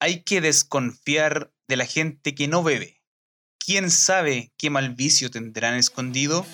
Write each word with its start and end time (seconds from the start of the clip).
hay 0.00 0.22
que 0.22 0.40
desconfiar 0.40 1.52
de 1.68 1.76
la 1.76 1.84
gente 1.86 2.34
que 2.34 2.48
no 2.48 2.62
bebe. 2.64 3.02
¿Quién 3.64 3.90
sabe 3.90 4.52
qué 4.56 4.70
mal 4.70 4.94
vicio 4.94 5.30
tendrán 5.30 5.74
escondido? 5.74 6.44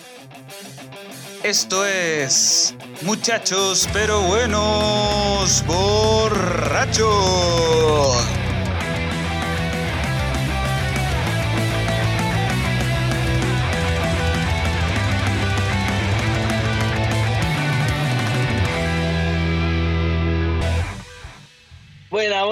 Esto 1.44 1.86
es 1.86 2.74
Muchachos 3.02 3.88
pero 3.92 4.20
buenos 4.22 5.64
borrachos. 5.66 7.06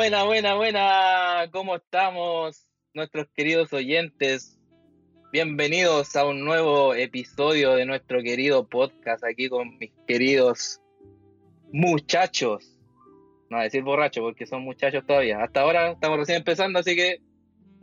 Buena, 0.04 0.24
buena, 0.24 0.54
buena. 0.54 1.48
¿Cómo 1.50 1.76
estamos, 1.76 2.68
nuestros 2.92 3.26
queridos 3.34 3.72
oyentes? 3.72 4.60
Bienvenidos 5.32 6.14
a 6.14 6.26
un 6.26 6.44
nuevo 6.44 6.94
episodio 6.94 7.74
de 7.74 7.86
nuestro 7.86 8.20
querido 8.22 8.68
podcast 8.68 9.24
aquí 9.24 9.48
con 9.48 9.78
mis 9.78 9.92
queridos 10.06 10.82
muchachos. 11.72 12.78
No 13.48 13.58
decir 13.62 13.82
borrachos 13.82 14.22
porque 14.22 14.44
son 14.44 14.60
muchachos 14.60 15.06
todavía. 15.06 15.42
Hasta 15.42 15.62
ahora 15.62 15.92
estamos 15.92 16.18
recién 16.18 16.36
empezando, 16.36 16.80
así 16.80 16.94
que 16.94 17.22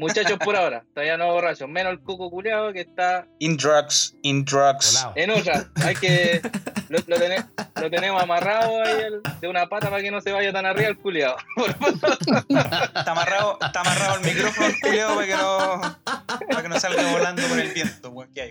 muchachos 0.02 0.38
por 0.40 0.56
ahora. 0.56 0.84
Todavía 0.94 1.16
no 1.18 1.32
borrachos. 1.32 1.70
Menos 1.70 1.94
el 1.94 2.00
cuco 2.02 2.30
culeado 2.30 2.74
que 2.74 2.82
está 2.82 3.26
In 3.40 3.56
drugs, 3.56 4.16
in 4.24 4.44
drugs. 4.44 4.94
Volado. 4.94 5.14
en 5.16 5.30
otra. 5.32 5.66
Hay 5.86 5.96
que. 5.96 6.42
Lo, 6.90 7.00
lo 7.08 7.16
tene- 7.18 7.46
lo 7.82 7.90
tenemos 7.90 8.22
amarrado 8.22 8.84
ahí 8.84 9.02
el- 9.08 9.22
de 9.40 9.48
una 9.48 9.68
pata 9.68 9.90
para 9.90 10.02
que 10.02 10.12
no 10.12 10.20
se 10.20 10.32
vaya 10.34 10.52
tan 10.52 10.66
arriba 10.66 10.90
el 10.90 10.98
culeado. 10.98 11.38
Está 12.50 13.12
amarrado, 13.12 13.58
está 13.62 13.80
amarrado 13.82 14.20
el 14.20 14.26
micrófono, 14.26 14.68
culiao, 14.82 15.16
para 15.16 15.28
que 15.28 15.36
no, 15.36 15.98
para 16.50 16.62
que 16.64 16.68
no 16.70 16.80
salga 16.80 17.12
volando 17.12 17.42
con 17.48 17.60
el 17.60 17.70
viento, 17.72 18.10
weón, 18.10 18.32
que 18.34 18.42
hay. 18.42 18.50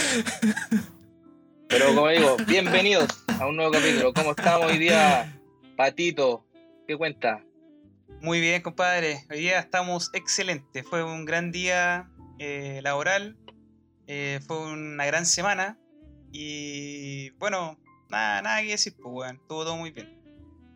Pero 1.69 1.87
como 1.95 2.09
digo, 2.09 2.37
bienvenidos 2.47 3.07
a 3.39 3.47
un 3.47 3.57
nuevo 3.57 3.73
capítulo. 3.73 4.13
¿Cómo 4.15 4.31
estamos 4.31 4.71
hoy 4.71 4.79
día, 4.79 5.37
Patito? 5.77 6.45
¿Qué 6.89 6.97
cuenta? 6.97 7.43
Muy 8.21 8.41
bien, 8.41 8.61
compadre. 8.61 9.25
Hoy 9.31 9.39
día 9.39 9.59
estamos 9.59 10.11
excelentes. 10.13 10.85
Fue 10.87 11.03
un 11.03 11.25
gran 11.25 11.53
día 11.53 12.11
eh, 12.39 12.81
laboral. 12.83 13.39
eh, 14.07 14.41
fue 14.47 14.59
una 14.59 15.07
gran 15.07 15.25
semana. 15.25 15.79
Y 16.31 17.31
bueno, 17.39 17.79
nada, 18.11 18.43
nada 18.43 18.61
que 18.61 18.69
decir, 18.73 18.95
pues, 19.01 19.09
weón. 19.11 19.37
Estuvo 19.37 19.65
todo 19.65 19.77
muy 19.77 19.91
bien. 19.91 20.21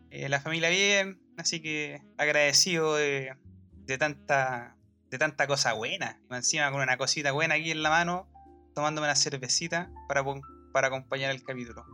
Eh, 0.09 0.27
la 0.27 0.41
familia 0.41 0.69
bien, 0.69 1.21
así 1.37 1.61
que 1.61 2.01
agradecido 2.17 2.95
de, 2.95 3.35
de 3.85 3.97
tanta 3.97 4.75
de 5.11 5.17
tanta 5.19 5.45
cosa 5.45 5.73
buena. 5.73 6.19
Encima 6.31 6.71
con 6.71 6.81
una 6.81 6.97
cosita 6.97 7.31
buena 7.31 7.55
aquí 7.55 7.69
en 7.71 7.83
la 7.83 7.89
mano, 7.89 8.27
tomándome 8.73 9.05
una 9.07 9.15
cervecita 9.15 9.91
para, 10.07 10.23
para 10.73 10.87
acompañar 10.87 11.31
el 11.31 11.43
capítulo. 11.43 11.85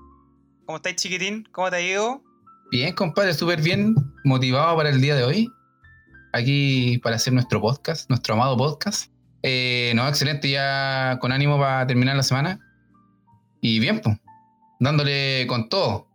¿Cómo 0.66 0.78
estáis, 0.78 0.96
chiquitín? 0.96 1.44
¿Cómo 1.52 1.70
te 1.70 1.76
ha 1.76 1.82
ido? 1.82 2.24
Bien, 2.72 2.96
compadre, 2.96 3.34
súper 3.34 3.62
bien, 3.62 3.96
motivado 4.24 4.76
para 4.78 4.90
el 4.90 5.02
día 5.02 5.16
de 5.16 5.24
hoy. 5.24 5.50
Aquí 6.34 7.00
para 7.00 7.18
hacer 7.18 7.34
nuestro 7.34 7.62
podcast, 7.62 8.10
nuestro 8.10 8.36
amado 8.36 8.58
podcast. 8.58 9.12
Eh, 9.44 9.92
no, 9.96 10.08
excelente, 10.08 10.50
ya 10.50 11.18
con 11.20 11.32
ánimo 11.32 11.60
para 11.60 11.86
terminar 11.88 12.16
la 12.16 12.24
semana. 12.24 12.60
Y 13.62 13.80
bien, 13.80 14.02
pues, 14.02 14.18
dándole 14.80 15.46
con 15.48 15.70
todo. 15.70 16.08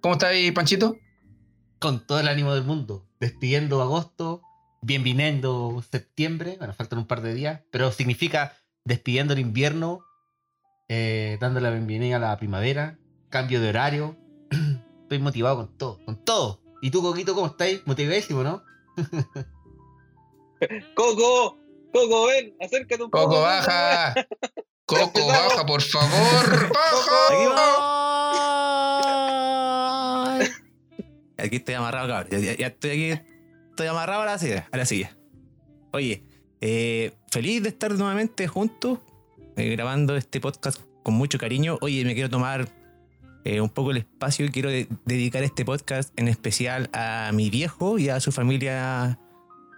¿Cómo 0.00 0.14
está 0.14 0.28
ahí, 0.28 0.50
Panchito? 0.50 0.96
con 1.80 2.06
todo 2.06 2.20
el 2.20 2.28
ánimo 2.28 2.54
del 2.54 2.64
mundo, 2.64 3.08
despidiendo 3.20 3.80
agosto, 3.80 4.42
bienveniendo 4.82 5.82
septiembre, 5.90 6.56
bueno, 6.58 6.74
faltan 6.74 6.98
un 6.98 7.06
par 7.06 7.22
de 7.22 7.32
días, 7.32 7.62
pero 7.72 7.90
significa 7.90 8.52
despidiendo 8.84 9.32
el 9.32 9.38
invierno, 9.38 10.00
eh, 10.88 11.38
dando 11.40 11.58
la 11.58 11.70
bienvenida 11.70 12.16
a 12.16 12.18
la 12.18 12.36
primavera, 12.36 12.98
cambio 13.30 13.62
de 13.62 13.70
horario. 13.70 14.18
Estoy 15.02 15.20
motivado 15.20 15.56
con 15.56 15.78
todo, 15.78 16.04
con 16.04 16.22
todo. 16.22 16.59
¿Y 16.82 16.90
tú, 16.90 17.02
Coquito, 17.02 17.34
cómo 17.34 17.48
estáis? 17.48 17.82
Motivadísimo, 17.86 18.42
¿no? 18.42 18.62
¡Coco! 20.94 21.58
¡Coco, 21.92 22.26
ven! 22.26 22.54
Acércate 22.60 23.02
un 23.02 23.10
poco. 23.10 23.24
Coco, 23.28 23.40
baja. 23.42 24.14
Coco, 24.86 25.26
baja, 25.26 25.66
por 25.66 25.82
favor. 25.82 26.72
Baja. 30.30 30.38
Aquí 31.38 31.56
estoy 31.56 31.74
amarrado, 31.74 32.08
cabrón. 32.08 32.28
Ya, 32.30 32.38
ya- 32.38 32.56
ya 32.56 32.66
estoy 32.68 32.90
aquí. 32.90 33.22
Estoy 33.70 33.86
amarrado 33.86 34.22
a 34.22 34.26
la 34.26 34.38
silla. 34.38 34.68
A 34.72 34.76
la 34.76 34.84
silla. 34.84 35.16
Oye, 35.92 36.24
eh, 36.60 37.12
feliz 37.30 37.62
de 37.62 37.70
estar 37.70 37.90
nuevamente 37.92 38.46
juntos, 38.46 38.98
eh, 39.56 39.70
grabando 39.70 40.16
este 40.16 40.40
podcast 40.40 40.80
con 41.02 41.14
mucho 41.14 41.38
cariño. 41.38 41.78
Oye, 41.80 42.04
me 42.04 42.14
quiero 42.14 42.28
tomar 42.28 42.68
eh, 43.44 43.60
un 43.60 43.68
poco 43.70 43.90
el 43.90 43.98
espacio 43.98 44.44
y 44.46 44.50
quiero 44.50 44.70
de- 44.70 44.88
dedicar 45.04 45.42
este 45.42 45.64
podcast 45.64 46.12
en 46.18 46.28
especial 46.28 46.90
a 46.92 47.30
mi 47.32 47.50
viejo 47.50 47.98
y 47.98 48.08
a 48.08 48.20
su 48.20 48.32
familia 48.32 49.18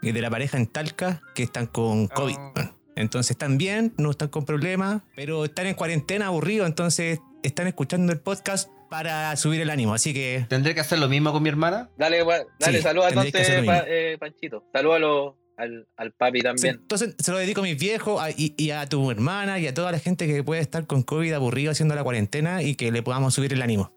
eh, 0.02 0.12
de 0.12 0.20
la 0.20 0.30
pareja 0.30 0.56
en 0.58 0.66
Talca 0.66 1.22
que 1.34 1.42
están 1.42 1.66
con 1.66 2.06
COVID. 2.08 2.36
Oh. 2.36 2.52
Bueno, 2.54 2.74
Entonces 2.96 3.30
están 3.32 3.58
bien, 3.58 3.94
no 3.98 4.10
están 4.10 4.28
con 4.28 4.44
problemas, 4.44 5.02
pero 5.16 5.44
están 5.44 5.66
en 5.66 5.74
cuarentena 5.74 6.26
aburridos, 6.26 6.66
entonces 6.66 7.20
están 7.42 7.66
escuchando 7.66 8.12
el 8.12 8.20
podcast 8.20 8.68
para 8.90 9.34
subir 9.36 9.60
el 9.62 9.70
ánimo. 9.70 9.94
Así 9.94 10.12
que 10.12 10.44
¿Tendré 10.50 10.74
que 10.74 10.80
hacer 10.80 10.98
lo 10.98 11.08
mismo 11.08 11.32
con 11.32 11.42
mi 11.42 11.48
hermana? 11.48 11.88
Dale, 11.96 12.22
dale, 12.58 12.78
Sí, 12.78 12.82
saluda 12.82 13.08
tendréis 13.08 13.32
que 13.32 13.38
entonces, 13.40 13.64
pa- 13.64 13.84
eh, 13.88 14.18
Panchito. 14.18 14.64
Salúdalo 14.72 15.38
al, 15.56 15.86
al 15.96 16.12
papi 16.12 16.38
Sí, 16.38 16.42
también. 16.44 16.74
entonces 16.80 17.14
se 17.18 17.30
lo 17.30 17.38
dedico 17.38 17.60
a 17.60 17.64
mis 17.64 17.78
viejos 17.78 18.20
a- 18.22 18.30
y, 18.30 18.54
y 18.56 18.70
a 18.70 18.86
tu 18.88 19.10
hermana 19.10 19.58
y 19.58 19.66
a 19.66 19.74
toda 19.74 19.92
la 19.92 19.98
gente 19.98 20.26
que 20.26 20.42
puede 20.42 20.60
estar 20.60 20.86
con 20.86 21.02
COVID 21.02 21.32
aburrido 21.32 21.70
haciendo 21.72 21.94
la 21.94 22.02
cuarentena 22.02 22.62
y 22.62 22.74
que 22.74 22.90
le 22.92 23.02
podamos 23.02 23.34
subir 23.34 23.52
el 23.52 23.62
ánimo. 23.62 23.92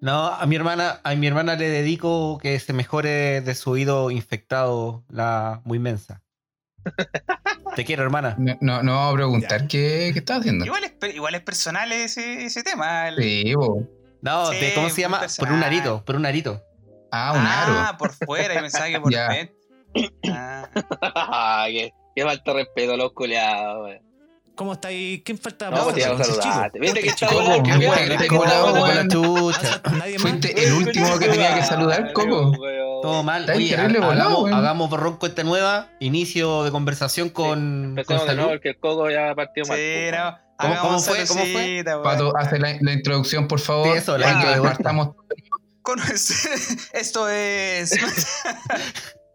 No, 0.00 0.28
a 0.28 0.46
mi 0.46 0.56
hermana, 0.56 1.00
a 1.04 1.14
mi 1.14 1.26
hermana 1.26 1.56
le 1.56 1.68
dedico 1.68 2.38
que 2.38 2.58
se 2.58 2.72
mejore 2.72 3.42
de 3.42 3.54
su 3.54 3.70
oído 3.70 4.10
infectado, 4.10 5.04
la 5.10 5.60
muy 5.64 5.78
mensa. 5.78 6.22
Te 7.76 7.84
quiero, 7.84 8.02
hermana. 8.02 8.34
No, 8.38 8.56
no, 8.60 8.82
no 8.82 8.94
vamos 8.94 9.12
a 9.12 9.16
preguntar 9.16 9.68
qué, 9.68 10.10
qué 10.12 10.18
estás 10.20 10.40
haciendo. 10.40 10.64
Igual 10.64 10.84
es, 10.84 11.14
igual 11.14 11.34
es 11.34 11.42
personal 11.42 11.92
ese, 11.92 12.44
ese 12.46 12.62
tema. 12.62 13.08
el- 13.08 13.22
Sí, 13.22 13.54
bo. 13.54 13.86
No, 14.22 14.46
Sí, 14.52 14.58
de- 14.60 14.74
¿cómo 14.74 14.90
se 14.90 15.00
llama? 15.02 15.20
Por 15.38 15.52
un 15.52 15.62
arito, 15.62 16.04
por 16.04 16.16
un 16.16 16.26
arito. 16.26 16.62
Ah, 17.12 17.32
un 17.34 17.40
Ah, 17.46 17.88
aro. 17.88 17.98
por 17.98 18.12
fuera, 18.12 18.54
yo 18.54 18.60
pensaba 18.60 18.86
que 18.88 19.00
por 19.00 19.12
dentro. 19.12 19.54
Ah, 21.14 21.66
qué, 21.68 21.92
qué 22.14 22.22
falta 22.24 22.52
respeto 22.52 22.94
a 22.94 22.96
los 22.96 23.12
culeados, 23.12 23.84
wey. 23.86 23.98
¿Cómo 24.54 24.74
estáis? 24.74 25.22
¿Quién 25.24 25.38
falta? 25.38 25.70
No, 25.70 25.84
pues 25.84 25.94
te 25.94 26.00
iba 26.02 26.10
a 26.10 26.12
entonces, 26.12 26.36
saludar. 26.36 26.70
chico. 26.72 26.82
Viste 26.82 27.00
que 27.00 27.08
está 27.08 27.30
bueno, 27.32 27.62
qué 27.62 27.70
la 27.70 27.78
weón. 28.68 29.08
chucha. 29.08 29.82
Fuiste 30.18 30.64
el 30.66 30.72
último 30.74 31.18
que 31.18 31.28
tenía 31.28 31.54
que 31.54 31.62
saludar, 31.62 32.12
Coco. 32.12 32.52
Todo 33.02 33.22
mal. 33.22 33.42
Está 33.42 33.54
Oye, 33.54 33.74
hagamos, 33.74 34.42
weón. 34.42 34.52
hagamos 34.54 34.90
borrón 34.90 35.16
cuenta 35.16 35.42
nueva. 35.44 35.88
Inicio 36.00 36.64
de 36.64 36.70
conversación 36.70 37.30
con, 37.30 37.84
Empecemos 37.98 38.26
de 38.26 38.34
nuevo 38.34 38.50
porque 38.50 38.68
el 38.70 38.78
Coco 38.78 39.10
ya 39.10 39.34
partió 39.34 39.64
mal. 39.66 39.78
sí, 39.78 39.82
pues, 40.10 40.20
no. 40.20 40.38
¿Cómo- 40.58 40.76
cómo 40.82 40.98
fue? 40.98 41.26
¿Cómo 41.26 41.40
fue? 41.40 41.82
weón. 41.82 42.02
Pato, 42.02 42.36
hace 42.36 42.58
la, 42.58 42.76
la 42.82 42.92
introducción, 42.92 43.48
por 43.48 43.60
favor. 43.60 43.92
Sí, 43.92 43.98
eso, 43.98 44.18
la. 44.18 44.58
Con- 45.82 46.00
Esto 46.92 47.28
es. 47.30 47.92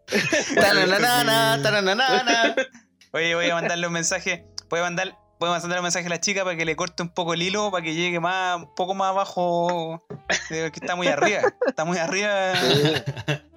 Oye, 3.12 3.34
voy 3.34 3.50
a 3.50 3.54
mandarle 3.54 3.86
un 3.86 3.92
mensaje. 3.92 4.46
Voy 4.68 4.80
a 4.80 4.82
mandar. 4.82 5.18
Voy 5.38 5.50
a 5.50 5.52
mandarle 5.52 5.78
un 5.78 5.82
mensaje 5.82 6.06
a 6.06 6.10
la 6.10 6.20
chica 6.20 6.44
para 6.44 6.56
que 6.56 6.64
le 6.64 6.76
corte 6.76 7.02
un 7.02 7.10
poco 7.10 7.34
el 7.34 7.42
hilo, 7.42 7.70
para 7.70 7.84
que 7.84 7.94
llegue 7.94 8.20
más, 8.20 8.56
un 8.56 8.74
poco 8.74 8.94
más 8.94 9.10
abajo, 9.10 10.02
que 10.48 10.72
está 10.72 10.96
muy 10.96 11.08
arriba. 11.08 11.42
Está 11.66 11.84
muy 11.84 11.98
arriba. 11.98 12.54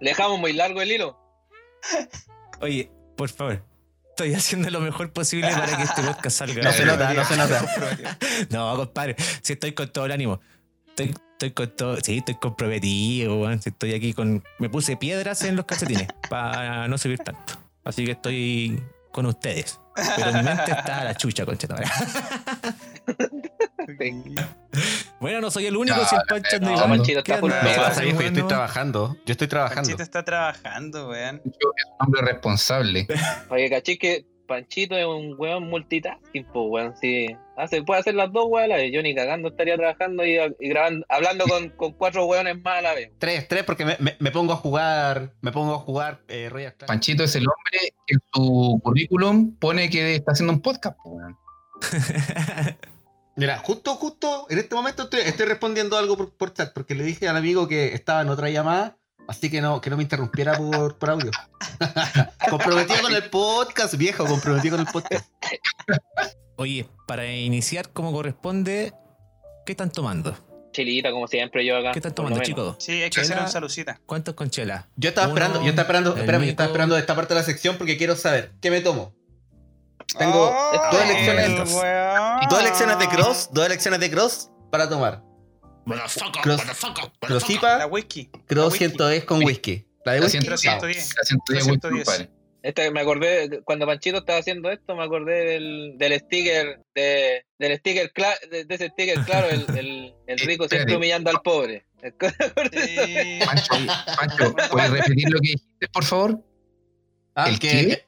Le 0.00 0.10
dejamos 0.10 0.38
muy 0.38 0.52
largo 0.52 0.80
el 0.80 0.92
hilo. 0.92 1.18
Oye, 2.60 2.90
por 3.16 3.28
favor. 3.28 3.64
Estoy 4.10 4.34
haciendo 4.34 4.70
lo 4.70 4.80
mejor 4.80 5.12
posible 5.12 5.50
para 5.50 5.76
que 5.76 5.82
este 5.82 6.02
podcast 6.02 6.38
salga. 6.38 6.62
No 6.62 6.72
se 6.72 6.84
nota, 6.84 7.14
no 7.14 7.24
se 7.24 7.36
nota. 7.36 8.18
No, 8.50 8.76
compadre, 8.76 9.16
si 9.42 9.52
estoy 9.52 9.72
con 9.72 9.92
todo 9.92 10.06
el 10.06 10.12
ánimo. 10.12 10.40
Estoy, 10.88 11.14
estoy 11.38 11.52
con 11.52 11.76
todo, 11.76 11.96
sí, 12.02 12.18
estoy 12.18 12.34
comprometido, 12.34 13.36
weón. 13.36 13.62
Si 13.62 13.70
Estoy 13.70 13.94
aquí 13.94 14.12
con. 14.12 14.42
Me 14.58 14.68
puse 14.68 14.96
piedras 14.96 15.42
en 15.44 15.54
los 15.54 15.66
calcetines 15.66 16.08
para 16.28 16.88
no 16.88 16.98
subir 16.98 17.18
tanto. 17.18 17.54
Así 17.84 18.04
que 18.04 18.12
estoy 18.12 18.82
con 19.12 19.24
ustedes. 19.26 19.80
Pero 20.16 20.32
mi 20.32 20.42
mente 20.42 20.72
está 20.72 21.00
a 21.00 21.04
la 21.04 21.14
chucha, 21.14 21.46
conchetumare. 21.46 21.86
Bueno, 25.18 25.40
no 25.40 25.50
soy 25.50 25.66
el 25.66 25.76
único, 25.76 25.96
si 26.04 26.14
el 26.14 26.22
Pancho 26.28 26.60
no. 26.60 26.76
Panchito 26.76 27.20
está. 27.20 27.40
No 27.40 27.48
pasa, 27.48 28.04
yo 28.04 28.20
estoy 28.20 28.42
trabajando. 28.42 29.16
Yo 29.24 29.32
estoy 29.32 29.48
trabajando. 29.48 29.82
Panchito 29.82 30.02
está 30.02 30.24
trabajando, 30.24 31.08
weón. 31.08 31.40
Yo, 31.44 31.72
es 31.74 31.84
un 31.86 32.06
hombre 32.06 32.22
responsable. 32.22 33.06
Para 33.48 33.60
que 33.60 33.70
cachis 33.70 33.98
que 33.98 34.26
Panchito 34.48 34.96
es 34.96 35.06
un 35.06 35.36
weón 35.38 35.68
multitasking, 35.70 36.44
po, 36.46 36.62
weón. 36.64 36.94
Sí. 37.00 37.28
Hace, 37.56 37.82
puede 37.84 38.00
hacer 38.00 38.14
las 38.16 38.32
dos 38.32 38.46
weas 38.48 38.64
a 38.64 38.68
la 38.68 38.76
vez. 38.76 38.90
Yo 38.92 39.00
ni 39.02 39.14
cagando 39.14 39.48
estaría 39.50 39.76
trabajando 39.76 40.26
y, 40.26 40.36
y 40.58 40.68
grabando, 40.68 41.06
hablando 41.08 41.44
con, 41.44 41.68
con 41.70 41.92
cuatro 41.92 42.24
weones 42.26 42.60
más 42.62 42.78
a 42.78 42.82
la 42.82 42.94
vez. 42.94 43.12
Tres, 43.18 43.46
tres, 43.46 43.62
porque 43.62 43.84
me, 43.84 43.96
me- 44.00 44.16
me 44.18 44.30
pongo 44.32 44.52
a 44.54 44.56
jugar. 44.56 45.34
Me 45.42 45.52
pongo 45.52 45.74
a 45.74 45.78
jugar 45.78 46.22
eh, 46.26 46.48
Royal 46.50 46.74
Clash. 46.74 46.88
Panchito 46.88 47.22
es 47.22 47.36
el 47.36 47.44
hombre 47.46 47.92
que 48.06 48.14
en 48.14 48.20
su 48.34 48.80
currículum 48.82 49.54
pone 49.56 49.88
que 49.90 50.16
está 50.16 50.32
haciendo 50.32 50.52
un 50.54 50.60
podcast. 50.62 50.96
po, 51.04 51.10
weón. 51.10 51.36
Mira, 53.36 53.58
justo, 53.58 53.94
justo 53.94 54.46
en 54.50 54.58
este 54.58 54.74
momento 54.74 55.04
estoy, 55.04 55.20
estoy 55.20 55.46
respondiendo 55.46 55.96
algo 55.96 56.16
por, 56.16 56.36
por 56.36 56.52
chat, 56.52 56.72
porque 56.72 56.96
le 56.96 57.04
dije 57.04 57.28
al 57.28 57.36
amigo 57.36 57.68
que 57.68 57.94
estaba 57.94 58.20
en 58.22 58.30
otra 58.30 58.50
llamada, 58.50 58.97
así 59.28 59.50
que 59.50 59.60
no, 59.60 59.80
que 59.80 59.90
no 59.90 59.96
me 59.96 60.02
interrumpiera 60.02 60.56
por, 60.56 60.98
por 60.98 61.10
audio. 61.10 61.30
comprometido 62.50 63.02
con 63.02 63.14
el 63.14 63.30
podcast, 63.30 63.94
viejo, 63.94 64.26
comprometido 64.26 64.76
con 64.76 64.86
el 64.86 64.92
podcast. 64.92 65.30
Oye, 66.56 66.88
para 67.06 67.26
iniciar 67.26 67.90
como 67.90 68.12
corresponde, 68.12 68.92
¿qué 69.64 69.72
están 69.72 69.92
tomando? 69.92 70.34
Chilita, 70.72 71.10
como 71.10 71.26
siempre, 71.28 71.64
yo 71.64 71.76
acá. 71.76 71.92
¿Qué 71.92 71.98
están 71.98 72.14
tomando, 72.14 72.40
chicos? 72.40 72.76
Sí, 72.78 73.02
hay 73.02 73.10
que 73.10 73.20
hacer 73.20 73.38
un 73.38 73.48
salucita. 73.48 74.00
¿Cuántos 74.06 74.34
con 74.34 74.50
chela? 74.50 74.88
Yo 74.96 75.08
estaba 75.10 75.28
Uno, 75.28 75.34
esperando, 75.36 75.62
yo 75.62 75.70
estaba 75.70 75.82
esperando, 75.82 76.16
espérame, 76.16 76.42
yo 76.44 76.50
estaba 76.50 76.66
esperando 76.68 76.98
esta 76.98 77.14
parte 77.14 77.34
de 77.34 77.40
la 77.40 77.46
sección 77.46 77.76
porque 77.78 77.96
quiero 77.96 78.16
saber, 78.16 78.52
¿qué 78.60 78.70
me 78.70 78.80
tomo? 78.80 79.14
Tengo 80.18 80.50
Oh, 80.50 80.72
dos 80.92 81.02
el 81.02 81.10
elecciones-. 81.10 81.70
Dos 82.50 82.60
elecciones 82.60 82.98
de 82.98 83.08
cross, 83.08 83.48
dos 83.52 83.66
elecciones 83.66 84.00
de 84.00 84.10
cross 84.10 84.50
para 84.70 84.88
tomar. 84.88 85.22
Motherfucker, 85.88 86.46
motherfucker, 86.46 87.10
La 87.78 87.86
whisky. 87.86 88.26
cross 88.46 88.72
whisky. 88.72 88.86
110 88.88 89.24
con 89.24 89.42
whisky. 89.44 89.84
La 90.04 90.12
de 90.14 90.20
whisky, 90.20 90.38
110. 90.38 90.60
chao. 90.62 90.80
110. 90.80 91.14
La 91.16 91.24
110 91.24 91.66
La 91.66 91.72
whisky, 91.72 91.80
110. 91.88 92.04
compadre. 92.04 92.30
Este, 92.60 92.90
me 92.90 93.00
acordé, 93.00 93.60
cuando 93.64 93.86
Panchito 93.86 94.18
estaba 94.18 94.40
haciendo 94.40 94.70
esto, 94.70 94.96
me 94.96 95.04
acordé 95.04 95.44
del, 95.44 95.94
del 95.96 96.18
sticker, 96.20 96.80
de, 96.94 97.46
del 97.58 97.78
sticker, 97.78 98.12
cla- 98.12 98.38
de, 98.50 98.64
de 98.64 98.74
ese 98.74 98.88
sticker, 98.88 99.20
claro, 99.24 99.48
el, 99.48 99.64
el, 99.78 100.14
el 100.26 100.38
rico 100.46 100.68
siempre 100.68 100.96
humillando 100.96 101.30
al 101.30 101.40
pobre. 101.40 101.86
Sí. 102.02 103.38
Pancho, 103.44 103.74
Pancho, 104.16 104.56
¿puedes 104.70 104.90
repetir 104.90 105.30
lo 105.30 105.38
que 105.40 105.48
dijiste, 105.52 105.88
por 105.92 106.04
favor? 106.04 106.42
Ah, 107.34 107.48
¿El 107.48 107.58
que- 107.58 107.68
qué? 107.68 108.04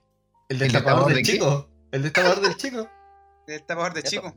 El 0.49 0.57
¿El 0.57 0.59
destapador 0.59 1.13
destapador 1.13 1.15
del 1.15 1.25
chico. 1.25 1.71
El 1.93 2.03
destapador 2.03 2.41
del 2.43 2.57
chico. 2.57 2.91
El 3.47 3.65
tapador 3.67 3.95
de 3.95 4.03
chico. 4.03 4.37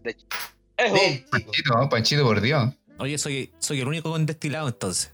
Panchito, 1.31 1.89
Panchito, 1.89 2.23
por 2.23 2.41
Dios. 2.41 2.69
Oye, 3.03 3.17
soy, 3.17 3.51
soy 3.59 3.81
el 3.81 3.87
único 3.89 4.11
con 4.11 4.25
destilado 4.25 4.69
entonces. 4.69 5.13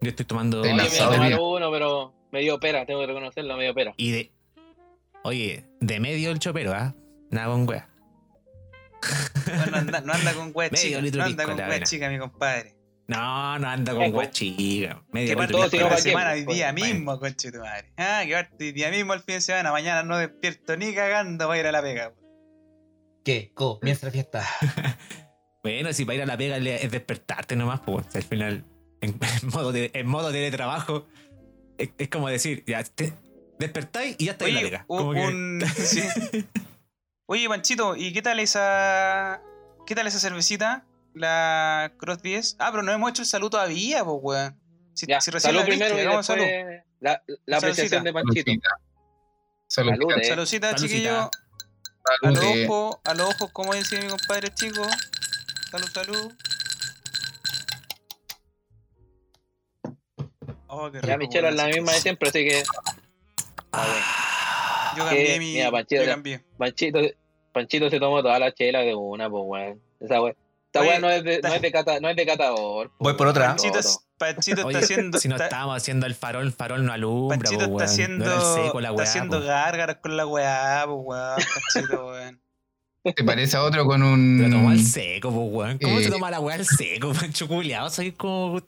Yo 0.00 0.10
estoy 0.10 0.24
tomando. 0.24 0.60
Oye, 0.60 0.72
la 0.72 0.84
me 0.84 0.98
a 1.00 1.10
tomar 1.10 1.40
uno, 1.40 1.72
pero 1.72 2.14
me 2.30 2.42
dio 2.42 2.60
pera, 2.60 2.86
tengo 2.86 3.00
que 3.00 3.08
reconocerlo, 3.08 3.56
me 3.56 3.64
dio 3.64 3.74
pera. 3.74 3.92
Y 3.96 4.12
de. 4.12 4.32
Oye, 5.24 5.64
de 5.80 5.98
medio 5.98 6.30
el 6.30 6.38
chopero, 6.38 6.72
¿ah? 6.72 6.94
Nada 7.30 7.48
con 7.48 7.68
wea. 7.68 7.90
No, 9.48 9.66
no 9.66 9.76
anda, 9.78 10.00
no 10.02 10.12
anda 10.12 10.32
con 10.32 10.52
wea 10.54 10.70
Medio 10.72 10.86
chica. 10.86 11.00
litro 11.00 11.22
No 11.22 11.26
anda 11.26 11.44
con 11.44 11.56
wea 11.56 11.82
chica, 11.82 12.08
mi 12.08 12.18
compadre. 12.20 12.76
No, 13.08 13.58
no 13.58 13.68
anda 13.68 13.94
con 13.96 14.14
wea 14.14 14.30
chica. 14.30 15.02
Medio 15.10 15.36
Que 15.36 15.42
litro 15.42 15.58
parte 15.58 15.80
la 15.80 15.96
semana 15.96 16.32
hoy 16.34 16.44
día 16.44 16.72
mismo, 16.72 17.18
conche 17.18 17.50
tu 17.50 17.58
madre. 17.58 17.90
Ah, 17.96 18.22
que 18.24 18.32
parte 18.32 18.64
hoy 18.66 18.70
día 18.70 18.90
mismo 18.90 19.12
el 19.12 19.22
fin 19.22 19.34
de 19.34 19.40
semana. 19.40 19.72
Mañana 19.72 20.04
no 20.04 20.18
despierto 20.18 20.76
ni 20.76 20.94
cagando 20.94 21.48
para 21.48 21.58
ir 21.58 21.66
a 21.66 21.72
la 21.72 21.82
pega. 21.82 22.14
¿Qué? 23.24 23.50
Comienza 23.54 24.06
la 24.06 24.12
fiesta. 24.12 24.46
Bueno, 25.64 25.92
si 25.92 26.04
para 26.04 26.14
ir 26.16 26.22
a 26.22 26.26
la 26.26 26.36
pega 26.36 26.58
es 26.58 26.90
despertarte 26.90 27.56
nomás, 27.56 27.80
pues 27.80 28.06
al 28.14 28.22
final, 28.22 28.64
en, 29.00 29.18
en 29.42 29.48
modo, 29.48 29.72
de, 29.72 29.90
en 29.94 30.06
modo 30.06 30.30
teletrabajo, 30.30 31.06
es, 31.78 31.90
es 31.98 32.08
como 32.08 32.28
decir, 32.28 32.62
ya 32.66 32.84
te 32.84 33.12
despertáis 33.58 34.14
y 34.18 34.26
ya 34.26 34.32
estáis 34.32 34.50
en 34.50 34.54
la 34.54 34.60
Oye, 34.60 34.70
pega. 34.70 34.84
un, 34.88 35.14
que- 35.14 35.20
un- 35.26 35.62
sí. 35.76 36.02
Oye, 37.26 37.48
Panchito, 37.48 37.96
¿y 37.96 38.12
qué 38.12 38.20
tal 38.22 38.38
esa. 38.38 39.40
¿Qué 39.86 39.94
tal 39.94 40.06
esa 40.06 40.18
cervecita? 40.20 40.84
La 41.14 41.92
Cross 41.98 42.20
10. 42.22 42.56
Ah, 42.58 42.70
pero 42.70 42.82
no 42.82 42.92
hemos 42.92 43.10
hecho 43.10 43.22
el 43.22 43.26
saludo 43.28 43.50
todavía, 43.50 44.04
pues, 44.04 44.18
weón. 44.20 44.60
Si, 44.94 45.06
Ya, 45.06 45.20
si 45.20 45.30
recién 45.30 45.54
salud 45.54 45.60
la 45.60 45.64
viste, 45.66 45.78
primero 45.86 45.96
y 45.96 46.00
hagamos 46.06 46.26
después 46.26 46.46
salud. 46.50 46.82
la, 47.00 47.22
la 47.46 47.56
apreciación 47.56 48.04
de 48.04 48.12
Panchito. 48.12 48.52
Salud. 49.66 49.90
Salud, 49.92 50.12
eh. 50.18 50.24
Saludcita, 50.24 50.70
Saludcita. 50.72 50.76
chiquillo. 50.76 51.16
A 51.16 51.30
Salud. 52.20 52.36
los 52.36 52.44
eh. 52.44 52.66
ojos, 52.68 52.96
a 53.04 53.14
los 53.14 53.30
ojos, 53.34 53.50
como 53.52 53.72
decía 53.74 54.00
mi 54.02 54.08
compadre 54.08 54.52
chico. 54.54 54.82
Salud, 55.74 55.88
salud. 55.92 56.32
Oh, 60.68 60.90
qué 60.92 61.00
Ya 61.00 61.16
rico, 61.16 61.18
Michelle 61.18 61.48
es 61.48 61.54
weón. 61.54 61.56
la 61.56 61.66
misma 61.66 61.92
de 61.92 62.00
siempre, 62.00 62.28
así 62.28 62.44
que 62.48 62.62
Yo 64.96 65.04
que, 65.08 65.16
cambié 65.16 65.38
mi. 65.40 65.52
mira, 65.54 65.70
Panchito, 65.72 66.02
yo 66.04 66.08
cambié. 66.10 66.44
Panchito, 66.56 67.00
Panchito 67.52 67.90
se 67.90 67.98
tomó 67.98 68.22
toda 68.22 68.38
la 68.38 68.52
chela 68.54 68.80
de 68.80 68.94
una, 68.94 69.28
pues 69.28 69.42
weón. 69.46 69.82
Esa 70.00 70.20
weá. 70.22 70.34
Esta 70.66 70.82
weá 70.82 70.98
no 71.00 71.10
es 71.10 71.24
de, 71.24 71.40
no 71.40 71.52
es 71.54 71.60
de 71.62 71.72
cata, 71.72 71.98
no 72.00 72.08
es 72.08 72.14
de 72.16 72.26
catador. 72.26 72.90
po, 72.90 72.94
Voy 73.00 73.12
por 73.14 73.26
weón. 73.26 73.30
otra. 73.36 73.48
Panchito. 73.48 73.80
Panchito 74.16 74.56
está 74.58 74.66
Oye, 74.68 74.78
haciendo. 74.78 75.18
si 75.18 75.26
no 75.28 75.34
está- 75.34 75.46
estábamos 75.46 75.76
haciendo 75.76 76.06
el 76.06 76.14
farol, 76.14 76.44
el 76.46 76.52
farol 76.52 76.86
no 76.86 76.92
alumbra, 76.92 77.36
Panchito 77.38 77.58
po, 77.58 77.64
está 77.64 77.74
weón. 77.76 77.82
haciendo. 77.82 78.24
No 78.26 78.54
seco 78.54 78.80
la 78.80 78.90
está 78.90 79.02
haciendo 79.02 79.40
po. 79.40 79.46
gárgaras 79.46 79.96
con 79.96 80.16
la 80.16 80.24
weá, 80.26 80.84
pues 80.86 80.98
weón. 81.02 81.36
Panchito, 81.74 82.06
weón. 82.10 82.43
¿Te 83.12 83.22
parece 83.24 83.56
a 83.56 83.62
otro 83.62 83.84
con 83.86 84.02
un. 84.02 84.38
Lo 84.42 84.50
tomó 84.50 84.70
al 84.70 84.80
seco, 84.82 85.30
po, 85.30 85.42
weón. 85.44 85.78
¿Cómo 85.78 85.98
Eh. 85.98 86.04
se 86.04 86.10
toma 86.10 86.30
la 86.30 86.40
weá 86.40 86.56
al 86.56 86.66
seco, 86.66 87.12
pancho 87.20 87.46
culiado? 87.48 87.90
Soy 87.90 88.12
como 88.12 88.62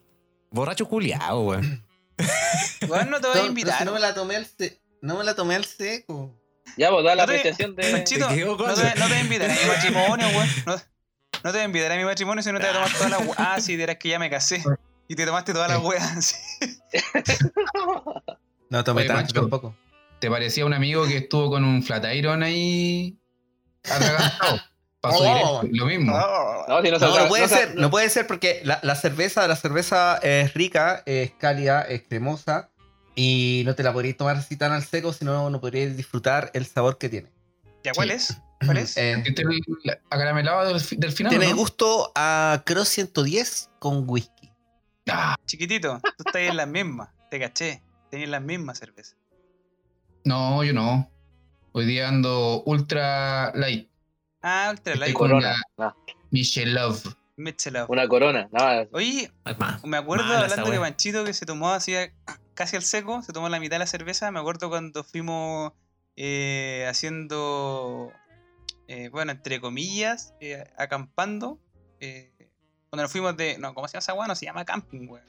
borracho 0.50 0.86
culiado, 0.88 1.40
weón. 1.42 1.82
Weón, 2.88 3.10
no 3.10 3.20
te 3.20 3.28
voy 3.28 3.38
a 3.38 3.42
No, 3.42 3.48
invitar. 3.48 3.78
si 3.78 3.84
no 3.84 3.92
me 3.92 4.00
la 4.00 4.14
tomé 4.14 4.36
al 4.36 4.46
se- 4.46 4.80
no 5.02 5.18
me 5.18 5.24
la 5.24 5.34
tomé 5.34 5.54
al 5.54 5.64
seco. 5.66 6.34
Ya, 6.78 6.90
pues 6.90 7.04
da 7.04 7.14
la 7.14 7.22
No 7.22 7.32
te- 7.32 7.38
apreciación 7.38 7.74
de. 7.76 7.90
Panchito, 7.90 8.26
Te 8.28 8.34
quedó 8.36 8.56
no 8.56 8.74
te, 8.74 8.84
no 8.84 8.92
te 8.94 9.00
voy 9.00 9.12
a 9.12 9.20
invitar 9.20 9.50
a 9.50 9.54
mi 9.54 9.66
matrimonio, 9.68 10.26
weón. 10.28 10.48
No, 10.66 10.72
no 10.74 10.80
te 11.42 11.50
voy 11.50 11.60
a 11.60 11.64
invitar 11.64 11.92
a 11.92 11.96
mi 11.96 12.04
matrimonio 12.04 12.42
si 12.42 12.52
no 12.52 12.58
te 12.58 12.66
voy 12.66 12.74
a 12.74 12.78
tomar 12.84 12.92
toda 12.96 13.08
la 13.10 13.18
weá. 13.18 13.34
Ah, 13.38 13.60
sí, 13.60 13.76
dirás 13.76 13.96
que 13.96 14.08
ya 14.08 14.18
me 14.18 14.30
casé. 14.30 14.62
Y 15.08 15.14
te 15.14 15.24
tomaste 15.26 15.52
toda 15.52 15.68
la 15.68 15.78
weá. 15.78 16.20
sí. 16.22 16.34
No 18.70 18.82
tomé 18.84 19.02
Oye, 19.02 19.08
tanto 19.08 19.32
tampoco. 19.34 19.76
¿Te 20.18 20.30
parecía 20.30 20.64
un 20.66 20.72
amigo 20.74 21.06
que 21.06 21.18
estuvo 21.18 21.50
con 21.50 21.64
un 21.64 21.82
Flatiron 21.82 22.42
ahí 22.42 23.18
atragantado? 23.90 24.60
Pasó 25.00 25.18
Oh. 25.20 25.22
directo, 25.62 25.68
lo 25.72 25.86
mismo. 25.86 26.12
No, 26.68 26.82
si 26.82 26.90
no, 26.90 26.98
No, 26.98 27.28
puede 27.28 27.48
ser, 27.48 27.74
no 27.76 27.90
puede 27.90 28.10
ser 28.10 28.26
porque 28.26 28.60
la, 28.64 28.80
la 28.82 28.94
cerveza, 28.96 29.46
la 29.46 29.56
cerveza 29.56 30.18
es 30.18 30.52
rica, 30.54 31.02
es 31.06 31.32
cálida, 31.32 31.82
es 31.82 32.02
cremosa 32.08 32.70
y 33.14 33.62
no 33.66 33.74
te 33.74 33.82
la 33.82 33.92
podrías 33.92 34.16
tomar 34.16 34.36
así 34.36 34.56
tan 34.56 34.72
al 34.72 34.82
seco, 34.84 35.12
sino 35.12 35.48
no 35.50 35.60
podrías 35.60 35.96
disfrutar 35.96 36.50
el 36.54 36.66
sabor 36.66 36.98
que 36.98 37.08
tiene. 37.08 37.30
¿Ya 37.84 37.92
cuál 37.92 38.08
Sí. 38.08 38.14
es? 38.14 38.36
¿Cuál 38.64 38.78
es? 38.78 38.96
Eh, 38.96 39.22
¿Este 39.24 39.42
es 39.42 39.48
el 39.84 39.98
acaramelado 40.10 40.72
del, 40.72 40.82
del 40.98 41.12
final? 41.12 41.30
tiene 41.30 41.50
¿no? 41.50 41.56
gusto 41.56 42.10
a 42.16 42.62
Cross 42.66 42.88
110 42.88 43.70
con 43.78 44.04
whisky. 44.08 44.50
Ah, 45.08 45.36
Chiquitito, 45.46 46.00
tú 46.02 46.24
estás 46.26 46.42
en 46.42 46.56
las 46.56 46.66
mismas. 46.66 47.10
Te 47.30 47.38
caché. 47.38 47.80
Tenías 48.10 48.30
las 48.30 48.42
mismas 48.42 48.78
cervezas. 48.78 49.16
no, 50.24 50.64
yo 50.64 50.72
no. 50.72 51.08
Hoy 51.78 51.85
día 51.85 52.09
ando 52.09 52.62
ultra 52.64 53.52
light. 53.54 53.90
Ah, 54.40 54.68
Ultra 54.71 54.95
Estoy 54.95 54.99
Light. 55.09 55.14
con 55.14 55.28
Corona. 55.28 55.54
no, 55.76 55.95
Michelov. 56.30 57.02
Michelab. 57.37 57.90
una 57.90 58.09
corona. 58.09 58.49
No, 58.50 58.88
Oye, 58.92 59.30
me 59.85 59.99
acuerdo 59.99 60.25
hablando 60.25 60.71
de. 60.71 60.78
Panchito 60.80 61.23
que 61.26 61.35
se 61.35 61.45
tomó 61.45 61.68
así 61.73 61.92
casi 62.54 62.76
al 62.76 62.83
seco, 62.83 63.21
se 63.23 63.35
tomó 63.35 63.50
la 63.50 63.61
mitad 63.61 63.75
de 63.75 63.80
la 63.80 63.87
cerveza. 63.87 64.30
Me 64.30 64.40
acuerdo 64.40 64.71
cuando 64.71 65.04
fuimos 65.04 65.75
eh, 66.16 66.87
haciendo, 66.88 68.11
eh, 68.88 69.11
bueno, 69.11 69.33
entre 69.33 69.61
comillas, 69.61 70.33
eh, 70.40 70.64
acampando. 70.78 71.59
eh, 72.00 72.33
cuando 72.88 73.02
nos 73.02 73.12
fuimos 73.12 73.37
de. 73.37 73.59
No, 73.59 73.75
¿cómo 73.75 73.87
se 73.87 73.92
llama 73.92 73.99
esa 73.99 74.14
weá? 74.14 74.28
No 74.28 74.35
se 74.35 74.47
llama 74.47 74.64
camping, 74.64 75.09
weón. 75.09 75.28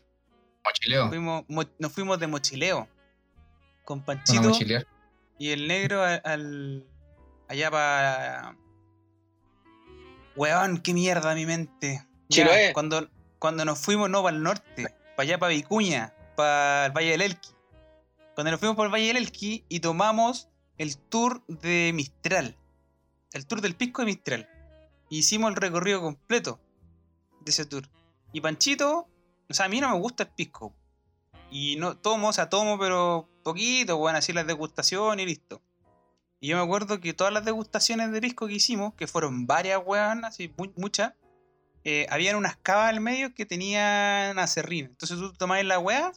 Mochileo. 0.64 1.10
Fuimos, 1.10 1.44
mo- 1.50 1.66
nos 1.78 1.92
fuimos 1.92 2.18
de 2.22 2.28
mochileo. 2.28 2.88
Con 3.84 4.02
Panchito. 4.06 4.54
Y 5.40 5.50
el 5.52 5.68
negro 5.68 6.04
al. 6.04 6.22
al- 6.24 6.88
allá 7.50 7.72
para. 7.72 8.58
Weón, 10.36 10.80
qué 10.80 10.94
mierda 10.94 11.34
mi 11.34 11.46
mente. 11.46 12.06
Ya, 12.30 12.74
cuando, 12.74 13.10
cuando 13.40 13.66
nos 13.66 13.80
fuimos, 13.80 14.10
no, 14.10 14.22
para 14.22 14.36
el 14.36 14.44
norte, 14.44 14.84
para 15.16 15.24
allá, 15.28 15.40
para 15.40 15.54
Vicuña, 15.54 16.14
para 16.36 16.88
el 16.88 16.92
Valle 16.92 17.12
del 17.12 17.22
Elqui. 17.22 17.50
Cuando 18.36 18.52
nos 18.52 18.60
fuimos 18.60 18.76
por 18.76 18.86
el 18.86 18.94
Valle 18.94 19.08
del 19.08 19.18
Elqui 19.18 19.66
y 19.70 19.80
tomamos 19.80 20.50
el 20.78 20.98
tour 20.98 21.44
de 21.48 21.92
Mistral. 21.96 22.56
El 23.34 23.48
tour 23.48 23.62
del 23.62 23.76
Pisco 23.76 24.02
de 24.02 24.08
Mistral. 24.08 24.50
Hicimos 25.10 25.50
el 25.50 25.56
recorrido 25.56 26.02
completo 26.02 26.60
de 27.42 27.52
ese 27.52 27.66
tour. 27.66 27.90
Y 28.34 28.42
Panchito, 28.42 29.08
o 29.50 29.54
sea, 29.54 29.66
a 29.66 29.70
mí 29.70 29.80
no 29.80 29.90
me 29.90 29.98
gusta 29.98 30.24
el 30.24 30.30
pisco. 30.30 30.76
Y 31.50 31.78
no 31.78 31.98
tomo, 31.98 32.30
o 32.30 32.34
sea, 32.34 32.50
tomo, 32.50 32.78
pero 32.78 33.30
poquito, 33.44 33.98
bueno, 33.98 34.18
así 34.18 34.34
las 34.34 34.48
degustaciones 34.48 35.24
y 35.24 35.28
listo. 35.28 35.62
Y 36.40 36.50
yo 36.50 36.58
me 36.58 36.64
acuerdo 36.64 37.00
que 37.00 37.14
todas 37.14 37.34
las 37.34 37.46
degustaciones 37.46 38.12
de 38.12 38.22
pisco 38.22 38.48
que 38.48 38.54
hicimos, 38.54 38.94
que 38.94 39.08
fueron 39.08 39.48
varias, 39.48 39.82
weón, 39.84 40.26
así 40.26 40.54
mu- 40.58 40.72
muchas, 40.76 41.14
eh, 41.84 42.06
habían 42.10 42.36
unas 42.36 42.58
cavas 42.58 42.90
al 42.90 43.00
medio 43.00 43.34
que 43.34 43.46
tenían 43.46 44.38
acerrín. 44.38 44.86
Entonces 44.88 45.18
tú 45.18 45.34
tomabas 45.34 45.66
la 45.66 45.80
weá 45.80 46.12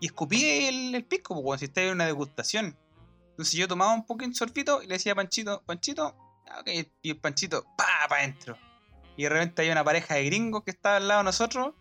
y 0.00 0.06
escupías 0.06 0.68
el, 0.68 1.04
pisco, 1.04 1.34
pues, 1.34 1.44
weón, 1.44 1.58
si 1.58 1.64
estabas 1.64 1.88
en 1.88 1.94
una 1.94 2.06
degustación. 2.06 2.78
Entonces 3.30 3.54
yo 3.54 3.66
tomaba 3.66 3.94
un 3.94 4.04
poquito 4.04 4.30
de 4.30 4.36
sorbito 4.36 4.82
y 4.82 4.86
le 4.86 4.94
decía 4.94 5.12
a 5.12 5.14
Panchito, 5.16 5.62
Panchito, 5.64 6.14
ah, 6.50 6.62
y 6.66 7.10
el 7.10 7.16
Panchito, 7.18 7.64
pa, 7.76 7.86
para 8.08 8.22
adentro. 8.22 8.56
Y 9.16 9.24
de 9.24 9.28
repente 9.30 9.62
había 9.62 9.72
una 9.72 9.84
pareja 9.84 10.14
de 10.14 10.24
gringos 10.24 10.62
que 10.62 10.70
estaba 10.70 10.96
al 10.96 11.08
lado 11.08 11.20
de 11.20 11.24
nosotros 11.24 11.74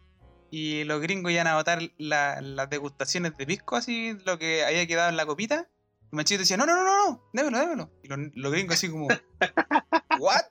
y 0.52 0.84
los 0.86 1.02
gringos 1.02 1.32
iban 1.32 1.48
a 1.48 1.56
botar 1.56 1.80
la- 1.98 2.40
las 2.42 2.70
degustaciones 2.70 3.36
de 3.38 3.46
pisco, 3.46 3.76
así, 3.76 4.18
lo 4.26 4.38
que 4.40 4.64
había 4.66 4.86
quedado 4.88 5.10
en 5.10 5.18
la 5.18 5.26
copita. 5.26 5.68
Y 6.12 6.16
Manchito 6.16 6.40
decía, 6.40 6.58
no, 6.58 6.66
no, 6.66 6.76
no, 6.76 6.84
no, 6.86 7.06
no, 7.10 7.30
démelo, 7.34 7.60
démelo. 7.60 7.92
Y 8.04 8.08
los, 8.08 8.20
los 8.36 8.52
gringos 8.52 8.76
así 8.76 8.90
como, 8.90 9.08
¿what? 10.20 10.42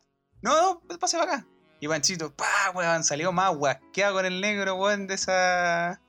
No, 0.43 0.83
no, 0.89 0.99
pase 0.99 1.17
para 1.19 1.35
acá. 1.37 1.47
Y 1.81 1.89
Panchito, 1.89 2.35
pa, 2.35 2.71
weón, 2.75 3.05
salió 3.05 3.33
más 3.33 3.55
guasqueado 3.57 4.15
con 4.15 4.27
el 4.27 4.41
negro, 4.41 4.77
weón, 4.77 5.07
de 5.07 5.15
esa... 5.15 6.01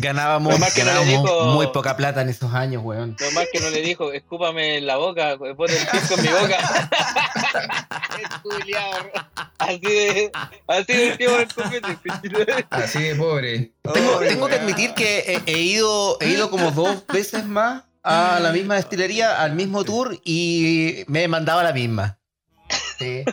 Ganábamos, 0.00 0.52
Lo 0.52 0.58
más 0.60 0.72
que 0.74 0.84
no 0.84 0.92
le 0.92 0.98
ganábamos 1.00 1.24
dijo- 1.30 1.44
muy 1.54 1.66
poca 1.68 1.96
plata 1.96 2.22
en 2.22 2.28
esos 2.28 2.54
años, 2.54 2.82
weón. 2.84 3.16
Lo 3.18 3.30
más 3.32 3.46
que 3.52 3.58
no 3.58 3.68
le 3.70 3.80
dijo, 3.82 4.12
escúpame 4.12 4.76
en 4.78 4.86
la 4.86 4.96
boca, 4.96 5.36
pon 5.36 5.68
el 5.70 5.86
pisco 5.90 6.14
en 6.14 6.22
mi 6.22 6.28
boca. 6.28 6.90
Así 9.58 9.80
de, 9.80 10.30
así 10.66 10.92
de 10.92 11.16
tiempo 11.16 11.36
el. 11.36 12.66
Así 12.70 13.02
de 13.02 13.14
pobre. 13.16 13.72
Tengo, 13.92 14.18
tengo 14.20 14.46
que 14.48 14.54
admitir 14.54 14.94
que 14.94 15.18
he, 15.46 15.52
he 15.52 15.58
ido, 15.58 16.16
he 16.20 16.28
ido 16.30 16.48
como 16.50 16.70
dos 16.70 17.04
veces 17.08 17.44
más 17.44 17.82
a 18.02 18.38
la 18.40 18.52
misma 18.52 18.76
destilería, 18.76 19.42
al 19.42 19.54
mismo 19.54 19.84
tour, 19.84 20.18
y 20.24 21.04
me 21.08 21.24
he 21.24 21.28
mandado 21.28 21.58
a 21.60 21.64
la 21.64 21.72
misma. 21.72 22.18
Sí. 22.98 23.24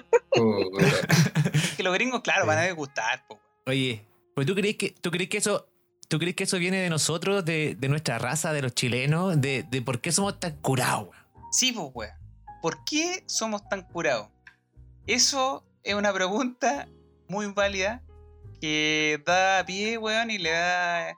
Es 1.53 1.71
que 1.77 1.83
los 1.83 1.93
gringos, 1.93 2.21
claro, 2.21 2.41
Sí. 2.41 2.47
van 2.47 2.57
a 2.57 2.61
degustar, 2.61 3.25
po, 3.27 3.35
weón. 3.35 3.45
Oye, 3.67 4.05
pues 4.33 4.45
tú 4.47 4.55
crees 4.55 4.75
que, 4.75 4.91
tú 4.99 5.11
crees 5.11 5.29
que 5.29 5.37
eso. 5.37 5.67
¿Tú 6.07 6.19
crees 6.19 6.35
que 6.35 6.43
eso 6.43 6.57
viene 6.57 6.77
de 6.77 6.89
nosotros, 6.89 7.43
de, 7.45 7.75
de 7.75 7.89
nuestra 7.89 8.19
raza, 8.19 8.53
de 8.53 8.61
los 8.61 8.73
chilenos? 8.75 9.41
De, 9.41 9.65
por 9.83 10.01
qué 10.01 10.11
somos 10.11 10.39
tan 10.39 10.55
curados? 10.57 11.09
Sí, 11.51 11.71
pues, 11.71 11.87
weón. 11.93 12.13
¿Por 12.61 12.83
qué 12.85 13.23
somos 13.27 13.67
tan 13.69 13.83
curados? 13.83 14.27
Eso 15.07 15.65
es 15.83 15.95
una 15.95 16.13
pregunta 16.13 16.87
muy 17.27 17.47
válida 17.47 18.03
que 18.61 19.21
da 19.25 19.65
pie, 19.65 19.97
weón, 19.97 20.31
y 20.31 20.37
le 20.37 20.51
da 20.51 21.17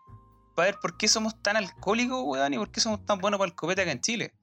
para 0.55 0.71
ver 0.71 0.79
por 0.81 0.97
qué 0.97 1.07
somos 1.07 1.41
tan 1.41 1.57
alcohólicos, 1.57 2.21
weón, 2.23 2.53
y 2.53 2.57
por 2.57 2.71
qué 2.71 2.79
somos 2.79 3.05
tan 3.05 3.19
buenos 3.19 3.39
para 3.39 3.49
el 3.49 3.55
copete 3.55 3.81
acá 3.81 3.91
en 3.91 4.01
Chile. 4.01 4.33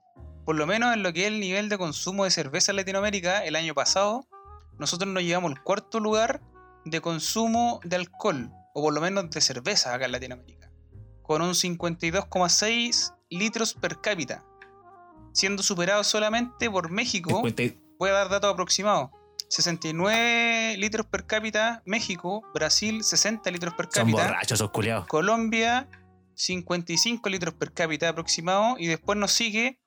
Por 0.45 0.57
lo 0.57 0.67
menos 0.67 0.93
en 0.93 1.03
lo 1.03 1.13
que 1.13 1.23
es 1.23 1.29
el 1.29 1.41
nivel 1.41 1.69
de 1.69 1.79
consumo 1.79 2.25
de 2.25 2.31
cerveza 2.31 2.73
en 2.73 2.77
Latinoamérica, 2.77 3.45
el 3.45 3.57
año 3.57 3.75
pasado, 3.75 4.27
nosotros 4.79 5.11
nos 5.11 5.23
llevamos 5.23 5.53
el 5.53 5.63
cuarto 5.63 6.01
lugar 6.01 6.43
de 6.85 7.01
consumo 7.01 7.81
de 7.83 7.97
alcohol, 7.97 8.51
o 8.75 8.83
por 8.83 8.93
lo 8.93 9.01
menos 9.01 9.31
de 9.31 9.41
cerveza 9.41 9.95
acá 9.95 10.05
en 10.05 10.13
Latinoamérica, 10.13 10.71
con 11.23 11.41
un 11.41 11.53
52,6 11.53 13.15
litros 13.31 13.73
per 13.73 14.01
cápita, 14.01 14.45
siendo 15.33 15.63
superado 15.63 16.05
solamente 16.05 16.69
por 16.71 16.91
México, 16.91 17.31
50 17.31 17.81
voy 17.99 18.11
a 18.11 18.13
dar 18.13 18.29
datos 18.29 18.53
aproximados, 18.53 19.11
69 19.49 20.77
litros 20.79 21.07
per 21.07 21.27
cápita 21.27 21.83
México, 21.87 22.43
Brasil 22.53 23.05
60 23.05 23.51
litros 23.53 23.75
per 23.75 23.87
Son 23.87 24.05
cápita, 24.05 24.27
borrachos 24.27 24.59
esos 24.59 24.71
culiados. 24.71 25.07
Colombia 25.07 25.89
55 26.35 27.29
litros 27.29 27.55
per 27.55 27.73
cápita 27.73 28.09
aproximado 28.09 28.77
y 28.79 28.89
después 28.89 29.17
nos 29.17 29.33
sigue 29.33 29.81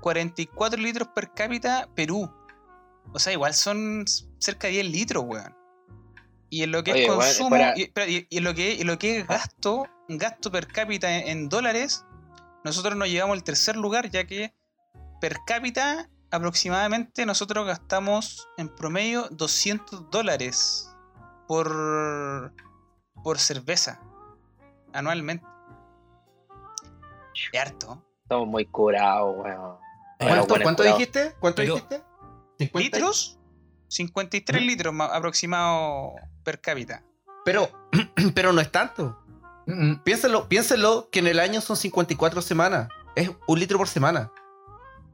44 0.00 0.80
litros 0.80 1.08
per 1.14 1.32
cápita 1.32 1.88
Perú. 1.96 2.32
O 3.12 3.18
sea, 3.18 3.32
igual 3.32 3.54
son 3.54 4.04
cerca 4.38 4.68
de 4.68 4.74
10 4.74 4.86
litros, 4.86 5.24
weón. 5.26 5.61
Y 6.52 6.64
en 6.64 6.70
lo 6.72 6.84
que 6.84 6.92
Oye, 6.92 7.04
es 7.04 7.08
consumo, 7.10 7.48
fuera- 7.48 7.72
y, 7.74 7.82
espera, 7.84 8.06
y- 8.06 8.26
y 8.28 8.36
en 8.36 8.44
lo 8.44 8.52
que, 8.54 8.74
y 8.74 8.84
lo 8.84 8.98
que 8.98 9.20
es 9.20 9.26
gasto, 9.26 9.86
gasto 10.08 10.52
per 10.52 10.66
cápita 10.66 11.10
en, 11.16 11.26
en 11.28 11.48
dólares, 11.48 12.04
nosotros 12.62 12.94
nos 12.94 13.08
llevamos 13.08 13.38
al 13.38 13.42
tercer 13.42 13.74
lugar, 13.76 14.10
ya 14.10 14.26
que 14.26 14.52
per 15.18 15.38
cápita 15.46 16.10
aproximadamente 16.30 17.24
nosotros 17.24 17.66
gastamos 17.66 18.46
en 18.58 18.68
promedio 18.68 19.28
200 19.30 20.10
dólares 20.10 20.90
por, 21.48 22.52
por 23.24 23.38
cerveza 23.38 24.02
anualmente. 24.92 25.46
Es 27.34 27.58
harto. 27.58 28.04
Estamos 28.24 28.46
muy 28.46 28.66
curados, 28.66 29.34
weón. 29.38 29.76
¿Cuánto, 30.18 30.46
bueno, 30.48 30.62
cuánto 30.64 30.82
dijiste? 30.82 31.34
¿Cuánto 31.40 31.62
Pero- 31.62 31.74
dijiste? 31.76 32.02
¿50? 32.58 32.78
¿Litros? 32.78 33.38
53 33.88 34.62
¿Mm? 34.62 34.66
litros 34.66 34.94
ma- 34.94 35.06
aproximado 35.06 36.14
per 36.42 36.60
cápita. 36.60 37.02
Pero, 37.44 37.68
pero 38.34 38.52
no 38.52 38.60
es 38.60 38.70
tanto. 38.70 39.18
Mm, 39.66 39.90
mm. 39.90 40.02
Piénselo, 40.04 40.48
piénselo 40.48 41.08
que 41.10 41.18
en 41.20 41.26
el 41.28 41.38
año 41.40 41.60
son 41.60 41.76
54 41.76 42.42
semanas. 42.42 42.88
Es 43.16 43.30
un 43.46 43.58
litro 43.58 43.78
por 43.78 43.88
semana. 43.88 44.30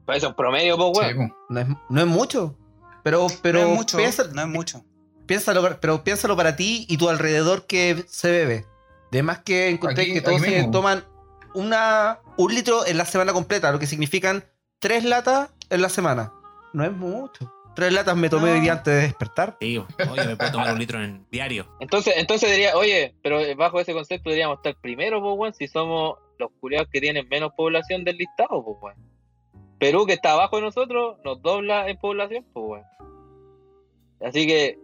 Para 0.05 0.17
eso 0.17 0.27
en 0.27 0.33
promedio, 0.35 0.77
pues, 0.77 1.07
Sí, 1.07 1.13
weón. 1.15 1.29
po. 1.29 1.35
No 1.49 1.59
es, 1.59 1.67
no 1.89 2.01
es 2.01 2.07
mucho. 2.07 2.55
Pero, 3.03 3.27
pero 3.41 3.61
no 3.61 3.67
es 3.71 3.75
mucho. 3.77 3.97
piensa- 3.97 4.27
no 4.33 4.41
es 4.41 4.47
mucho. 4.47 4.83
piénsalo, 5.25 5.79
pero 5.79 6.03
piénsalo 6.03 6.35
para 6.35 6.55
ti 6.55 6.85
y 6.89 6.97
tu 6.97 7.07
alrededor 7.09 7.65
que 7.67 8.03
se 8.07 8.31
bebe. 8.31 8.65
Además 9.11 9.39
que 9.39 9.69
encontré 9.69 10.03
Aquí- 10.03 10.13
que 10.13 10.21
todos 10.21 10.41
se 10.41 10.49
mismo. 10.49 10.71
toman 10.71 11.03
una, 11.53 12.19
un 12.37 12.53
litro 12.53 12.85
en 12.85 12.97
la 12.97 13.05
semana 13.05 13.33
completa, 13.33 13.71
lo 13.71 13.79
que 13.79 13.87
significan 13.87 14.43
tres 14.79 15.03
latas 15.03 15.49
en 15.69 15.81
la 15.81 15.89
semana. 15.89 16.31
No 16.73 16.83
es 16.83 16.91
mucho. 16.91 17.51
Tres 17.79 17.93
latas 17.93 18.17
me 18.17 18.29
tomé 18.29 18.47
No. 18.49 18.53
hoy 18.55 18.59
día 18.59 18.73
antes 18.73 18.93
de 18.93 19.01
despertar. 19.03 19.55
Sí, 19.61 19.77
oye, 19.77 20.25
me 20.27 20.35
puedo 20.35 20.51
tomar 20.51 20.73
un 20.73 20.79
litro 20.79 21.01
en 21.01 21.25
diario. 21.31 21.65
Entonces, 21.79 22.13
entonces 22.17 22.51
diría, 22.51 22.75
oye, 22.75 23.15
pero 23.23 23.39
bajo 23.55 23.79
ese 23.79 23.93
concepto 23.93 24.29
deberíamos 24.29 24.57
estar 24.57 24.75
primero, 24.81 25.21
pues, 25.21 25.33
weón, 25.37 25.53
si 25.53 25.69
somos 25.69 26.17
los 26.37 26.51
curiados 26.59 26.89
que 26.91 26.99
tienen 26.99 27.25
menos 27.29 27.51
población 27.55 28.03
del 28.03 28.17
listado, 28.17 28.61
pues, 28.65 28.77
weón. 28.81 28.97
Perú, 29.79 30.05
que 30.05 30.11
está 30.11 30.33
abajo 30.33 30.57
de 30.57 30.63
nosotros, 30.63 31.19
nos 31.23 31.41
dobla 31.41 31.87
en 31.87 31.97
población, 31.97 32.45
pues, 32.51 32.65
weón. 32.67 32.83
Así 34.27 34.45
que, 34.45 34.77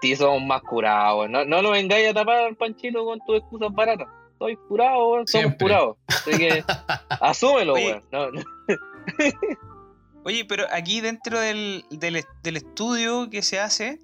sí 0.00 0.16
somos 0.16 0.42
más 0.42 0.62
curados, 0.62 1.20
weón. 1.20 1.30
No, 1.30 1.44
no 1.44 1.62
nos 1.62 1.70
vengáis 1.70 2.08
a 2.08 2.14
tapar, 2.14 2.56
Panchito, 2.56 3.04
con 3.04 3.20
tus 3.24 3.36
excusas 3.36 3.72
baratas. 3.72 4.08
Soy 4.40 4.56
curado, 4.66 5.10
weón, 5.10 5.28
somos 5.28 5.42
Siempre. 5.44 5.58
curados. 5.58 5.96
Así 6.08 6.36
que, 6.36 6.64
asúmelo, 7.20 7.74
weón. 7.74 8.02
No, 8.10 8.32
no. 8.32 8.42
Oye, 10.24 10.44
pero 10.44 10.66
aquí 10.70 11.00
dentro 11.00 11.38
del, 11.40 11.84
del- 11.90 12.56
estudio 12.56 13.28
que 13.28 13.42
se 13.42 13.58
hace, 13.58 13.98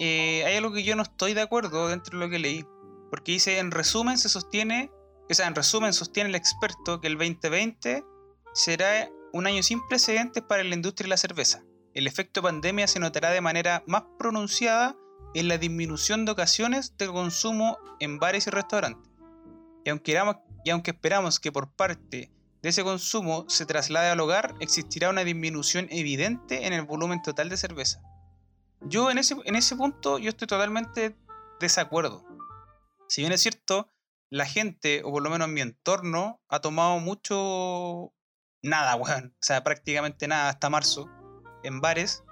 eh, 0.00 0.42
hay 0.46 0.56
algo 0.56 0.72
que 0.72 0.82
yo 0.82 0.96
no 0.96 1.02
estoy 1.02 1.34
de 1.34 1.42
acuerdo 1.42 1.88
dentro 1.88 2.18
de 2.18 2.24
lo 2.24 2.30
que 2.30 2.38
leí. 2.38 2.64
Porque 3.10 3.32
dice, 3.32 3.58
en 3.58 3.70
resumen 3.70 4.18
se 4.18 4.28
sostiene, 4.28 4.90
o 5.30 5.34
sea, 5.34 5.46
en 5.46 5.54
resumen 5.54 5.92
sostiene 5.92 6.30
el 6.30 6.34
experto 6.34 7.00
que 7.00 7.08
el 7.08 7.18
2020 7.18 8.02
será 8.54 9.08
un 9.32 9.46
año 9.46 9.62
sin 9.62 9.86
precedentes 9.86 10.42
para 10.42 10.64
la 10.64 10.74
industria 10.74 11.04
de 11.04 11.10
la 11.10 11.16
cerveza. 11.16 11.62
El 11.92 12.06
efecto 12.06 12.42
pandemia 12.42 12.88
se 12.88 12.98
notará 12.98 13.30
de 13.30 13.40
manera 13.40 13.84
más 13.86 14.04
pronunciada 14.18 14.96
en 15.34 15.48
la 15.48 15.58
disminución 15.58 16.24
de 16.24 16.32
ocasiones 16.32 16.96
de 16.96 17.06
consumo 17.08 17.78
en 18.00 18.18
bares 18.18 18.46
y 18.46 18.50
restaurantes. 18.50 19.10
Y 19.84 19.90
aunque, 19.90 20.18
y 20.64 20.70
aunque 20.70 20.90
esperamos 20.92 21.38
que 21.38 21.52
por 21.52 21.70
parte 21.72 22.30
de 22.64 22.70
ese 22.70 22.82
consumo 22.82 23.44
se 23.46 23.66
traslade 23.66 24.08
al 24.08 24.20
hogar, 24.20 24.54
existirá 24.58 25.10
una 25.10 25.22
disminución 25.22 25.86
evidente 25.90 26.66
en 26.66 26.72
el 26.72 26.86
volumen 26.86 27.20
total 27.20 27.50
de 27.50 27.58
cerveza. 27.58 28.00
Yo 28.80 29.10
en 29.10 29.18
ese, 29.18 29.36
en 29.44 29.54
ese 29.54 29.76
punto 29.76 30.18
yo 30.18 30.30
estoy 30.30 30.48
totalmente 30.48 31.14
desacuerdo. 31.60 32.24
Si 33.06 33.20
bien 33.20 33.32
es 33.32 33.42
cierto, 33.42 33.92
la 34.30 34.46
gente, 34.46 35.02
o 35.04 35.12
por 35.12 35.22
lo 35.22 35.28
menos 35.28 35.46
mi 35.48 35.60
entorno, 35.60 36.40
ha 36.48 36.60
tomado 36.60 37.00
mucho... 37.00 38.14
Nada, 38.62 38.96
weón. 38.96 39.34
O 39.34 39.44
sea, 39.44 39.62
prácticamente 39.62 40.26
nada 40.26 40.48
hasta 40.48 40.70
marzo 40.70 41.10
en 41.64 41.82
bares. 41.82 42.24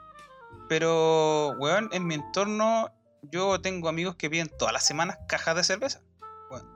Pero, 0.66 1.50
weón, 1.58 1.90
en 1.92 2.06
mi 2.06 2.14
entorno 2.14 2.88
yo 3.20 3.60
tengo 3.60 3.90
amigos 3.90 4.16
que 4.16 4.30
piden 4.30 4.50
todas 4.58 4.72
las 4.72 4.86
semanas 4.86 5.18
cajas 5.28 5.56
de 5.56 5.64
cerveza. 5.64 6.00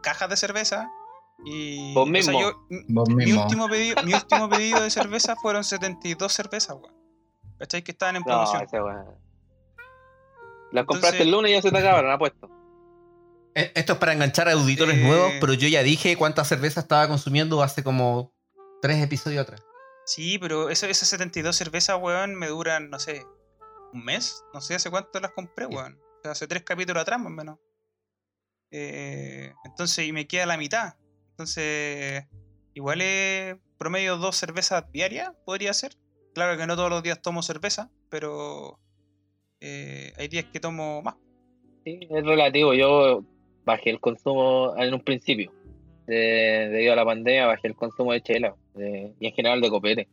Cajas 0.03 0.29
de 0.29 0.37
cerveza. 0.37 0.91
Y... 1.45 1.93
Vos 1.95 2.03
o 2.03 2.05
sea, 2.07 2.13
mismo. 2.13 2.41
yo- 2.41 2.67
Vos 2.89 3.09
mi 3.09 3.15
mismo. 3.27 3.43
último, 3.43 3.69
pedido, 3.69 4.03
mi 4.05 4.15
último 4.15 4.49
pedido 4.49 4.81
de 4.83 4.91
cerveza 4.91 5.37
fueron 5.37 5.65
72 5.65 6.33
cervezas, 6.33 6.77
weón. 6.81 6.95
¿Cachai? 7.59 7.83
Que 7.83 7.93
estaban 7.93 8.17
en 8.17 8.21
No, 8.21 8.27
promoción. 8.27 8.63
ese. 8.63 8.77
Las 10.73 10.85
compraste 10.85 11.19
Entonces- 11.19 11.21
el 11.21 11.31
lunes 11.31 11.51
y 11.51 11.55
ya 11.55 11.63
se 11.63 11.71
te 11.71 11.79
acabaron, 11.79 12.11
apuesto. 12.11 12.51
Eh, 13.55 13.73
Esto 13.75 13.95
es 13.95 13.99
para 13.99 14.13
enganchar 14.13 14.49
a 14.49 14.53
auditores 14.53 14.97
Eh. 14.99 15.03
nuevos, 15.03 15.33
pero 15.41 15.55
yo 15.55 15.69
ya 15.69 15.83
dije 15.83 16.17
cuánta 16.17 16.45
cerveza 16.45 16.81
estaba 16.81 17.09
consumiendo 17.09 17.63
hace 17.63 17.83
como 17.83 18.35
tres 18.83 19.03
episodios 19.03 19.43
atrás. 19.43 19.63
Sí, 20.05 20.39
pero 20.39 20.69
eso- 20.71 20.87
esas 20.87 21.09
72 21.09 21.57
cervezas, 21.57 21.99
weón, 22.01 22.35
me 22.35 22.49
duran, 22.49 22.91
no 22.91 22.99
sé, 22.99 23.25
un 23.93 24.05
mes. 24.05 24.45
No 24.53 24.61
sé 24.61 24.75
hace 24.75 24.91
cuánto 24.91 25.19
las 25.21 25.31
compré, 25.33 25.67
weón. 25.67 25.95
O 26.19 26.23
sea, 26.23 26.33
hace 26.33 26.47
tres 26.47 26.63
capítulos 26.65 27.01
atrás, 27.01 27.19
más 27.19 27.29
o 27.29 27.31
menos. 27.35 27.59
Eh, 28.71 29.53
entonces, 29.65 30.07
y 30.07 30.13
me 30.13 30.27
queda 30.27 30.45
la 30.47 30.57
mitad. 30.59 30.95
Entonces, 31.37 32.25
igual 32.73 33.03
es 33.03 33.57
promedio 33.77 34.17
dos 34.17 34.37
cervezas 34.37 34.91
diarias, 34.91 35.33
podría 35.45 35.75
ser. 35.75 35.93
Claro 36.35 36.57
que 36.57 36.67
no 36.67 36.77
todos 36.77 36.89
los 36.89 37.03
días 37.03 37.21
tomo 37.21 37.43
cerveza, 37.43 37.91
pero 38.09 38.79
eh, 39.61 40.15
hay 40.17 40.29
días 40.29 40.47
que 40.51 40.61
tomo 40.61 41.03
más. 41.03 41.17
Sí, 41.85 42.01
es 42.09 42.25
relativo. 42.25 42.73
Yo 42.73 43.23
bajé 43.67 43.91
el 43.91 44.01
consumo 44.01 44.75
en 44.79 44.95
un 44.95 45.01
principio. 45.03 45.53
De- 46.07 46.69
debido 46.71 46.95
a 46.95 46.97
la 46.97 47.05
pandemia, 47.05 47.47
bajé 47.47 47.69
el 47.69 47.75
consumo 47.75 48.13
de 48.13 48.23
chela 48.23 48.55
de- 48.75 49.13
y 49.21 49.27
en 49.27 49.35
general 49.35 49.61
de 49.61 49.69
copete. 49.71 50.09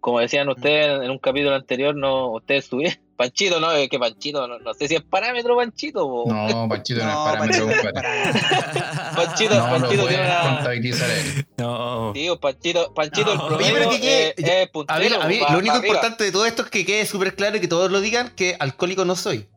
como 0.00 0.20
decían 0.20 0.48
ustedes 0.48 1.02
en 1.02 1.10
un 1.10 1.18
capítulo 1.18 1.54
anterior, 1.54 1.94
no, 1.96 2.30
ustedes 2.32 2.66
subieron. 2.66 2.98
Panchito, 3.18 3.58
no, 3.58 3.72
es 3.72 3.88
que 3.88 3.98
Panchito, 3.98 4.46
no, 4.46 4.60
no 4.60 4.74
sé 4.74 4.86
si 4.86 4.94
es 4.94 5.02
parámetro 5.02 5.56
Panchito. 5.56 6.08
po. 6.08 6.24
No, 6.32 6.68
Panchito 6.68 7.00
no, 7.00 7.06
No, 7.06 7.10
es 7.10 7.32
parámetro, 7.32 7.66
Panchito. 7.66 9.16
Panchito, 9.16 9.54
No 9.58 9.64
lo 9.66 9.70
Panchito 9.80 10.06
tiene 10.06 10.24
una. 10.24 10.40
contabilizar 10.54 11.10
él. 11.10 11.46
No. 11.58 12.12
Sí, 12.14 12.26
pues, 12.28 12.38
Panchito, 12.38 12.94
Panchito 12.94 13.34
No. 13.34 13.42
el 13.42 13.48
promedio 13.48 13.66
Oye, 13.74 13.78
pero 13.78 13.90
que 13.90 14.00
quede- 14.00 14.34
es- 14.36 14.48
es 14.62 14.70
puntero, 14.70 14.96
A 14.96 14.98
ver, 15.00 15.14
a 15.20 15.26
mí, 15.26 15.38
pa- 15.40 15.52
lo 15.52 15.58
único 15.58 15.76
importante 15.76 16.22
de 16.24 16.30
todo 16.32 16.46
esto 16.46 16.62
es 16.62 16.70
que 16.70 16.86
quede 16.86 17.04
súper 17.06 17.34
claro 17.34 17.56
y 17.56 17.60
que 17.60 17.66
todos 17.68 17.90
lo 17.90 18.00
digan 18.00 18.30
que 18.36 18.56
alcohólico 18.60 19.04
no 19.04 19.16
soy. 19.16 19.48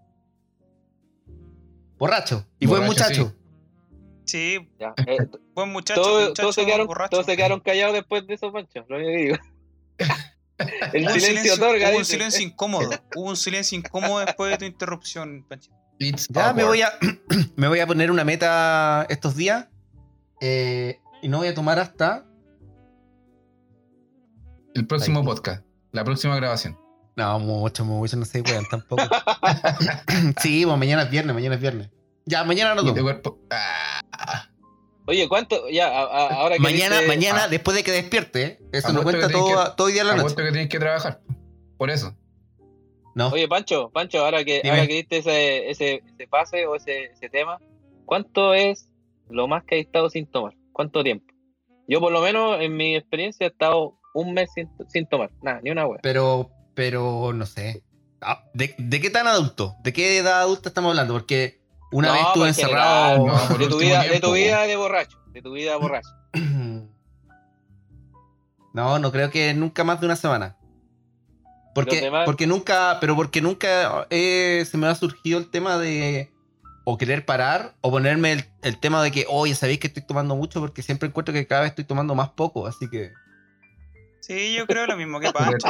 Borracho. 2.00 2.46
Y 2.60 2.66
buen 2.66 2.84
muchacho. 2.86 3.34
Sí, 4.26 4.58
Ya, 4.80 4.94
eh, 5.08 5.18
buen 5.54 5.70
muchacho, 5.70 6.02
todos, 6.02 6.22
muchacho 6.30 6.42
todos 6.42 6.56
se 6.56 6.66
quedaron, 6.66 6.88
borracho. 6.88 7.10
todos 7.12 7.26
se 7.28 7.36
quedaron 7.38 7.60
callados 7.60 7.94
después 7.94 8.26
de 8.26 8.34
eso, 8.34 8.52
Pancho. 8.52 8.84
Lo 8.88 8.98
que 8.98 9.04
digo. 9.08 9.38
El 10.94 11.08
un 11.08 11.20
silencio 11.20 11.54
otorga. 11.56 11.90
hubo 11.90 11.98
un 11.98 12.06
silencio 12.06 12.42
incómodo. 12.42 12.90
Hubo 13.16 13.30
un 13.30 13.38
silencio 13.38 13.78
incómodo 13.78 14.20
después 14.20 14.52
de 14.52 14.58
tu 14.58 14.66
interrupción, 14.66 15.46
Panchito. 15.48 15.76
It's 16.00 16.28
Ya 16.30 16.52
me 16.54 16.64
voy, 16.64 16.82
a, 16.82 16.92
me 17.56 17.68
voy 17.68 17.80
a 17.80 17.88
poner 17.88 18.10
una 18.10 18.24
meta 18.24 19.06
estos 19.10 19.36
días. 19.36 19.68
eh, 20.42 21.00
y 21.22 21.30
no 21.30 21.38
voy 21.38 21.48
a 21.48 21.54
tomar 21.54 21.78
hasta. 21.80 22.26
El 24.74 24.88
próximo 24.88 25.24
podcast, 25.24 25.64
la 25.92 26.04
próxima 26.04 26.36
grabación. 26.36 26.80
No, 27.16 27.40
mucho, 27.40 27.86
mucho, 27.86 28.18
no 28.18 28.26
sé, 28.26 28.42
weón, 28.42 28.66
tampoco. 28.72 29.04
sí, 30.42 30.66
pues 30.66 30.78
mañana 30.78 31.04
es 31.04 31.12
viernes, 31.12 31.36
mañana 31.36 31.56
es 31.56 31.62
viernes. 31.62 31.90
Ya, 32.26 32.44
mañana 32.44 32.74
no 32.74 32.84
tomo. 32.84 33.10
Oye, 35.08 35.28
¿cuánto? 35.28 35.68
Ya, 35.70 35.88
a- 35.88 36.04
a- 36.04 36.28
ahora 36.42 36.56
que 36.56 36.62
Mañana, 36.62 36.98
dice- 36.98 37.08
mañana, 37.08 37.42
Ah. 37.46 37.48
después 37.48 37.76
de 37.76 37.84
que 37.84 37.92
despierte, 37.92 38.44
¿eh? 38.44 38.60
Eso 38.72 38.94
no 38.94 39.00
Apuesto 39.02 39.22
cuenta 39.22 39.38
todo, 39.38 39.48
que- 39.66 39.72
todo 39.76 39.88
el 39.88 39.94
día 39.94 40.04
de 40.04 40.10
la 40.10 40.16
noche. 40.16 40.36
que 40.36 40.42
tienes 40.52 40.70
que 40.70 40.80
trabajar. 40.80 41.22
Por 41.78 41.90
eso. 41.90 42.16
No. 43.16 43.30
Oye, 43.30 43.48
Pancho, 43.48 43.90
Pancho, 43.92 44.24
ahora 44.24 44.44
que, 44.46 44.62
Dime. 44.64 44.70
ahora 44.72 44.88
que 44.88 44.94
diste 44.96 45.18
ese, 45.18 45.70
ese, 45.70 46.02
ese 46.14 46.28
pase 46.28 46.66
o 46.66 46.76
ese, 46.76 47.06
ese 47.06 47.30
tema, 47.30 47.60
¿cuánto 48.06 48.54
es 48.54 48.88
lo 49.30 49.48
más 49.48 49.64
que 49.66 49.76
has 49.76 49.82
estado 49.82 50.10
sin 50.10 50.28
tomar? 50.28 50.54
¿Cuánto 50.72 51.04
tiempo? 51.04 51.26
Yo, 51.88 52.00
por 52.00 52.12
lo 52.14 52.22
menos, 52.22 52.62
en 52.62 52.78
mi 52.78 52.96
experiencia, 52.96 53.46
he 53.46 53.50
estado 53.50 53.98
un 54.14 54.34
mes 54.34 54.50
sin, 54.56 54.70
sin 54.88 55.08
tomar. 55.08 55.30
Nada, 55.42 55.60
ni 55.62 55.72
una 55.72 55.86
wea. 55.88 56.00
Pero, 56.04 56.52
pero, 56.74 57.34
no 57.34 57.46
sé. 57.46 57.84
Ah, 58.22 58.44
¿De, 58.54 58.76
de 58.78 59.02
qué 59.02 59.10
tan 59.10 59.28
adulto? 59.28 59.76
¿De 59.84 59.92
qué 59.92 60.18
edad 60.18 60.42
adulta 60.42 60.70
estamos 60.70 60.92
hablando? 60.92 61.14
Porque 61.14 61.60
una 61.92 62.08
No, 62.10 62.14
vez 62.14 62.22
estuve 62.28 62.44
pues, 62.48 62.58
encerrado. 62.60 63.18
general, 63.18 63.42
no, 63.42 63.48
por 63.50 63.58
de, 63.60 63.68
tu 63.68 63.78
vida, 63.80 64.02
de 64.04 64.10
tiempo, 64.10 64.28
tu 64.28 64.32
po. 64.32 64.34
vida 64.34 64.62
de 64.64 64.76
borracho. 64.76 65.18
De 65.28 65.42
tu 65.42 65.52
vida 65.54 65.78
borracho. 65.78 66.10
No, 68.74 69.00
no 69.00 69.12
creo 69.12 69.30
que 69.30 69.54
nunca 69.54 69.84
más 69.84 70.00
de 70.00 70.06
una 70.06 70.16
semana. 70.16 70.56
Porque, 71.76 72.02
demás- 72.02 72.26
porque 72.26 72.48
nunca, 72.48 72.98
pero 73.00 73.16
porque 73.16 73.42
nunca 73.42 74.08
eh, 74.10 74.66
se 74.70 74.78
me 74.78 74.88
ha 74.88 74.96
surgido 74.96 75.40
el 75.40 75.50
tema 75.50 75.78
de 75.78 76.32
o 76.84 76.98
querer 76.98 77.26
parar 77.26 77.76
o 77.82 77.92
ponerme 77.92 78.32
el, 78.34 78.46
el 78.64 78.78
tema 78.80 79.04
de 79.04 79.12
que, 79.12 79.26
oye, 79.30 79.56
sabéis 79.56 79.80
que 79.80 79.88
estoy 79.88 80.04
tomando 80.04 80.36
mucho 80.36 80.60
porque 80.60 80.82
siempre 80.82 81.08
encuentro 81.10 81.34
que 81.34 81.46
cada 81.48 81.62
vez 81.62 81.72
estoy 81.72 81.86
tomando 81.86 82.16
más 82.16 82.30
poco, 82.30 82.66
así 82.66 82.90
que... 82.90 83.12
Sí, 84.22 84.54
yo 84.56 84.66
creo 84.68 84.88
lo 84.88 84.98
mismo 84.98 85.20
que 85.20 85.32
Pero 85.34 85.58
Pancho. 85.58 85.68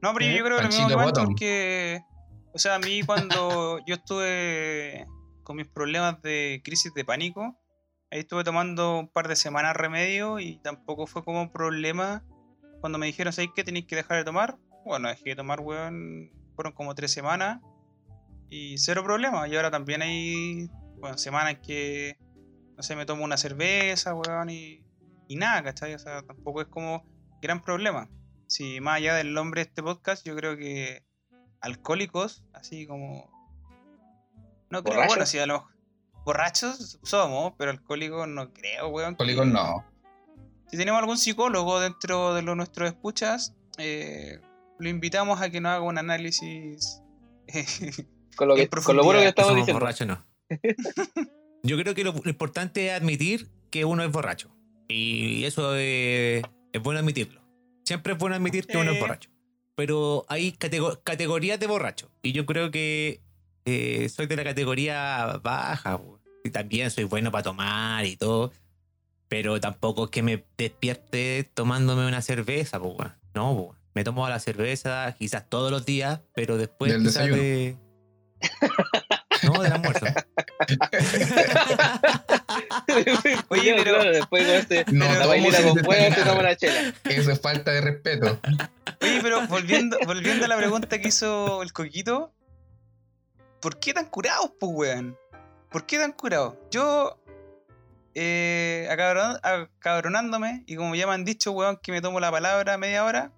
No, 0.00 0.12
pero 0.14 0.26
yo 0.30 0.44
creo 0.44 0.60
lo 0.62 0.68
mismo 0.68 0.88
que 0.88 0.94
Pancho 0.94 1.24
porque, 1.24 2.02
o 2.54 2.58
sea, 2.58 2.76
a 2.76 2.78
mí 2.78 3.02
cuando 3.02 3.78
yo 3.84 3.96
estuve 3.96 5.06
con 5.42 5.56
mis 5.56 5.66
problemas 5.66 6.22
de 6.22 6.62
crisis 6.64 6.94
de 6.94 7.04
pánico, 7.04 7.58
ahí 8.12 8.20
estuve 8.20 8.44
tomando 8.44 9.00
un 9.00 9.08
par 9.08 9.26
de 9.26 9.34
semanas 9.34 9.76
remedio 9.76 10.38
y 10.38 10.60
tampoco 10.60 11.08
fue 11.08 11.24
como 11.24 11.42
un 11.42 11.50
problema 11.50 12.24
cuando 12.80 12.98
me 12.98 13.06
dijeron, 13.06 13.32
¿sabéis 13.32 13.52
que 13.56 13.64
tenéis 13.64 13.86
que 13.86 13.96
dejar 13.96 14.18
de 14.18 14.24
tomar? 14.24 14.56
Bueno, 14.84 15.08
dejé 15.08 15.30
de 15.30 15.36
tomar, 15.36 15.60
weón, 15.60 16.30
fueron 16.54 16.74
como 16.74 16.94
tres 16.94 17.10
semanas 17.10 17.60
y 18.48 18.78
cero 18.78 19.02
problema. 19.02 19.48
Y 19.48 19.56
ahora 19.56 19.72
también 19.72 20.02
hay, 20.02 20.68
bueno, 20.98 21.18
semanas 21.18 21.56
que, 21.66 22.18
no 22.76 22.82
sé, 22.84 22.94
me 22.94 23.04
tomo 23.04 23.24
una 23.24 23.36
cerveza, 23.36 24.14
weón, 24.14 24.50
y, 24.50 24.84
y 25.26 25.36
nada, 25.36 25.64
¿cachai? 25.64 25.94
O 25.94 25.98
sea, 25.98 26.22
tampoco 26.22 26.60
es 26.60 26.68
como 26.68 27.04
gran 27.42 27.62
problema. 27.62 28.08
Si 28.46 28.80
más 28.80 28.98
allá 28.98 29.14
del 29.16 29.32
nombre 29.32 29.62
de 29.62 29.68
este 29.68 29.82
podcast, 29.82 30.24
yo 30.24 30.36
creo 30.36 30.56
que 30.56 31.02
alcohólicos, 31.64 32.44
así 32.52 32.86
como. 32.86 33.30
No 34.70 34.82
creo, 34.82 34.94
¿Borrachos? 34.96 35.08
bueno, 35.16 35.26
si 35.26 35.38
a 35.38 35.46
lo 35.46 35.54
mejor. 35.54 35.70
Borrachos 36.24 36.98
somos, 37.02 37.52
pero 37.58 37.70
alcohólicos 37.70 38.26
no 38.28 38.52
creo, 38.52 38.88
weón. 38.88 39.16
que- 39.16 39.22
alcohólicos 39.24 39.46
no. 39.46 39.84
Si 40.70 40.76
tenemos 40.78 40.98
algún 41.00 41.18
psicólogo 41.18 41.78
dentro 41.80 42.34
de 42.34 42.42
los 42.42 42.56
nuestros 42.56 42.88
escuchas, 42.88 43.54
eh, 43.78 44.40
lo 44.78 44.88
invitamos 44.88 45.40
a 45.40 45.50
que 45.50 45.60
nos 45.60 45.72
haga 45.72 45.82
un 45.82 45.98
análisis. 45.98 47.02
Con 48.36 48.48
lo, 48.48 48.56
En 48.56 48.68
que, 48.68 48.82
con 48.82 48.96
lo 48.96 49.04
bueno 49.04 49.20
que 49.20 49.28
estamos 49.28 49.54
diciendo. 49.54 49.78
borrachos, 49.78 50.06
no. 50.08 50.24
Yo 51.62 51.76
creo 51.78 51.94
que 51.94 52.02
lo, 52.02 52.12
lo 52.12 52.30
importante 52.30 52.88
es 52.88 52.92
admitir 53.00 53.48
que 53.70 53.84
uno 53.84 54.02
es 54.02 54.10
borracho. 54.10 54.50
Y 54.88 55.44
eso 55.44 55.76
es, 55.76 56.42
es 56.72 56.82
bueno 56.82 56.98
admitirlo. 57.00 57.40
Siempre 57.84 58.14
es 58.14 58.18
bueno 58.18 58.34
admitir 58.34 58.66
que 58.66 58.76
uno 58.76 58.90
es 58.90 58.96
Sí. 58.96 59.00
borracho. 59.00 59.30
Pero 59.76 60.24
hay 60.28 60.52
catego- 60.52 61.00
categorías 61.02 61.58
de 61.58 61.66
borracho. 61.66 62.10
Y 62.22 62.32
yo 62.32 62.46
creo 62.46 62.70
que 62.70 63.20
eh, 63.64 64.08
soy 64.08 64.26
de 64.26 64.36
la 64.36 64.44
categoría 64.44 65.40
baja. 65.42 66.00
Y 66.44 66.50
también 66.50 66.90
soy 66.90 67.04
bueno 67.04 67.30
para 67.32 67.42
tomar 67.44 68.04
y 68.06 68.16
todo. 68.16 68.52
Pero 69.28 69.58
tampoco 69.60 70.04
es 70.04 70.10
que 70.10 70.22
me 70.22 70.44
despierte 70.56 71.50
tomándome 71.54 72.06
una 72.06 72.22
cerveza, 72.22 72.78
po. 72.78 72.96
No, 73.34 73.56
po. 73.56 73.76
Me 73.94 74.04
tomo 74.04 74.28
la 74.28 74.38
cerveza 74.40 75.14
quizás 75.18 75.48
todos 75.48 75.70
los 75.70 75.86
días, 75.86 76.20
pero 76.34 76.56
después 76.56 76.92
Del 76.92 77.02
quizás 77.02 77.14
desayuno. 77.26 77.42
de... 77.42 77.76
No, 79.44 79.62
del 79.62 79.72
almuerzo. 79.72 80.06
Oye, 83.48 83.74
pero- 83.76 83.94
Claro, 83.94 84.10
después 84.12 84.44
con 84.46 84.54
este, 84.54 84.84
No, 84.92 85.12
la 85.12 85.26
bailita 85.26 85.62
con 85.62 85.78
fuego, 85.78 85.90
te 85.92 85.96
desayunar. 86.10 86.26
toma 86.28 86.40
una 86.40 86.56
chela. 86.56 86.94
Eso 87.04 87.30
es 87.32 87.40
falta 87.40 87.70
de 87.72 87.80
respeto. 87.80 88.38
Oye, 89.02 89.20
pero 89.22 89.46
volviendo, 89.46 89.98
volviendo 90.06 90.44
a 90.44 90.48
la 90.48 90.56
pregunta 90.56 90.98
que 90.98 91.08
hizo 91.08 91.62
el 91.62 91.72
Coquito, 91.72 92.32
¿por 93.60 93.78
qué 93.78 93.94
tan 93.94 94.06
curados, 94.06 94.50
pues, 94.58 94.72
weón? 94.74 95.16
¿Por 95.70 95.86
qué 95.86 95.98
tan 95.98 96.12
curados? 96.12 96.54
Yo, 96.70 97.18
eh, 98.14 98.88
acabron- 98.90 99.40
acabronándome, 99.42 100.62
y 100.66 100.76
como 100.76 100.94
ya 100.94 101.06
me 101.06 101.14
han 101.14 101.24
dicho, 101.24 101.52
weón, 101.52 101.78
que 101.82 101.92
me 101.92 102.00
tomo 102.00 102.20
la 102.20 102.30
palabra 102.30 102.78
media 102.78 103.04
hora, 103.04 103.32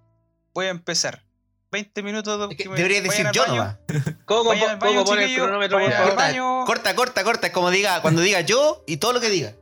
voy 0.53 0.67
a 0.67 0.69
empezar. 0.69 1.23
20 1.71 2.03
minutos 2.03 2.51
Es 2.51 2.57
que 2.57 2.69
deberías 2.69 3.03
decir 3.03 3.27
yo 3.33 3.45
nomás. 3.47 3.77
¿Cómo, 4.25 4.49
Vayan 4.49 4.71
al 4.71 4.79
cómo 4.79 4.91
baño, 4.93 5.05
pone 5.05 5.25
el 5.25 5.35
cronómetro, 5.35 5.79
por 5.79 5.91
favor? 5.91 6.65
Corta, 6.65 6.95
corta, 6.95 7.23
corta. 7.23 7.47
Es 7.47 7.53
como 7.53 7.69
diga, 7.71 8.01
cuando 8.01 8.21
diga 8.21 8.41
yo 8.41 8.83
y 8.87 8.97
todo 8.97 9.13
lo 9.13 9.19
que 9.19 9.29
diga. 9.29 9.53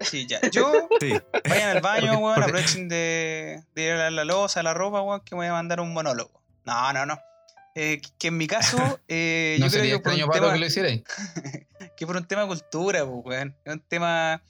Sí, 0.00 0.26
ya. 0.26 0.40
Yo, 0.50 0.72
Sí. 1.00 1.12
vayan 1.48 1.76
al 1.76 1.80
baño, 1.80 2.06
Porque- 2.08 2.16
weón, 2.22 2.34
porque- 2.34 2.50
aprovechen 2.50 2.88
de, 2.88 3.62
de 3.74 3.82
ir 3.82 3.92
a 3.92 4.10
la, 4.10 4.24
loza, 4.24 4.60
a 4.60 4.62
la 4.62 4.74
ropa, 4.74 5.00
weón, 5.02 5.20
que 5.20 5.34
me 5.34 5.38
voy 5.40 5.46
a 5.46 5.52
mandar 5.52 5.80
un 5.80 5.92
monólogo. 5.94 6.42
No, 6.64 6.92
no, 6.92 7.06
no. 7.06 7.18
Eh, 7.74 8.00
que- 8.02 8.08
que 8.18 8.26
en 8.28 8.36
mi 8.36 8.46
caso, 8.46 8.76
eh, 9.08 9.56
No 9.60 9.66
yo 9.66 9.72
creo 9.72 9.82
que 9.82 9.88
por, 9.90 10.12
extraño, 10.12 10.26
un 10.26 10.32
tema, 10.32 10.52
que 10.52 10.58
lo 10.58 10.66
hicierais. 10.66 11.02
que 11.96 12.06
por 12.06 12.16
un 12.16 12.26
tema 12.26 12.42
de 12.42 12.48
cultura, 12.48 13.06
pues, 13.06 13.20
weón. 13.24 13.56
Es 13.64 13.72
un 13.72 13.80
tema 13.80 14.42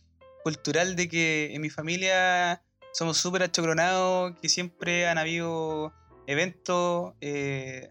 cultural 0.42 0.96
de 0.96 1.08
que 1.08 1.50
en 1.54 1.60
mi 1.60 1.70
familia 1.70 2.62
somos 2.92 3.16
súper 3.18 3.42
achocronados, 3.44 4.34
que 4.40 4.48
siempre 4.48 5.06
han 5.06 5.18
habido 5.18 5.92
eventos, 6.26 7.14
eh, 7.20 7.90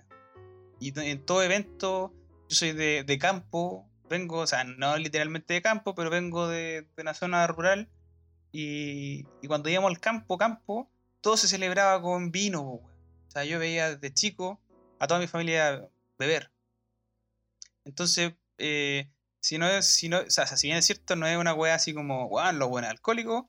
y 0.80 0.98
en 1.00 1.26
todo 1.26 1.43
evento, 1.43 2.13
yo 2.50 2.56
soy 2.56 2.74
de, 2.74 3.04
de 3.04 3.17
campo, 3.17 3.88
vengo, 4.10 4.39
o 4.39 4.48
sea, 4.48 4.63
no 4.63 4.98
literalmente 4.98 5.54
de 5.54 5.62
campo, 5.62 5.95
pero 5.95 6.10
vengo 6.10 6.48
de, 6.48 6.88
de 6.95 7.02
una 7.02 7.13
zona 7.13 7.48
rural, 7.48 7.89
y, 8.58 9.24
cuando 9.48 9.69
íbamos 9.69 9.91
al 9.91 10.00
campo, 10.00 10.38
campo, 10.38 10.89
todo 11.19 11.36
se 11.36 11.50
celebraba 11.50 12.02
con 12.02 12.32
vino. 12.32 12.62
O 12.62 12.89
sea, 13.28 13.43
yo 13.43 13.60
veía 13.60 13.95
desde 13.95 14.13
chico 14.13 14.62
a 14.98 15.08
toda 15.08 15.19
mi 15.19 15.28
familia 15.28 15.89
beber. 16.17 16.52
Entonces, 17.84 18.34
eh, 18.58 19.12
si 19.41 19.58
no 19.58 19.67
es, 19.67 19.86
si 19.86 20.08
no, 20.08 20.19
o 20.19 20.30
sea, 20.30 20.48
si 20.48 20.67
bien 20.67 20.78
es 20.78 20.86
cierto, 20.86 21.17
no 21.17 21.28
es 21.28 21.36
una 21.38 21.54
weá 21.54 21.76
así 21.76 21.93
como, 21.93 22.28
weón, 22.28 22.58
los 22.58 22.69
buenos 22.69 22.91
alcohólicos, 22.91 23.43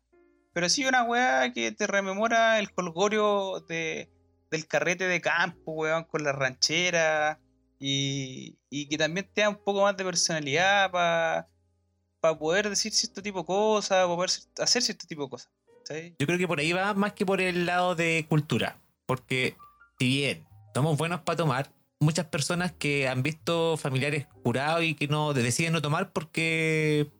pero 0.52 0.68
sí 0.68 0.84
una 0.84 1.04
weá 1.04 1.52
que 1.52 1.70
te 1.70 1.86
rememora 1.86 2.58
el 2.58 2.72
colgorio 2.72 3.60
de, 3.68 4.10
del 4.56 4.66
carrete 4.66 5.06
de 5.06 5.20
campo, 5.20 5.72
weón, 5.72 6.04
con 6.04 6.24
la 6.24 6.32
ranchera, 6.32 7.40
y, 7.78 8.58
y 8.70 8.88
que 8.88 8.98
también 8.98 9.28
te 9.32 9.42
da 9.42 9.50
un 9.50 9.62
poco 9.62 9.82
más 9.82 9.96
de 9.96 10.04
personalidad 10.04 10.90
para 10.90 11.48
poder 12.38 12.68
decir 12.68 12.92
cierto 12.92 13.22
tipo 13.22 13.40
de 13.40 13.46
cosas, 13.46 14.04
para 14.04 14.06
poder 14.06 14.30
hacer 14.58 14.82
cierto 14.82 15.06
tipo 15.06 15.24
de 15.24 15.30
cosas. 15.30 15.50
¿sí? 15.84 16.14
Yo 16.18 16.26
creo 16.26 16.38
que 16.38 16.48
por 16.48 16.58
ahí 16.58 16.72
va 16.72 16.94
más 16.94 17.12
que 17.12 17.24
por 17.24 17.40
el 17.40 17.66
lado 17.66 17.94
de 17.94 18.26
cultura. 18.28 18.80
Porque 19.06 19.56
si 19.98 20.08
bien 20.08 20.46
somos 20.74 20.96
buenos 20.96 21.20
para 21.20 21.36
tomar, 21.36 21.70
muchas 22.00 22.26
personas 22.26 22.72
que 22.72 23.08
han 23.08 23.22
visto 23.22 23.76
familiares 23.76 24.26
curados 24.42 24.82
y 24.82 24.94
que 24.94 25.08
no 25.08 25.32
deciden 25.32 25.72
no 25.72 25.80
tomar 25.80 26.12
porque 26.12 27.10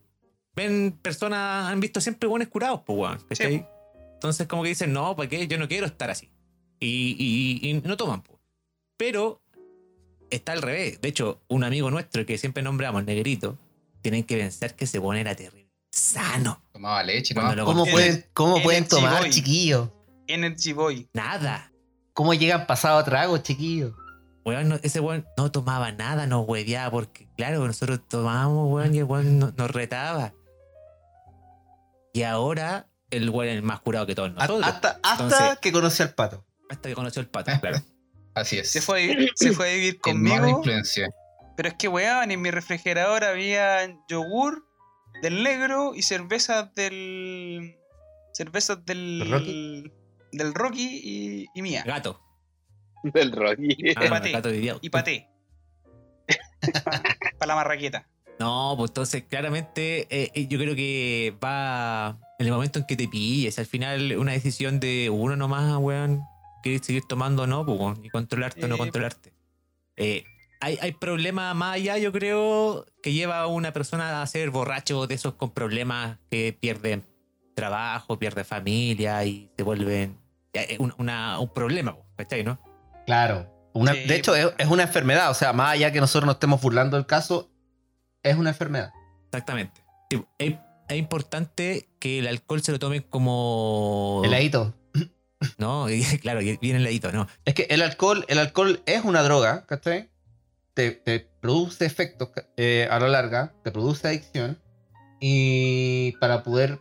ven 0.55 0.91
personas, 1.01 1.71
han 1.71 1.79
visto 1.79 2.01
siempre 2.01 2.27
buenos 2.27 2.49
curados, 2.49 2.81
pues, 2.85 2.97
weón, 2.97 3.19
¿cachai? 3.27 3.65
Entonces 4.13 4.47
como 4.47 4.63
que 4.63 4.69
dicen, 4.69 4.93
no, 4.93 5.15
¿para 5.15 5.29
qué? 5.29 5.47
Yo 5.47 5.57
no 5.57 5.67
quiero 5.67 5.85
estar 5.85 6.09
así. 6.09 6.31
Y, 6.79 7.59
y- 7.63 7.69
y 7.69 7.73
no 7.81 7.97
toman, 7.97 8.21
po. 8.21 8.39
Pero 8.97 9.41
está 10.29 10.51
al 10.53 10.61
revés. 10.61 11.01
De 11.01 11.09
hecho, 11.09 11.41
un 11.47 11.63
amigo 11.63 11.89
nuestro 11.91 12.25
que 12.25 12.37
siempre 12.37 12.63
nombramos, 12.63 13.03
Negrito, 13.05 13.57
tienen 14.01 14.23
que 14.23 14.37
pensar 14.37 14.75
que 14.75 14.85
se 14.87 14.99
pone 15.01 15.21
era 15.21 15.35
terrible. 15.35 15.71
Sano. 15.91 16.61
Tomaba 16.73 17.01
leche, 17.03 17.33
Cuando 17.33 17.55
¿no? 17.55 17.61
lo 17.61 17.65
¿Cómo 17.65 17.85
pueden, 17.85 18.25
cómo 18.33 18.61
pueden 18.61 18.87
tomar, 18.87 19.15
Chiboy. 19.23 19.29
chiquillos? 19.31 19.89
Energy 20.27 20.73
Boy. 20.73 21.09
Nada. 21.13 21.71
¿Cómo 22.13 22.33
llegan 22.33 22.67
pasado 22.67 22.99
a 22.99 23.03
trago, 23.05 23.37
chiquillos? 23.39 23.93
Weón, 24.45 24.69
no- 24.69 24.79
ese 24.83 24.99
weón 24.99 25.25
no 25.37 25.51
tomaba 25.51 25.91
nada, 25.91 26.25
nos 26.27 26.47
hueveaba, 26.47 26.91
porque 26.91 27.27
claro, 27.35 27.65
nosotros 27.65 28.01
tomábamos, 28.07 28.71
weón, 28.71 28.93
y 28.95 28.99
el 28.99 29.03
weón 29.05 29.39
no- 29.39 29.53
nos 29.57 29.71
retaba. 29.71 30.33
Y 32.13 32.23
ahora 32.23 32.87
el 33.09 33.29
weón 33.29 33.49
es 33.49 33.55
el 33.57 33.63
más 33.63 33.79
curado 33.81 34.05
que 34.05 34.15
todos 34.15 34.29
A- 34.29 34.33
nosotros. 34.33 34.63
Hasta, 34.65 34.99
hasta 35.03 35.23
Entonces- 35.23 35.59
que 35.59 35.71
conoció 35.71 36.05
al 36.05 36.13
pato. 36.13 36.43
Hasta 36.69 36.89
que 36.89 36.95
conoció 36.95 37.21
el 37.21 37.27
pato, 37.29 37.51
claro. 37.59 37.81
Así 38.33 38.59
es. 38.59 38.69
Se 38.69 38.81
fue, 38.81 39.03
a 39.03 39.07
vivir, 39.07 39.31
se 39.35 39.51
fue 39.51 39.71
a 39.71 39.73
vivir 39.73 39.99
conmigo. 39.99 40.47
influencia. 40.47 41.09
Pero 41.55 41.69
es 41.69 41.75
que, 41.75 41.87
weón, 41.87 42.29
en 42.29 42.39
mi 42.39 42.51
refrigerador 42.51 43.23
había 43.23 43.87
yogur 44.07 44.63
del 45.23 45.43
negro 45.43 45.95
y 45.95 46.03
cervezas 46.03 46.73
del. 46.75 47.75
Cervezas 48.33 48.85
del. 48.85 49.19
¿Del 49.19 49.31
Rocky? 49.31 49.91
Del 50.31 50.53
Rocky 50.53 51.01
y, 51.03 51.45
y 51.55 51.61
mía. 51.63 51.83
Gato. 51.83 52.21
Del 53.03 53.31
Rocky. 53.31 53.75
Ah, 53.95 54.03
no, 54.03 54.09
paté. 54.09 54.31
gato 54.31 54.51
vivió. 54.51 54.77
Y 54.81 54.89
paté. 54.91 55.29
Para 57.39 57.47
la 57.47 57.55
marraqueta. 57.55 58.07
No, 58.39 58.75
pues 58.77 58.91
entonces 58.91 59.23
claramente 59.23 60.07
eh, 60.11 60.31
eh, 60.35 60.47
yo 60.47 60.59
creo 60.59 60.75
que 60.75 61.35
va 61.43 62.19
en 62.37 62.45
el 62.45 62.53
momento 62.53 62.77
en 62.79 62.85
que 62.85 62.95
te 62.95 63.07
pilles. 63.07 63.57
Al 63.57 63.65
final 63.65 64.15
una 64.17 64.33
decisión 64.33 64.79
de 64.79 65.09
uno 65.09 65.35
nomás, 65.35 65.75
weón, 65.77 66.21
quieres 66.67 66.85
seguir 66.85 67.03
tomando 67.07 67.43
o 67.43 67.47
no, 67.47 67.65
pues, 67.65 67.97
y 68.03 68.09
controlarte 68.09 68.65
o 68.65 68.67
no 68.67 68.75
Sí. 68.75 68.79
controlarte. 68.79 69.33
Eh, 69.95 70.23
hay, 70.59 70.77
hay 70.81 70.91
problemas 70.93 71.55
más 71.55 71.75
allá, 71.75 71.97
yo 71.97 72.11
creo, 72.11 72.85
que 73.03 73.13
lleva 73.13 73.39
a 73.41 73.47
una 73.47 73.73
persona 73.73 74.21
a 74.21 74.27
ser 74.27 74.49
borracho 74.49 75.05
de 75.07 75.15
esos 75.15 75.33
con 75.35 75.51
problemas 75.51 76.17
que 76.31 76.57
pierden 76.59 77.03
trabajo, 77.55 78.17
pierden 78.19 78.45
familia 78.45 79.23
y 79.25 79.51
se 79.57 79.63
vuelven 79.63 80.17
un, 80.79 80.93
una- 80.97 81.39
un 81.39 81.49
problema, 81.53 81.95
¿cachai? 82.15 82.43
¿No? 82.43 82.59
Claro. 83.05 83.47
Una- 83.73 83.93
Sí, 83.93 84.05
de 84.05 84.15
hecho, 84.15 84.35
es, 84.35 84.51
es 84.57 84.67
una 84.67 84.83
enfermedad. 84.83 85.29
O 85.29 85.33
sea, 85.35 85.53
más 85.53 85.73
allá 85.73 85.91
que 85.91 85.99
nosotros 85.99 86.25
nos 86.25 86.35
estemos 86.35 86.59
burlando 86.61 86.97
del 86.97 87.05
caso, 87.05 87.49
es 88.23 88.35
una 88.35 88.49
enfermedad. 88.49 88.91
Exactamente. 89.25 89.83
Sí, 90.09 90.23
es, 90.39 90.55
es 90.89 90.97
importante 90.97 91.87
que 91.99 92.19
el 92.19 92.27
alcohol 92.27 92.61
se 92.61 92.71
lo 92.71 92.79
tomen 92.79 93.03
como... 93.03 94.21
Heladito. 94.25 94.73
No, 95.57 95.89
y 95.89 96.03
claro, 96.19 96.39
viene 96.39 96.77
el 96.77 96.83
ladito, 96.83 97.11
no. 97.11 97.27
Es 97.45 97.53
que 97.53 97.67
el 97.69 97.81
alcohol, 97.81 98.25
el 98.27 98.39
alcohol 98.39 98.81
es 98.85 99.03
una 99.03 99.23
droga, 99.23 99.65
¿cachai? 99.65 100.09
Te, 100.73 100.91
te 100.91 101.19
produce 101.39 101.85
efectos 101.85 102.29
eh, 102.55 102.87
a 102.91 102.99
la 102.99 103.07
larga, 103.07 103.53
te 103.63 103.71
produce 103.71 104.07
adicción. 104.07 104.59
Y 105.19 106.11
para 106.19 106.43
poder 106.43 106.79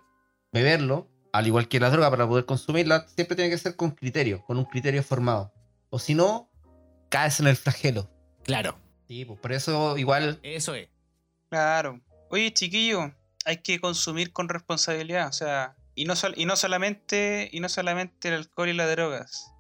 beberlo, 0.53 1.09
al 1.33 1.47
igual 1.47 1.69
que 1.69 1.81
la 1.81 1.91
droga, 1.91 2.11
para 2.11 2.29
poder 2.29 2.45
consumirla, 2.45 3.07
siempre 3.09 3.37
tiene 3.37 3.51
que 3.51 3.59
ser 3.59 3.77
con 3.77 3.93
criterio, 3.93 4.45
con 4.45 4.59
un 4.59 4.65
criterio 4.67 5.03
formado. 5.03 5.53
O 5.89 5.99
si 5.99 6.15
no, 6.15 6.51
caes 7.09 7.41
en 7.41 7.47
el 7.47 7.57
flagelo. 7.57 8.11
Claro, 8.45 8.77
Sí, 9.09 9.25
pues 9.25 9.39
por 9.39 9.53
eso 9.53 9.97
igual 9.97 10.41
eso 10.43 10.75
es. 10.75 10.89
Claro. 11.49 12.01
Oye, 12.29 12.53
chiquillo, 12.53 13.15
hay 13.45 13.59
que 13.59 13.79
consumir 13.79 14.33
con 14.33 14.49
responsabilidad. 14.49 15.29
O 15.29 15.33
sea, 15.33 15.77
y 15.99 16.05
no, 16.05 16.15
sol 16.15 16.35
y 16.37 16.45
no, 16.45 16.57
solamente, 16.57 17.49
y 17.51 17.61
no 17.61 17.69
solamente 17.71 18.29
el 18.29 18.35
alcohol 18.35 18.69
y 18.69 18.75
las 18.75 18.91
drogas. 18.91 19.51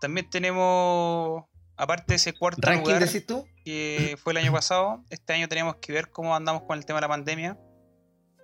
También 0.00 0.30
tenemos, 0.30 1.44
aparte 1.76 2.04
de 2.08 2.16
ese 2.16 2.32
cuarto 2.32 2.62
Ranking, 2.62 2.94
lugar 2.94 3.08
tú? 3.26 3.46
que 3.64 4.16
fue 4.22 4.32
el 4.32 4.38
año 4.38 4.50
pasado, 4.50 5.04
este 5.10 5.34
año 5.34 5.46
tenemos 5.46 5.76
que 5.76 5.92
ver 5.92 6.10
cómo 6.10 6.34
andamos 6.34 6.62
con 6.62 6.78
el 6.78 6.86
tema 6.86 6.96
de 6.96 7.02
la 7.02 7.08
pandemia. 7.08 7.58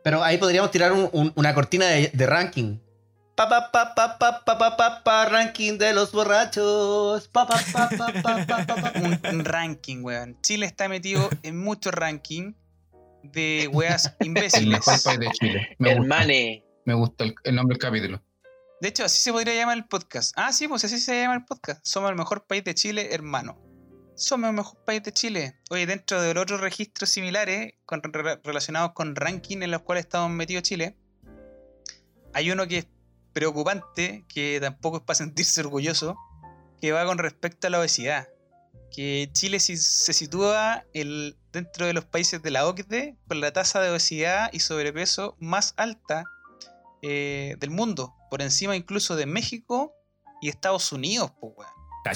Pero 0.02 0.22
ahí 0.22 0.36
podríamos 0.36 0.70
tirar 0.70 0.92
un, 0.92 1.32
una 1.34 1.54
cortina 1.54 1.86
de, 1.86 2.26
ranking. 2.26 2.78
Pa 3.34 3.48
pa, 3.48 3.72
pa, 3.72 4.18
pa, 4.44 5.02
pa, 5.02 5.24
ranking 5.24 5.78
de 5.78 5.94
los 5.94 6.12
borrachos. 6.12 7.30
un 9.32 9.44
ranking, 9.44 10.02
weón. 10.02 10.38
Chile 10.42 10.66
está 10.66 10.88
metido 10.88 11.30
en 11.42 11.58
muchos 11.58 11.94
rankings 11.94 12.54
de 13.32 13.68
weas 13.72 14.14
El 14.20 14.26
imbéciles. 14.28 14.66
mejor 14.68 15.02
país 15.02 15.18
de 15.20 15.30
Chile. 15.32 15.76
Me 15.78 15.90
gusta, 15.94 16.02
Hermane. 16.02 16.64
me 16.84 16.94
gusta 16.94 17.24
el, 17.24 17.34
el 17.44 17.54
nombre 17.54 17.74
del 17.74 17.80
capítulo. 17.82 18.22
De 18.80 18.88
hecho, 18.88 19.04
así 19.04 19.20
se 19.22 19.32
podría 19.32 19.54
llamar 19.54 19.76
el 19.78 19.86
podcast. 19.86 20.32
Ah, 20.36 20.52
sí, 20.52 20.68
pues 20.68 20.84
así 20.84 20.98
se 20.98 21.20
llama 21.22 21.34
el 21.36 21.44
podcast. 21.44 21.80
Somos 21.84 22.10
el 22.10 22.16
mejor 22.16 22.46
país 22.46 22.64
de 22.64 22.74
Chile, 22.74 23.08
hermano. 23.12 23.58
Somos 24.16 24.50
el 24.50 24.56
mejor 24.56 24.84
país 24.84 25.02
de 25.02 25.12
Chile. 25.12 25.54
Oye, 25.70 25.86
dentro 25.86 26.20
de 26.20 26.34
los 26.34 26.42
otros 26.42 26.60
registros 26.60 27.08
similares 27.10 27.74
con, 27.86 28.02
re- 28.02 28.40
relacionados 28.44 28.92
con 28.92 29.16
ranking 29.16 29.62
en 29.62 29.70
los 29.70 29.82
cuales 29.82 30.04
estamos 30.04 30.30
metidos 30.30 30.64
Chile, 30.64 30.96
hay 32.34 32.50
uno 32.50 32.66
que 32.66 32.78
es 32.78 32.86
preocupante, 33.32 34.24
que 34.28 34.58
tampoco 34.60 34.98
es 34.98 35.02
para 35.02 35.16
sentirse 35.16 35.60
orgulloso, 35.60 36.16
que 36.80 36.92
va 36.92 37.04
con 37.06 37.18
respecto 37.18 37.66
a 37.66 37.70
la 37.70 37.78
obesidad. 37.80 38.28
Que 38.94 39.28
Chile 39.32 39.58
se 39.60 39.76
sitúa 40.12 40.84
el, 40.92 41.36
dentro 41.52 41.86
de 41.86 41.92
los 41.94 42.04
países 42.04 42.42
de 42.42 42.50
la 42.50 42.66
OCDE 42.66 43.16
con 43.26 43.40
la 43.40 43.52
tasa 43.52 43.80
de 43.80 43.90
obesidad 43.90 44.50
y 44.52 44.60
sobrepeso 44.60 45.36
más 45.40 45.74
alta 45.76 46.24
eh, 47.02 47.56
del 47.58 47.70
mundo, 47.70 48.14
por 48.30 48.40
encima 48.40 48.76
incluso 48.76 49.16
de 49.16 49.26
México 49.26 49.92
y 50.40 50.48
Estados 50.48 50.92
Unidos, 50.92 51.32
pues, 51.40 51.52
weón. 51.56 51.70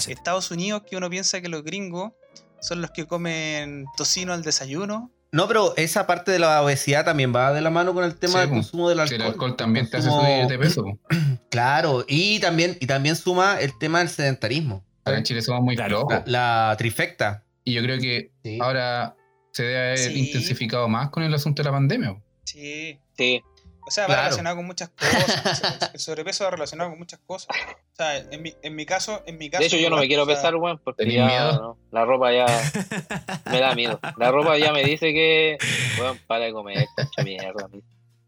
Estados 0.08 0.50
Unidos, 0.50 0.82
que 0.88 0.96
uno 0.96 1.08
piensa 1.08 1.40
que 1.40 1.48
los 1.48 1.64
gringos 1.64 2.12
son 2.60 2.82
los 2.82 2.90
que 2.90 3.06
comen 3.06 3.86
tocino 3.96 4.32
al 4.34 4.42
desayuno. 4.42 5.10
No, 5.32 5.48
pero 5.48 5.74
esa 5.76 6.06
parte 6.06 6.30
de 6.30 6.38
la 6.38 6.62
obesidad 6.62 7.04
también 7.04 7.34
va 7.34 7.52
de 7.52 7.60
la 7.60 7.70
mano 7.70 7.92
con 7.94 8.04
el 8.04 8.14
tema 8.16 8.34
Sí, 8.34 8.38
del 8.40 8.48
consumo 8.50 8.88
del 8.88 8.98
Que 8.98 9.02
alcohol. 9.02 9.20
el 9.20 9.26
alcohol 9.32 9.56
también 9.56 9.88
te 9.90 9.96
hace 9.98 10.10
subir 10.10 10.46
de 10.46 10.58
peso. 10.58 10.84
po. 10.84 10.98
Claro, 11.50 12.04
y 12.06 12.38
también, 12.40 12.76
y 12.80 12.86
también 12.86 13.16
suma 13.16 13.58
el 13.60 13.76
tema 13.78 14.00
del 14.00 14.10
sedentarismo. 14.10 14.84
Acá 15.08 15.18
en 15.18 15.24
Chile 15.24 15.42
somos 15.42 15.62
muy 15.62 15.76
Claro. 15.76 16.06
flojos. 16.06 16.22
La, 16.26 16.68
la 16.70 16.76
trifecta. 16.76 17.44
Y 17.64 17.74
yo 17.74 17.82
creo 17.82 17.98
que 17.98 18.30
Sí. 18.42 18.58
ahora 18.60 19.14
se 19.52 19.62
debe 19.64 19.78
haber 19.78 19.98
Sí. 19.98 20.18
intensificaado 20.18 20.88
más 20.88 21.10
con 21.10 21.22
el 21.22 21.32
asunto 21.34 21.62
de 21.62 21.68
la 21.68 21.72
pandemia. 21.72 22.16
Sí. 22.44 22.98
Sí. 23.16 23.42
O 23.86 23.90
sea, 23.90 24.04
va 24.04 24.08
Claro. 24.08 24.22
relacionado 24.24 24.56
con 24.56 24.66
muchas 24.66 24.90
cosas. 24.90 25.62
El 25.94 26.00
sobrepeso 26.00 26.44
va 26.44 26.50
relacionado 26.50 26.90
con 26.90 26.98
muchas 26.98 27.20
cosas. 27.26 27.48
O 27.92 27.96
sea, 27.96 28.18
en 28.18 28.42
mi, 28.42 28.54
en 28.62 28.74
mi 28.76 28.84
caso, 28.84 29.22
en 29.26 29.38
mi 29.38 29.48
caso. 29.48 29.60
De 29.62 29.66
hecho, 29.66 29.78
yo 29.78 29.88
no 29.90 29.96
me 29.96 30.06
quiero 30.06 30.26
pesar, 30.26 30.54
weón, 30.56 30.78
porque 30.84 31.04
¿tenés 31.04 31.16
ya 31.16 31.26
miedo? 31.26 31.52
no, 31.52 31.78
la 31.90 32.04
ropa 32.04 32.30
ya 32.32 32.44
me 33.50 33.60
da 33.60 33.74
miedo. 33.74 33.98
La 34.18 34.30
ropa 34.30 34.58
ya 34.58 34.72
me 34.72 34.84
dice 34.84 35.12
que, 35.14 35.56
weón, 35.98 36.18
para 36.26 36.44
de 36.44 36.52
comer, 36.52 36.86
concha 36.94 37.22
mierda. 37.22 37.68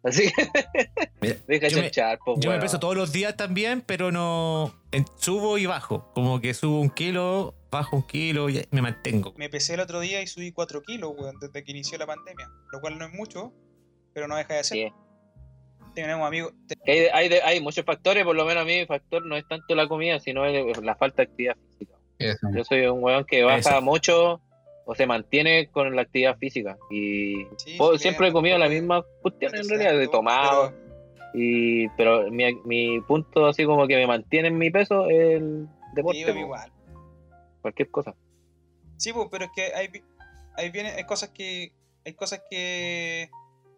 Así 0.02 0.32
que, 0.32 0.48
Mira, 1.20 1.36
deja 1.48 1.68
yo 1.68 1.76
me- 1.78 1.82
chanchar, 1.90 2.18
po, 2.24 2.34
Yo 2.40 2.50
me 2.50 2.58
peso 2.58 2.80
todos 2.80 2.96
los 2.96 3.12
días 3.12 3.36
también, 3.36 3.82
pero 3.82 4.10
no. 4.10 4.72
en- 4.92 5.04
subo 5.16 5.58
y 5.58 5.66
bajo. 5.66 6.10
Como 6.14 6.40
que 6.40 6.54
subo 6.54 6.80
un 6.80 6.90
kilo, 6.90 7.54
bajo 7.70 7.96
un 7.96 8.02
kilo 8.02 8.48
y 8.48 8.66
me 8.70 8.82
mantengo. 8.82 9.34
Me 9.36 9.48
pesé 9.48 9.74
el 9.74 9.80
otro 9.80 10.00
día 10.00 10.22
y 10.22 10.26
subí 10.26 10.52
4 10.52 10.82
kilos, 10.82 11.12
weón, 11.16 11.38
desde 11.40 11.62
que 11.64 11.70
inició 11.72 11.98
la 11.98 12.06
pandemia. 12.06 12.48
Lo 12.72 12.80
cual 12.80 12.98
no 12.98 13.06
es 13.06 13.12
mucho, 13.12 13.52
pero 14.14 14.26
no 14.26 14.36
deja 14.36 14.54
de 14.54 14.64
ser. 14.64 14.88
Sí. 14.88 14.94
Tenemos 15.94 16.26
amigos. 16.26 16.52
hay, 16.86 17.32
hay, 17.44 17.60
muchos 17.60 17.84
factores, 17.84 18.24
por 18.24 18.36
lo 18.36 18.44
menos 18.46 18.62
a 18.62 18.64
mí 18.64 18.78
mi 18.78 18.86
factor 18.86 19.26
no 19.26 19.36
es 19.36 19.46
tanto 19.48 19.74
la 19.74 19.88
comida, 19.88 20.20
sino 20.20 20.46
la 20.46 20.94
falta 20.96 21.16
de 21.16 21.22
actividad 21.24 21.56
física. 21.72 21.94
Eso. 22.18 22.46
Yo 22.54 22.64
soy 22.64 22.86
un 22.86 23.02
weón 23.02 23.24
que 23.24 23.42
baja 23.42 23.58
Eso. 23.58 23.82
mucho 23.82 24.40
o 24.90 24.94
se 24.96 25.06
mantiene 25.06 25.68
con 25.68 25.94
la 25.94 26.02
actividad 26.02 26.36
física. 26.36 26.76
Y 26.90 27.46
Sí, 27.58 27.76
puedo- 27.78 27.92
sí, 27.92 28.00
siempre 28.02 28.26
he 28.28 28.32
comido 28.32 28.58
la 28.58 28.68
misma 28.68 29.04
cuestión 29.22 29.54
en 29.54 29.68
realidad, 29.68 29.92
de 29.92 29.98
Pero- 29.98 30.10
tomado. 30.10 30.74
Y, 31.32 31.88
pero 31.90 32.28
mi, 32.28 32.52
mi 32.64 33.00
punto 33.02 33.46
así 33.46 33.64
como 33.64 33.86
que 33.86 33.94
me 33.94 34.04
mantiene 34.08 34.48
en 34.48 34.58
mi 34.58 34.68
peso 34.72 35.08
es 35.08 35.36
el 35.36 35.68
deporte. 35.94 36.24
Sí, 36.32 36.38
igual. 36.40 36.72
cualquier 37.62 37.88
cosa. 37.90 38.16
Sí, 38.96 39.12
pues, 39.12 39.28
pero 39.30 39.44
es 39.44 39.50
que 39.54 39.72
hay, 39.74 39.90
hay, 40.56 40.70
viene, 40.70 40.88
hay 40.90 41.04
cosas 41.04 41.28
que. 41.28 41.72
Hay 42.04 42.14
cosas 42.14 42.42
que. 42.50 43.30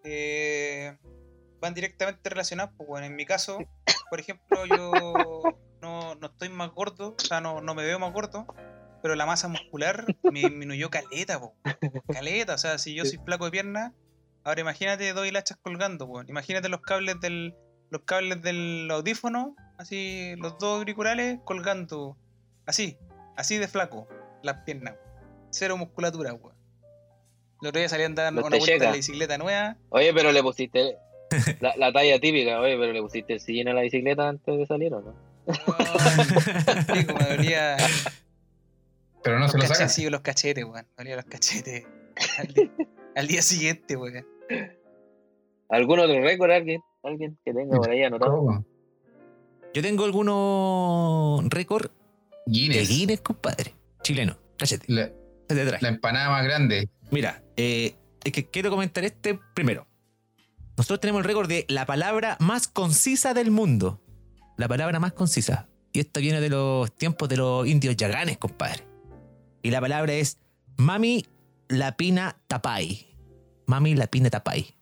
eh, 0.04 0.96
van 1.60 1.74
directamente 1.74 2.28
relacionadas. 2.30 2.72
Pues, 2.76 2.88
bueno, 2.88 3.06
en 3.06 3.16
mi 3.16 3.26
caso, 3.26 3.58
por 4.08 4.18
ejemplo, 4.18 4.64
yo 4.66 4.90
no, 5.82 6.14
no 6.14 6.26
estoy 6.26 6.48
más 6.48 6.70
gordo, 6.72 7.14
o 7.18 7.22
sea, 7.22 7.40
no, 7.42 7.60
no 7.60 7.74
me 7.74 7.84
veo 7.84 7.98
más 7.98 8.12
gordo, 8.14 8.46
pero 9.02 9.14
la 9.16 9.26
masa 9.26 9.48
muscular 9.48 10.06
me 10.22 10.40
disminuyó 10.48 10.90
caleta, 10.90 11.40
po. 11.40 11.54
Caleta, 12.12 12.54
o 12.54 12.58
sea, 12.58 12.78
si 12.78 12.94
yo 12.94 13.04
soy 13.04 13.18
flaco 13.24 13.44
de 13.46 13.50
pierna, 13.50 13.92
ahora 14.44 14.60
imagínate 14.60 15.12
dos 15.12 15.26
hilachas 15.26 15.58
colgando, 15.60 16.08
pues. 16.08 16.28
Imagínate 16.28 16.68
los 16.68 16.80
cables 16.80 17.20
del. 17.20 17.54
Los 17.90 18.02
cables 18.06 18.40
del 18.40 18.88
audífono, 18.90 19.54
así, 19.76 20.34
los 20.38 20.56
dos 20.58 20.78
auriculares 20.78 21.38
colgando, 21.44 22.16
así, 22.64 22.96
así 23.36 23.58
de 23.58 23.68
flaco, 23.68 24.08
las 24.42 24.62
piernas, 24.64 24.94
cero 25.50 25.76
musculatura, 25.76 26.32
weón. 26.32 26.56
El 27.60 27.68
otro 27.68 27.80
día 27.80 27.90
salí 27.90 28.04
a 28.04 28.06
andar 28.06 28.32
No 28.32 28.40
una 28.40 28.48
vuelta 28.56 28.64
en 28.72 28.78
llega. 28.78 28.90
la 28.92 28.96
bicicleta 28.96 29.36
nueva. 29.36 29.76
Oye, 29.90 30.14
pero 30.14 30.32
le 30.32 30.42
pusiste 30.42 30.96
la, 31.60 31.76
la 31.76 31.92
talla 31.92 32.18
típica, 32.18 32.60
oye, 32.60 32.78
pero 32.78 32.94
le 32.94 33.02
pusiste 33.02 33.34
el 33.34 33.40
sillín 33.40 33.68
a 33.68 33.74
la 33.74 33.82
bicicleta 33.82 34.26
antes 34.26 34.56
de 34.56 34.64
salir 34.64 34.94
o 34.94 35.02
no? 35.02 35.14
Weón, 35.44 36.86
pico, 36.94 37.14
me 37.14 37.36
dolía 37.36 37.76
Pero 39.22 39.38
no 39.38 39.42
los 39.42 39.52
se 39.52 39.58
lo 39.58 39.62
cachetes, 39.62 39.78
sacan. 39.78 39.90
sí, 39.90 40.10
los 40.10 40.20
cachetes, 40.20 40.64
weón. 40.64 40.86
Dolía 40.96 41.16
los 41.16 41.24
cachetes. 41.26 41.86
Al, 43.16 43.26
día 43.26 43.42
siguiente, 43.42 43.96
weón. 43.96 44.26
¿Algún 45.68 46.00
otro 46.00 46.20
récord 46.20 46.50
alguien? 46.50 46.80
¿Alguien 47.02 47.38
que 47.44 47.52
tenga 47.52 47.76
por 47.76 47.90
ahí 47.90 48.02
anotado? 48.02 48.36
¿Cómo? 48.36 48.64
Yo 49.74 49.82
tengo 49.82 50.04
algunos 50.04 51.48
récords 51.48 51.90
de 52.46 52.84
Guinness. 52.84 53.20
Compadre. 53.20 53.74
Chileno. 54.02 54.36
La, 54.86 55.10
atrás. 55.48 55.82
la 55.82 55.88
empanada 55.88 56.30
más 56.30 56.44
grande. 56.44 56.88
Mira, 57.10 57.42
eh, 57.56 57.94
es 58.22 58.32
que 58.32 58.48
quiero 58.48 58.70
comentar 58.70 59.04
este 59.04 59.38
primero. 59.54 59.86
Nosotros 60.76 61.00
tenemos 61.00 61.20
el 61.20 61.24
récord 61.24 61.48
de 61.48 61.64
la 61.68 61.86
palabra 61.86 62.36
más 62.38 62.68
concisa 62.68 63.34
del 63.34 63.50
mundo. 63.50 64.00
La 64.56 64.68
palabra 64.68 65.00
más 65.00 65.12
concisa. 65.12 65.68
Y 65.92 66.00
esto 66.00 66.20
viene 66.20 66.40
de 66.40 66.48
los 66.48 66.92
tiempos 66.96 67.28
de 67.28 67.36
los 67.38 67.66
indios 67.66 67.96
yaganes, 67.96 68.38
compadre. 68.38 68.91
Y 69.62 69.70
la 69.70 69.80
palabra 69.80 70.12
es 70.12 70.38
Mami 70.76 71.26
Lapina 71.68 72.36
Tapay. 72.48 73.06
Mami 73.66 73.94
Lapina 73.94 74.30
Tapay. 74.30 74.74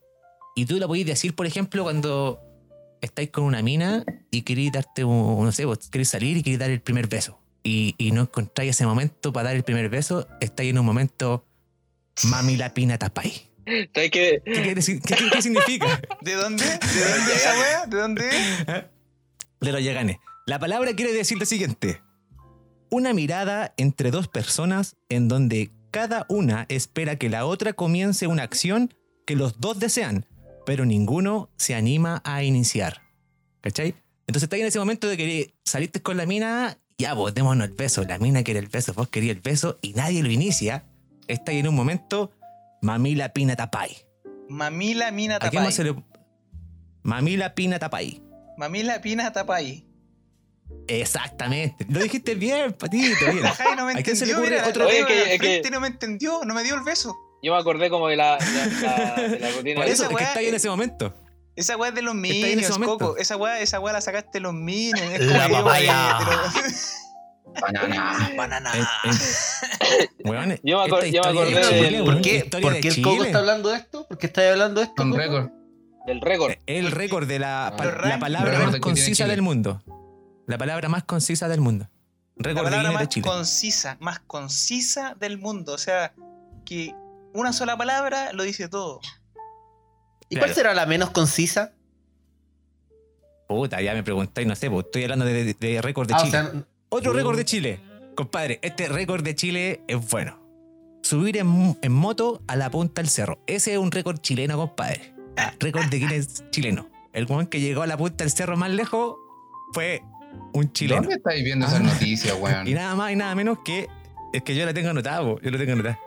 Y 0.57 0.65
tú 0.67 0.79
la 0.79 0.87
podéis 0.87 1.07
decir, 1.07 1.35
por 1.35 1.47
ejemplo, 1.47 1.83
cuando 1.85 2.41
estáis 3.01 3.31
con 3.31 3.45
una 3.45 3.63
mina 3.63 4.05
y 4.31 4.43
queréis 4.43 4.73
darte 4.73 5.05
un, 5.05 5.45
no 5.45 5.53
sé, 5.53 5.65
vos 5.65 5.79
queréis 5.91 6.09
salir 6.11 6.37
y 6.37 6.43
queréis 6.43 6.59
dar 6.59 6.71
el 6.71 6.81
primer 6.81 7.07
beso. 7.07 7.39
Y, 7.63 7.95
y 7.99 8.11
no 8.13 8.23
encontráis 8.23 8.71
ese 8.71 8.87
momento 8.87 9.33
para 9.33 9.49
dar 9.51 9.57
el 9.57 9.63
primer 9.63 9.89
beso, 9.91 10.27
estáis 10.41 10.71
en 10.71 10.79
un 10.79 10.87
momento 10.87 11.45
Mami 12.25 12.57
Lapina 12.57 12.99
Tapay. 12.99 13.49
¿Sabes 13.95 14.11
qué? 14.11 14.43
¿Qué, 14.45 14.75
qué- 14.75 15.01
qué- 15.01 15.31
qué 15.31 15.43
significa? 15.43 16.01
¿De 16.23 16.35
dónde? 16.35 16.65
¿De 16.65 17.05
dónde 17.17 17.35
esa 17.35 17.53
weá? 17.59 17.87
¿De 17.87 17.97
dónde? 17.99 18.25
De 19.61 19.73
los 19.73 19.85
yaganes. 19.85 20.17
La 20.47 20.59
palabra 20.59 20.95
quiere 20.95 21.13
decir 21.13 21.39
lo 21.39 21.45
siguiente. 21.47 22.01
Una 22.91 23.13
mirada 23.13 23.73
entre 23.77 24.11
dos 24.11 24.29
personas 24.29 24.97
en 25.09 25.29
donde 25.29 25.71
cada 25.91 26.27
una 26.29 26.67
espera 26.69 27.17
que 27.17 27.29
la 27.29 27.47
otra 27.47 27.73
comience 27.73 28.27
una 28.27 28.43
acción 28.43 28.95
que 29.27 29.37
los 29.37 29.61
dos 29.61 29.79
desean, 29.79 30.27
pero 30.67 30.85
ninguno 30.85 31.51
se 31.57 31.75
anima 31.75 32.21
a 32.25 32.43
iniciar. 32.43 33.03
¿Cachai? 33.61 33.95
Entonces 34.27 34.45
está 34.45 34.57
ahí 34.57 34.63
en 34.63 34.69
ese 34.69 34.79
momento 34.79 35.09
de 35.09 35.17
que 35.17 35.55
saliste 35.65 36.03
con 36.03 36.17
la 36.17 36.27
mina, 36.27 36.79
ya 36.99 37.15
vos, 37.15 37.35
démonos 37.35 37.69
el 37.69 37.75
beso. 37.75 38.05
La 38.05 38.19
mina 38.19 38.43
quiere 38.43 38.61
el 38.61 38.69
beso, 38.69 38.93
vos 38.95 39.09
querías 39.09 39.37
el 39.37 39.43
beso 39.43 39.79
y 39.83 39.93
nadie 39.93 40.23
lo 40.23 40.31
inicia. 40.31 40.85
Está 41.29 41.53
ahí 41.53 41.59
en 41.59 41.69
un 41.69 41.75
momento, 41.75 42.33
mamila 42.83 43.33
pina 43.33 43.57
tapay. 43.57 43.97
Mamila 44.49 45.13
Mina 45.13 45.37
¿A 45.37 45.49
quién 45.49 45.63
más 45.63 45.77
Tapay. 45.77 45.95
se 45.95 45.95
le... 45.95 46.05
Mamila 47.05 47.55
pina 47.55 47.79
tapay. 47.79 48.21
Mamila 48.61 49.01
Pina 49.01 49.33
Tapay. 49.33 49.87
Exactamente. 50.89 51.87
Lo 51.89 52.01
dijiste 52.01 52.35
bien, 52.35 52.73
patito, 52.73 53.25
bien. 53.33 53.45
Jai 53.45 53.77
no 53.77 53.87
me 53.87 53.93
¿A 53.93 54.03
quién 54.03 54.17
se 54.17 54.27
le 54.27 54.33
entendió, 54.33 54.37
ocurre 54.39 54.51
mira, 54.57 54.69
otro- 54.69 54.87
Oye, 54.87 55.39
que- 55.39 55.61
que- 55.63 55.71
no 55.71 55.81
me 55.81 55.87
entendió, 55.89 56.41
no 56.45 56.55
me 56.55 56.63
dio 56.65 56.75
el 56.75 56.83
beso. 56.83 57.15
Yo 57.43 57.55
me 57.55 57.59
acordé 57.61 57.89
como 57.91 58.09
de 58.09 58.17
la, 58.17 58.39
la- 58.39 58.67
la- 59.17 59.23
de 59.29 59.39
la 59.39 59.51
rutina 59.53 59.77
Por 59.77 59.85
de 59.87 59.93
eso, 59.93 60.03
esa 60.05 60.13
es 60.13 60.17
que 60.19 60.25
está 60.25 60.39
ahí 60.41 60.47
en 60.49 60.55
es- 60.55 60.61
ese 60.63 60.69
momento. 60.69 61.15
Esa 61.57 61.77
weá 61.77 61.89
es 61.91 61.95
de 61.95 62.03
los 62.03 62.15
ese 62.15 62.21
Minions, 62.23 62.71
momento. 62.71 62.99
Coco. 62.99 63.17
Esa 63.19 63.37
weá, 63.37 63.61
esa 63.61 63.81
weá 63.81 63.93
la 63.93 64.01
sacaste 64.01 64.31
de 64.35 64.41
los 64.41 64.53
Minions. 64.55 65.01
Es 65.13 65.27
La 65.27 65.49
papaya. 65.49 66.19
de 66.19 66.25
los- 66.25 66.97
Banana. 67.61 68.31
Banana. 68.37 68.73
En- 70.25 70.31
Weón, 70.31 70.59
Yo 70.63 70.79
me 70.79 70.85
acor- 70.85 71.05
esta 71.05 71.07
yo 71.09 71.23
me 71.23 71.33
de 71.33 71.59
acordé 71.59 71.63
Chile, 71.69 72.03
¿Por 72.05 72.21
qué, 72.21 72.49
¿por 72.61 72.73
de 72.75 72.81
qué 72.81 72.89
el 72.89 72.95
Chile. 72.95 73.09
Coco 73.09 73.25
está 73.25 73.39
hablando 73.39 73.69
de 73.71 73.77
esto? 73.77 74.07
¿Por 74.09 74.19
qué 74.19 74.27
está 74.27 74.51
hablando 74.51 74.81
de 74.81 74.87
esto? 74.87 74.97
Con 74.97 75.15
récord. 75.15 75.49
del 76.07 76.21
récord. 76.21 76.53
El 76.67 76.91
récord 76.93 77.27
de 77.27 77.39
la, 77.39 77.75
la 78.05 78.19
palabra 78.19 78.59
más 78.61 78.77
concisa 78.81 79.27
del 79.27 79.43
mundo. 79.43 79.83
La 80.51 80.59
palabra 80.59 80.89
más 80.89 81.05
concisa 81.05 81.49
del 81.49 81.61
mundo. 81.61 81.89
La 82.37 82.43
Récord 82.49 82.65
de 82.65 82.71
palabra 82.71 82.89
Guinness 82.91 82.99
de 82.99 83.05
más 83.05 83.09
Chile. 83.15 83.27
concisa, 83.29 83.97
más 84.01 84.19
concisa 84.21 85.15
del 85.21 85.39
mundo. 85.39 85.73
O 85.75 85.79
sea, 85.79 86.13
que 86.65 86.93
una 87.35 87.53
sola 87.53 87.77
palabra 87.77 88.33
lo 88.33 88.43
dice 88.43 88.69
todo. 88.69 89.01
¿Y 90.29 90.37
cuál 90.37 90.53
será 90.55 90.75
la 90.75 90.87
menos 90.87 91.11
concisa? 91.11 91.73
Puta, 93.49 93.81
ya 93.81 93.95
me 93.95 94.03
preguntáis, 94.03 94.47
no 94.47 94.55
sé, 94.57 94.71
pues, 94.71 94.87
estoy 94.87 95.03
hablando 95.05 95.25
de, 95.25 95.45
de- 95.45 95.55
de 95.55 95.83
récord 95.83 96.07
de 96.09 96.15
Ah, 96.15 96.19
o 96.19 96.25
Chile. 96.25 96.31
sea, 96.33 96.53
Otro 96.89 97.13
Uh. 97.13 97.15
récord 97.15 97.37
de 97.37 97.45
Chile. 97.45 97.81
Compadre, 98.17 98.59
este 98.63 98.89
récord 98.89 99.23
de 99.23 99.35
Chile 99.37 99.83
es 99.87 100.09
bueno. 100.11 100.39
Subir 101.03 101.37
en, 101.37 101.79
en 101.81 101.93
moto 101.93 102.43
a 102.49 102.57
la 102.57 102.71
punta 102.71 103.01
del 103.03 103.09
cerro. 103.09 103.39
Ese 103.47 103.73
es 103.73 103.79
un 103.79 103.91
récord 103.93 104.19
chileno, 104.21 104.57
compadre. 104.57 105.15
Ah, 105.37 105.55
récord 105.61 105.87
de 105.87 105.99
Guinness 105.99 106.45
chileno. 106.51 106.89
El 107.13 107.27
weón 107.27 107.47
que 107.47 107.61
llegó 107.61 107.83
a 107.83 107.87
la 107.87 107.97
punta 107.97 108.25
del 108.25 108.33
cerro 108.33 108.57
más 108.57 108.71
lejos 108.71 109.17
fue 109.73 110.03
un 110.53 110.73
chileno. 110.73 111.01
¿Dónde 111.03 111.17
estáis 111.17 111.45
viendo 111.45 111.67
esas 111.67 111.81
Ah. 111.81 111.83
noticias, 111.85 112.37
weón? 112.41 112.67
Y 112.69 112.75
nada 112.75 112.95
más 112.95 113.13
y 113.13 113.17
nada 113.17 113.35
menos 113.35 113.59
que. 113.65 113.89
Es 114.33 114.43
que 114.43 114.55
yo 114.55 114.65
la 114.65 114.73
tengo 114.75 114.91
anotada, 114.91 115.23
po, 115.23 115.41
yo 115.41 115.51
lo 115.51 115.59
tengo 115.59 115.73
anotada. 115.73 115.99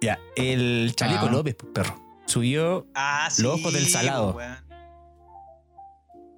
Ya, 0.00 0.18
el 0.36 0.92
Chaleco 0.96 1.26
Ah. 1.26 1.30
López, 1.32 1.56
perro. 1.72 2.00
Subió 2.26 2.86
Ah, 2.94 3.28
sí. 3.30 3.42
Los 3.42 3.60
ojos 3.60 3.72
del 3.72 3.86
salado. 3.86 4.34
weón. 4.36 4.56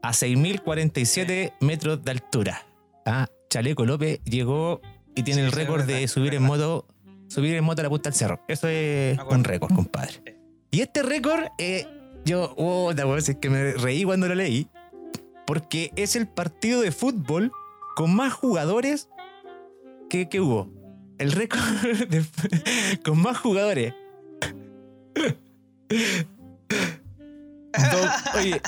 a 0.03 0.12
6.047 0.12 1.55
metros 1.61 2.05
de 2.05 2.11
altura. 2.12 2.64
Ah, 3.05 3.27
Chaleco 3.51 3.85
López 3.85 4.20
llegó 4.25 4.81
y 5.16 5.22
tiene 5.25 5.40
Sí, 5.40 5.46
el 5.46 5.51
sí, 5.53 5.57
récord 5.57 5.81
verdad, 5.81 5.99
de 6.01 6.07
subir 6.09 6.35
en 6.35 6.42
moto 6.44 6.87
subir 7.29 7.55
en 7.57 7.64
moto 7.64 7.81
a 7.81 7.85
la 7.85 7.88
punta 7.90 8.11
del 8.11 8.16
cerro. 8.16 8.40
Eso 8.46 8.68
es 8.68 9.18
un 9.31 9.42
récord, 9.42 9.75
compadre. 9.75 10.37
Y 10.70 10.81
este 10.81 11.03
récord, 11.03 11.46
eh, 11.59 11.87
yo, 12.25 12.55
oh, 12.57 12.92
la 12.92 13.18
es 13.18 13.37
que 13.40 13.51
me 13.51 13.72
reí 13.72 14.05
cuando 14.05 14.29
lo 14.29 14.37
leí, 14.37 14.68
porque 15.46 15.92
es 15.96 16.16
el 16.16 16.26
partido 16.28 16.80
de 16.80 16.92
fútbol 16.92 17.52
con 17.94 18.14
más 18.14 18.32
jugadores 18.32 19.09
que, 20.11 20.28
que 20.28 20.40
hubo. 20.40 20.70
El 21.18 21.32
récord 21.32 21.61
de- 22.09 22.24
con 23.04 23.20
más 23.20 23.38
jugadores. 23.38 23.94
Do- 27.92 28.11
oye, 28.38 28.61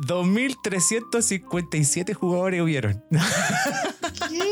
2.357 0.00 2.14
jugadores 2.14 2.60
hubieron. 2.62 3.02
¿Qué? 4.28 4.42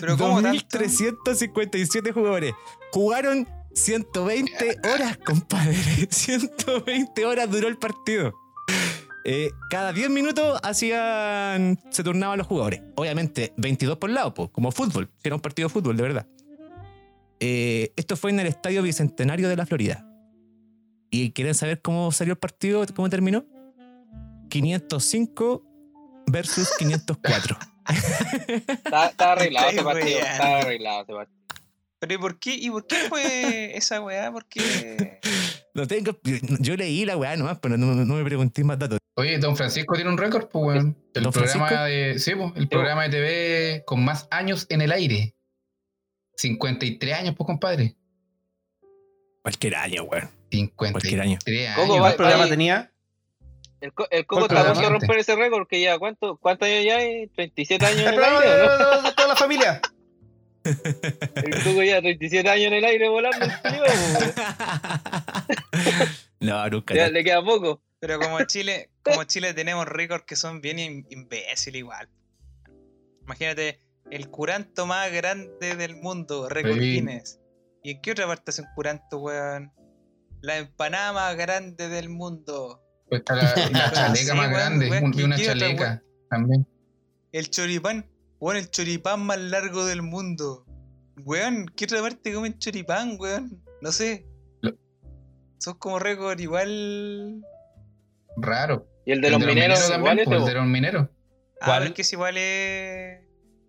Pero 0.00 0.16
¿cómo 0.16 0.40
tanto? 0.42 0.78
2.357 0.78 2.12
jugadores. 2.12 2.54
Jugaron 2.92 3.48
120 3.76 4.78
horas, 4.88 5.18
compadre. 5.18 5.76
120 6.10 7.26
horas 7.26 7.50
duró 7.50 7.68
el 7.68 7.76
partido. 7.76 8.34
Eh, 9.24 9.50
cada 9.70 9.92
10 9.92 10.10
minutos 10.10 10.58
hacían. 10.62 11.78
se 11.90 12.02
turnaban 12.02 12.38
los 12.38 12.46
jugadores. 12.46 12.82
Obviamente, 12.94 13.52
22 13.56 13.98
por 13.98 14.10
lado, 14.10 14.32
po, 14.32 14.50
como 14.50 14.72
fútbol. 14.72 15.10
Si 15.18 15.28
era 15.28 15.34
un 15.34 15.42
partido 15.42 15.68
de 15.68 15.72
fútbol, 15.72 15.96
de 15.96 16.02
verdad. 16.02 16.26
Eh, 17.38 17.92
esto 17.96 18.16
fue 18.16 18.30
en 18.30 18.40
el 18.40 18.46
Estadio 18.46 18.82
Bicentenario 18.82 19.48
de 19.48 19.56
la 19.56 19.66
Florida. 19.66 20.06
¿Y 21.10 21.32
quieren 21.32 21.54
saber 21.54 21.82
cómo 21.82 22.10
salió 22.12 22.32
el 22.32 22.38
partido? 22.38 22.84
¿Cómo 22.94 23.10
terminó? 23.10 23.44
505 24.48 25.62
versus 26.28 26.70
504. 26.78 27.58
Está, 28.68 29.08
está 29.08 29.32
arreglado 29.32 29.68
ese 29.70 29.78
Estoy 29.78 29.92
partido. 29.92 30.18
Está 30.18 30.58
arreglado 30.58 31.02
ese 31.02 31.12
partido. 31.12 31.35
Pero 32.06 32.14
¿y 32.20 32.22
por 32.22 32.38
qué? 32.38 32.54
¿Y 32.54 32.70
por 32.70 32.86
qué 32.86 32.96
fue 33.08 33.76
esa 33.76 34.00
weá? 34.00 34.30
¿Por 34.32 34.46
qué? 34.46 35.20
No 35.76 35.86
tengo, 35.86 36.18
yo 36.60 36.74
leí 36.74 37.04
la 37.04 37.18
weá 37.18 37.36
nomás, 37.36 37.58
pero 37.60 37.76
no, 37.76 37.86
no 37.94 38.14
me 38.14 38.24
pregunté 38.24 38.64
más 38.64 38.78
datos. 38.78 38.98
Oye, 39.14 39.36
Don 39.36 39.54
Francisco 39.58 39.94
tiene 39.94 40.08
un 40.08 40.16
récord, 40.16 40.48
pues, 40.48 40.64
weón. 40.64 40.96
El 41.12 41.22
¿Don 41.24 41.32
programa 41.34 41.68
Francisco? 41.68 41.84
de. 41.84 42.18
Sí, 42.18 42.34
pues, 42.34 42.52
el 42.56 42.66
programa 42.68 43.02
de 43.02 43.10
TV 43.10 43.84
con 43.84 44.02
más 44.02 44.26
años 44.30 44.64
en 44.70 44.80
el 44.80 44.90
aire. 44.90 45.34
53 46.36 47.12
años, 47.14 47.34
pues, 47.36 47.46
compadre. 47.46 47.94
Cualquier 49.42 49.76
año, 49.76 50.04
weón. 50.04 50.30
53 50.50 50.92
Cualquier 50.92 51.20
año. 51.20 51.38
años. 51.46 51.74
¿Cómo 51.76 51.98
¿Cuál 51.98 52.12
va- 52.12 52.16
programa 52.16 52.42
Oye, 52.44 52.50
tenía? 52.50 52.92
El, 53.82 53.92
co- 53.92 54.08
el 54.10 54.24
Coco 54.24 54.46
¿Cuál 54.46 54.56
está 54.58 54.70
a 54.70 54.72
programa? 54.72 54.98
romper 54.98 55.18
ese 55.18 55.36
récord 55.36 55.68
que 55.68 55.80
ya, 55.82 55.98
¿cuánto, 55.98 56.38
¿cuántos 56.38 56.66
años 56.68 56.84
ya 56.86 56.96
hay? 56.96 57.26
¿37 57.36 57.82
años 57.84 58.00
en 58.00 58.00
El 58.00 58.06
el 58.08 58.14
programa 58.14 58.38
aire 58.40 58.56
no? 58.56 59.02
de 59.02 59.12
toda 59.12 59.28
la 59.28 59.36
familia. 59.36 59.80
El 60.66 61.62
Coco 61.64 61.82
ya 61.82 62.00
37 62.00 62.48
años 62.48 62.66
en 62.66 62.74
el 62.74 62.84
aire 62.84 63.08
volando. 63.08 63.44
el 63.44 63.50
po, 63.50 63.68
no, 66.40 66.68
nunca. 66.70 66.94
Ya 66.94 67.08
le 67.08 67.24
queda 67.24 67.42
poco. 67.44 67.82
Pero 67.98 68.18
como 68.20 68.42
Chile, 68.44 68.90
como 69.02 69.24
Chile 69.24 69.54
tenemos 69.54 69.86
récords 69.86 70.24
que 70.26 70.36
son 70.36 70.60
bien 70.60 70.76
im- 70.78 71.06
imbéciles 71.10 71.78
igual. 71.78 72.08
Imagínate, 73.22 73.80
el 74.10 74.28
curanto 74.28 74.86
más 74.86 75.10
grande 75.12 75.76
del 75.76 75.96
mundo, 75.96 76.48
récord 76.48 76.74
Sí. 76.74 76.80
Guinness. 76.92 77.40
¿Y 77.82 77.92
en 77.92 78.02
qué 78.02 78.12
otra 78.12 78.26
parte 78.26 78.50
hace 78.50 78.62
un 78.62 78.68
curanto, 78.74 79.18
weón? 79.18 79.72
La 80.42 80.58
empanada 80.58 81.12
más 81.12 81.36
grande 81.36 81.88
del 81.88 82.08
mundo. 82.10 82.82
Pues 83.08 83.20
está 83.20 83.34
la, 83.36 83.54
la 83.70 83.90
chaleca 83.92 84.16
Sí, 84.16 84.26
más 84.36 84.48
weón, 84.48 84.52
grande. 84.52 84.90
weón, 84.90 85.04
un- 85.04 85.12
¿qué 85.12 85.20
y 85.20 85.24
una 85.24 85.36
otra 85.36 85.46
chaleca 85.46 86.02
también. 86.28 86.66
El 87.32 87.50
choripán. 87.50 88.06
Weón, 88.40 88.56
el 88.58 88.70
choripán 88.70 89.20
más 89.24 89.38
largo 89.40 89.84
del 89.86 90.02
mundo. 90.02 90.64
Weón, 91.24 91.66
¿qué 91.74 91.84
otra 91.86 92.00
parte 92.02 92.32
comen 92.32 92.58
choripán, 92.58 93.16
weón? 93.18 93.62
No 93.80 93.92
sé. 93.92 94.26
Lo- 94.60 94.74
Son 95.58 95.74
como 95.78 95.98
récord 95.98 96.38
igual. 96.38 97.42
Raro. 98.36 98.86
Y 99.06 99.12
el 99.12 99.20
de 99.20 99.30
los 99.30 99.40
mineros, 99.40 99.78
también, 99.88 100.00
igual 100.00 100.16
pues, 100.16 100.26
ese, 100.28 100.36
el 100.36 100.44
de 100.44 100.54
los 100.54 100.66
mineros. 100.66 101.08
Ah, 101.60 101.66
¿Cuál? 101.66 101.82
es 101.84 101.92
que 101.92 102.02
es 102.02 102.12
igual 102.12 102.36
es. 102.36 103.20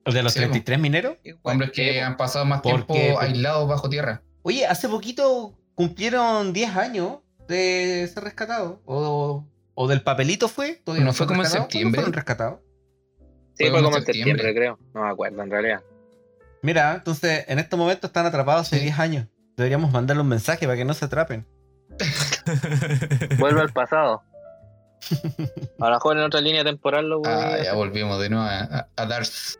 ¿El 0.06 0.14
de 0.14 0.24
los 0.24 0.34
Sí, 0.34 0.40
33 0.40 0.80
mineros? 0.80 1.18
igual. 1.24 1.54
Hombres 1.54 1.72
que 1.72 2.02
han 2.02 2.18
pasado 2.18 2.46
más 2.46 2.62
¿Por 2.62 2.72
tiempo 2.86 2.94
qué? 2.94 3.16
Aislados 3.20 3.68
bajo 3.68 3.90
tierra. 3.90 4.24
Oye, 4.42 4.66
hace 4.66 4.90
poquito 4.90 5.58
cumplieron 5.76 6.54
10 6.54 6.76
años 6.76 7.20
de 7.48 8.10
ser 8.14 8.24
rescatados. 8.24 8.80
O, 8.86 9.46
o 9.76 9.88
del 9.88 10.02
papelito 10.02 10.48
fue. 10.50 10.82
¿No 10.86 11.14
fue 11.14 11.28
como 11.28 11.42
en 11.42 11.44
rescatados. 11.44 11.52
¿Cuándo 11.52 11.62
septiembre? 11.64 12.00
fueron 12.02 12.14
rescatados? 12.14 12.60
Sí, 13.58 13.66
Fue 13.66 13.72
fue 13.72 13.84
como 13.84 13.98
en 13.98 14.04
septiembre. 14.06 14.44
septiembre, 14.44 14.56
creo. 14.56 14.80
No 14.94 15.04
me 15.04 15.10
acuerdo, 15.10 15.42
en 15.44 15.50
realidad. 15.52 15.82
Mira, 16.62 16.96
entonces 16.96 17.46
en 17.48 17.60
estos 17.60 17.78
momentos 17.80 18.10
están 18.10 18.26
atrapados 18.26 18.62
hace 18.68 18.78
Sí. 18.78 18.84
10 18.84 19.00
años. 19.00 19.28
Deberíamos 19.56 19.92
mandarle 19.92 20.22
un 20.22 20.30
mensaje 20.30 20.66
para 20.66 20.78
que 20.78 20.86
no 20.86 20.94
se 20.94 21.06
atrapen. 21.06 21.46
Vuelve 23.40 23.62
al 23.62 23.74
pasado. 23.74 24.22
A 25.80 25.90
lo 25.90 25.94
mejor 25.96 26.18
en 26.18 26.24
otra 26.24 26.42
línea 26.42 26.64
temporal 26.64 27.08
lo 27.08 27.20
voy 27.20 27.28
Ah, 27.32 27.58
ya 27.64 27.74
volvimos 27.74 28.20
de 28.20 28.30
nuevo 28.30 28.46
a, 28.46 28.60
a, 28.60 28.88
a 28.96 29.06
Dars. 29.06 29.60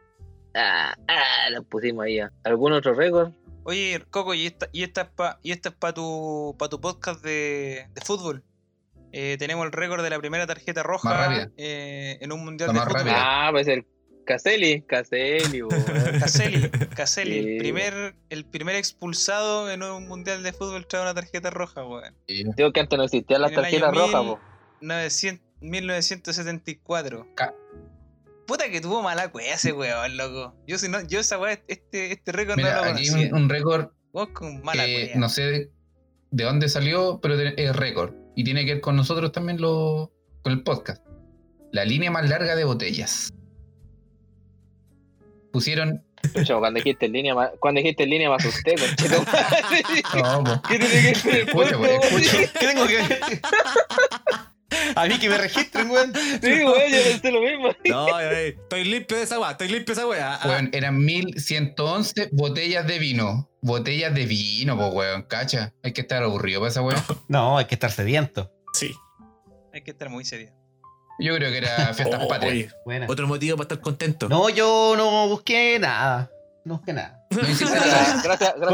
Ah, 0.56 0.96
ah, 1.08 1.50
lo 1.52 1.64
pusimos 1.64 2.06
ahí. 2.06 2.16
ya. 2.18 2.32
¿Algún 2.44 2.74
otro 2.74 2.94
récord? 2.94 3.32
Oye, 3.64 4.02
Coco, 4.10 4.34
y 4.34 4.48
esta, 4.48 4.68
y 4.72 4.84
esta 4.84 5.02
es 5.02 5.08
para 5.10 5.40
y 5.44 5.52
esta 5.52 5.70
es 5.70 5.76
pa 5.76 5.94
tu, 5.94 6.56
pa 6.58 6.70
tu 6.70 6.80
podcast 6.82 7.22
de, 7.24 7.88
de 7.94 8.02
fútbol. 8.02 8.44
Eh, 9.14 9.38
tenemos 9.40 9.66
el 9.66 9.72
récord 9.72 10.04
de 10.04 10.10
la 10.10 10.20
primera 10.20 10.46
tarjeta 10.46 10.84
roja 10.84 11.50
eh, 11.58 12.18
en 12.22 12.32
un 12.32 12.44
mundial 12.44 12.74
de 12.74 12.80
fútbol. 12.80 13.04
Ah, 13.08 13.50
pues 13.52 13.68
el 13.68 13.86
Caselli. 14.26 14.82
Caselli, 14.82 15.62
weón. 15.64 16.20
Caselli, 16.20 16.70
Caselli, 16.96 17.44
Sí. 17.44 17.50
el 17.54 17.58
primer, 17.60 18.16
el 18.30 18.46
primer 18.46 18.76
expulsado 18.76 19.72
en 19.72 19.82
un 19.84 20.08
mundial 20.08 20.44
de 20.44 20.52
fútbol 20.52 20.86
trae 20.86 21.02
una 21.04 21.14
tarjeta 21.14 21.50
roja, 21.50 21.86
weón. 21.86 22.14
Digo 22.28 22.72
que 22.74 22.80
antes 22.82 22.98
no 22.98 23.06
existían 23.06 23.42
las 23.42 23.54
tarjetas 23.54 23.94
rojas. 23.94 24.38
900 24.82 25.48
1974. 25.60 27.28
Ca- 27.36 27.54
Puta 28.46 28.70
que 28.70 28.80
tuvo 28.80 29.02
mala 29.02 29.30
cueva 29.30 29.54
ese 29.56 29.74
weón, 29.74 30.16
loco. 30.16 30.56
Yo 30.68 30.78
si 30.78 30.88
no, 30.88 31.02
yo 31.06 31.20
esa 31.20 31.38
weá, 31.38 31.60
este, 31.68 32.14
este 32.14 32.32
récord 32.32 32.56
Mira, 32.58 32.76
no 32.76 32.86
lo 32.86 32.92
aquí 32.92 33.08
conocía. 33.10 33.30
un, 33.34 33.44
un 33.44 33.50
récord 33.50 33.90
Vos 34.14 34.30
con 34.30 34.62
mala 34.62 34.84
no 35.16 35.28
sé 35.30 35.42
de, 35.44 35.70
de 36.32 36.44
dónde 36.46 36.70
salió, 36.70 37.20
pero 37.22 37.36
es 37.40 37.76
récord. 37.76 38.14
Y 38.38 38.44
tiene 38.44 38.64
que 38.66 38.76
ver 38.76 38.82
con 38.82 38.96
nosotros 38.96 39.32
también 39.32 39.60
lo, 39.60 40.12
con 40.44 40.54
el 40.54 40.62
podcast. 40.64 41.04
La 41.72 41.84
línea 41.84 42.12
más 42.12 42.30
larga 42.30 42.56
de 42.56 42.64
botellas. 42.66 43.34
Pusieron. 45.52 46.04
Chucho, 46.36 46.60
cuando 46.60 46.78
dijiste 46.78 47.08
en 47.08 47.14
línea, 47.14 47.34
ma- 47.34 47.52
cuando 47.60 47.80
dijiste 47.80 48.04
en 48.04 48.10
línea 48.12 48.30
me 48.30 48.36
asusté, 48.36 48.76
conchito. 48.76 49.24
No. 50.44 50.62
¿Qué 50.70 50.78
tiene 50.78 51.14
que 51.14 51.30
ver 51.32 51.52
pues. 51.52 52.32
¿Qué 52.32 52.48
tengo 52.60 52.86
que 52.86 53.42
A 54.96 55.06
mí 55.06 55.20
que 55.20 55.30
me 55.30 55.38
registren, 55.38 55.90
weón. 55.90 56.14
Sí, 56.42 56.48
weón, 56.64 56.92
yo 56.92 57.04
pensé 57.04 57.32
lo 57.32 57.42
mismo. 57.42 57.70
No, 57.86 58.16
ay, 58.16 58.56
estoy 58.60 58.84
limpio 58.86 59.18
de 59.18 59.24
esa 59.24 59.40
weá, 59.40 59.52
estoy 59.52 59.68
limpio 59.70 59.94
de 59.96 60.02
esa 60.02 60.08
weá. 60.08 60.36
Ah, 60.36 60.48
Weón, 60.48 60.70
eran 60.74 60.98
1111 61.04 62.30
botellas 62.32 62.88
de 62.88 63.00
vino. 63.00 63.50
Botellas 63.62 64.14
de 64.14 64.26
vino, 64.26 64.78
pues, 64.78 64.94
weón, 64.94 65.24
cacha. 65.24 65.74
Hay 65.84 65.94
que 65.94 66.02
estar 66.02 66.24
aburrido 66.24 66.62
para 66.62 66.70
esa 66.72 66.82
weón. 66.82 67.02
No, 67.28 67.58
hay 67.58 67.66
que 67.66 67.76
estar 67.76 67.92
sediento. 67.92 68.52
sí. 68.74 68.94
Hay 69.74 69.84
que 69.84 69.92
estar 69.92 70.10
muy 70.10 70.26
serio. 70.26 70.52
Yo 71.20 71.36
creo 71.36 71.52
que 71.52 71.58
era 71.60 71.94
fiestas 71.94 72.20
Oh, 72.24 72.28
patrias. 72.28 72.74
otro 73.08 73.28
motivo 73.28 73.58
para 73.58 73.66
estar 73.66 73.80
contento. 73.80 74.28
No, 74.28 74.50
yo 74.50 74.96
no 74.98 75.28
busqué 75.28 75.78
nada. 75.80 76.32
No 76.66 76.78
busqué 76.78 76.94
nada. 76.94 77.26
No 77.30 77.38
Gracias, 77.42 78.24
gracias, 78.24 78.56
la 78.58 78.68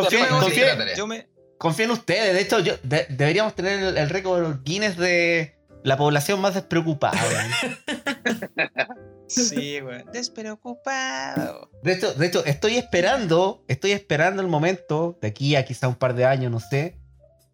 tarea. 0.77 0.95
Yo 0.95 1.07
me, 1.07 1.27
Confío 1.57 1.85
en 1.85 1.91
ustedes. 1.91 2.33
De 2.33 2.41
hecho, 2.41 2.59
yo, 2.59 2.73
de- 2.83 3.05
deberíamos 3.09 3.55
tener 3.55 3.79
el, 3.79 3.97
el 3.97 4.09
récord 4.09 4.59
Guinness 4.63 4.97
de 4.97 5.52
la 5.83 5.97
población 5.97 6.39
más 6.41 6.53
despreocupada. 6.55 7.19
Sí, 9.27 9.79
weón. 9.81 10.03
Despreocupado. 10.11 11.71
De 11.81 11.93
hecho, 11.93 12.13
de 12.13 12.27
hecho, 12.27 12.45
estoy 12.45 12.77
esperando, 12.77 13.63
estoy 13.67 13.91
esperando 13.91 14.41
el 14.41 14.47
momento, 14.47 15.17
de 15.21 15.29
aquí 15.29 15.55
a 15.55 15.65
quizá 15.65 15.87
un 15.87 15.95
par 15.95 16.13
de 16.13 16.25
años, 16.25 16.51
no 16.51 16.59
sé, 16.59 16.99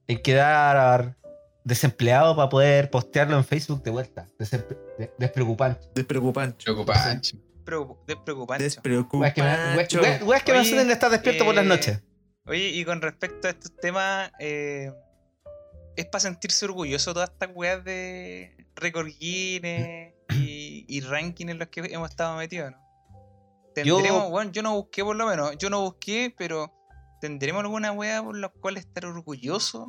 en 0.07 0.21
quedar 0.21 1.15
desempleado 1.63 2.35
para 2.35 2.49
poder 2.49 2.89
postearlo 2.89 3.37
en 3.37 3.45
Facebook 3.45 3.81
de 3.83 3.91
vuelta. 3.91 4.27
De- 4.37 5.13
despreocupante. 5.17 5.87
Despreocupante. 5.95 6.63
Preocupante. 6.65 7.29
Preo- 7.63 7.97
Despreocupante. 8.07 8.63
Despreocupante. 8.63 9.35
que 9.35 9.43
me, 9.43 9.77
we- 9.77 9.87
we- 10.01 10.23
weas 10.25 10.43
que 10.43 10.51
me 10.51 10.57
hacen 10.59 10.85
de 10.87 10.93
estar 10.93 11.11
despierto 11.11 11.45
por 11.45 11.53
las 11.55 11.65
eh, 11.65 11.67
noches. 11.67 12.03
Oye, 12.45 12.69
y 12.69 12.83
con 12.83 12.99
respecto 13.01 13.47
a 13.47 13.51
estos 13.51 13.73
temas, 13.77 14.31
eh, 14.39 14.91
es 15.99 16.05
para 16.07 16.19
sentirse 16.21 16.65
orgulloso 16.65 17.13
todas 17.13 17.29
estas 17.29 17.49
weas 17.53 17.83
de 17.83 18.55
récord 18.75 19.07
Guinness 19.19 20.13
y, 20.31 20.85
y 20.87 21.01
ranking 21.01 21.47
en 21.49 21.59
los 21.59 21.67
que 21.69 21.81
hemos 21.91 22.09
estado 22.09 22.37
metidos, 22.37 22.71
¿no? 22.71 22.77
Yo- 23.83 23.95
Tendremos, 23.97 24.29
bueno, 24.29 24.51
yo 24.51 24.61
no 24.63 24.75
busqué 24.75 25.03
por 25.03 25.15
lo 25.15 25.25
menos, 25.27 25.57
yo 25.57 25.69
no 25.69 25.81
busqué, 25.81 26.33
pero 26.37 26.73
¿tendremos 27.21 27.61
alguna 27.63 27.91
wea 27.91 28.21
por 28.23 28.35
la 28.37 28.49
cual 28.49 28.77
estar 28.77 29.05
orgulloso? 29.05 29.87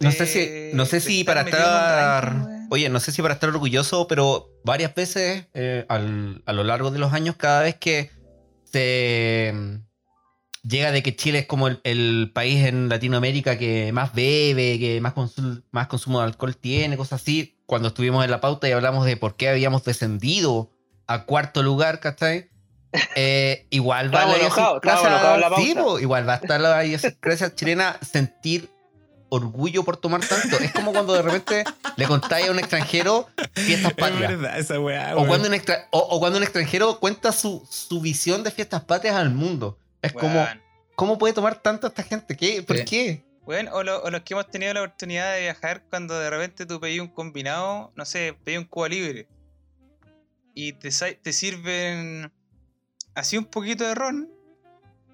No 0.00 0.10
sé 0.10 0.26
si, 0.26 0.76
no 0.76 0.86
sé 0.86 1.00
si 1.00 1.22
para 1.24 1.42
estar. 1.42 2.24
ranking? 2.24 2.66
Oye, 2.70 2.88
no 2.88 2.98
sé 3.00 3.12
si 3.12 3.20
para 3.22 3.34
estar 3.34 3.48
orgulloso, 3.50 4.06
pero 4.08 4.48
varias 4.64 4.94
veces 4.94 5.46
eh, 5.54 5.84
al- 5.88 6.42
a 6.46 6.52
lo 6.52 6.64
largo 6.64 6.90
de 6.90 6.98
los 6.98 7.12
años, 7.12 7.36
cada 7.36 7.62
vez 7.62 7.76
que 7.76 8.10
se 8.64 9.52
llega 10.66 10.90
de 10.92 11.02
que 11.02 11.14
Chile 11.14 11.40
es 11.40 11.46
como 11.46 11.68
el, 11.68 11.80
el 11.84 12.30
país 12.34 12.64
en 12.64 12.88
Latinoamérica 12.88 13.58
que 13.58 13.92
más 13.92 14.14
bebe, 14.14 14.78
que 14.78 15.00
más, 15.00 15.14
consu- 15.14 15.62
más 15.70 15.86
consumo 15.88 16.18
de 16.20 16.24
alcohol 16.26 16.56
tiene, 16.56 16.96
cosas 16.96 17.20
así, 17.22 17.56
cuando 17.66 17.88
estuvimos 17.88 18.24
en 18.24 18.30
la 18.30 18.40
pauta 18.40 18.68
y 18.68 18.72
hablamos 18.72 19.04
de 19.06 19.16
por 19.16 19.36
qué 19.36 19.48
habíamos 19.48 19.84
descendido 19.84 20.70
a 21.06 21.24
cuarto 21.24 21.62
lugar, 21.62 22.00
¿cachai? 22.00 22.48
Eh, 23.16 23.66
igual 23.70 24.14
va 24.14 24.22
en 24.22 24.28
la 24.28 25.56
sí, 25.56 25.74
igual 26.00 26.28
va 26.28 26.34
a 26.34 26.36
estar 26.36 26.60
la 26.60 26.84
idiosincrasia 26.84 27.52
chilena 27.54 27.96
sentir 28.08 28.70
orgullo 29.30 29.82
por 29.82 29.96
tomar 29.96 30.20
tanto. 30.24 30.58
Es 30.58 30.72
como 30.72 30.92
cuando 30.92 31.12
de 31.14 31.22
repente 31.22 31.64
le 31.96 32.06
contáis 32.06 32.46
a 32.48 32.52
un 32.52 32.58
extranjero 32.60 33.28
fiestas 33.52 33.90
Es 33.90 33.96
patrias. 33.96 34.30
verdad 34.30 34.58
esa 34.60 34.78
weá. 34.78 35.16
O 35.16 35.26
cuando, 35.26 35.48
un 35.48 35.54
extra- 35.54 35.88
o, 35.90 35.98
o 35.98 36.20
cuando 36.20 36.36
un 36.38 36.44
extranjero 36.44 37.00
cuenta 37.00 37.32
su, 37.32 37.66
su 37.68 38.00
visión 38.00 38.44
de 38.44 38.52
fiestas 38.52 38.82
patrias 38.84 39.16
al 39.16 39.30
mundo. 39.30 39.76
Es 40.06 40.12
como. 40.12 40.46
¿cómo 40.96 41.18
puede 41.18 41.34
tomar 41.34 41.60
tanto 41.60 41.86
esta 41.88 42.02
gente? 42.02 42.36
¿Qué? 42.36 42.62
¿Por 42.62 42.76
Sí. 42.78 42.84
qué? 42.84 43.24
Weón, 43.46 43.68
o, 43.72 43.82
lo- 43.82 44.02
o 44.02 44.10
los 44.10 44.22
que 44.22 44.32
hemos 44.34 44.48
tenido 44.48 44.72
la 44.72 44.80
oportunidad 44.82 45.34
de 45.34 45.42
viajar 45.42 45.82
cuando 45.90 46.18
de 46.18 46.30
repente 46.30 46.64
tú 46.66 46.80
pedís 46.80 47.00
un 47.00 47.08
combinado, 47.08 47.92
no 47.94 48.04
sé, 48.04 48.36
pedís 48.44 48.58
un 48.58 48.64
Cuba 48.64 48.88
libre. 48.88 49.28
Y 50.54 50.72
te, 50.74 50.90
sirven 51.32 52.32
así 53.14 53.36
un 53.36 53.44
poquito 53.44 53.84
de 53.84 53.94
ron. 53.94 54.30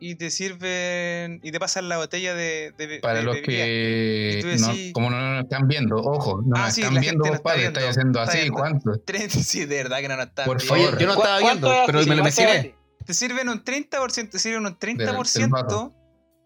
Y 0.02 0.14
te 0.14 0.30
sirven. 0.30 1.40
Y 1.42 1.52
te 1.52 1.58
pasan 1.60 1.88
la 1.88 1.98
botella 1.98 2.34
de. 2.34 2.72
de- 2.78 3.00
Para 3.00 3.18
de 3.18 3.22
los 3.24 3.36
que, 3.36 4.40
no- 4.58 4.92
como 4.94 5.10
no 5.10 5.34
nos 5.34 5.44
están 5.44 5.68
viendo, 5.68 5.96
ojo, 5.96 6.40
no 6.42 6.56
Ah, 6.56 6.66
nos 6.66 6.74
sí, 6.74 6.80
están 6.82 7.00
viendo, 7.00 7.24
compadre, 7.24 7.60
viendo, 7.60 7.80
estáis 7.80 7.96
haciendo 7.98 8.18
está 8.20 8.30
así, 8.32 8.40
viendo. 8.40 8.58
¿cuánto? 8.58 8.90
Tres- 9.04 9.32
Sí, 9.46 9.66
de 9.66 9.76
verdad 9.76 9.98
que 10.00 10.08
no 10.08 10.16
nos 10.16 10.26
están 10.28 10.46
Por 10.46 10.56
viendo. 10.58 10.74
Favor. 10.84 10.98
yo 10.98 11.06
no 11.06 11.14
¿Cu- 11.16 11.20
estaba 11.22 11.38
viendo, 11.40 11.68
pero 11.86 11.98
me 11.98 12.04
lo 12.04 12.06
¿Cuánto 12.06 12.12
es 12.12 12.22
mencioné. 12.24 12.58
así? 12.60 12.74
Te 13.10 13.14
sirven 13.14 13.48
un 13.48 13.64
30%, 13.64 14.30
te 14.30 14.38
sirven 14.38 14.64
un 14.66 14.76
del 14.78 14.78
30% 14.78 15.50
vaso. 15.50 15.92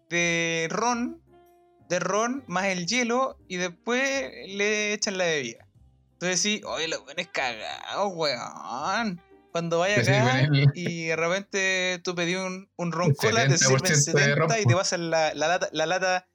de 0.09 0.65
ron, 0.71 1.21
de 1.87 1.99
ron 1.99 2.43
más 2.47 2.65
el 2.65 2.87
hielo 2.87 3.37
y 3.47 3.57
después 3.57 4.31
le 4.47 4.93
echan 4.93 5.19
la 5.19 5.25
bebida. 5.25 5.67
Entonces 6.13 6.39
sí, 6.39 6.61
oye, 6.65 6.87
los 6.87 7.03
buenos 7.03 7.27
cagados, 7.31 8.11
weón. 8.15 9.21
Cuando 9.51 9.77
vaya 9.77 10.01
Te 10.01 10.17
acá 10.17 10.39
el- 10.39 10.71
y 10.73 11.05
de 11.05 11.15
repente 11.15 12.01
tú 12.03 12.15
pedí 12.15 12.33
un, 12.33 12.67
un 12.77 12.91
ron 12.91 13.13
cola, 13.13 13.47
te 13.47 13.59
sirven 13.59 13.81
70% 13.83 14.13
de 14.13 14.35
ron, 14.35 14.49
70 14.49 14.59
y 14.61 14.65
te 14.65 14.73
pasan 14.73 15.11
la, 15.11 15.35
la 15.35 15.47
lata, 15.47 15.69
la 15.71 15.85
lata, 15.85 16.27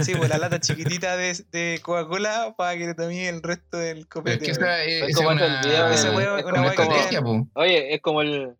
sí, 0.00 0.16
pues 0.16 0.28
la 0.28 0.38
lata 0.38 0.58
chiquitita 0.98 1.16
de, 1.16 1.40
de 1.52 1.78
Coca-Cola 1.84 2.56
para 2.58 2.76
que 2.76 2.84
te 2.86 2.94
tomes 2.96 3.28
el 3.28 3.44
resto 3.44 3.76
del 3.76 4.08
copete. 4.08 4.38
es 4.50 4.58
que 4.58 4.64
esa 4.64 4.82
es, 4.82 5.02
Es 5.04 5.08
esa 5.10 5.18
como 5.18 5.30
es 5.30 5.40
el 5.40 5.46
una, 5.52 5.60
es 6.40 6.44
una 6.44 6.52
como- 6.54 6.62
weá 6.66 6.74
que 6.74 6.82
estrategia, 6.82 7.22
po. 7.22 7.46
Oye, 7.54 7.94
es 7.94 8.00
como 8.02 8.22
el. 8.22 8.56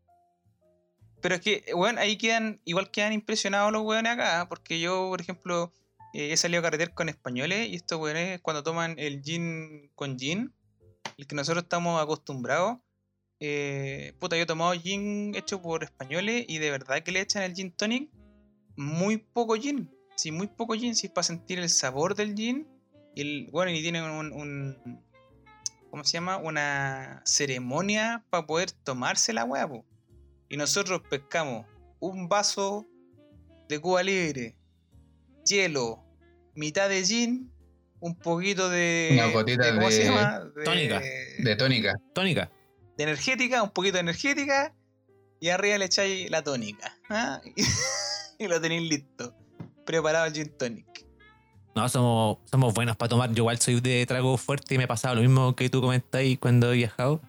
Pero 1.20 1.35
es 1.35 1.40
que, 1.40 1.64
weón, 1.74 1.98
ahí 1.98 2.16
quedan, 2.16 2.61
igual 2.64 2.90
quedan 2.90 3.12
impresionados 3.12 3.72
los 3.72 3.82
weones 3.82 4.12
acá, 4.12 4.47
porque 4.49 4.78
yo, 4.80 5.09
por 5.09 5.20
ejemplo, 5.20 5.72
eh, 6.14 6.32
he 6.32 6.36
salido 6.36 6.61
a 6.61 6.62
carretear 6.62 6.95
con 6.95 7.09
españoles 7.09 7.68
y 7.68 7.74
estos 7.74 8.01
weones 8.01 8.40
cuando 8.40 8.62
toman 8.62 8.95
el 8.99 9.22
gin 9.22 9.90
con 9.95 10.18
gin, 10.18 10.55
el 11.16 11.26
que 11.26 11.34
nosotros 11.34 11.64
estamos 11.64 12.01
acostumbrados, 12.01 12.78
eh, 13.40 14.14
puta, 14.18 14.36
yo 14.36 14.42
he 14.42 14.47
tomado 14.47 14.72
gin 14.72 15.34
hecho 15.34 15.61
por 15.61 15.84
españoles 15.84 16.45
y 16.49 16.59
de 16.59 16.70
verdad 16.70 17.03
que 17.03 17.12
le 17.12 17.20
echan 17.20 17.42
el 17.42 17.55
gin 17.55 17.72
tonic 17.72 18.11
muy 18.76 19.18
poco 19.18 19.57
gin, 19.57 19.90
sí, 20.16 20.30
muy 20.30 20.47
poco 20.47 20.74
gin, 20.74 20.95
si 20.95 21.09
es 21.09 21.12
para 21.12 21.24
sentir 21.24 21.59
el 21.59 21.68
sabor 21.68 22.14
del 22.14 22.34
gin, 22.34 22.66
y 23.14 23.20
el, 23.22 23.49
bueno, 23.51 23.72
y 23.72 23.82
tienen 23.82 24.05
un, 24.05 25.03
¿cómo 25.90 26.05
se 26.05 26.12
llama? 26.12 26.36
Una 26.36 27.22
ceremonia 27.24 28.24
para 28.30 28.47
poder 28.47 28.70
tomarse 28.70 29.32
la 29.32 29.45
weá, 29.45 29.66
po. 29.68 29.84
Y 30.49 30.57
nosotros 30.57 31.03
pescamos 31.09 31.66
un 32.01 32.28
vaso 32.28 32.86
de 33.68 33.78
Cuba 33.80 34.03
Libre, 34.03 34.57
hielo, 35.44 36.03
mitad 36.55 36.88
de 36.88 37.05
gin 37.05 37.53
un 38.01 38.14
poquito 38.16 38.68
de. 38.68 39.11
Una 39.12 39.26
gotita 39.32 39.74
¿Cómo 39.74 39.90
se 39.90 39.99
de- 39.99 40.05
llama? 40.05 40.40
De, 40.57 40.64
tónica. 40.64 41.03
De 41.38 41.57
tónica. 41.57 41.94
Tónica. 42.14 42.51
de 42.96 43.05
energética, 43.05 43.62
un 43.62 43.70
poquito 43.70 43.94
de 43.94 44.01
energética. 44.01 44.74
Y 45.40 45.51
arriba 45.51 45.78
le 45.78 45.84
echáis 45.84 46.30
la 46.30 46.42
tónica. 46.42 46.96
¿ah? 47.09 47.40
Y, 48.40 48.46
lo 48.46 48.61
tenéis 48.61 48.88
listo. 48.88 49.34
Preparado 49.84 50.26
el 50.26 50.32
gin 50.32 50.49
tonic. 50.57 50.86
No, 51.74 51.88
somos, 51.88 52.38
somos 52.44 52.72
buenos 52.72 52.96
para 52.96 53.09
tomar. 53.09 53.30
Yo 53.30 53.38
igual 53.42 53.59
soy 53.59 53.80
de 53.80 54.07
trago 54.07 54.36
fuerte 54.36 54.74
y 54.74 54.78
me 54.78 54.84
ha 54.84 54.88
pasado 54.88 55.16
lo 55.16 55.22
mismo 55.22 55.57
que 55.57 55.68
tú 55.68 55.80
comentáis 55.80 56.38
cuando 56.38 56.72
he 56.72 56.76
viajado. 56.76 57.20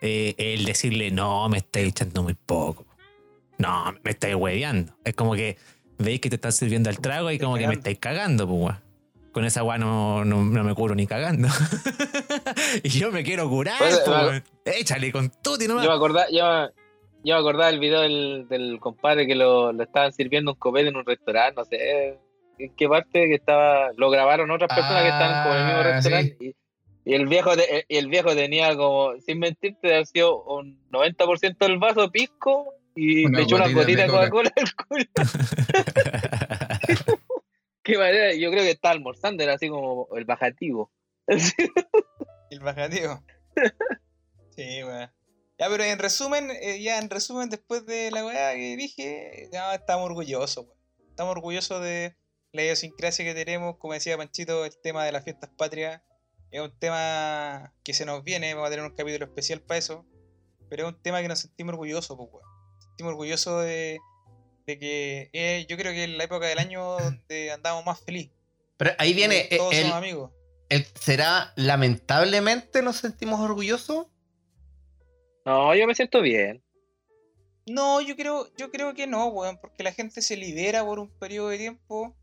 Eh, 0.00 0.34
el 0.38 0.64
decirle, 0.64 1.10
no, 1.10 1.48
me 1.48 1.58
estáis 1.58 1.88
echando 1.88 2.22
muy 2.22 2.34
poco. 2.34 2.86
No, 3.58 3.92
me 4.02 4.10
estáis 4.12 4.34
hueveando. 4.34 4.94
Es 5.04 5.14
como 5.14 5.34
que 5.34 5.56
veis 5.98 6.20
que 6.20 6.30
te 6.30 6.36
están 6.36 6.52
sirviendo 6.52 6.88
el 6.88 6.98
trago 7.00 7.30
y 7.30 7.38
como 7.38 7.56
que 7.56 7.66
me 7.68 7.74
estáis 7.74 7.98
cagando, 7.98 8.48
pues. 8.48 8.74
Con 9.32 9.44
esa 9.44 9.62
weá 9.62 9.78
no, 9.78 10.24
no, 10.24 10.42
no 10.44 10.64
me 10.64 10.74
curo 10.74 10.94
ni 10.94 11.06
cagando. 11.06 11.46
y 12.82 12.88
yo 12.88 13.12
me 13.12 13.22
quiero 13.22 13.48
curar, 13.48 13.78
Pues, 13.78 14.00
pues. 14.04 14.42
Échale 14.64 15.12
con 15.12 15.30
tuti 15.42 15.68
nomás. 15.68 15.84
Yo 15.84 15.90
me 15.90 15.96
acordaba, 15.96 16.26
yo, 16.32 16.44
me- 16.48 16.68
yo 17.22 17.34
me 17.34 17.40
acordaba 17.40 17.66
del 17.70 17.78
video 17.80 18.00
del, 18.00 18.46
del 18.48 18.78
compadre 18.80 19.26
que 19.26 19.34
lo, 19.34 19.72
lo 19.72 19.82
estaban 19.82 20.12
sirviendo 20.12 20.52
un 20.52 20.58
copete 20.58 20.88
en 20.88 20.96
un 20.96 21.04
restaurante, 21.04 21.54
no 21.60 21.64
sé 21.66 22.18
en 22.58 22.74
qué 22.74 22.88
parte 22.88 23.26
que 23.28 23.34
estaba, 23.34 23.90
lo 23.96 24.10
grabaron 24.10 24.50
otras 24.50 24.68
personas 24.74 25.02
que 25.02 25.08
estaban 25.08 25.42
como 25.44 25.54
en 25.54 25.60
el 25.60 25.66
mismo 25.66 25.80
Ah, 25.80 25.82
restaurante 25.94 26.36
y, 26.40 26.54
y 27.10 27.14
el 27.14 27.26
viejo 27.26 27.56
te- 27.56 27.84
y 27.88 27.96
el 27.96 28.06
viejo 28.08 28.34
tenía 28.36 28.76
como, 28.76 29.18
sin 29.20 29.40
mentirte, 29.40 29.88
haber 29.92 30.06
sido 30.06 30.44
un 30.44 30.80
90% 30.90 31.56
del 31.58 31.78
vaso 31.78 32.10
pisco 32.12 32.72
y 32.94 33.24
Una 33.26 33.38
le 33.38 33.44
echó 33.44 33.56
una 33.56 33.66
gotita 33.68 34.02
de 34.02 34.06
de 34.06 34.12
Coca-Cola 34.12 34.52
al 34.56 34.74
culo. 34.76 35.04
Qué 37.82 37.96
manera, 37.98 38.34
yo 38.34 38.50
creo 38.50 38.62
que 38.62 38.70
estaba 38.70 38.92
almorzando, 38.92 39.42
era 39.42 39.54
así 39.54 39.68
como 39.68 40.08
el 40.16 40.24
bajativo. 40.24 40.90
El 42.50 42.60
bajativo. 42.60 43.22
sí, 44.56 44.82
weón. 44.84 45.10
Ya, 45.58 45.68
pero 45.68 45.84
en 45.84 45.98
resumen, 45.98 46.50
eh, 46.50 46.82
ya 46.82 46.98
en 46.98 47.08
resumen, 47.10 47.48
después 47.48 47.86
de 47.86 48.10
la 48.10 48.24
weá 48.26 48.54
que 48.54 48.76
dije, 48.76 49.48
ya 49.52 49.74
estamos 49.74 50.06
orgullosos, 50.06 50.64
weón. 50.66 50.78
Estamos 51.10 51.32
orgullosos 51.32 51.82
de 51.82 52.16
la 52.52 52.62
idiosincrasia 52.62 53.24
que 53.24 53.34
tenemos. 53.34 53.76
Como 53.78 53.94
decía 53.94 54.16
Panchito, 54.16 54.64
el 54.64 54.76
tema 54.80 55.04
de 55.04 55.12
las 55.12 55.24
fiestas 55.24 55.50
patrias 55.56 56.02
es 56.50 56.60
un 56.60 56.70
tema 56.78 57.72
que 57.84 57.92
se 57.94 58.04
nos 58.04 58.22
viene. 58.24 58.54
Vamos 58.54 58.68
a 58.68 58.70
tener 58.70 58.84
un 58.84 58.94
capítulo 58.94 59.24
especial 59.26 59.60
para 59.60 59.78
eso. 59.78 60.04
Pero 60.68 60.88
es 60.88 60.94
un 60.94 61.02
tema 61.02 61.20
que 61.22 61.28
nos 61.28 61.40
sentimos 61.40 61.72
orgullosos, 61.72 62.16
pues, 62.16 62.28
weón. 62.32 62.46
Sentimos 62.80 63.10
orgullosos 63.12 63.64
de, 63.64 63.98
de 64.66 64.78
que 64.78 65.30
eh, 65.32 65.66
yo 65.68 65.76
creo 65.76 65.92
que 65.92 66.04
es 66.04 66.10
la 66.10 66.24
época 66.24 66.46
del 66.46 66.58
año 66.58 66.96
donde 67.00 67.50
andamos 67.52 67.84
más 67.84 68.00
feliz. 68.00 68.30
Pero 68.76 68.92
ahí 68.98 69.12
viene 69.12 69.48
eh, 69.50 69.56
Todos 69.58 69.74
el, 69.74 69.82
somos 69.82 69.96
amigos. 69.96 70.30
el- 70.68 70.86
¿Será 70.98 71.52
lamentablemente 71.56 72.82
nos 72.82 72.96
sentimos 72.96 73.40
orgullosos? 73.40 74.06
No, 75.44 75.74
yo 75.74 75.86
me 75.86 75.94
siento 75.94 76.20
bien. 76.20 76.62
No, 77.66 78.00
yo 78.00 78.16
creo, 78.16 78.48
yo 78.56 78.70
creo 78.70 78.94
que 78.94 79.06
no, 79.06 79.28
weón, 79.28 79.58
porque 79.60 79.82
la 79.82 79.92
gente 79.92 80.22
se 80.22 80.36
libera 80.36 80.84
por 80.84 80.98
un 80.98 81.10
periodo 81.18 81.48
de 81.50 81.58
tiempo 81.58 82.16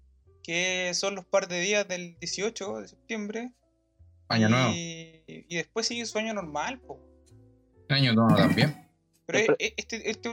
que 0.43 0.91
son 0.93 1.15
los 1.15 1.25
par 1.25 1.47
de 1.47 1.59
días 1.59 1.87
del 1.87 2.17
18 2.19 2.81
de 2.81 2.87
septiembre. 2.87 3.51
Año 4.29 4.47
y, 4.47 4.51
nuevo. 4.51 4.73
y 5.27 5.55
después 5.55 5.87
sigue 5.87 6.05
su 6.05 6.17
año 6.17 6.33
normal, 6.33 6.79
po. 6.79 6.99
Año 7.89 8.13
nuevo 8.13 8.35
también. 8.35 8.87
Pero 9.25 9.39
Pero- 9.39 9.55
e- 9.59 9.73
este, 9.77 10.09
este 10.09 10.31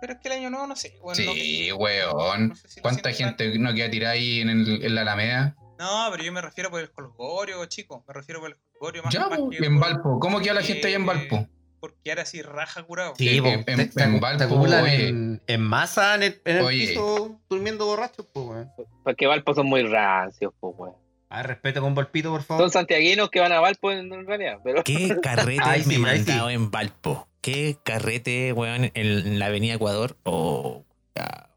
Pero 0.00 0.12
es 0.12 0.18
que 0.20 0.28
el 0.28 0.34
año 0.34 0.50
nuevo 0.50 0.66
no 0.66 0.76
sé, 0.76 0.96
weón. 1.02 1.24
no- 1.24 1.32
Sí, 1.32 1.72
weón. 1.72 2.48
no 2.50 2.54
sé 2.54 2.68
si 2.68 2.76
lo 2.80 2.82
¿Cuánta 2.82 3.02
tan- 3.02 3.14
gente 3.14 3.58
no 3.58 3.74
queda 3.74 3.90
tirada 3.90 4.14
ahí 4.14 4.40
en, 4.40 4.48
el- 4.50 4.84
en 4.84 4.94
la 4.94 5.00
Alameda? 5.02 5.56
No, 5.78 6.08
pero 6.10 6.22
yo 6.24 6.32
me 6.32 6.40
refiero 6.40 6.70
por 6.70 6.80
el 6.80 6.90
colgorio, 6.90 7.64
chico. 7.66 8.04
Me 8.06 8.14
refiero 8.14 8.40
por 8.40 8.50
el 8.50 8.56
colgorio 8.72 9.02
más, 9.02 9.12
Ya, 9.14 9.28
más 9.28 9.38
po, 9.38 9.50
que 9.50 9.56
en 9.58 9.78
por- 9.78 9.88
Valpo. 9.88 10.18
¿Cómo 10.20 10.40
queda 10.40 10.54
la 10.54 10.62
gente 10.62 10.86
allá 10.86 10.96
en 10.96 11.06
Valpo? 11.06 11.46
Porque 11.80 12.10
ahora 12.10 12.24
sí 12.26 12.42
raja 12.42 12.82
curado. 12.82 13.14
Sí, 13.16 13.28
Sí, 13.28 13.40
po, 13.40 13.46
en- 13.48 13.64
en- 13.66 13.90
en 13.96 14.20
Valpo, 14.20 14.66
en, 14.86 15.40
en 15.46 15.60
masa 15.62 16.14
en 16.16 16.22
el, 16.24 16.42
en 16.44 16.56
el 16.58 16.66
piso 16.68 17.40
durmiendo 17.48 17.86
borrachos, 17.86 18.26
pues, 18.32 18.46
weón. 18.46 18.70
Porque 19.04 19.26
Valpo 19.26 19.54
son 19.54 19.66
muy 19.66 19.82
rancios, 19.82 20.52
pues, 20.60 20.74
weón. 20.76 20.96
Ah, 21.30 21.42
respeto 21.42 21.80
con 21.82 21.94
Volpito, 21.94 22.30
por 22.30 22.42
favor. 22.42 22.64
Son 22.64 22.70
santiaguinos 22.70 23.28
que 23.30 23.40
van 23.40 23.52
a 23.52 23.60
Valpo 23.60 23.92
en, 23.92 24.12
en 24.12 24.26
realidad, 24.26 24.58
pero 24.64 24.82
¿Qué 24.82 25.16
carrete 25.22 25.62
sí, 25.82 25.88
me 25.88 25.94
he 25.94 25.96
sí. 25.96 25.98
mandado 25.98 26.50
en 26.50 26.70
Valpo? 26.70 27.28
¿Qué 27.40 27.76
carrete, 27.84 28.52
weón, 28.52 28.84
en, 28.84 28.92
en 28.94 29.38
la 29.38 29.46
avenida 29.46 29.74
Ecuador? 29.74 30.16
Oh, 30.24 30.84
ya. 31.14 31.50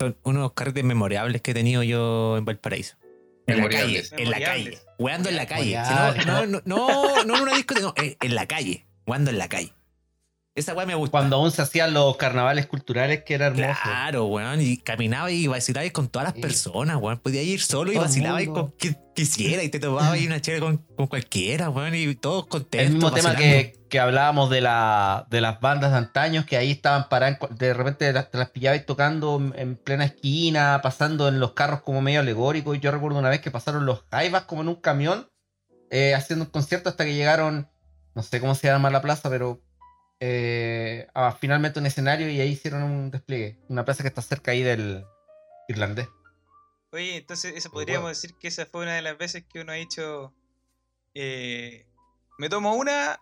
Son 0.00 0.16
unos 0.24 0.52
carretes 0.52 0.84
memorables 0.84 1.40
que 1.40 1.52
he 1.52 1.54
tenido 1.54 1.82
yo 1.82 2.36
en 2.36 2.44
Valparaíso. 2.44 2.96
En 3.46 3.58
la 3.58 3.68
calle, 3.68 4.02
Memorables. 4.02 4.12
en 4.16 4.30
la 4.30 4.40
calle. 4.40 4.78
Weando 4.98 5.28
en 5.28 5.36
la 5.36 5.46
calle. 5.46 5.76
Memorial. 5.76 6.14
Si 6.20 6.26
no, 6.26 6.46
no, 6.46 6.46
no, 6.46 6.62
no, 6.64 7.24
no 7.24 7.36
en 7.36 7.42
una 7.42 7.54
discoteca, 7.56 7.86
no, 7.86 7.94
en, 7.96 8.16
en 8.20 8.34
la 8.34 8.46
calle. 8.46 8.86
Weando 9.06 9.30
en 9.30 9.38
la 9.38 9.48
calle. 9.48 9.72
Esa 10.56 10.72
weá 10.72 10.86
me 10.86 10.94
gusta. 10.94 11.10
Cuando 11.10 11.34
aún 11.36 11.50
se 11.50 11.62
hacían 11.62 11.92
los 11.94 12.16
carnavales 12.16 12.66
culturales, 12.66 13.24
que 13.24 13.34
era 13.34 13.46
hermoso. 13.46 13.80
Claro, 13.82 14.26
weón. 14.26 14.60
Y 14.60 14.76
caminaba 14.76 15.28
y 15.32 15.48
vacilaba 15.48 15.88
con 15.90 16.06
todas 16.08 16.28
las 16.28 16.34
Sí. 16.34 16.40
personas, 16.40 16.96
weón. 16.98 17.18
Podía 17.18 17.42
ir 17.42 17.60
solo 17.60 17.92
y 17.92 17.96
vacilaba 17.98 18.44
con 18.46 18.70
quien 18.78 18.96
quisiera. 19.16 19.64
Y 19.64 19.68
te 19.68 19.80
tomaba 19.80 20.12
ahí 20.12 20.28
una 20.28 20.40
chela 20.40 20.60
con, 20.60 20.76
con 20.76 21.08
cualquiera, 21.08 21.70
weón. 21.70 21.96
Y 21.96 22.14
todos 22.14 22.46
contentos. 22.46 22.86
El 22.86 22.92
mismo 22.94 23.10
tema 23.10 23.34
que, 23.34 23.84
que 23.90 23.98
hablábamos 23.98 24.48
de, 24.48 24.60
la, 24.60 25.26
de 25.28 25.40
las 25.40 25.58
bandas 25.60 25.90
de 25.90 25.98
antaños, 25.98 26.44
que 26.44 26.56
ahí 26.56 26.70
estaban 26.70 27.08
paradas, 27.08 27.38
de 27.50 27.74
repente 27.74 28.12
las, 28.12 28.30
te 28.30 28.38
las 28.38 28.50
pillabas 28.50 28.86
tocando 28.86 29.36
en, 29.38 29.54
en 29.58 29.76
plena 29.76 30.04
esquina, 30.04 30.78
pasando 30.84 31.26
en 31.26 31.40
los 31.40 31.54
carros 31.54 31.82
como 31.82 32.00
medio 32.00 32.20
alegóricos. 32.20 32.78
Yo 32.80 32.92
recuerdo 32.92 33.18
una 33.18 33.28
vez 33.28 33.40
que 33.40 33.50
pasaron 33.50 33.86
los 33.86 34.04
Jaivas 34.08 34.44
como 34.44 34.62
en 34.62 34.68
un 34.68 34.76
camión, 34.76 35.28
eh, 35.90 36.14
haciendo 36.14 36.44
un 36.44 36.50
concierto 36.52 36.88
hasta 36.90 37.04
que 37.04 37.14
llegaron, 37.14 37.68
no 38.14 38.22
sé 38.22 38.38
cómo 38.38 38.54
se 38.54 38.68
llama 38.68 38.90
la 38.90 39.02
plaza, 39.02 39.28
pero 39.28 39.60
eh, 40.26 41.06
a 41.12 41.32
finalmente 41.32 41.78
un 41.80 41.84
escenario 41.86 42.30
y 42.30 42.40
ahí 42.40 42.48
hicieron 42.52 42.82
un 42.82 43.10
despliegue. 43.10 43.58
Una 43.68 43.84
plaza 43.84 44.02
que 44.02 44.08
está 44.08 44.22
cerca 44.22 44.52
ahí 44.52 44.62
del 44.62 45.04
irlandés. 45.68 46.08
Oye, 46.92 47.16
entonces 47.18 47.52
eso 47.56 47.70
podríamos 47.70 48.08
decir 48.08 48.34
que 48.38 48.48
esa 48.48 48.64
fue 48.64 48.82
una 48.84 48.94
de 48.94 49.02
las 49.02 49.18
veces 49.18 49.44
que 49.52 49.60
uno 49.60 49.72
ha 49.72 49.74
dicho, 49.74 50.32
eh, 51.14 51.86
me 52.38 52.48
tomo 52.48 52.74
una 52.74 53.18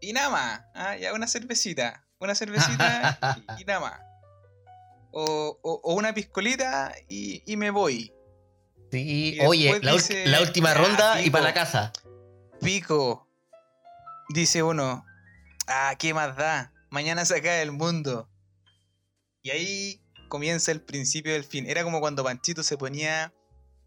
y 0.00 0.12
nada 0.12 0.30
más, 0.30 0.60
¿ah? 0.74 0.96
ya 0.96 1.12
una 1.14 1.26
cervecita, 1.26 2.06
una 2.20 2.34
cervecita 2.36 3.18
y, 3.58 3.62
y 3.62 3.64
nada 3.64 3.80
más. 3.80 4.00
O, 5.10 5.58
o- 5.62 5.80
o 5.82 5.94
una 5.94 6.12
piscolita 6.14 6.94
y, 7.08 7.42
y 7.50 7.56
me 7.56 7.70
voy. 7.70 8.12
Sí, 8.92 9.34
Y 9.34 9.40
oye, 9.44 9.80
la, 9.82 9.92
ul- 9.92 9.96
dice, 9.96 10.26
la 10.28 10.40
última 10.42 10.72
"Ya, 10.72 10.80
ronda 10.80 11.20
y 11.20 11.24
pico". 11.24 11.32
para 11.32 11.44
la 11.46 11.54
casa. 11.54 11.92
Pico, 12.60 13.26
dice 14.28 14.62
uno, 14.62 15.04
ah, 15.66 15.94
¿qué 15.98 16.14
más 16.14 16.36
da? 16.36 16.72
Mañana 16.90 17.24
se 17.24 17.36
acaba 17.36 17.56
el 17.56 17.72
mundo. 17.72 18.28
Y 19.42 19.50
ahí 19.50 20.00
comienza 20.28 20.72
el 20.72 20.80
principio 20.82 21.32
del 21.32 21.44
fin. 21.44 21.66
Era 21.68 21.84
como 21.84 22.00
cuando 22.00 22.24
Panchito 22.24 22.62
se 22.62 22.76
ponía 22.76 23.32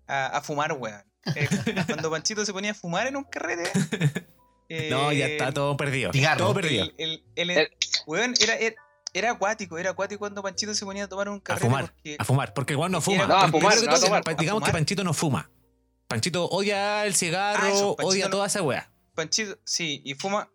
a, 0.07 0.25
a 0.27 0.41
fumar, 0.41 0.73
weón. 0.73 1.03
Eh, 1.35 1.47
cuando 1.87 2.09
Panchito 2.09 2.45
se 2.45 2.53
ponía 2.53 2.71
a 2.71 2.75
fumar 2.75 3.07
en 3.07 3.15
un 3.15 3.23
carrete. 3.23 3.69
No, 4.91 5.11
ya 5.11 5.25
eh, 5.25 5.31
está 5.31 5.51
todo 5.51 5.75
perdido. 5.77 6.13
cigarro. 6.13 6.37
Todo 6.45 6.53
perdido. 6.53 6.83
El, 6.99 7.23
el- 7.35 7.49
el- 7.49 7.57
El- 7.57 7.69
weón, 8.05 8.35
era, 8.39 8.53
era, 8.55 8.75
era 9.15 9.31
acuático, 9.31 9.79
era 9.79 9.89
acuático 9.89 10.19
cuando 10.19 10.43
Panchito 10.43 10.75
se 10.75 10.85
ponía 10.85 11.05
a 11.05 11.07
tomar 11.07 11.27
un 11.27 11.37
A 11.37 11.41
carrete. 11.41 11.65
fumar, 11.65 11.85
porque 11.91 12.15
a 12.19 12.23
fumar, 12.23 12.53
porque 12.53 12.73
igual 12.73 12.91
no 12.91 13.01
fuma. 13.01 13.25
No, 13.25 13.35
a 13.35 13.47
fumar, 13.49 13.75
no 13.83 13.91
a 13.95 13.99
tomar. 13.99 14.21
¿A 14.27 14.33
digamos 14.35 14.61
que? 14.63 14.71
Panchito 14.71 15.03
no 15.03 15.15
fuma. 15.15 15.49
Panchito 16.07 16.45
odia 16.45 17.03
el 17.07 17.15
cigarro, 17.15 17.63
Ah, 17.63 17.69
eso, 17.71 17.95
Panchito 17.95 18.07
odia 18.09 18.25
no- 18.25 18.29
toda 18.31 18.45
esa 18.45 18.61
weá. 18.61 18.91
Panchito, 19.15 19.57
sí, 19.65 20.03
y 20.05 20.13
fuma. 20.13 20.47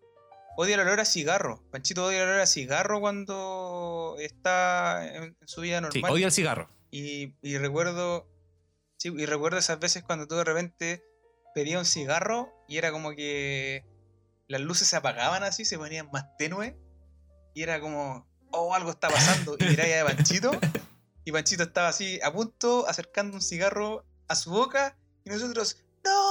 Odia 0.57 0.75
el 0.75 0.81
olor 0.81 0.99
a 0.99 1.05
cigarro. 1.05 1.63
Panchito 1.71 2.05
odia 2.05 2.23
el 2.23 2.29
olor 2.29 2.41
a 2.41 2.45
cigarro 2.47 2.99
cuando 3.01 4.15
está 4.19 5.05
en, 5.13 5.23
en 5.39 5.47
su 5.47 5.61
vida 5.61 5.77
Sí, 5.91 5.99
normal. 5.99 6.11
odia 6.11 6.25
el 6.27 6.31
cigarro. 6.31 6.69
Y, 6.91 7.35
y 7.41 7.57
recuerdo. 7.57 8.29
Sí, 8.97 9.13
y 9.17 9.25
recuerdo 9.25 9.57
esas 9.57 9.79
veces 9.79 10.03
cuando 10.03 10.27
tú 10.27 10.35
de 10.35 10.43
repente 10.45 11.03
pedías 11.53 11.79
un 11.79 11.85
cigarro 11.85 12.49
y 12.67 12.77
era 12.77 12.91
como 12.91 13.11
que 13.11 13.83
las 14.47 14.61
luces 14.61 14.87
se 14.87 14.95
apagaban 14.95 15.43
así, 15.43 15.65
se 15.65 15.77
ponían 15.77 16.09
más 16.11 16.25
tenues. 16.37 16.73
Y 17.53 17.63
era 17.63 17.79
como, 17.81 18.27
oh, 18.51 18.73
algo 18.73 18.91
está 18.91 19.09
pasando. 19.09 19.55
Y 19.59 19.63
miráis 19.65 19.95
a 20.01 20.05
Panchito. 20.05 20.51
Y 21.25 21.31
Panchito 21.31 21.63
estaba 21.63 21.89
así 21.89 22.19
a 22.23 22.31
punto, 22.31 22.87
acercando 22.87 23.35
un 23.35 23.41
cigarro 23.41 24.05
a 24.27 24.35
su 24.35 24.51
boca. 24.51 24.97
Y 25.25 25.29
nosotros, 25.31 25.77
¡No! 26.03 26.29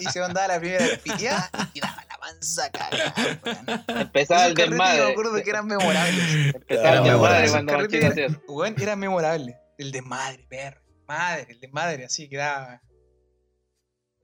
Y 0.00 0.04
se 0.06 0.20
mandaba 0.20 0.48
la 0.48 0.58
primera 0.60 0.84
piteada 1.02 1.50
y 1.72 1.80
la 1.80 1.93
mansa 2.24 2.70
cagada, 2.70 3.14
weón. 3.44 4.00
empezaba 4.00 4.46
el 4.46 4.54
desmadre. 4.54 5.04
Me 5.04 5.10
acuerdo 5.12 5.42
que 5.42 5.50
eran 5.50 5.66
memorables. 5.66 6.54
Empezaba 6.54 6.88
Era 6.88 6.98
el 6.98 7.04
desmadre 7.04 7.50
bueno. 7.50 7.72
cuando 7.72 7.96
eso. 8.26 8.42
weón, 8.48 8.74
era 8.80 8.96
memorable. 8.96 9.56
El 9.78 9.92
desmadre, 9.92 10.46
perro. 10.48 10.80
Madre, 11.06 11.46
el 11.50 11.60
desmadre, 11.60 12.04
así 12.04 12.28
que 12.28 12.36
daba. 12.36 12.80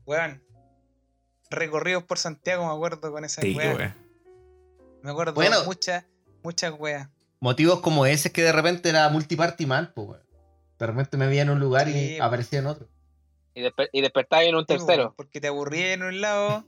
Weón. 0.07 0.43
Recorridos 1.51 2.05
por 2.05 2.19
Santiago, 2.19 2.67
me 2.67 2.73
acuerdo 2.73 3.11
con 3.13 3.25
esa 3.25 3.43
Sí. 3.43 3.55
Me 5.03 5.11
acuerdo 5.11 5.35
Bueno. 5.35 5.65
muchas, 5.65 6.05
muchas 6.43 6.73
weas. 6.79 7.09
Motivos 7.41 7.81
como 7.81 8.07
ese 8.07 8.29
es 8.29 8.35
que 8.35 8.43
de 8.43 8.53
repente 8.53 8.89
era 8.91 9.09
multiparty 9.09 9.67
man, 9.67 9.93
pues, 9.95 10.09
weón. 10.09 10.27
De 10.79 10.87
repente 10.87 11.17
me 11.17 11.27
veía 11.27 11.43
en 11.43 11.51
un 11.51 11.59
lugar 11.61 11.89
y 11.89 12.19
aparecía 12.19 12.61
en 12.61 12.67
otro. 12.67 12.89
Y, 13.55 13.63
despe- 13.63 13.89
y 13.93 14.01
despertaba 14.01 14.45
en 14.45 14.55
un 14.55 14.63
Sí, 14.63 14.67
po, 14.75 14.87
tercero. 14.87 15.15
Porque 15.17 15.41
te 15.41 15.49
aburrí 15.49 15.83
en 15.83 16.03
un 16.03 16.21
lado, 16.21 16.65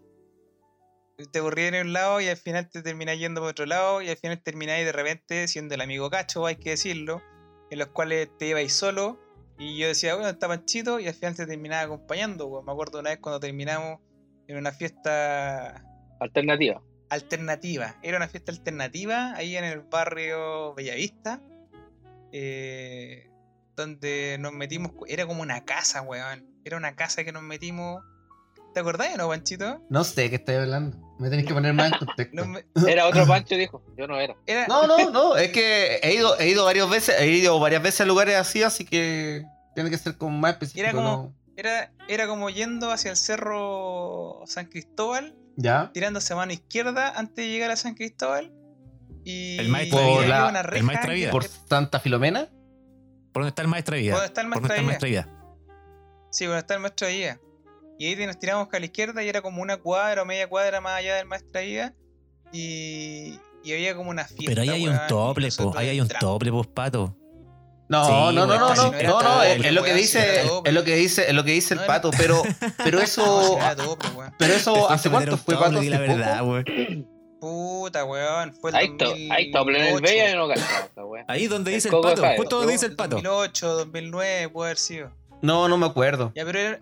te 1.32 1.38
aburrí 1.38 1.62
en 1.64 1.74
un 1.86 1.92
lado 1.92 2.20
y 2.20 2.28
al 2.28 2.36
final 2.36 2.68
te 2.68 2.82
terminás 2.82 3.18
yendo 3.18 3.40
por 3.40 3.50
otro 3.50 3.66
lado 3.66 4.02
y 4.02 4.08
al 4.10 4.16
final 4.16 4.42
termináis 4.42 4.84
de 4.84 4.92
repente 4.92 5.46
siendo 5.48 5.74
el 5.74 5.80
amigo 5.80 6.10
cacho, 6.10 6.46
hay 6.46 6.56
que 6.56 6.70
decirlo, 6.70 7.22
en 7.70 7.78
los 7.78 7.88
cuales 7.88 8.28
te 8.38 8.48
ibais 8.48 8.72
solo 8.72 9.18
y 9.58 9.78
yo 9.78 9.86
decía, 9.86 10.14
bueno, 10.14 10.30
está 10.30 10.48
Panchito 10.48 10.98
y 10.98 11.06
al 11.06 11.14
final 11.14 11.36
te 11.36 11.46
terminaba 11.46 11.82
acompañando. 11.82 12.46
weón. 12.48 12.64
Me 12.64 12.72
acuerdo 12.72 12.98
una 13.00 13.10
vez 13.10 13.18
cuando 13.20 13.38
terminamos 13.40 14.00
en 14.48 14.56
una 14.56 14.72
fiesta 14.72 15.84
Alternativa. 16.18 16.82
alternativa. 17.10 17.96
Era 18.02 18.16
una 18.16 18.28
fiesta 18.28 18.50
alternativa 18.52 19.34
ahí 19.36 19.56
en 19.56 19.64
el 19.64 19.80
barrio 19.82 20.74
Bellavista. 20.74 21.40
eh, 22.32 23.28
donde 23.76 24.36
nos 24.40 24.52
metimos. 24.52 24.92
Era 25.08 25.26
como 25.26 25.42
una 25.42 25.64
casa, 25.64 26.02
weón. 26.02 26.46
Era 26.64 26.76
una 26.76 26.94
casa 26.96 27.24
que 27.24 27.32
nos 27.32 27.42
metimos. 27.42 28.02
¿Te 28.74 28.80
acordás 28.80 29.14
o 29.14 29.16
no, 29.18 29.28
Panchito? 29.28 29.82
No 29.90 30.04
sé 30.04 30.22
de 30.22 30.30
qué 30.30 30.36
estoy 30.36 30.54
hablando. 30.56 30.96
Me 31.18 31.28
tenéis 31.30 31.46
que 31.46 31.54
poner 31.54 31.72
más 31.74 31.92
en 31.92 31.98
contexto. 31.98 32.44
Me- 32.46 32.64
Era 32.90 33.06
otro 33.06 33.26
Pancho, 33.26 33.54
dijo. 33.56 33.82
Yo 33.96 34.06
no 34.06 34.18
era. 34.18 34.34
era, 34.46 34.66
No, 34.66 34.86
no, 34.86 35.10
no. 35.10 35.36
Es 35.36 35.52
que 35.52 35.96
he 36.02 36.14
ido, 36.14 36.38
he 36.38 36.48
ido 36.48 36.64
varias 36.64 36.88
veces, 36.90 37.14
he 37.20 37.28
ido 37.28 37.58
varias 37.60 37.82
veces 37.82 38.00
a 38.00 38.04
lugares 38.06 38.36
así, 38.36 38.62
así 38.62 38.84
que 38.84 39.44
tiene 39.74 39.90
que 39.90 39.98
ser 39.98 40.16
como 40.16 40.36
más 40.38 40.52
específico. 40.52 40.82
Era 40.84 40.92
como- 40.92 41.08
¿no? 41.10 41.34
era, 41.56 41.92
era 42.08 42.26
como 42.26 42.48
yendo 42.50 42.90
hacia 42.90 43.10
el 43.10 43.16
cerro 43.16 44.40
San 44.46 44.66
Cristóbal, 44.66 45.36
¿Ya? 45.56 45.90
tirándose 45.92 46.32
a 46.32 46.36
mano 46.36 46.52
izquierda 46.52 47.10
antes 47.16 47.36
de 47.36 47.48
llegar 47.50 47.70
a 47.70 47.76
San 47.76 47.94
Cristóbal. 47.94 48.52
Y 49.24 49.58
El 49.58 49.68
maestro 49.68 50.00
una 50.48 50.60
El 50.60 50.82
que- 51.10 51.14
vida. 51.14 51.30
¿Por 51.30 51.44
Santa 51.44 52.00
Filomena? 52.00 52.48
¿Por 53.32 53.42
dónde 53.42 53.48
está 53.50 53.62
el 53.62 53.68
maestro 53.68 53.94
de 53.94 54.02
vida? 54.02 54.12
¿Dónde 54.14 54.26
está 54.26 54.40
el 54.40 54.48
¿Por 54.48 54.54
dónde 54.54 54.68
está 54.68 54.80
el 54.80 54.82
de 54.82 55.08
vida? 55.08 55.28
Sí, 56.30 56.46
bueno, 56.46 56.58
está 56.58 56.74
el 56.74 56.80
maestro 56.80 57.06
de 57.06 57.12
guía. 57.12 57.40
Y 57.98 58.06
ahí 58.06 58.26
nos 58.26 58.38
tiramos 58.38 58.68
a 58.72 58.78
la 58.78 58.84
izquierda 58.84 59.22
y 59.22 59.28
era 59.28 59.42
como 59.42 59.62
una 59.62 59.76
cuadra 59.76 60.22
o 60.22 60.24
media 60.24 60.48
cuadra 60.48 60.80
más 60.80 60.94
allá 60.98 61.16
del 61.16 61.26
maestro 61.26 61.50
de 61.60 61.66
guía. 61.66 61.94
Y, 62.52 63.38
y 63.64 63.72
había 63.72 63.94
como 63.94 64.10
una 64.10 64.24
fiesta. 64.24 64.44
Pero 64.46 64.62
ahí 64.62 64.68
hay 64.70 64.86
un 64.88 64.94
weón, 64.94 65.06
tople, 65.08 65.48
po. 65.56 65.72
Ahí 65.76 65.88
hay 65.88 66.00
un 66.00 66.08
tople, 66.08 66.50
pues, 66.50 66.66
pato. 66.68 67.16
No, 67.88 68.04
Sí, 68.06 68.10
no, 68.12 68.32
no, 68.32 68.46
weón, 68.46 68.60
no, 68.60 68.74
no, 68.74 68.92
no 68.92 69.22
no, 69.22 69.42
es, 69.42 69.56
el 69.56 69.64
es 69.66 69.72
lo 69.72 69.82
que 69.82 69.90
weón, 69.90 70.00
dice, 70.00 70.40
es, 70.64 70.72
lo 70.72 70.84
que 70.84 70.94
dice, 70.96 71.28
es 71.28 71.34
lo 71.34 71.44
que 71.44 71.50
dice 71.52 71.74
el 71.74 71.80
No, 71.80 71.86
pato, 71.86 72.10
pero, 72.16 72.42
pero 72.84 73.00
eso, 73.00 73.54
weón. 73.56 74.32
pero 74.38 74.54
eso, 74.54 74.88
¿hace 74.90 75.10
cuánto 75.10 75.36
fue 75.36 75.56
pato? 75.56 75.78
di 75.80 75.88
la 75.90 75.96
¿Hace 75.98 76.06
verdad, 76.06 76.38
poco? 76.40 76.50
weón. 76.52 77.08
Puta, 77.40 78.04
weón. 78.04 78.54
Fue 78.54 78.70
el 78.70 78.76
Ahí 78.76 78.96
to- 78.96 79.06
2008. 79.06 79.34
ahí 79.34 79.50
tople 79.50 79.78
en 79.88 79.94
el 79.96 80.00
Bella 80.00 80.30
y 80.30 80.34
no 80.34 80.46
wea. 80.46 81.24
Ahí 81.28 81.48
donde 81.48 81.70
El 81.72 81.74
dice 81.76 81.88
el 81.88 81.92
Coco 81.92 82.08
pato, 82.10 82.22
justo 82.36 82.56
donde 82.58 82.72
dice 82.72 82.86
el 82.86 82.94
pato. 82.96 83.16
2008, 83.16 83.74
2009, 83.78 84.48
puede 84.50 84.68
haber 84.70 84.78
sido. 84.78 85.10
No, 85.42 85.68
no 85.68 85.76
me 85.76 85.86
acuerdo. 85.86 86.32
Ya, 86.36 86.44
pero 86.44 86.58
era. 86.58 86.80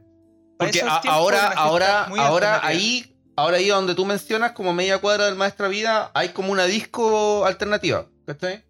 Porque 0.60 0.82
a- 0.82 0.96
ahora, 1.12 1.48
ahora, 1.56 2.04
ahora 2.18 2.60
ahí, 2.66 3.16
ahora 3.36 3.56
ahí 3.56 3.68
donde 3.68 3.94
tú 3.94 4.04
mencionas 4.06 4.52
como 4.52 4.72
media 4.72 4.98
cuadra 4.98 5.24
del 5.26 5.34
Maestra 5.36 5.68
Vida, 5.68 6.10
hay 6.14 6.28
como 6.30 6.52
una 6.52 6.64
disco 6.64 7.44
alternativa, 7.46 8.06
¿cachai? 8.26 8.64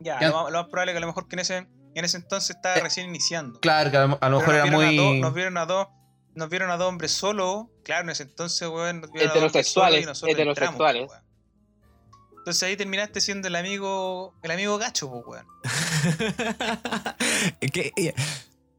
Ya, 0.00 0.20
Ya. 0.20 0.28
Lo, 0.28 0.42
más, 0.44 0.52
lo 0.52 0.58
más 0.62 0.68
probable 0.68 0.92
es 0.92 0.94
que 0.94 0.98
a 0.98 1.00
lo 1.00 1.06
mejor 1.08 1.26
que 1.28 1.36
en 1.36 1.40
ese, 1.40 1.56
en 1.94 2.04
ese 2.04 2.16
entonces 2.18 2.54
estaba 2.56 2.76
Eh, 2.76 2.80
recién 2.82 3.08
iniciando. 3.08 3.58
Claro, 3.60 3.90
que 3.90 3.96
a 3.96 4.06
lo, 4.06 4.18
a 4.20 4.28
mejor 4.30 4.54
era 4.54 4.64
a 4.64 4.66
dos- 4.70 4.74
muy... 4.74 5.20
nos 5.20 5.34
vieron 5.34 5.56
a 5.58 5.66
dos. 5.66 5.88
Nos 6.34 6.48
vieron 6.50 6.70
a 6.70 6.76
dos 6.76 6.88
hombres 6.88 7.10
solos. 7.10 7.66
Claro, 7.82 8.04
en 8.04 8.10
ese 8.10 8.22
entonces, 8.22 8.68
weón. 8.68 9.00
Nos 9.00 9.10
vieron 9.10 9.30
a 9.30 9.34
dos 9.34 9.42
hombres 9.42 9.50
Heterosexuales, 9.66 10.02
y 10.02 10.06
nosotros 10.06 10.34
heterosexuales. 10.34 11.02
entramos. 11.02 11.24
Entonces 12.38 12.62
ahí 12.62 12.76
terminaste 12.76 13.20
siendo 13.20 13.48
el 13.48 13.56
amigo. 13.56 14.34
El 14.42 14.50
amigo 14.52 14.78
gacho, 14.78 15.10
pues, 15.10 15.24
weón. 15.26 15.46
Es 17.60 17.70
que, 17.72 17.92
eh, 17.96 18.14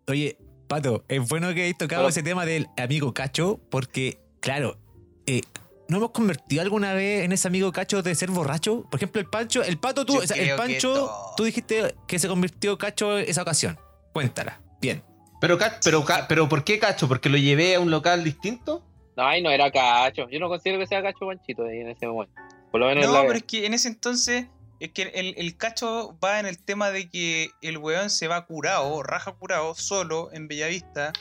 oye, 0.07 0.37
Pato, 0.69 1.03
es 1.09 1.27
bueno 1.27 1.53
que 1.53 1.63
hayas 1.63 1.77
tocado 1.77 2.07
ese 2.07 2.23
tema 2.23 2.45
del 2.45 2.67
amigo 2.77 3.13
cacho, 3.13 3.59
porque, 3.69 4.19
claro, 4.39 4.77
eh, 5.25 5.41
¿no 5.89 5.97
hemos 5.97 6.11
convertido 6.11 6.61
alguna 6.61 6.93
vez 6.93 7.25
en 7.25 7.31
ese 7.31 7.47
amigo 7.47 7.71
cacho 7.71 8.01
de 8.03 8.13
ser 8.15 8.29
borracho? 8.31 8.83
Por 8.89 8.99
ejemplo, 8.99 9.19
el 9.19 9.27
Pancho, 9.27 9.63
el 9.63 9.79
Pato, 9.79 10.05
tú, 10.05 10.13
Yo 10.13 10.19
o 10.19 10.27
sea, 10.27 10.37
el 10.37 10.55
Pancho, 10.55 11.11
tú 11.35 11.43
dijiste 11.43 11.95
que 12.07 12.19
se 12.19 12.27
convirtió 12.27 12.77
cacho 12.77 13.17
esa 13.17 13.41
ocasión. 13.41 13.77
Cuéntala. 14.13 14.61
Bien. 14.79 15.03
Pero, 15.41 15.57
ca- 15.57 15.79
pero, 15.83 16.05
pero 16.27 16.47
¿por 16.47 16.63
qué 16.63 16.77
cacho? 16.79 17.07
¿Porque 17.07 17.29
lo 17.29 17.37
llevé 17.37 17.75
a 17.75 17.79
un 17.79 17.89
local 17.89 18.23
distinto? 18.23 18.83
No, 19.17 19.25
ahí 19.25 19.41
no 19.41 19.49
era 19.49 19.71
cacho. 19.71 20.29
Yo 20.29 20.39
no 20.39 20.49
considero 20.49 20.79
que 20.79 20.85
sea 20.87 21.01
cacho 21.01 21.25
Panchito 21.25 21.63
ahí 21.63 21.79
en 21.79 21.89
ese 21.89 22.05
momento. 22.07 22.33
Por 22.71 22.79
lo 22.79 22.87
menos 22.87 23.03
en 23.05 23.09
No, 23.11 23.17
la 23.21 23.25
pero 23.25 23.37
es 23.37 23.43
que 23.43 23.65
en 23.65 23.73
ese 23.73 23.87
entonces. 23.87 24.45
Es 24.79 24.91
que 24.93 25.03
el, 25.03 25.33
el 25.37 25.57
cacho 25.57 26.17
va 26.23 26.39
en 26.39 26.45
el 26.45 26.57
tema 26.57 26.89
de 26.89 27.09
que 27.09 27.51
el 27.61 27.77
weón 27.77 28.09
se 28.09 28.27
va 28.27 28.45
curado, 28.45 29.03
raja 29.03 29.33
curado, 29.33 29.75
solo 29.75 30.29
en 30.31 30.47
Bellavista. 30.47 31.11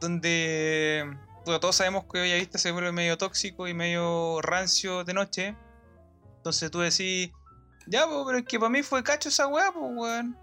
Donde. 0.00 1.04
bueno, 1.44 1.60
todos 1.60 1.76
sabemos 1.76 2.04
que 2.12 2.20
Bellavista 2.20 2.58
se 2.58 2.72
vuelve 2.72 2.90
medio 2.90 3.16
tóxico 3.16 3.68
y 3.68 3.74
medio 3.74 4.40
rancio 4.42 5.04
de 5.04 5.14
noche. 5.14 5.56
Entonces 6.38 6.70
tú 6.70 6.80
decís. 6.80 7.30
Ya, 7.86 8.06
pero 8.06 8.38
es 8.38 8.44
que 8.44 8.58
para 8.58 8.70
mí 8.70 8.82
fue 8.82 9.02
cacho 9.02 9.28
esa 9.28 9.46
weá, 9.46 9.72
pues 9.72 9.90
weón. 9.94 10.36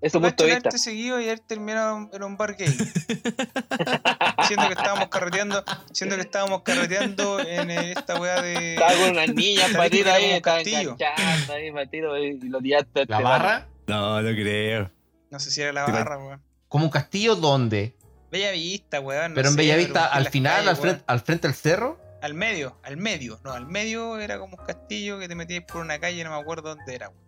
Es 0.00 0.12
punto 0.12 0.44
de 0.44 0.54
vista. 0.54 0.70
seguido 0.78 1.20
y 1.20 1.24
haber 1.24 1.40
terminado 1.40 2.08
en 2.12 2.22
un 2.22 2.36
bar 2.36 2.54
gay. 2.56 2.68
siendo 4.46 4.66
que 4.68 4.74
estábamos 4.74 5.08
carreteando. 5.08 5.64
Siendo 5.92 6.14
que 6.14 6.22
estábamos 6.22 6.62
carreteando 6.62 7.40
en 7.40 7.70
eh, 7.70 7.92
esta 7.96 8.20
weá 8.20 8.40
de. 8.40 8.74
Estaba 8.74 8.92
con 8.92 9.10
unas 9.10 9.34
niñas 9.34 9.70
patitas 9.72 10.14
ahí, 10.14 10.40
castillo. 10.40 10.92
enganchando 10.92 11.52
ahí, 11.52 11.72
patito, 11.72 12.16
y 12.16 12.38
lo 12.48 12.60
tiraste 12.60 13.06
¿La 13.06 13.16
este 13.16 13.24
barra? 13.24 13.68
No, 13.88 14.22
no 14.22 14.30
creo. 14.30 14.90
No 15.30 15.40
sé 15.40 15.50
si 15.50 15.62
era 15.62 15.72
la 15.72 15.86
Sí, 15.86 15.92
barra, 15.92 16.16
weón. 16.18 16.42
¿Como 16.68 16.84
un 16.84 16.90
castillo 16.90 17.34
dónde? 17.34 17.96
Bella 18.30 18.52
Vista, 18.52 19.00
weón. 19.00 19.30
no 19.30 19.34
pero 19.34 19.48
en 19.48 19.56
Bellavista, 19.56 20.06
al 20.06 20.28
final, 20.28 20.56
calles, 20.64 20.68
al, 20.68 20.76
frente, 20.76 21.04
al 21.06 21.20
frente 21.20 21.48
del 21.48 21.56
cerro. 21.56 21.98
Al 22.22 22.34
medio, 22.34 22.78
al 22.84 22.98
medio. 22.98 23.40
No, 23.42 23.52
al 23.52 23.66
medio 23.66 24.18
era 24.18 24.38
como 24.38 24.56
un 24.56 24.64
castillo 24.64 25.18
que 25.18 25.28
te 25.28 25.34
metías 25.34 25.64
por 25.64 25.80
una 25.80 25.98
calle, 25.98 26.22
no 26.22 26.30
me 26.30 26.36
acuerdo 26.36 26.76
dónde 26.76 26.94
era, 26.94 27.08
weón. 27.08 27.27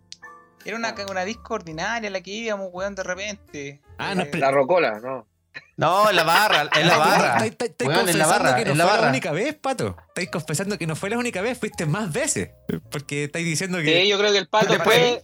Era 0.65 0.77
una, 0.77 0.95
una 1.09 1.25
disco 1.25 1.53
ordinaria 1.55 2.09
la 2.09 2.21
que 2.21 2.31
íbamos, 2.31 2.69
weón, 2.71 2.95
de 2.95 3.03
repente. 3.03 3.81
Ah, 3.97 4.13
no, 4.15 4.23
Eh, 4.23 4.29
pero- 4.31 4.41
La 4.45 4.51
rocola, 4.51 4.99
no. 4.99 5.27
No, 5.75 6.09
en 6.09 6.15
la 6.15 6.23
barra, 6.23 6.69
en 6.73 6.87
la 6.87 6.97
barra. 6.97 7.45
Estáis- 7.45 7.73
confesando 7.77 8.27
barra, 8.29 8.55
que 8.55 8.65
no 8.65 8.71
en 8.71 8.77
la 8.77 8.87
fue 8.87 9.01
la 9.01 9.09
única 9.09 9.31
vez, 9.31 9.55
Pato. 9.55 9.97
Estáis 10.09 10.29
confesando 10.29 10.77
que 10.77 10.87
no 10.87 10.95
fue 10.95 11.09
la 11.09 11.17
única 11.17 11.41
vez, 11.41 11.57
fuiste 11.59 11.85
más 11.85 12.11
veces. 12.11 12.51
Porque 12.89 13.25
estáis 13.25 13.45
diciendo 13.45 13.79
que. 13.79 14.01
Sí, 14.01 14.07
yo 14.07 14.17
creo 14.17 14.31
que 14.31 14.37
el 14.37 14.47
pato 14.47 14.67
Después- 14.73 14.97
fue. 14.97 15.23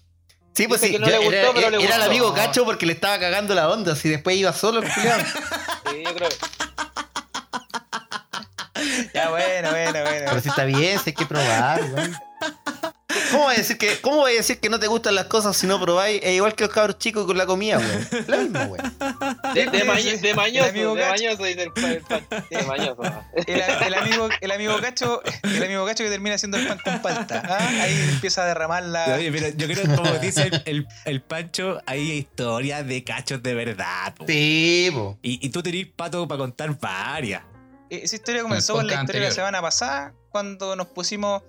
Sí, 0.53 0.67
pues 0.67 0.81
sí, 0.81 0.91
que 0.91 0.99
no 0.99 1.05
yo- 1.07 1.11
le 1.11 1.17
gustó, 1.19 1.31
era, 1.33 1.49
pero 1.53 1.69
le 1.69 1.83
era 1.83 1.95
el 1.97 2.01
amigo 2.01 2.29
No. 2.29 2.33
cacho 2.33 2.65
porque 2.65 2.87
le 2.87 2.93
estaba 2.93 3.19
cagando 3.19 3.53
la 3.53 3.69
onda, 3.69 3.95
si 3.95 4.09
después 4.09 4.35
iba 4.37 4.51
solo 4.53 4.79
el. 4.81 4.87
Sí, 5.91 6.03
yo 6.03 6.13
creo. 6.15 6.29
Ya, 9.13 9.29
bueno, 9.29 9.69
bueno, 9.71 9.91
bueno. 10.01 10.25
Pero 10.29 10.41
si 10.41 10.49
está 10.49 10.65
bien, 10.65 10.99
si 10.99 11.09
hay 11.11 11.13
que 11.15 11.25
probar, 11.25 11.81
weón. 11.93 12.15
¿Cómo 13.31 13.43
voy 13.43 13.55
a 13.55 13.57
decir 13.57 13.77
que, 13.77 13.99
cómo 14.01 14.17
voy 14.17 14.33
a 14.33 14.35
decir 14.35 14.59
que 14.59 14.69
no 14.69 14.79
te 14.79 14.87
gustan 14.87 15.15
las 15.15 15.25
cosas 15.25 15.55
si 15.57 15.67
no 15.67 15.79
probáis? 15.79 16.19
Es 16.23 16.33
igual 16.35 16.55
que 16.55 16.63
los 16.65 16.73
cabros 16.73 16.97
chicos 16.99 17.25
con 17.25 17.37
la 17.37 17.45
comida, 17.45 17.77
weón. 17.77 18.07
Lo 18.27 18.37
mismo, 18.37 18.59
weón. 18.63 18.97
De, 19.53 19.65
de, 19.65 19.83
maño- 19.83 20.17
de 20.21 20.33
mañoso, 20.33 20.71
de 20.71 20.81
Gacho. 20.95 21.09
mañoso, 21.11 21.43
dice 21.43 21.63
el. 21.63 22.47
De 22.49 22.63
mañoso. 22.63 23.01
El, 23.47 23.61
el 23.87 23.93
amigo, 23.93 24.29
el 24.41 24.51
amigo 24.51 24.79
cacho, 24.81 25.21
el 25.43 25.63
amigo 25.63 25.85
cacho 25.85 26.03
que 26.03 26.09
termina 26.09 26.35
haciendo 26.35 26.57
el 26.57 26.67
pan 26.67 26.79
con 26.83 27.01
palta. 27.01 27.43
¿ah? 27.47 27.67
Ahí 27.81 28.09
empieza 28.13 28.43
a 28.43 28.47
derramar 28.47 28.83
la. 28.83 29.15
Oye, 29.15 29.31
mira, 29.31 29.49
yo 29.49 29.67
creo 29.67 29.83
que 29.83 29.95
como 29.95 30.11
dice 30.19 30.43
el, 30.43 30.61
el, 30.65 30.87
el 31.05 31.21
Pancho, 31.21 31.81
hay 31.85 32.11
historias 32.11 32.85
de 32.87 33.03
cachos 33.03 33.41
de 33.43 33.53
verdad. 33.53 34.13
po. 34.15 34.25
Sí, 34.27 34.89
po. 34.93 35.17
Y, 35.21 35.45
y 35.45 35.49
tú 35.49 35.61
tenés 35.63 35.87
pato 35.95 36.27
para 36.27 36.39
contar 36.39 36.77
varias. 36.79 37.41
Eh, 37.89 38.01
Esa 38.03 38.15
historia 38.17 38.41
comenzó 38.41 38.73
con 38.73 38.85
la 38.87 38.93
historia 38.93 39.05
de 39.13 39.19
la 39.19 39.27
anterior. 39.27 39.33
semana 39.33 39.61
pasada, 39.61 40.13
cuando 40.29 40.75
nos 40.75 40.87
pusimos, 40.87 41.41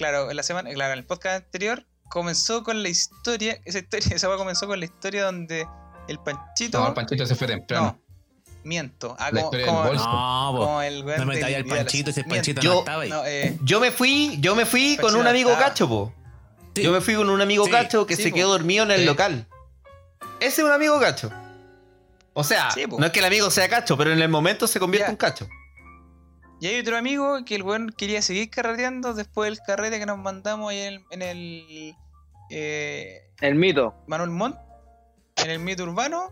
claro, 0.00 0.30
en 0.30 0.36
la 0.36 0.42
semana, 0.42 0.70
claro, 0.72 0.94
en 0.94 0.98
el 1.00 1.04
podcast 1.04 1.44
anterior, 1.44 1.84
comenzó 2.08 2.64
con 2.64 2.82
la 2.82 2.88
historia, 2.88 3.60
esa 3.66 3.80
historia, 3.80 4.08
esa 4.16 4.34
comenzó 4.34 4.66
con 4.66 4.78
la 4.80 4.86
historia 4.86 5.24
donde 5.24 5.66
el 6.08 6.18
Panchito, 6.20 6.80
No, 6.80 6.88
el 6.88 6.94
Panchito 6.94 7.26
se 7.26 7.34
fue 7.34 7.46
temprano. 7.46 7.98
no, 7.98 8.50
miento, 8.64 9.14
ah, 9.18 9.26
La 9.30 9.42
como, 9.42 9.44
historia 9.44 9.66
del 9.66 9.74
como- 9.74 9.86
bolso. 9.88 10.04
No, 10.08 10.52
como 10.58 10.82
el 10.82 11.00
No 11.04 11.26
me 11.26 11.34
del 11.34 11.40
traía 11.40 11.56
al 11.58 11.64
Vidal, 11.64 11.78
Panchito, 11.80 12.10
ese. 12.10 12.24
Panchito 12.24 12.60
Yo- 12.62 12.72
no 12.72 12.78
estaba 12.78 13.02
ahí. 13.02 13.10
No, 13.10 13.22
eh, 13.26 13.58
Yo 13.62 13.78
me 13.78 13.90
fui, 13.90 14.38
yo 14.40 14.54
me 14.56 14.64
fui 14.64 14.96
con 14.98 15.14
un 15.14 15.26
amigo 15.26 15.50
estaba. 15.50 15.68
cacho, 15.68 15.86
po. 15.86 16.14
Sí. 16.74 16.82
Yo 16.82 16.92
me 16.92 17.00
fui 17.02 17.14
con 17.14 17.28
un 17.28 17.42
amigo 17.42 17.66
Sí, 17.66 17.70
cacho 17.70 18.06
que 18.06 18.16
sí, 18.16 18.22
se 18.22 18.30
po. 18.30 18.36
quedó 18.36 18.48
dormido 18.52 18.84
en 18.84 18.92
el 18.92 19.04
local. 19.04 19.46
Ese 20.40 20.62
es 20.62 20.66
un 20.66 20.72
amigo 20.72 20.98
cacho. 20.98 21.30
O 22.32 22.42
sea, 22.42 22.70
no 22.98 23.04
es 23.04 23.12
que 23.12 23.18
el 23.18 23.24
amigo 23.26 23.50
sea 23.50 23.68
cacho, 23.68 23.96
pero 23.98 24.12
en 24.12 24.22
el 24.22 24.28
momento 24.30 24.66
se 24.66 24.80
convierte 24.80 25.08
Ya. 25.08 25.10
en 25.10 25.16
cacho. 25.16 25.46
Y 26.60 26.66
hay 26.66 26.80
otro 26.80 26.96
amigo 26.98 27.42
que 27.46 27.54
el 27.56 27.62
weón 27.62 27.90
quería 27.96 28.20
seguir 28.20 28.50
carreteando 28.50 29.14
después 29.14 29.50
del 29.50 29.60
carrete 29.66 29.98
que 29.98 30.06
nos 30.06 30.18
mandamos 30.18 30.70
ahí 30.70 30.78
en 30.80 30.92
el, 30.92 31.04
en 31.10 31.22
el 31.22 31.94
eh, 32.50 33.30
El 33.40 33.54
mito. 33.54 33.94
Manuel 34.06 34.30
Montt, 34.30 34.56
en 35.36 35.50
el 35.50 35.58
mito 35.58 35.84
urbano, 35.84 36.30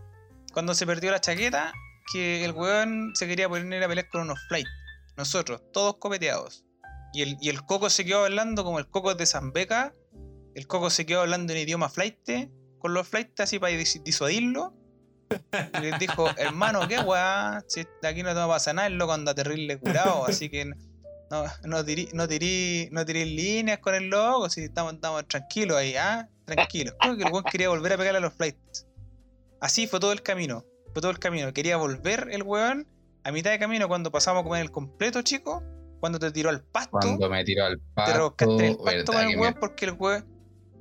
cuando 0.52 0.74
se 0.74 0.84
perdió 0.86 1.10
la 1.10 1.20
chaqueta, 1.20 1.72
que 2.12 2.44
el 2.44 2.52
weón 2.52 3.12
se 3.14 3.26
quería 3.26 3.48
poner 3.48 3.82
a 3.82 3.88
pelear 3.88 4.08
con 4.10 4.20
unos 4.22 4.38
flights. 4.48 4.70
Nosotros, 5.16 5.62
todos 5.72 5.96
copeteados. 5.96 6.64
Y 7.14 7.22
el, 7.22 7.36
y 7.40 7.48
el 7.48 7.62
coco 7.64 7.88
se 7.88 8.04
quedó 8.04 8.24
hablando 8.24 8.64
como 8.64 8.78
el 8.78 8.88
coco 8.88 9.14
de 9.14 9.24
Zambeca. 9.24 9.94
El 10.54 10.66
coco 10.66 10.90
se 10.90 11.06
quedó 11.06 11.22
hablando 11.22 11.52
en 11.54 11.60
idioma 11.60 11.88
flight. 11.88 12.18
con 12.78 12.92
los 12.92 13.08
flights 13.08 13.40
así 13.40 13.58
para 13.58 13.72
dis- 13.72 14.02
disuadirlo. 14.02 14.74
Y 15.78 15.80
les 15.80 15.98
dijo, 15.98 16.28
hermano, 16.36 16.86
qué 16.88 16.98
weá, 17.00 17.62
si 17.68 17.86
aquí 18.02 18.22
no 18.22 18.30
te 18.30 18.34
va 18.36 18.44
a 18.44 18.48
pasar 18.48 18.74
nada, 18.74 18.88
el 18.88 18.96
loco 18.96 19.12
anda 19.12 19.34
terrible 19.34 19.78
curado, 19.78 20.24
así 20.28 20.48
que 20.48 20.64
no, 21.30 21.44
no 21.64 21.84
tirí, 21.84 22.08
no 22.12 22.26
tirí, 22.26 22.88
no 22.92 23.04
tirí 23.04 23.24
líneas 23.24 23.78
con 23.78 23.94
el 23.94 24.08
loco, 24.08 24.48
si 24.48 24.62
estamos, 24.62 24.94
estamos 24.94 25.26
tranquilos 25.28 25.76
ahí, 25.76 25.94
ah, 25.96 26.28
tranquilos. 26.44 26.94
Creo 27.00 27.16
que 27.16 27.24
el 27.24 27.32
weón 27.32 27.44
quería 27.44 27.68
volver 27.68 27.92
a 27.92 27.96
pegarle 27.98 28.18
a 28.18 28.22
los 28.22 28.32
flights. 28.34 28.86
Así 29.60 29.86
fue 29.86 30.00
todo 30.00 30.12
el 30.12 30.22
camino, 30.22 30.64
fue 30.92 31.02
todo 31.02 31.10
el 31.10 31.18
camino. 31.18 31.52
Quería 31.52 31.76
volver 31.76 32.28
el 32.30 32.42
weón 32.42 32.86
a 33.24 33.32
mitad 33.32 33.50
de 33.50 33.58
camino 33.58 33.88
cuando 33.88 34.10
pasamos 34.10 34.40
a 34.40 34.44
comer 34.44 34.62
el 34.62 34.70
completo, 34.70 35.20
chico, 35.22 35.62
cuando 36.00 36.18
te 36.18 36.30
tiró 36.30 36.48
al 36.48 36.62
pasto 36.62 36.90
Cuando 36.92 37.28
me 37.28 37.44
tiró 37.44 37.64
al 37.66 37.76
te 37.78 37.84
pasto, 37.94 38.34
en 38.40 38.60
el 38.60 38.76
pasto 38.76 39.12
con 39.12 39.20
el 39.20 39.28
me- 39.28 39.36
weón 39.36 39.54
porque 39.60 39.84
el 39.84 39.92
weón, 39.92 40.26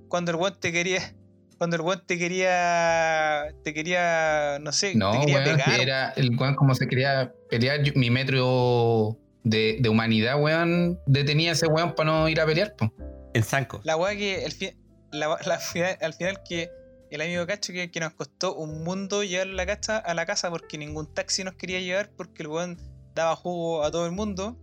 cuando 0.07 0.31
el 0.31 0.37
weón 0.37 0.57
te 0.59 0.71
quería, 0.71 1.13
cuando 1.57 1.75
el 1.75 1.81
weón 1.81 2.03
te 2.05 2.17
quería, 2.17 3.47
te 3.63 3.73
quería, 3.73 4.57
no 4.61 4.71
sé, 4.71 4.95
No, 4.95 5.11
te 5.11 5.19
quería 5.19 5.35
weón, 5.43 5.57
pegar. 5.57 5.79
era 5.79 6.09
el 6.11 6.35
weón 6.37 6.55
como 6.55 6.75
se 6.75 6.87
quería 6.87 7.33
pelear, 7.49 7.83
yo- 7.83 7.93
mi 7.95 8.09
metro 8.09 9.17
de, 9.43 9.77
de 9.79 9.89
humanidad, 9.89 10.41
weón, 10.41 10.99
detenía 11.05 11.51
a 11.51 11.53
ese 11.53 11.67
weón 11.67 11.93
para 11.95 12.09
no 12.11 12.29
ir 12.29 12.39
a 12.41 12.45
pelear, 12.45 12.75
po. 12.75 12.91
En 13.33 13.43
Sanco. 13.43 13.81
La 13.83 13.95
weá 13.97 14.15
que 14.15 14.45
el 14.45 14.51
fi- 14.51 14.77
la- 15.11 15.37
la 15.45 15.57
final- 15.59 15.97
al 16.01 16.13
final 16.13 16.41
que 16.47 16.69
el 17.09 17.21
amigo 17.21 17.45
Cacho 17.47 17.71
que, 17.73 17.89
que 17.89 17.99
nos 17.99 18.13
costó 18.13 18.55
un 18.55 18.83
mundo 18.83 19.23
llevar 19.23 19.47
la 19.47 19.65
cacha 19.65 19.97
a 19.97 20.13
la 20.13 20.25
casa 20.25 20.49
porque 20.49 20.77
ningún 20.77 21.13
taxi 21.13 21.43
nos 21.43 21.53
quería 21.55 21.79
llevar 21.79 22.09
porque 22.17 22.43
el 22.43 22.49
weón 22.49 22.77
daba 23.15 23.35
jugo 23.35 23.83
a 23.83 23.91
todo 23.91 24.05
el 24.05 24.11
mundo. 24.11 24.57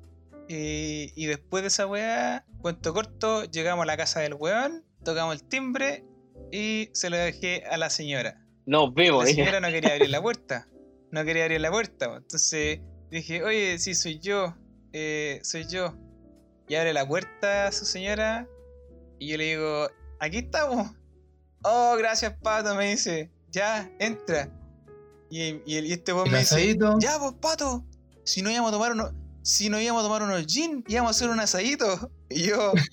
Eh, 0.50 1.10
y 1.16 1.24
después 1.26 1.62
de 1.62 1.68
esa 1.68 1.86
weá, 1.86 2.44
cuento 2.60 2.92
corto, 2.92 3.44
llegamos 3.44 3.84
a 3.84 3.86
la 3.86 3.96
casa 3.96 4.20
del 4.20 4.34
weón, 4.34 4.84
tocamos 5.02 5.34
el 5.36 5.42
timbre 5.44 6.04
y 6.56 6.90
se 6.92 7.10
lo 7.10 7.16
dejé 7.16 7.64
a 7.70 7.76
la 7.76 7.90
señora. 7.90 8.40
Nos 8.66 8.94
vimos, 8.94 9.24
La 9.24 9.28
dije. 9.30 9.42
señora 9.42 9.60
no 9.60 9.68
quería 9.68 9.92
abrir 9.92 10.10
la 10.10 10.22
puerta. 10.22 10.68
No 11.10 11.24
quería 11.24 11.44
abrir 11.44 11.60
la 11.60 11.70
puerta. 11.70 12.14
Entonces 12.16 12.80
dije, 13.10 13.42
oye, 13.42 13.78
sí, 13.78 13.94
soy 13.94 14.18
yo. 14.20 14.54
eh, 14.92 15.40
soy 15.42 15.66
yo. 15.68 15.94
Y 16.68 16.76
abre 16.76 16.92
la 16.92 17.06
puerta 17.06 17.66
a 17.66 17.72
su 17.72 17.84
señora. 17.84 18.48
Y 19.18 19.28
yo 19.28 19.36
le 19.36 19.44
digo, 19.44 19.88
aquí 20.20 20.38
estamos. 20.38 20.90
Oh, 21.62 21.96
gracias, 21.98 22.34
pato, 22.42 22.74
me 22.74 22.90
dice. 22.90 23.30
Ya, 23.50 23.90
entra. 23.98 24.50
Y, 25.30 25.60
y, 25.66 25.76
el- 25.76 25.86
y 25.86 25.92
este 25.92 26.12
El 26.12 26.30
me 26.30 26.38
dice, 26.38 26.76
ya, 27.00 27.18
pues, 27.18 27.32
pato. 27.40 27.84
Si 28.24 28.42
no 28.42 28.50
íbamos 28.50 28.70
a 28.70 28.72
tomar 28.72 28.92
unos. 28.92 29.12
Si 29.42 29.68
no 29.68 29.78
íbamos 29.80 30.00
a 30.02 30.06
tomar 30.06 30.22
unos 30.22 30.46
gin, 30.46 30.82
íbamos 30.88 31.08
a 31.08 31.10
hacer 31.10 31.28
un 31.30 31.38
asadito. 31.40 32.10
Y 32.34 32.42
yo, 32.48 32.72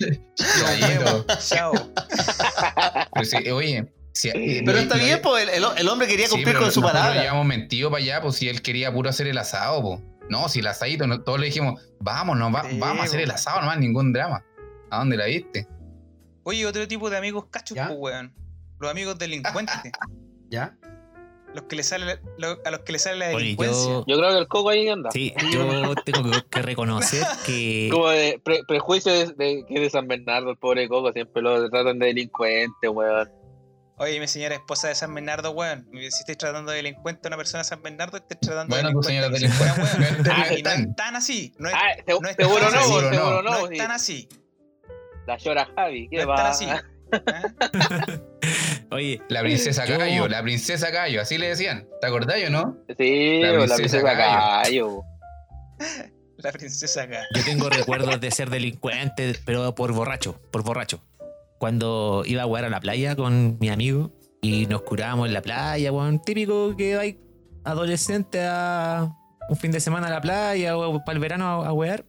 vemos, 0.81 1.25
chao. 1.49 1.73
Pero 3.13 3.25
sí, 3.25 3.49
oye, 3.49 3.91
si- 4.13 4.31
Pero 4.31 4.73
lo- 4.73 4.77
está 4.79 4.97
lo- 4.97 5.03
bien, 5.03 5.19
pues 5.21 5.49
el, 5.49 5.63
el 5.77 5.87
hombre 5.89 6.07
quería 6.07 6.29
cumplir 6.29 6.55
con 6.57 6.71
su 6.71 6.81
nosotros 6.81 6.91
palabra. 7.01 7.21
llevamos 7.21 7.45
mentido 7.45 7.89
para 7.89 8.03
allá, 8.03 8.21
pues 8.21 8.35
si 8.35 8.47
él 8.49 8.61
quería 8.61 8.93
puro 8.93 9.09
hacer 9.09 9.27
el 9.27 9.37
asado, 9.37 9.81
pues. 9.81 9.99
No, 10.29 10.47
si 10.47 10.59
el 10.59 10.67
asadito, 10.67 11.07
no- 11.07 11.21
todos 11.23 11.39
le 11.39 11.47
dijimos, 11.47 11.81
vamos, 11.99 12.37
no, 12.37 12.51
va- 12.51 12.69
Sí, 12.69 12.77
vamos 12.79 13.01
a 13.01 13.03
hacer 13.05 13.21
el 13.21 13.31
asado, 13.31 13.61
nomás, 13.61 13.79
ningún 13.79 14.13
drama. 14.13 14.43
¿A 14.89 14.99
dónde 14.99 15.17
la 15.17 15.25
viste? 15.25 15.67
Oye, 16.43 16.65
otro 16.65 16.87
tipo 16.87 17.09
de 17.09 17.17
amigos 17.17 17.45
cachos, 17.49 17.77
pues, 17.77 17.97
weón. 17.97 18.33
Los 18.79 18.91
amigos 18.91 19.17
delincuentes. 19.17 19.75
¿Ya? 20.49 20.75
Los 21.53 21.63
que 21.65 21.75
le 21.75 21.83
sale, 21.83 22.19
lo- 22.37 22.57
a 22.65 22.71
los 22.71 22.79
que 22.81 22.91
le 22.93 22.99
sale 22.99 23.17
la 23.17 23.27
delincuencia. 23.29 23.75
yo, 23.91 24.03
Yo 24.07 24.17
creo 24.17 24.29
que 24.31 24.37
el 24.37 24.47
coco 24.47 24.69
ahí 24.69 24.87
anda. 24.89 25.11
sí, 25.11 25.33
yo 25.51 25.93
tengo 26.05 26.31
que- 26.31 26.43
que 26.49 26.61
reconocer 26.61 27.23
que 27.45 27.89
Como 27.91 28.09
de 28.09 28.39
pre- 28.43 28.63
prejuicio 28.67 29.11
de, 29.11 29.25
de- 29.33 29.65
que 29.67 29.73
es 29.75 29.81
de 29.81 29.89
San 29.89 30.07
Bernardo, 30.07 30.49
el 30.51 30.57
pobre 30.57 30.87
coco, 30.87 31.11
siempre 31.11 31.41
lo 31.41 31.69
tratan 31.69 31.99
de 31.99 32.07
delincuente, 32.07 32.87
weón. 32.87 33.29
Oye, 33.97 34.19
mi 34.19 34.27
señora 34.27 34.55
esposa 34.55 34.87
de 34.87 34.95
San 34.95 35.13
Bernardo, 35.13 35.51
weón. 35.51 35.87
Si 35.91 36.05
estáis 36.07 36.37
tratando 36.37 36.71
de 36.71 36.77
delincuente 36.77 37.27
a 37.27 37.29
una 37.29 37.37
persona 37.37 37.59
de 37.63 37.69
San 37.69 37.83
Bernardo, 37.83 38.17
estáis 38.17 38.39
tratando 38.41 38.75
Bueno, 38.75 38.89
de 38.99 39.07
delincuente. 39.07 39.07
señora 39.07 39.27
a 39.27 39.29
mi 39.29 39.37
señora, 39.37 39.75
delincuente. 39.75 40.23
weón. 40.23 40.23
No 40.23 40.31
Ah, 40.33 40.45
y 40.47 40.49
no 40.63 40.69
están. 40.69 40.81
es 40.89 40.95
tan 40.95 41.15
así. 41.15 41.53
No 41.59 41.69
es, 41.69 41.75
Ah, 41.75 41.79
se- 42.05 42.19
no 42.19 42.27
es 42.29 42.35
seguro 42.35 42.59
tan 42.61 42.73
no, 42.73 42.79
así. 42.79 42.87
seguro 42.87 43.11
no. 43.11 43.41
no. 43.43 43.51
no 43.61 43.67
es 43.71 43.77
tan 43.77 43.91
así. 43.91 44.29
La 45.27 45.37
llora 45.37 45.69
Javi, 45.75 46.03
No 46.05 46.09
¿qué 46.09 46.15
es 46.17 46.21
tan 46.25 46.29
va? 46.35 46.49
así. 46.49 46.65
¿Ah? 46.69 46.83
Oye, 48.91 49.21
La 49.29 49.41
princesa 49.41 49.85
Yo- 49.85 49.97
Cayo, 49.97 50.27
la 50.27 50.41
princesa 50.43 50.91
Cayo, 50.91 51.21
así 51.21 51.37
le 51.37 51.47
decían. 51.49 51.87
¿Te 52.01 52.07
acordás 52.07 52.37
o 52.45 52.49
no? 52.49 52.77
Sí, 52.97 53.39
La 53.41 53.51
la 53.51 53.57
princesa 53.59 53.75
princesa 53.77 54.15
Cayo. 54.17 54.63
Cayo. 54.63 55.01
La 56.37 56.51
princesa 56.51 57.03
acá. 57.03 57.21
yo 57.35 57.43
tengo 57.43 57.69
recuerdos 57.69 58.19
de 58.19 58.31
ser 58.31 58.49
delincuente, 58.49 59.35
pero 59.45 59.75
por 59.75 59.91
borracho, 59.93 60.41
por 60.51 60.63
borracho. 60.63 60.99
Cuando 61.59 62.23
iba 62.25 62.41
a 62.41 62.45
jugar 62.45 62.65
a 62.65 62.69
la 62.69 62.79
playa 62.79 63.15
con 63.15 63.57
mi 63.59 63.69
amigo 63.69 64.11
y 64.41 64.65
nos 64.65 64.81
curábamos 64.81 65.27
en 65.27 65.33
la 65.33 65.43
playa, 65.43 65.91
weón. 65.91 66.19
Típico 66.19 66.75
que 66.75 66.97
hay 66.97 67.19
adolescente 67.63 68.41
a 68.43 69.15
un 69.49 69.55
fin 69.55 69.71
de 69.71 69.79
semana 69.79 70.07
a 70.07 70.09
la 70.09 70.19
playa 70.21 70.75
o 70.75 71.03
para 71.05 71.13
el 71.15 71.19
verano 71.19 71.45
a, 71.63 71.67
a 71.67 71.73
wear. 71.73 72.05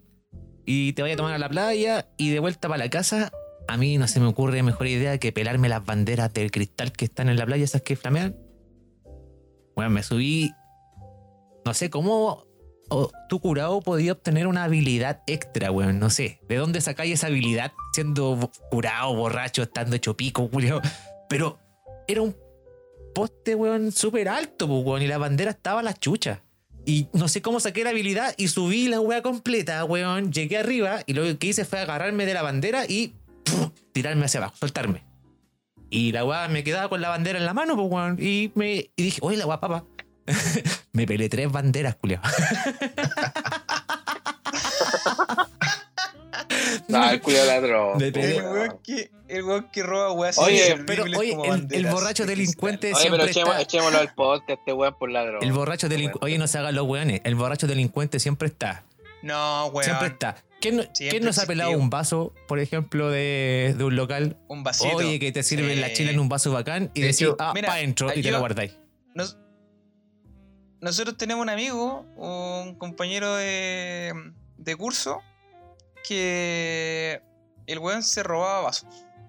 Y 0.64 0.94
te 0.94 1.02
vaya 1.02 1.12
a 1.12 1.16
tomar 1.18 1.34
a 1.34 1.38
la 1.38 1.50
playa 1.50 2.06
y 2.16 2.30
de 2.30 2.38
vuelta 2.38 2.68
para 2.68 2.84
la 2.84 2.88
casa. 2.88 3.30
A 3.68 3.76
mí 3.76 3.98
no 3.98 4.08
se 4.08 4.20
me 4.20 4.26
ocurre 4.26 4.62
mejor 4.62 4.86
idea 4.86 5.18
que 5.18 5.32
pelarme 5.32 5.68
las 5.68 5.84
banderas 5.84 6.32
del 6.32 6.50
cristal 6.50 6.92
que 6.92 7.04
están 7.04 7.28
en 7.28 7.36
la 7.36 7.46
playa, 7.46 7.64
esas 7.64 7.82
que 7.82 7.96
flamean. 7.96 8.36
Bueno, 9.74 9.90
me 9.90 10.02
subí. 10.02 10.52
No 11.64 11.74
sé 11.74 11.90
cómo 11.90 12.44
o 12.92 13.10
tu 13.28 13.40
curado 13.40 13.80
podía 13.80 14.12
obtener 14.12 14.46
una 14.46 14.64
habilidad 14.64 15.22
extra, 15.26 15.70
weón. 15.70 15.98
No 15.98 16.10
sé. 16.10 16.40
¿De 16.48 16.56
dónde 16.56 16.80
sacáis 16.80 17.14
esa 17.14 17.28
habilidad 17.28 17.72
siendo 17.94 18.50
curado, 18.70 19.14
borracho, 19.14 19.62
estando 19.62 19.96
hecho 19.96 20.16
pico, 20.16 20.50
culiao? 20.50 20.82
Pero 21.28 21.58
era 22.06 22.20
un 22.20 22.36
poste, 23.14 23.54
weón, 23.54 23.92
súper 23.92 24.28
alto, 24.28 24.68
pues, 24.68 24.84
weón. 24.84 25.02
Y 25.02 25.06
la 25.06 25.18
bandera 25.18 25.52
estaba 25.52 25.80
a 25.80 25.82
la 25.82 25.94
chucha. 25.94 26.42
Y 26.84 27.08
no 27.12 27.28
sé 27.28 27.40
cómo 27.40 27.60
saqué 27.60 27.84
la 27.84 27.90
habilidad 27.90 28.34
y 28.36 28.48
subí 28.48 28.88
la 28.88 29.00
weá 29.00 29.22
completa, 29.22 29.84
weón. 29.84 30.30
Llegué 30.30 30.58
arriba 30.58 31.02
y 31.06 31.14
lo 31.14 31.38
que 31.38 31.46
hice 31.46 31.64
fue 31.64 31.80
agarrarme 31.80 32.26
de 32.26 32.34
la 32.34 32.42
bandera 32.42 32.84
y. 32.86 33.14
tirarme 33.93 34.24
hacia 34.24 34.38
abajo, 34.38 34.57
soltarme. 34.57 35.05
Y 35.90 36.12
la 36.12 36.24
weá 36.24 36.49
me 36.49 36.64
quedaba 36.64 36.88
con 36.88 37.01
la 37.01 37.11
bandera 37.11 37.38
en 37.38 37.45
la 37.45 37.55
mano, 37.55 37.76
pues, 37.76 37.88
weón. 37.90 38.16
Y, 38.18 38.51
me, 38.55 38.90
y 38.97 39.03
dije, 39.03 39.18
oye, 39.22 39.36
la 39.36 39.47
weá, 39.47 39.61
papá. 39.61 39.84
me 40.93 41.07
pelé 41.07 41.28
tres 41.28 41.51
banderas, 41.51 41.97
culiao. 41.97 42.22
No, 46.88 47.11
el 47.11 47.20
culo 47.20 47.45
ladrón. 47.45 48.03
El 48.03 48.43
weón 48.43 48.78
que, 48.82 49.11
el 49.28 49.45
weón 49.45 49.68
que 49.72 49.82
roba 49.82 50.12
weas 50.12 50.36
Oye, 50.38 50.76
Pero, 50.86 51.05
oye, 51.05 51.36
el, 51.70 51.86
borracho 51.86 52.24
de 52.24 52.30
delincuente 52.30 52.88
Oye, 52.88 52.97
siempre 52.97 53.20
pero 53.20 53.30
echemos, 53.30 53.51
está. 53.51 53.62
echémoslo 53.62 53.99
al 53.99 54.14
podcast, 54.14 54.51
este 54.51 54.72
weón 54.72 54.95
por 54.99 55.11
ladrón. 55.11 55.43
El 55.43 55.53
borracho 55.53 55.88
delincuente. 55.88 56.24
Oye, 56.24 56.38
no 56.38 56.47
se 56.47 56.59
hagan 56.59 56.74
los 56.74 56.86
weones. 56.86 57.20
El 57.24 57.34
borracho 57.34 57.66
delincuente 57.66 58.20
siempre 58.20 58.49
está. 58.49 58.84
No, 59.22 59.66
weón. 59.66 59.84
Siempre 59.84 60.09
está. 60.09 60.36
¿Quién, 60.62 60.76
no- 60.76 60.82
Siempre 60.84 61.10
quién 61.10 61.24
nos 61.24 61.38
ha 61.38 61.46
pelado 61.46 61.72
un 61.72 61.90
vaso, 61.90 62.32
por 62.48 62.58
ejemplo, 62.60 63.10
de, 63.10 63.74
de 63.76 63.84
un 63.84 63.96
local? 63.96 64.38
Un 64.48 64.62
vasito. 64.62 64.96
Oye, 64.96 65.18
que 65.18 65.32
te 65.32 65.42
sirven 65.42 65.74
Sí. 65.74 65.80
la 65.80 65.92
chela 65.92 66.10
en 66.12 66.20
un 66.20 66.28
vaso 66.28 66.52
bacán 66.52 66.90
y 66.94 67.00
De 67.00 67.06
decís, 67.08 67.22
hecho, 67.22 67.36
ah, 67.38 67.52
mira, 67.54 67.66
pa' 67.68 67.74
adentro 67.74 68.10
y 68.14 68.22
te 68.22 68.30
lo 68.30 68.38
guardáis. 68.40 68.78
Nos- 69.14 69.36
nosotros 70.80 71.16
tenemos 71.16 71.42
un 71.42 71.50
amigo, 71.50 72.06
un 72.16 72.74
compañero 72.76 73.34
de, 73.36 74.12
de 74.56 74.76
curso, 74.76 75.20
que 76.08 77.20
el 77.66 77.78
weón 77.78 78.02
se 78.02 78.22
robaba 78.22 78.62
vasos. 78.62 78.88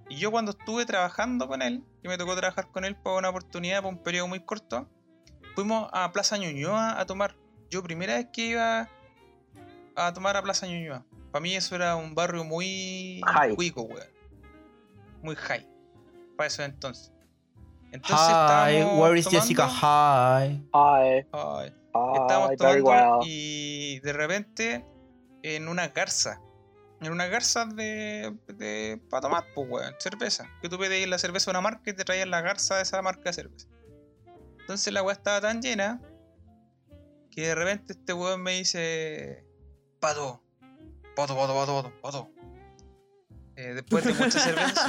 Y 0.10 0.18
yo 0.18 0.32
cuando 0.32 0.52
estuve 0.52 0.86
trabajando 0.86 1.48
con 1.48 1.62
él, 1.62 1.84
que 2.02 2.10
me 2.10 2.18
tocó 2.18 2.36
trabajar 2.36 2.68
con 2.72 2.86
él 2.86 2.96
por 2.96 3.18
una 3.20 3.30
oportunidad, 3.30 3.82
por 3.82 3.94
un 3.94 4.00
periodo 4.04 4.28
muy 4.28 4.40
corto, 4.42 4.90
fuimos 5.56 5.90
a 5.94 6.12
Plaza 6.12 6.38
Ñuñoa 6.38 7.00
a 7.00 7.06
tomar. 7.06 7.36
Yo 7.70 7.82
primera 7.84 8.16
vez 8.16 8.28
que 8.34 8.48
iba 8.48 8.90
a 9.96 10.14
tomar 10.14 10.36
a 10.38 10.42
Plaza 10.44 10.68
Ñuñoa. 10.68 11.06
Para 11.34 11.42
mí 11.42 11.56
eso 11.56 11.76
era 11.76 11.96
un 11.96 12.14
barrio 12.16 12.44
muy 12.44 13.20
High. 13.26 13.56
cuico, 13.56 13.82
weón. 13.82 14.08
Muy 15.24 15.36
high. 15.36 15.68
Para 16.38 16.48
eso 16.48 16.64
entonces. 16.64 17.12
Entonces 17.92 18.28
Hi, 18.28 18.84
where 19.00 19.18
is 19.20 19.26
tomando- 19.26 19.42
Jessica? 19.42 19.68
Hi. 19.68 20.64
Ay, 20.72 21.26
ay, 21.32 21.74
estábamos 22.14 22.56
tomando 22.58 22.84
well. 22.86 23.20
y 23.28 24.00
de 24.02 24.14
repente 24.14 24.86
en 25.42 25.68
una 25.68 25.88
garza. 25.88 26.40
En 27.02 27.12
una 27.12 27.26
garza 27.26 27.66
de, 27.66 28.38
de 28.48 29.02
para 29.10 29.22
tomar, 29.22 29.44
pues 29.56 29.68
weón, 29.70 29.96
cerveza. 30.00 30.48
Que 30.62 30.70
tú 30.70 30.78
pedías 30.78 31.10
la 31.10 31.18
cerveza 31.18 31.46
de 31.52 31.58
una 31.58 31.62
marca 31.62 31.90
y 31.90 31.94
te 31.94 32.04
traían 32.06 32.30
la 32.30 32.42
garza 32.42 32.76
de 32.78 32.84
esa 32.84 33.02
marca 33.02 33.24
de 33.24 33.34
cerveza. 33.34 33.68
Entonces 34.60 34.94
la 34.94 35.02
weá 35.02 35.14
estaba 35.14 35.42
tan 35.42 35.62
llena 35.64 36.00
que 37.32 37.48
de 37.48 37.56
repente 37.56 37.94
este 37.94 38.14
weón 38.14 38.42
me 38.44 38.52
dice 38.54 39.44
Pato, 40.00 40.43
pato, 41.16 41.36
pato, 41.36 41.54
pato, 41.54 41.84
pato, 41.84 42.02
pato. 42.02 42.30
Eh, 43.56 43.74
después 43.76 44.04
de 44.04 44.14
mucha 44.14 44.40
cerveza. 44.40 44.88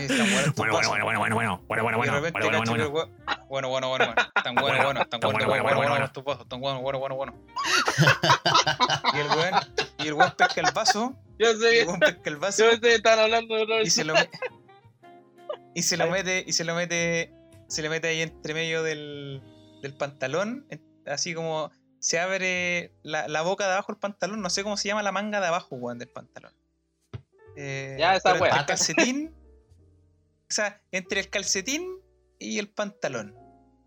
eh, 0.00 0.06
están 0.06 0.26
buenos 0.26 0.46
estos 0.48 0.56
Bueno, 0.56 0.72
bueno, 0.88 1.04
bueno, 1.04 1.20
bueno, 1.20 1.36
bueno, 1.36 1.60
bueno, 1.68 1.82
bueno, 1.82 1.98
bueno, 1.98 1.98
bueno, 1.98 2.20
repente 2.20 2.48
bueno, 2.48 2.58
bueno, 2.58 2.90
bueno. 2.90 3.10
bueno, 3.48 3.68
bueno, 3.68 3.88
bueno, 3.88 4.06
bueno. 4.06 4.14
Tan 4.42 4.54
bueno, 4.56 4.84
bueno, 4.84 5.06
tan 5.06 5.20
bueno, 5.20 5.38
bueno, 5.38 5.46
bueno, 5.46 5.62
bueno, 5.62 5.76
bueno, 5.76 5.90
bueno, 5.90 6.04
estos 6.06 6.24
vasos, 6.24 6.48
tan 6.48 6.60
bueno, 6.60 6.80
bueno, 6.80 6.98
bueno, 6.98 7.14
bueno. 7.14 7.34
Y 9.14 9.18
el 9.18 9.28
weón, 9.28 9.54
y 9.98 10.08
el 10.08 10.14
weón 10.14 10.32
pesca 10.36 10.60
el 10.60 10.72
vaso, 10.74 11.14
Yo 11.38 11.46
y 11.46 11.50
el 11.52 11.58
sé, 11.58 11.84
weón 11.86 12.00
pesca 12.00 12.30
el 12.30 12.36
vaso 12.36 12.64
yo 12.64 12.78
sé, 12.78 12.94
están 12.96 13.20
hablando 13.20 13.54
de 13.54 13.62
otra 13.62 13.82
y 13.82 13.90
se 13.90 14.04
lo 14.04 14.14
y 15.74 15.82
se 15.82 15.96
lo 15.96 16.10
mete, 16.10 16.44
y 16.44 16.52
se 16.52 16.64
lo 16.64 16.74
mete, 16.74 17.32
se 17.68 17.82
le 17.82 17.88
mete 17.88 18.08
ahí 18.08 18.22
entre 18.22 18.52
medio 18.52 18.82
del, 18.82 19.42
del 19.82 19.94
pantalón, 19.94 20.66
así 21.06 21.34
como 21.34 21.70
se 22.06 22.20
abre 22.20 22.92
la, 23.02 23.26
la 23.26 23.42
boca 23.42 23.66
de 23.66 23.72
abajo 23.72 23.90
del 23.90 23.98
pantalón, 23.98 24.40
no 24.40 24.48
sé 24.48 24.62
cómo 24.62 24.76
se 24.76 24.86
llama 24.86 25.02
la 25.02 25.10
manga 25.10 25.40
de 25.40 25.48
abajo, 25.48 25.74
weón, 25.74 25.98
del 25.98 26.08
pantalón. 26.08 26.54
Eh, 27.56 27.96
Ya, 27.98 28.14
esa 28.14 28.30
entre 28.30 28.42
weá. 28.42 28.60
el 28.60 28.66
calcetín, 28.66 29.34
o 30.48 30.52
sea, 30.54 30.80
entre 30.92 31.18
el 31.18 31.28
calcetín 31.30 31.84
y 32.38 32.60
el 32.60 32.68
pantalón, 32.68 33.34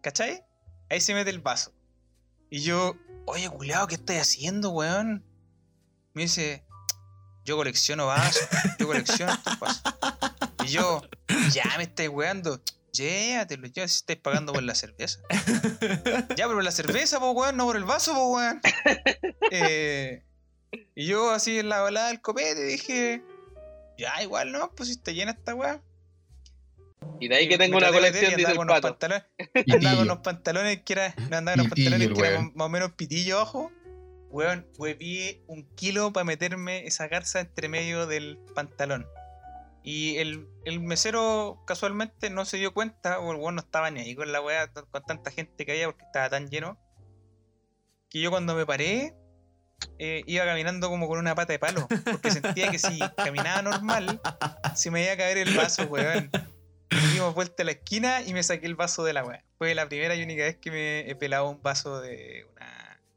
¿cachai? 0.02 0.44
Ahí 0.90 1.00
se 1.00 1.14
mete 1.14 1.30
el 1.30 1.40
vaso. 1.40 1.72
Y 2.50 2.60
yo, 2.60 2.98
oye, 3.26 3.50
culiao, 3.50 3.88
¿qué 3.88 3.96
estoy 3.96 4.18
haciendo, 4.18 4.72
weón? 4.72 5.24
Me 6.14 6.24
dice, 6.24 6.66
yo 7.46 7.56
colecciono 7.56 8.08
vasos, 8.08 8.50
yo 8.80 8.88
colecciono 8.88 9.32
estos 9.32 9.60
vasos. 9.60 9.82
Y 10.66 10.68
yo, 10.68 11.02
ya 11.54 11.64
me 11.78 11.84
estáis 11.84 12.10
weando. 12.10 12.62
Llévatelo, 12.94 13.68
ya 13.68 13.88
si 13.88 13.98
estáis 13.98 14.20
pagando 14.20 14.54
por 14.54 14.64
la 14.64 14.76
cerveza. 14.76 15.20
Ya, 16.36 16.46
pero 16.46 16.56
por 16.56 16.64
la 16.64 16.72
cerveza, 16.72 17.20
po 17.20 17.32
weón, 17.32 17.58
no 17.58 17.66
por 17.66 17.76
el 17.76 17.84
vaso, 17.84 18.14
po 18.14 18.34
weón. 18.36 18.62
Eh, 19.52 20.24
y 20.96 21.08
yo 21.08 21.32
así 21.32 21.58
en 21.60 21.70
la 21.70 21.82
balada 21.82 22.10
del 22.10 22.22
copete 22.22 22.64
dije, 22.64 23.24
ya, 23.98 24.22
igual 24.22 24.52
no, 24.52 24.72
pues 24.76 24.90
si 24.90 24.96
está 24.96 25.12
llena 25.12 25.32
esta 25.32 25.56
weá. 25.56 25.82
Y 27.20 27.28
de 27.28 27.36
ahí 27.36 27.50
que 27.50 27.58
tengo 27.58 27.78
una 27.78 27.88
de 27.88 27.94
colección, 27.94 28.34
el 28.40 28.46
con 28.46 28.60
unos 28.60 28.80
pato. 28.80 28.98
pantalones- 29.00 29.26
andaba 29.74 29.96
con 29.96 30.04
unos 30.06 30.20
pantalones 30.20 30.82
que 30.84 30.94
era, 30.94 31.16
no 31.30 31.38
andaba 31.38 31.58
con 31.58 31.70
pillo, 31.72 31.90
pantalones 31.92 32.18
que 32.22 32.28
era 32.28 32.42
más 32.54 32.66
o 32.66 32.70
menos 32.70 32.92
pitillo 32.94 33.38
abajo. 33.38 33.72
Weón, 34.32 34.68
hueví 34.78 35.42
un 35.48 35.64
kilo 35.76 36.14
para 36.14 36.24
meterme 36.24 36.86
esa 36.86 37.08
garza 37.08 37.40
entre 37.40 37.68
medio 37.68 38.06
del 38.06 38.38
pantalón. 38.54 39.08
Y 39.84 40.18
el, 40.18 40.48
el 40.66 40.80
mesero 40.82 41.64
casualmente 41.66 42.30
no 42.30 42.46
se 42.46 42.58
dio 42.58 42.74
cuenta, 42.74 43.20
o 43.20 43.32
el 43.32 43.38
weón 43.38 43.56
no 43.56 43.62
estaba 43.62 43.90
ni 43.92 44.02
ahí 44.02 44.16
con 44.16 44.32
la 44.32 44.42
weá, 44.42 44.72
con 44.72 45.04
tanta 45.06 45.32
gente 45.32 45.66
que 45.66 45.72
había 45.72 45.88
porque 45.88 46.06
estaba 46.06 46.30
tan 46.30 46.50
lleno. 46.50 46.78
Que 48.10 48.20
yo 48.20 48.32
cuando 48.32 48.56
me 48.56 48.66
paré, 48.66 49.16
eh, 49.98 50.24
iba 50.26 50.46
caminando 50.46 50.90
como 50.90 51.08
con 51.08 51.20
una 51.20 51.36
pata 51.36 51.54
de 51.54 51.60
palo. 51.60 51.88
Porque 52.04 52.32
sentía 52.32 52.72
que 52.72 52.80
si 52.80 53.00
caminaba 53.18 53.62
normal, 53.62 54.22
se 54.76 54.92
me 54.92 55.04
iba 55.04 55.14
a 55.14 55.18
caer 55.18 55.38
el 55.38 55.56
vaso, 55.56 55.84
weón. 55.86 56.30
Y 56.92 57.14
dimos 57.14 57.36
vuelta 57.36 57.64
a 57.64 57.66
la 57.66 57.72
esquina 57.74 58.22
y 58.22 58.34
me 58.34 58.42
saqué 58.42 58.66
el 58.66 58.76
vaso 58.76 59.04
de 59.04 59.14
la 59.14 59.24
weá. 59.24 59.44
Fue 59.58 59.76
la 59.76 59.88
primera 59.88 60.16
y 60.16 60.24
única 60.24 60.44
vez 60.44 60.58
que 60.58 60.72
me 60.72 61.10
he 61.10 61.16
pelado 61.16 61.50
un 61.50 61.62
vaso 61.62 62.02
de. 62.02 62.48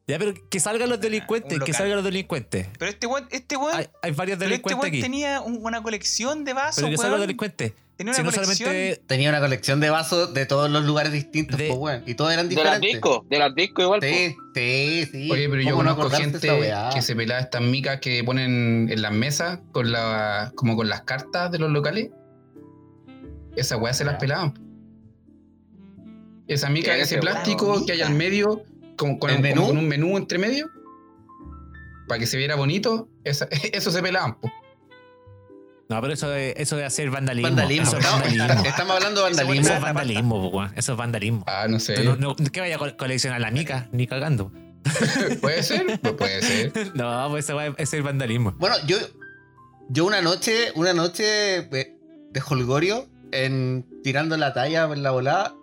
Ya, 0.08 0.18
pero 0.18 0.34
que 0.50 0.58
salgan 0.58 0.88
los 0.88 1.00
delincuentes, 1.00 1.60
que 1.60 1.72
salgan 1.72 1.96
los 1.96 2.04
delincuentes. 2.04 2.66
Pero 2.78 2.90
este 2.90 3.06
weón, 3.06 3.28
este 3.30 3.56
weón, 3.56 3.76
Hay, 3.76 3.86
hay 4.02 4.10
varios 4.10 4.36
pero 4.38 4.50
este 4.52 4.62
delincuentes 4.68 4.80
weón 4.82 4.88
aquí. 4.88 5.00
tenía 5.00 5.40
un- 5.40 5.64
una 5.64 5.80
colección 5.82 6.44
de 6.44 6.52
vasos, 6.54 6.76
Pero 6.76 6.90
que 6.90 6.96
salgan 6.96 7.12
los 7.12 7.20
delincuentes. 7.20 7.72
Tenía 7.96 8.14
Si 8.14 8.20
una 8.22 8.30
no 8.30 8.34
colección. 8.36 8.68
solamente. 8.70 9.02
Tenía 9.06 9.28
una 9.28 9.38
colección 9.40 9.78
de 9.78 9.90
vasos 9.90 10.34
de 10.34 10.44
todos 10.46 10.68
los 10.70 10.84
lugares 10.84 11.12
distintos, 11.12 11.56
De- 11.56 11.68
pues. 11.72 12.02
Y 12.06 12.14
todos 12.16 12.32
eran 12.32 12.48
De 12.48 12.56
las 12.56 12.64
diferentes. 12.64 12.90
discos, 12.92 13.28
de 13.28 13.38
las 13.38 13.54
discos 13.54 13.84
igual. 13.84 14.00
po. 14.00 14.06
Sí, 14.06 14.36
sí, 14.54 15.08
sí. 15.12 15.30
Oye, 15.30 15.48
pero 15.48 15.62
yo 15.62 15.70
¿Cómo 15.70 15.82
no 15.84 15.94
conozco 15.94 16.16
gente 16.16 16.38
esa 16.66 16.90
que 16.92 17.00
se 17.02 17.14
pelaba 17.14 17.40
estas 17.40 17.62
micas 17.62 18.00
que 18.00 18.24
ponen 18.24 18.88
en 18.90 19.02
las 19.02 19.12
mesas 19.12 19.60
con 19.70 19.92
la, 19.92 20.50
como 20.56 20.74
con 20.74 20.88
las 20.88 21.02
cartas 21.02 21.52
de 21.52 21.58
los 21.60 21.70
locales. 21.70 22.08
Esas 23.54 23.78
weas 23.80 23.96
se 23.98 24.04
las 24.04 24.16
pelaban. 24.16 24.54
Esa 26.48 26.68
mica, 26.70 26.96
ese 26.96 27.18
plástico 27.18 27.86
que 27.86 27.92
hay 27.92 28.02
al 28.02 28.14
medio, 28.14 28.64
como 29.02 29.18
con, 29.18 29.30
¿El 29.30 29.36
como 29.36 29.42
menú? 29.48 29.66
con 29.66 29.78
un 29.78 29.88
menú 29.88 30.16
entre 30.16 30.38
medio, 30.38 30.68
para 32.08 32.18
que 32.18 32.26
se 32.26 32.36
viera 32.36 32.54
bonito, 32.56 33.08
esa- 33.24 33.48
eso 33.72 33.90
se 33.90 34.02
pelaban. 34.02 34.40
po. 34.40 34.50
No, 35.88 36.00
pero 36.00 36.14
eso 36.14 36.28
de, 36.30 36.54
eso 36.56 36.76
de 36.76 36.84
hacer 36.84 37.10
vandalismo. 37.10 37.48
Vandalismo. 37.50 37.86
Eso 37.88 37.98
es 37.98 38.04
Estamos, 38.04 38.22
vandalismo. 38.28 38.64
estamos 38.64 38.96
hablando 38.96 39.20
de 39.20 39.24
vandalismo. 39.24 39.60
Eso 39.66 39.74
es 39.74 39.80
vandalismo, 39.82 40.50
po. 40.50 40.64
Eso 40.74 40.92
es 40.92 40.98
vandalismo. 40.98 41.44
Ah, 41.46 41.66
no 41.68 41.78
sé. 41.80 41.94
Pero 41.94 42.16
no, 42.16 42.34
¿Qué 42.36 42.60
vaya 42.60 42.76
a 42.76 42.78
co- 42.78 42.96
coleccionar 42.96 43.40
la 43.40 43.50
mica? 43.50 43.88
Ni 43.92 44.06
cagando. 44.06 44.50
¿Puede 45.42 45.62
ser? 45.62 46.00
Pues 46.00 46.14
puede 46.14 46.42
ser. 46.42 46.92
No, 46.94 47.26
pues 47.30 47.44
eso 47.44 47.56
va- 47.56 47.74
es 47.76 47.92
el 47.92 48.02
vandalismo. 48.02 48.54
Bueno, 48.58 48.76
yo, 48.86 48.96
yo 49.90 50.06
una 50.06 50.22
noche, 50.22 50.72
una 50.76 50.94
noche 50.94 51.24
de, 51.24 51.98
de 52.30 52.42
holgorio, 52.48 53.06
en, 53.32 53.86
tirando 54.02 54.36
la 54.38 54.54
talla 54.54 54.84
en 54.84 55.02
la 55.02 55.10
volada, 55.10 55.54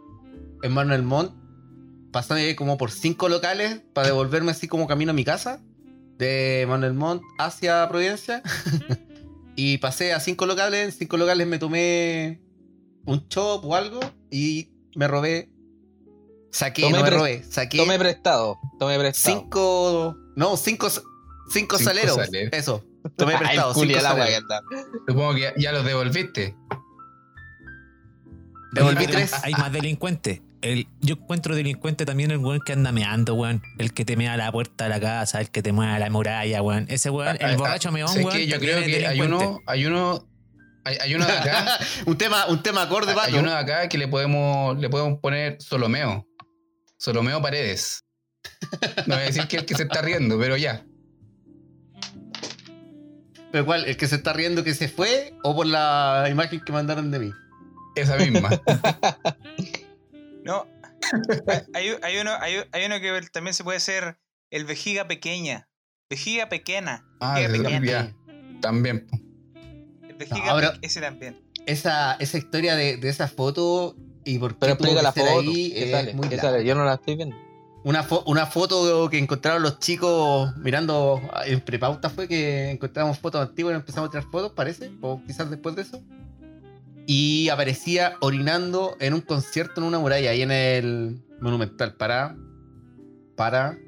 en 0.61 0.71
Manuel 0.73 1.01
Montt, 1.03 1.33
pasando 2.11 2.43
ahí 2.43 2.55
como 2.55 2.77
por 2.77 2.91
cinco 2.91 3.29
locales 3.29 3.81
para 3.93 4.07
devolverme 4.07 4.51
así 4.51 4.67
como 4.67 4.87
camino 4.87 5.11
a 5.11 5.13
mi 5.13 5.23
casa, 5.23 5.61
de 6.17 6.65
Manuel 6.67 6.93
Montt 6.93 7.23
hacia 7.37 7.87
Providencia. 7.89 8.41
y 9.55 9.77
pasé 9.79 10.13
a 10.13 10.19
cinco 10.19 10.45
locales, 10.45 10.85
en 10.85 10.91
cinco 10.91 11.17
locales 11.17 11.47
me 11.47 11.59
tomé 11.59 12.41
un 13.05 13.27
chop 13.29 13.65
o 13.65 13.75
algo 13.75 13.99
y 14.29 14.71
me 14.95 15.07
robé. 15.07 15.49
Saqué, 16.51 16.81
Tomé 16.81 16.97
no 16.97 17.03
me 17.03 17.09
robé, 17.11 17.43
saqué 17.43 17.77
Tome 17.77 17.99
prestado, 17.99 18.59
tome 18.79 18.97
prestado. 18.97 19.39
cinco. 19.39 20.17
No, 20.35 20.57
cinco, 20.57 20.89
cinco, 20.89 21.07
Cinco 21.51 21.77
saleros. 21.77 22.17
Eso. 22.51 22.83
Tomé 23.15 23.37
prestado. 23.39 23.73
cinco. 23.73 23.99
Supongo 25.07 25.35
que 25.35 25.41
ya, 25.41 25.53
ya 25.57 25.71
los 25.71 25.85
devolviste. 25.85 26.55
Devolví 28.71 29.07
tres. 29.07 29.33
Hay 29.43 29.53
más 29.53 29.71
delincuentes. 29.71 30.41
El, 30.61 30.87
yo 30.99 31.15
encuentro 31.15 31.55
delincuente 31.55 32.05
también 32.05 32.31
el 32.31 32.37
weón 32.37 32.59
que 32.59 32.73
anda 32.73 32.91
meando, 32.91 33.33
weón. 33.35 33.61
El 33.77 33.93
que 33.93 34.03
te 34.03 34.17
mea 34.17 34.35
la 34.35 34.51
puerta 34.51 34.85
de 34.85 34.89
la 34.89 34.99
casa, 34.99 35.39
el 35.39 35.49
que 35.49 35.61
te 35.61 35.71
mueve 35.71 35.97
la 35.99 36.09
muralla, 36.09 36.61
weón. 36.61 36.85
Ese 36.89 37.09
weón, 37.09 37.29
Ah, 37.29 37.37
el 37.39 37.55
ah, 37.55 37.57
borracho 37.57 37.91
meón, 37.91 38.09
¿sabes 38.09 38.25
weón. 38.25 38.37
qué? 38.37 38.47
Yo 38.47 38.59
creo 38.59 38.83
que 38.83 39.07
hay 39.07 39.21
uno, 39.21 39.61
hay 39.65 39.85
uno, 39.85 40.27
hay, 40.83 40.97
hay 40.99 41.15
uno 41.15 41.25
de 41.25 41.31
acá, 41.31 41.77
un 42.05 42.17
tema, 42.17 42.45
un 42.47 42.61
tema 42.61 42.81
acorde, 42.83 43.13
pato. 43.13 43.27
hay 43.27 43.39
uno 43.39 43.51
de 43.51 43.57
acá 43.57 43.87
que 43.87 43.97
le 43.97 44.07
podemos, 44.07 44.77
le 44.77 44.89
podemos 44.89 45.19
poner 45.19 45.61
Solomeo. 45.61 46.25
Solomeo 46.97 47.41
Paredes. 47.41 48.03
No 49.07 49.15
voy 49.15 49.23
a 49.23 49.27
decir 49.27 49.47
que 49.47 49.57
es 49.57 49.61
el 49.61 49.65
que 49.65 49.75
se 49.75 49.83
está 49.83 50.01
riendo, 50.01 50.37
pero 50.37 50.57
ya. 50.57 50.85
¿Pero 53.51 53.65
cuál? 53.65 53.85
¿El 53.85 53.97
que 53.97 54.07
se 54.07 54.15
está 54.15 54.33
riendo 54.33 54.63
que 54.63 54.73
se 54.73 54.89
fue 54.89 55.33
o 55.43 55.55
por 55.55 55.65
la 55.65 56.27
imagen 56.29 56.59
que 56.59 56.71
mandaron 56.71 57.09
de 57.11 57.19
mí? 57.19 57.31
Esa 57.95 58.17
misma. 58.17 58.49
No. 60.43 60.67
Hay- 61.73 62.17
uno, 62.19 62.31
hay, 62.39 62.55
hay 62.71 62.85
uno 62.85 62.99
que 62.99 63.21
también 63.31 63.53
se 63.53 63.63
puede 63.63 63.77
hacer 63.77 64.17
el 64.51 64.65
vejiga 64.65 65.07
pequeña. 65.07 65.67
Vejiga 66.09 66.49
pequeña. 66.49 67.05
Ah, 67.19 67.35
Vejiga 67.39 67.69
pequeña. 67.69 68.15
también. 68.61 69.07
El 70.07 70.15
vejiga 70.15 70.53
No, 70.61 70.73
pe- 70.73 70.79
ese 70.81 71.01
también. 71.01 71.39
Esa, 71.65 72.13
esa 72.15 72.37
historia 72.37 72.75
de, 72.75 72.97
de 72.97 73.09
esa 73.09 73.27
foto 73.27 73.95
y 74.25 74.39
por 74.39 74.53
qué 74.53 74.57
Pero 74.61 74.77
tuvo 74.77 74.87
explica 74.87 74.99
que 74.99 75.03
la 75.03 75.11
ser 75.11 75.27
foto. 75.35 75.39
ahí 75.51 75.71
¿Qué 75.71 75.83
es 75.85 75.91
sale? 75.91 76.13
muy 76.13 76.29
¿Qué 76.29 76.37
sale? 76.37 76.65
Yo 76.65 76.75
no 76.75 76.83
la 76.85 76.95
estoy 76.95 77.15
viendo. 77.15 77.35
Una, 77.83 78.05
fo- 78.07 78.23
una 78.25 78.45
foto 78.45 79.09
que 79.09 79.17
encontraron 79.17 79.61
los 79.63 79.79
chicos 79.79 80.55
mirando 80.57 81.21
en 81.45 81.61
prepauta 81.61 82.09
fue 82.09 82.27
que 82.27 82.71
encontramos 82.71 83.17
fotos 83.19 83.41
antiguas 83.47 83.73
y 83.73 83.75
empezamos 83.77 84.09
a 84.09 84.11
tirar 84.11 84.25
fotos, 84.29 84.51
parece, 84.51 84.91
o 85.01 85.21
quizás 85.25 85.49
después 85.49 85.75
de 85.75 85.83
eso. 85.83 86.01
Y 87.11 87.49
aparecía 87.49 88.17
orinando 88.21 88.95
en 88.99 89.15
un 89.15 89.21
concierto 89.21 89.81
en 89.81 89.87
una 89.87 89.97
muralla 89.97 90.29
ahí 90.29 90.43
en 90.43 90.51
el 90.51 91.19
Monumental 91.41 91.95
para 91.95 92.35
para 93.35 93.79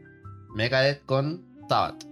Megadeth 0.55 1.05
con 1.05 1.45
Sabbath. 1.69 2.03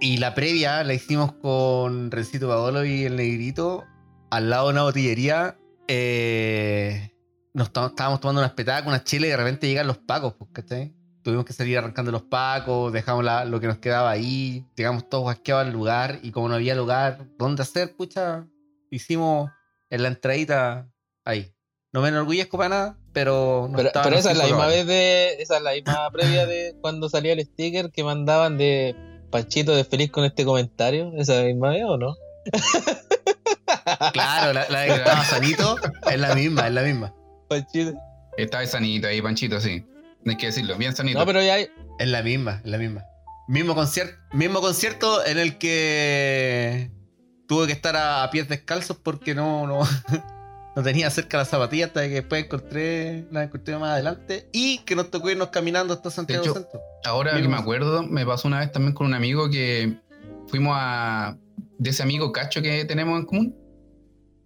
Y 0.00 0.16
la 0.16 0.34
previa 0.34 0.82
la 0.84 0.94
hicimos 0.94 1.32
con 1.34 2.10
Rencito 2.10 2.48
Badolo 2.48 2.82
y 2.86 3.04
el 3.04 3.16
Negrito 3.16 3.84
al 4.30 4.48
lado 4.48 4.68
de 4.68 4.72
una 4.72 4.82
botillería. 4.84 5.58
eh, 5.86 7.12
nos 7.52 7.66
estábamos 7.66 8.20
tomando 8.20 8.40
unas 8.40 8.52
petacas, 8.52 8.86
unas 8.86 9.04
chiles 9.04 9.28
y 9.28 9.30
de 9.32 9.36
repente 9.36 9.66
llegan 9.66 9.86
los 9.86 9.98
pacos, 9.98 10.32
pues, 10.38 10.48
¿cachai? 10.52 10.94
Tuvimos 11.22 11.44
que 11.44 11.52
salir 11.52 11.76
arrancando 11.76 12.10
los 12.10 12.22
pacos, 12.22 12.90
dejamos 12.90 13.22
la- 13.22 13.44
lo 13.44 13.60
que 13.60 13.66
nos 13.66 13.78
quedaba 13.78 14.08
ahí, 14.10 14.64
llegamos 14.76 15.10
todos 15.10 15.24
guasqueados 15.24 15.66
al 15.66 15.72
lugar 15.74 16.20
y 16.22 16.30
como 16.30 16.48
no 16.48 16.54
había 16.54 16.74
lugar 16.74 17.26
donde 17.36 17.62
hacer, 17.62 17.94
pucha, 17.96 18.46
hicimos 18.90 19.50
en 19.90 20.02
la 20.02 20.08
entradita 20.08 20.88
ahí. 21.24 21.52
No 21.92 22.00
me 22.02 22.08
enorgullezco 22.08 22.56
para 22.56 22.68
nada, 22.68 22.98
pero 23.12 23.68
no 23.68 23.76
Pero, 23.76 24.16
esa 24.16 24.30
es 24.30 24.38
la 24.38 24.44
misma 24.44 24.68
vez 24.68 24.86
de. 24.86 25.34
Esa 25.40 25.56
es 25.56 25.62
la 25.62 25.72
misma 25.72 26.08
previa 26.12 26.46
de 26.46 26.76
cuando 26.80 27.08
salía 27.08 27.32
el 27.32 27.44
sticker 27.44 27.90
que 27.90 28.04
mandaban 28.04 28.56
de 28.56 28.94
Panchito 29.30 29.74
de 29.74 29.84
feliz 29.84 30.10
con 30.10 30.24
este 30.24 30.44
comentario. 30.44 31.12
¿Esa 31.16 31.34
es 31.34 31.40
la 31.40 31.46
misma 31.46 31.70
vez 31.70 31.84
o 31.84 31.96
no? 31.98 32.16
Claro, 34.12 34.52
la, 34.52 34.68
la 34.68 34.80
de 34.80 34.88
que 34.88 34.94
estaba 34.94 35.24
sanito 35.24 35.76
es 36.10 36.20
la 36.20 36.34
misma, 36.34 36.68
es 36.68 36.72
la 36.72 36.82
misma. 36.82 37.14
Panchito. 37.48 37.98
Está 38.36 38.64
sanito 38.66 39.08
ahí, 39.08 39.20
Panchito, 39.20 39.60
sí. 39.60 39.84
No 40.24 40.30
hay 40.30 40.36
que 40.36 40.46
decirlo, 40.46 40.76
bien 40.76 40.94
sanito. 40.94 41.18
No, 41.18 41.26
pero 41.26 41.42
ya 41.42 41.54
hay. 41.54 41.68
Es 41.98 42.08
la 42.08 42.22
misma, 42.22 42.60
es 42.64 42.70
la 42.70 42.78
misma. 42.78 43.04
Mismo 43.48 43.74
concierto, 43.74 44.14
mismo 44.32 44.60
concierto 44.60 45.24
en 45.26 45.38
el 45.38 45.58
que 45.58 46.90
tuve 47.50 47.66
que 47.66 47.72
estar 47.72 47.96
a, 47.96 48.22
a 48.22 48.30
pies 48.30 48.48
descalzos 48.48 48.96
porque 48.96 49.34
no, 49.34 49.66
no, 49.66 49.80
no 50.76 50.82
tenía 50.84 51.10
cerca 51.10 51.36
las 51.38 51.48
zapatillas 51.48 51.88
hasta 51.88 52.02
que 52.02 52.10
después 52.10 52.44
encontré, 52.44 53.26
las 53.32 53.46
encontré 53.48 53.76
más 53.76 53.90
adelante 53.90 54.48
y 54.52 54.78
que 54.84 54.94
nos 54.94 55.10
tocó 55.10 55.30
irnos 55.30 55.48
caminando 55.48 55.92
hasta 55.92 56.12
Santiago 56.12 56.44
hecho, 56.44 56.54
Centro. 56.54 56.80
Ahora 57.04 57.34
que 57.42 57.48
me 57.48 57.56
acuerdo, 57.56 58.04
me 58.04 58.24
pasó 58.24 58.46
una 58.46 58.60
vez 58.60 58.70
también 58.70 58.94
con 58.94 59.08
un 59.08 59.14
amigo 59.14 59.50
que 59.50 59.98
fuimos 60.46 60.74
a. 60.78 61.36
de 61.78 61.90
ese 61.90 62.04
amigo 62.04 62.30
Cacho 62.30 62.62
que 62.62 62.84
tenemos 62.84 63.18
en 63.18 63.26
común. 63.26 63.56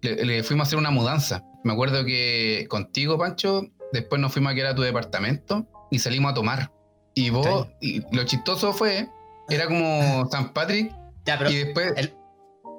le, 0.01 0.25
le 0.25 0.43
fuimos 0.43 0.65
a 0.65 0.67
hacer 0.69 0.79
una 0.79 0.89
mudanza. 0.89 1.43
Me 1.63 1.73
acuerdo 1.73 2.03
que 2.05 2.65
contigo, 2.69 3.19
Pancho, 3.19 3.67
después 3.93 4.19
nos 4.19 4.33
fuimos 4.33 4.51
a 4.51 4.55
quedar 4.55 4.71
a 4.71 4.75
tu 4.75 4.81
departamento 4.81 5.67
y 5.91 5.99
salimos 5.99 6.31
a 6.31 6.33
tomar. 6.33 6.71
Y 7.13 7.29
vos, 7.29 7.67
y 7.81 8.01
lo 8.15 8.23
chistoso 8.25 8.73
fue, 8.73 9.09
era 9.47 9.67
como 9.67 10.27
San 10.31 10.53
Patrick, 10.53 10.91
Ya, 11.23 11.37
pero 11.37 11.51
y 11.51 11.55
después 11.57 11.93
el- 11.97 12.13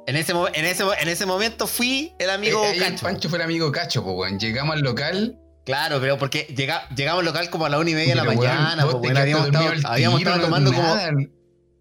en, 0.07 0.17
ese, 0.17 0.33
en, 0.33 0.65
ese, 0.65 0.85
en 1.01 1.09
ese 1.09 1.27
momento 1.27 1.67
fui 1.67 2.15
el 2.19 2.31
amigo 2.31 2.65
eh, 2.65 2.79
Cacho. 2.79 3.05
Pancho 3.05 3.29
fue 3.29 3.39
el 3.39 3.45
amigo 3.45 3.71
Cacho, 3.73 4.03
pues, 4.05 4.17
weón. 4.17 4.39
Llegamos 4.39 4.75
al 4.77 4.83
local 4.83 5.39
Claro, 5.65 6.01
pero 6.01 6.17
porque 6.17 6.43
llega, 6.57 6.89
llegamos 6.91 7.21
al 7.21 7.25
local 7.27 7.51
como 7.51 7.67
a 7.67 7.69
la 7.69 7.81
una 7.81 7.91
y 7.91 7.95
media 7.95 8.11
de 8.11 8.15
la 8.15 8.23
weón, 8.23 8.37
mañana, 8.37 8.87
po, 8.87 8.99
weón, 8.99 9.17
habíamos 9.17 9.47
estado, 9.47 9.69
habíamos 9.85 10.23
tomando 10.23 10.73
como... 10.73 10.97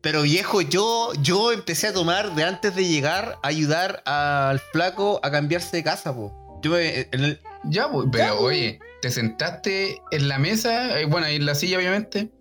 Pero 0.01 0.23
viejo, 0.23 0.61
yo, 0.61 1.11
yo 1.21 1.51
empecé 1.51 1.87
a 1.87 1.93
tomar 1.93 2.33
de 2.35 2.43
antes 2.43 2.75
de 2.75 2.85
llegar 2.85 3.37
a 3.43 3.47
ayudar 3.47 4.01
al 4.05 4.59
flaco 4.59 5.19
a 5.23 5.29
cambiarse 5.31 5.77
de 5.77 5.83
casa, 5.83 6.15
po. 6.15 6.59
Yo 6.63 6.71
me, 6.71 7.01
en 7.11 7.23
el- 7.23 7.39
Ya, 7.63 7.91
pues, 7.91 8.07
pero 8.11 8.39
oye, 8.39 8.79
te 9.01 9.09
sentaste 9.11 10.01
en 10.11 10.27
la 10.27 10.37
mesa, 10.39 10.99
eh, 10.99 11.05
bueno, 11.05 11.27
en 11.27 11.45
la 11.45 11.53
silla 11.55 11.77
obviamente, 11.77 12.31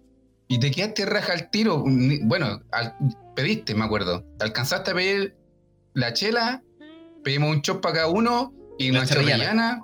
y 0.48 0.60
te 0.60 0.70
quedaste 0.70 1.06
raja 1.06 1.32
al 1.32 1.50
tiro. 1.50 1.84
Bueno, 2.22 2.60
al- 2.70 2.94
pediste, 3.34 3.74
me 3.74 3.84
acuerdo. 3.84 4.24
Alcanzaste 4.40 4.90
a 4.90 4.94
pedir 4.94 5.34
la 5.94 6.12
chela, 6.12 6.62
pedimos 7.22 7.50
un 7.50 7.62
chop 7.62 7.80
para 7.80 7.94
cada 7.96 8.08
uno 8.08 8.52
y 8.78 8.90
La 8.90 8.98
nuestra 8.98 9.20
chorrillana. 9.20 9.44
rellana. 9.44 9.82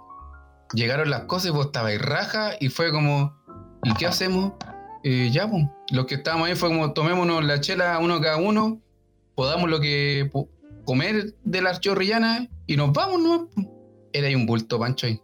Llegaron 0.75 1.11
las 1.11 1.23
cosas 1.23 1.47
y 1.47 1.51
vos 1.51 1.67
estabas 1.67 1.99
raja 2.01 2.53
y 2.61 2.69
fue 2.69 2.93
como, 2.93 3.35
¿y 3.85 3.93
qué 3.95 4.07
hacemos? 4.07 4.53
Eh, 5.03 5.31
ya, 5.33 5.49
pues, 5.51 5.65
los 5.91 6.07
que 6.07 6.17
estábamos 6.17 6.49
ahí 6.49 6.55
fue 6.55 6.69
como, 6.69 6.93
tomémonos 6.93 7.45
la 7.45 7.61
chela 7.61 7.99
uno 7.99 8.21
cada 8.21 8.37
uno, 8.37 8.81
podamos 9.35 9.69
lo 9.71 9.81
que 9.81 10.29
po- 10.33 10.49
comer 10.85 11.35
de 11.43 11.63
las 11.63 11.81
chorrillanas 11.81 12.49
y 12.67 12.77
nos 12.77 12.93
vamos, 12.93 13.21
¿no? 13.21 13.49
Era 14.13 14.29
ahí 14.29 14.35
un 14.35 14.47
bulto, 14.47 14.79
Pancho, 14.79 15.07
ahí. 15.07 15.21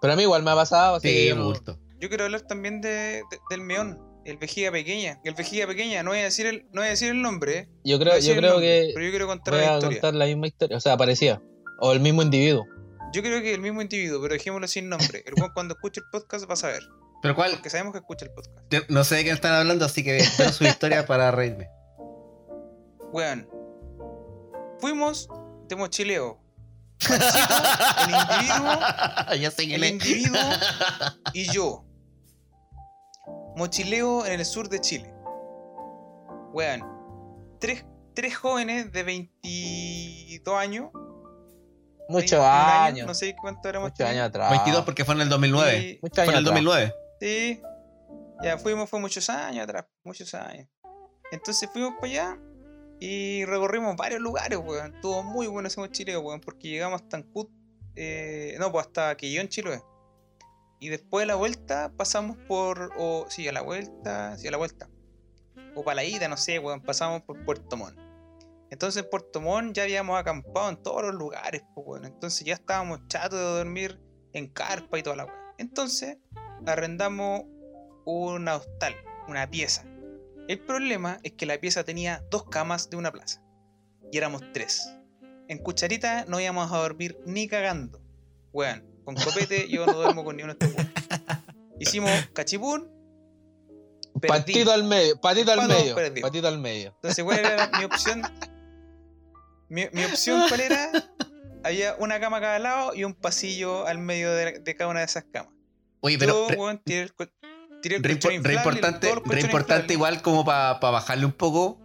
Pero 0.00 0.14
a 0.14 0.16
mí 0.16 0.22
igual 0.22 0.42
me 0.42 0.50
ha 0.50 0.54
pasado. 0.54 0.96
así, 0.96 1.08
Sí, 1.28 1.34
no- 1.34 1.44
bulto. 1.44 1.78
Yo 2.00 2.08
quiero 2.08 2.24
hablar 2.24 2.40
también 2.42 2.80
de, 2.80 2.88
de- 3.30 3.38
del 3.50 3.60
meón, 3.60 3.98
el 4.24 4.36
vejiga 4.38 4.70
pequeña. 4.70 5.20
El 5.24 5.34
vejiga 5.34 5.66
pequeña, 5.66 6.02
no 6.02 6.10
voy 6.10 6.20
a 6.20 6.24
decir 6.24 6.46
el, 6.46 6.64
no 6.72 6.80
voy 6.80 6.86
a 6.86 6.90
decir 6.90 7.10
el 7.10 7.20
nombre, 7.22 7.58
¿eh? 7.58 7.68
Yo 7.84 7.98
creo, 7.98 8.18
yo 8.18 8.34
creo 8.36 8.50
nombre, 8.52 8.66
que 8.68 8.90
Pero 8.94 9.04
yo 9.06 9.10
quiero 9.10 9.26
contar 9.26 9.54
voy 9.54 9.62
la 9.62 9.70
a 9.70 9.74
historia. 9.78 10.00
contar 10.00 10.14
la 10.14 10.26
misma 10.26 10.46
historia. 10.46 10.76
O 10.76 10.80
sea, 10.80 10.96
parecía. 10.96 11.42
O 11.80 11.92
el 11.92 12.00
mismo 12.00 12.22
individuo. 12.22 12.66
Yo 13.12 13.22
creo 13.22 13.42
que 13.42 13.52
el 13.52 13.60
mismo 13.60 13.82
individuo, 13.82 14.22
pero 14.22 14.34
dejémoslo 14.34 14.68
sin 14.68 14.88
nombre. 14.88 15.22
El 15.26 15.34
weón 15.34 15.50
cuando 15.52 15.74
escuche 15.74 16.00
el 16.00 16.06
podcast 16.10 16.48
va 16.48 16.54
a 16.54 16.56
saber. 16.56 16.82
Pero 17.20 17.34
cuál, 17.36 17.52
Porque 17.52 17.70
sabemos 17.70 17.92
que 17.92 17.98
escucha 17.98 18.24
el 18.24 18.30
podcast. 18.32 18.88
No 18.90 19.04
sé 19.04 19.16
de 19.16 19.24
qué 19.24 19.30
están 19.30 19.52
hablando, 19.54 19.84
así 19.84 20.02
que 20.02 20.16
espero 20.16 20.50
su 20.52 20.64
historia 20.64 21.04
para 21.06 21.30
reírme. 21.30 21.68
Weón. 23.12 23.48
Fuimos 24.80 25.28
de 25.68 25.76
mochileo. 25.76 26.40
Panchito, 27.08 27.54
el 28.06 28.14
individuo, 28.14 28.78
ya 29.40 29.50
sé 29.50 29.64
quién 29.66 29.72
el 29.74 29.84
es. 29.84 29.90
individuo 29.92 30.40
y 31.32 31.44
yo. 31.52 31.84
Mochileo 33.56 34.24
en 34.26 34.40
el 34.40 34.46
sur 34.46 34.68
de 34.68 34.80
Chile. 34.80 35.12
Weón. 36.52 36.82
Tres, 37.60 37.84
tres 38.14 38.36
jóvenes 38.36 38.92
de 38.92 39.02
22 39.02 40.56
años. 40.58 40.90
Muchos 42.08 42.30
21 42.40 42.44
años. 42.84 43.06
No 43.06 43.14
sé 43.14 43.34
cuánto 43.40 43.68
éramos. 43.68 43.90
Muchos 43.90 44.06
años 44.06 44.26
atrás. 44.28 44.50
22 44.50 44.84
porque 44.84 45.04
fue 45.04 45.14
en 45.14 45.20
el 45.22 45.28
2009. 45.28 45.78
Y- 45.78 45.98
Muchos 46.02 46.24
Fue 46.24 46.34
años 46.34 46.34
en 46.34 46.38
el 46.38 46.46
atrás. 46.46 46.64
2009. 46.64 46.94
Sí. 47.20 47.62
Ya 48.42 48.58
fuimos, 48.58 48.90
fue 48.90 48.98
muchos 48.98 49.30
años 49.30 49.62
atrás, 49.62 49.84
muchos 50.02 50.34
años. 50.34 50.68
Entonces 51.30 51.70
fuimos 51.72 51.94
para 52.00 52.06
allá 52.08 52.38
y 52.98 53.44
recorrimos 53.44 53.94
varios 53.96 54.20
lugares, 54.20 54.58
weón. 54.58 54.96
Estuvo 54.96 55.22
muy 55.22 55.46
bueno 55.46 55.68
ese 55.68 55.78
mochileo, 55.80 56.20
weón, 56.20 56.40
porque 56.40 56.68
llegamos 56.68 57.00
hasta 57.02 57.18
Ancud, 57.18 57.46
eh, 57.94 58.56
no, 58.58 58.72
pues 58.72 58.86
hasta 58.86 59.16
Quillón, 59.16 59.46
Chiloé. 59.48 59.80
Y 60.82 60.88
después 60.88 61.22
de 61.22 61.26
la 61.26 61.36
vuelta 61.36 61.92
pasamos 61.96 62.36
por, 62.48 62.90
o 62.98 63.26
sí, 63.28 63.46
a 63.46 63.52
la 63.52 63.62
vuelta, 63.62 64.36
sí, 64.36 64.48
a 64.48 64.50
la 64.50 64.56
vuelta. 64.56 64.90
O 65.76 65.84
para 65.84 65.94
la 65.94 66.04
ida, 66.04 66.26
no 66.26 66.36
sé, 66.36 66.58
weón, 66.58 66.82
pasamos 66.82 67.22
por 67.22 67.44
Puerto 67.44 67.76
Montt. 67.76 67.96
Entonces 68.68 69.04
en 69.04 69.08
Puerto 69.08 69.40
Montt 69.40 69.76
ya 69.76 69.84
habíamos 69.84 70.18
acampado 70.18 70.70
en 70.70 70.82
todos 70.82 71.02
los 71.02 71.14
lugares, 71.14 71.62
pues, 71.72 71.86
weón. 71.86 72.04
Entonces 72.04 72.44
ya 72.44 72.54
estábamos 72.54 72.98
chatos 73.06 73.38
de 73.38 73.44
dormir 73.44 74.00
en 74.32 74.48
carpa 74.48 74.98
y 74.98 75.04
toda 75.04 75.14
la 75.14 75.26
weón. 75.26 75.38
Entonces 75.56 76.18
arrendamos 76.66 77.42
una 78.04 78.56
hostal, 78.56 78.96
una 79.28 79.48
pieza. 79.48 79.84
El 80.48 80.58
problema 80.66 81.20
es 81.22 81.34
que 81.34 81.46
la 81.46 81.60
pieza 81.60 81.84
tenía 81.84 82.24
dos 82.28 82.46
camas 82.46 82.90
de 82.90 82.96
una 82.96 83.12
plaza. 83.12 83.40
Y 84.10 84.18
éramos 84.18 84.42
tres. 84.52 84.98
En 85.46 85.58
cucharita 85.58 86.24
no 86.24 86.40
íbamos 86.40 86.72
a 86.72 86.78
dormir 86.78 87.20
ni 87.24 87.46
cagando. 87.46 88.02
Weón, 88.52 88.91
con 89.04 89.14
copete 89.16 89.68
yo 89.68 89.86
no 89.86 89.92
duermo 89.94 90.24
con 90.24 90.36
ni 90.36 90.42
uno 90.42 90.54
de 90.54 90.66
estos. 90.66 90.84
Hicimos 91.80 92.10
cachipún. 92.32 92.88
perdí. 94.20 94.28
Patito 94.28 94.72
al 94.72 94.84
medio, 94.84 95.20
patito 95.20 95.52
al 95.52 95.58
Pato 95.60 95.74
medio. 95.78 95.94
perdió. 95.94 96.22
Patito 96.22 96.48
al 96.48 96.58
medio. 96.58 96.92
Entonces, 96.96 97.24
¿cuál 97.24 97.38
era 97.40 97.70
mi 97.78 97.84
opción? 97.84 98.22
Mi, 99.68 99.86
mi 99.92 100.04
opción, 100.04 100.42
¿cuál 100.48 100.60
era? 100.60 100.90
Había 101.64 101.94
una 101.98 102.20
cama 102.20 102.38
a 102.38 102.40
cada 102.40 102.58
lado 102.58 102.94
y 102.94 103.04
un 103.04 103.14
pasillo 103.14 103.86
al 103.86 103.98
medio 103.98 104.30
de, 104.32 104.58
de 104.58 104.76
cada 104.76 104.90
una 104.90 105.00
de 105.00 105.06
esas 105.06 105.24
camas. 105.32 105.52
Oye, 106.00 106.18
pero 106.18 106.48
Yo, 106.48 106.78
tiré 106.84 107.02
el, 107.02 107.14
co- 107.14 107.28
tiré 107.80 107.96
el 107.96 108.02
re 108.02 108.12
importante, 108.54 109.14
re 109.24 109.40
importante 109.40 109.94
igual 109.94 110.20
como 110.20 110.44
para 110.44 110.74
bajarle 110.78 111.24
un 111.24 111.32
poco, 111.32 111.78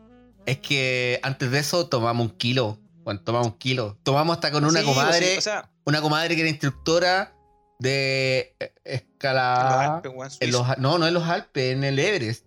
es 0.46 0.58
que 0.58 1.20
antes 1.24 1.52
de 1.52 1.60
eso 1.60 1.88
tomamos 1.88 2.28
un 2.32 2.36
kilo. 2.38 2.80
Bueno, 3.04 3.22
tomamos 3.22 3.48
un 3.50 3.58
kilo. 3.58 3.98
Tomamos 4.04 4.36
hasta 4.38 4.52
con 4.52 4.66
una 4.66 4.82
Sí, 4.82 4.86
comadre, 4.86 5.26
sí, 5.34 5.38
o 5.38 5.42
sea, 5.42 5.72
una 5.88 6.02
comadre 6.02 6.36
que 6.36 6.42
era 6.42 6.50
instructora 6.50 7.34
de 7.80 8.56
eh, 8.60 8.74
en 8.84 8.94
los 8.94 9.02
escalada. 9.02 9.96
Alpes, 9.96 10.12
weón, 10.16 10.32
En 10.40 10.52
los, 10.52 10.78
no, 10.78 10.98
no 10.98 11.08
en 11.08 11.14
los 11.14 11.24
Alpes, 11.24 11.74
en 11.74 11.84
el 11.84 11.98
Everest. 12.00 12.46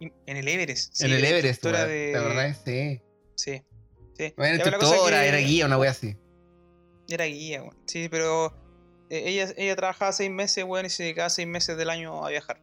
En 0.00 0.36
el 0.36 0.48
Everest. 0.48 0.94
sí, 0.94 1.04
en 1.06 1.12
el 1.12 1.24
Everest, 1.24 1.64
weón. 1.64 1.88
de- 1.88 2.12
La 2.12 2.20
verdad, 2.22 2.56
sí. 2.64 3.00
Sí. 3.36 3.62
sí. 4.16 4.34
No 4.36 4.44
era 4.44 4.56
Ya, 4.58 4.64
la 4.64 4.70
instructora, 4.76 5.20
que- 5.22 5.28
era 5.28 5.38
guía, 5.38 5.66
una 5.66 5.78
wea 5.78 5.90
así. 5.90 6.16
Era 7.08 7.24
guía, 7.24 7.62
weón. 7.62 7.76
Sí, 7.86 8.08
pero 8.08 8.54
eh, 9.10 9.22
ella, 9.26 9.52
ella 9.56 9.76
trabajaba 9.76 10.12
seis 10.12 10.30
meses, 10.30 10.64
weón, 10.64 10.86
y 10.86 10.90
se 10.90 11.02
dedicaba 11.04 11.30
seis 11.30 11.48
meses 11.48 11.76
del 11.76 11.90
año 11.90 12.24
a 12.24 12.30
viajar. 12.30 12.62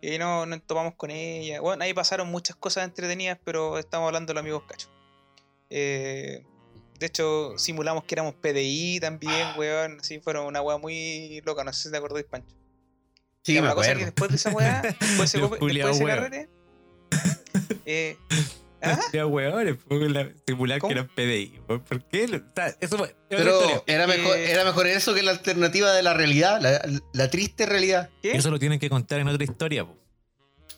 Y 0.00 0.10
ahí 0.10 0.18
no, 0.18 0.44
nos 0.46 0.62
tomamos 0.66 0.94
con 0.96 1.10
ella. 1.10 1.60
Bueno, 1.60 1.82
ahí 1.82 1.94
pasaron 1.94 2.28
muchas 2.30 2.56
cosas 2.56 2.84
entretenidas, 2.84 3.38
pero 3.44 3.78
estamos 3.78 4.06
hablando 4.06 4.28
de 4.30 4.34
los 4.34 4.40
amigos 4.42 4.62
cachos. 4.68 4.90
Eh, 5.70 6.44
de 7.04 7.08
hecho, 7.08 7.52
simulamos 7.58 8.04
que 8.04 8.14
éramos 8.14 8.34
PDI 8.36 8.98
también, 8.98 9.48
weón. 9.58 9.98
Sí, 10.02 10.20
fueron 10.20 10.46
una 10.46 10.62
weá 10.62 10.78
muy 10.78 11.42
loca. 11.44 11.62
No 11.62 11.70
sé 11.70 11.82
si 11.82 11.90
te 11.90 11.98
acordáis, 11.98 12.24
Pancho. 12.24 12.56
Sí, 13.42 13.60
me 13.60 13.68
la 13.68 13.74
cosa 13.74 13.92
es 13.92 13.98
que 13.98 14.04
acuerdo. 14.04 14.06
después 14.06 14.30
de 14.30 14.36
esa 14.36 14.50
weá, 14.50 14.82
después 15.00 15.18
de 15.18 15.24
ese, 15.24 15.38
después 15.38 15.74
de 15.74 15.80
ese 15.80 16.04
weón. 16.04 16.16
carrete, 16.16 16.48
eh, 17.84 18.16
¿ah? 18.80 18.98
Simular 20.46 20.78
¿Cómo? 20.78 20.88
que 20.88 20.94
eran 20.94 21.08
PDI. 21.08 21.60
¿Por 21.66 22.04
qué? 22.06 22.24
O 22.24 22.54
sea, 22.54 22.74
eso 22.80 22.96
fue. 22.96 23.14
Pero 23.28 23.84
era 23.86 24.06
mejor, 24.06 24.38
era 24.38 24.64
mejor 24.64 24.86
eso 24.86 25.12
que 25.12 25.22
la 25.22 25.32
alternativa 25.32 25.92
de 25.92 26.02
la 26.02 26.14
realidad, 26.14 26.58
la, 26.62 26.80
la 27.12 27.28
triste 27.28 27.66
realidad. 27.66 28.08
¿Qué? 28.22 28.32
Eso 28.32 28.50
lo 28.50 28.58
tienen 28.58 28.78
que 28.78 28.88
contar 28.88 29.20
en 29.20 29.28
otra 29.28 29.44
historia, 29.44 29.84
po. 29.84 30.03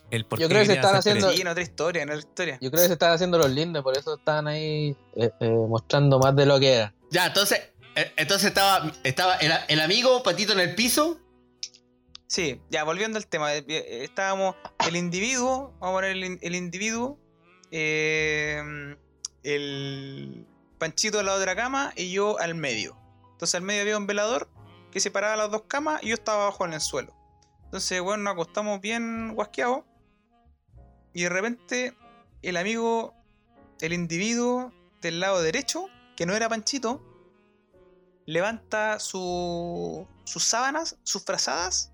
El 0.09 0.25
por 0.25 0.39
Yo 0.39 0.47
creo 0.47 0.61
que 0.61 0.67
se 0.67 0.73
están 0.73 0.95
haciendo-. 0.95 1.31
Sí, 1.31 1.41
en 1.41 1.47
otra 1.47 1.63
historia, 1.63 2.03
en 2.03 2.09
otra 2.09 2.19
historia. 2.19 2.57
Yo 2.61 2.71
creo 2.71 2.83
que 2.83 2.87
se 2.87 2.93
están 2.93 3.11
haciendo 3.11 3.37
los 3.37 3.49
lindos, 3.49 3.83
por 3.83 3.97
eso 3.97 4.15
están 4.15 4.47
ahí 4.47 4.95
eh, 5.15 5.31
eh, 5.39 5.49
mostrando 5.49 6.19
más 6.19 6.35
de 6.35 6.45
lo 6.45 6.59
que 6.59 6.73
era. 6.73 6.93
Ya, 7.11 7.27
entonces, 7.27 7.59
eh, 7.95 8.13
entonces 8.15 8.47
estaba, 8.47 8.91
estaba 9.03 9.35
el, 9.37 9.51
el 9.67 9.79
amigo 9.81 10.23
patito 10.23 10.53
en 10.53 10.59
el 10.59 10.75
piso. 10.75 11.19
Sí, 12.27 12.61
ya 12.69 12.83
volviendo 12.83 13.17
al 13.17 13.27
tema, 13.27 13.53
estábamos 13.53 14.55
el 14.85 14.97
individuo, 14.97 15.73
vamos 15.79 15.89
a 15.89 15.97
poner 15.97 16.11
el, 16.11 16.39
el 16.41 16.55
individuo, 16.55 17.17
eh, 17.71 18.95
el 19.43 20.45
Panchito 20.77 21.19
al 21.19 21.25
lado 21.25 21.39
de 21.39 21.45
la 21.45 21.55
cama 21.55 21.93
y 21.95 22.11
yo 22.11 22.37
al 22.39 22.53
medio. 22.55 22.97
Entonces 23.31 23.55
al 23.55 23.61
medio 23.61 23.81
había 23.81 23.97
un 23.97 24.07
velador 24.07 24.49
que 24.91 24.99
separaba 24.99 25.37
las 25.37 25.51
dos 25.51 25.63
camas 25.67 26.03
y 26.03 26.09
yo 26.09 26.15
estaba 26.15 26.43
abajo 26.43 26.65
en 26.65 26.73
el 26.73 26.81
suelo. 26.81 27.13
Entonces, 27.65 28.01
bueno, 28.01 28.23
nos 28.23 28.33
acostamos 28.33 28.81
bien 28.81 29.33
guasqueados 29.35 29.83
y 31.17 31.23
de 31.23 31.29
repente 31.29 31.95
el 32.43 32.57
amigo, 32.57 33.15
el 33.81 33.91
individuo 33.91 34.71
del 35.01 35.19
lado 35.19 35.41
derecho, 35.41 35.87
que 36.15 36.27
no 36.27 36.35
era 36.35 36.47
Panchito, 36.47 37.01
levanta 38.27 38.99
su, 38.99 40.07
sus 40.25 40.43
sábanas, 40.43 40.99
sus 41.01 41.23
frazadas 41.23 41.91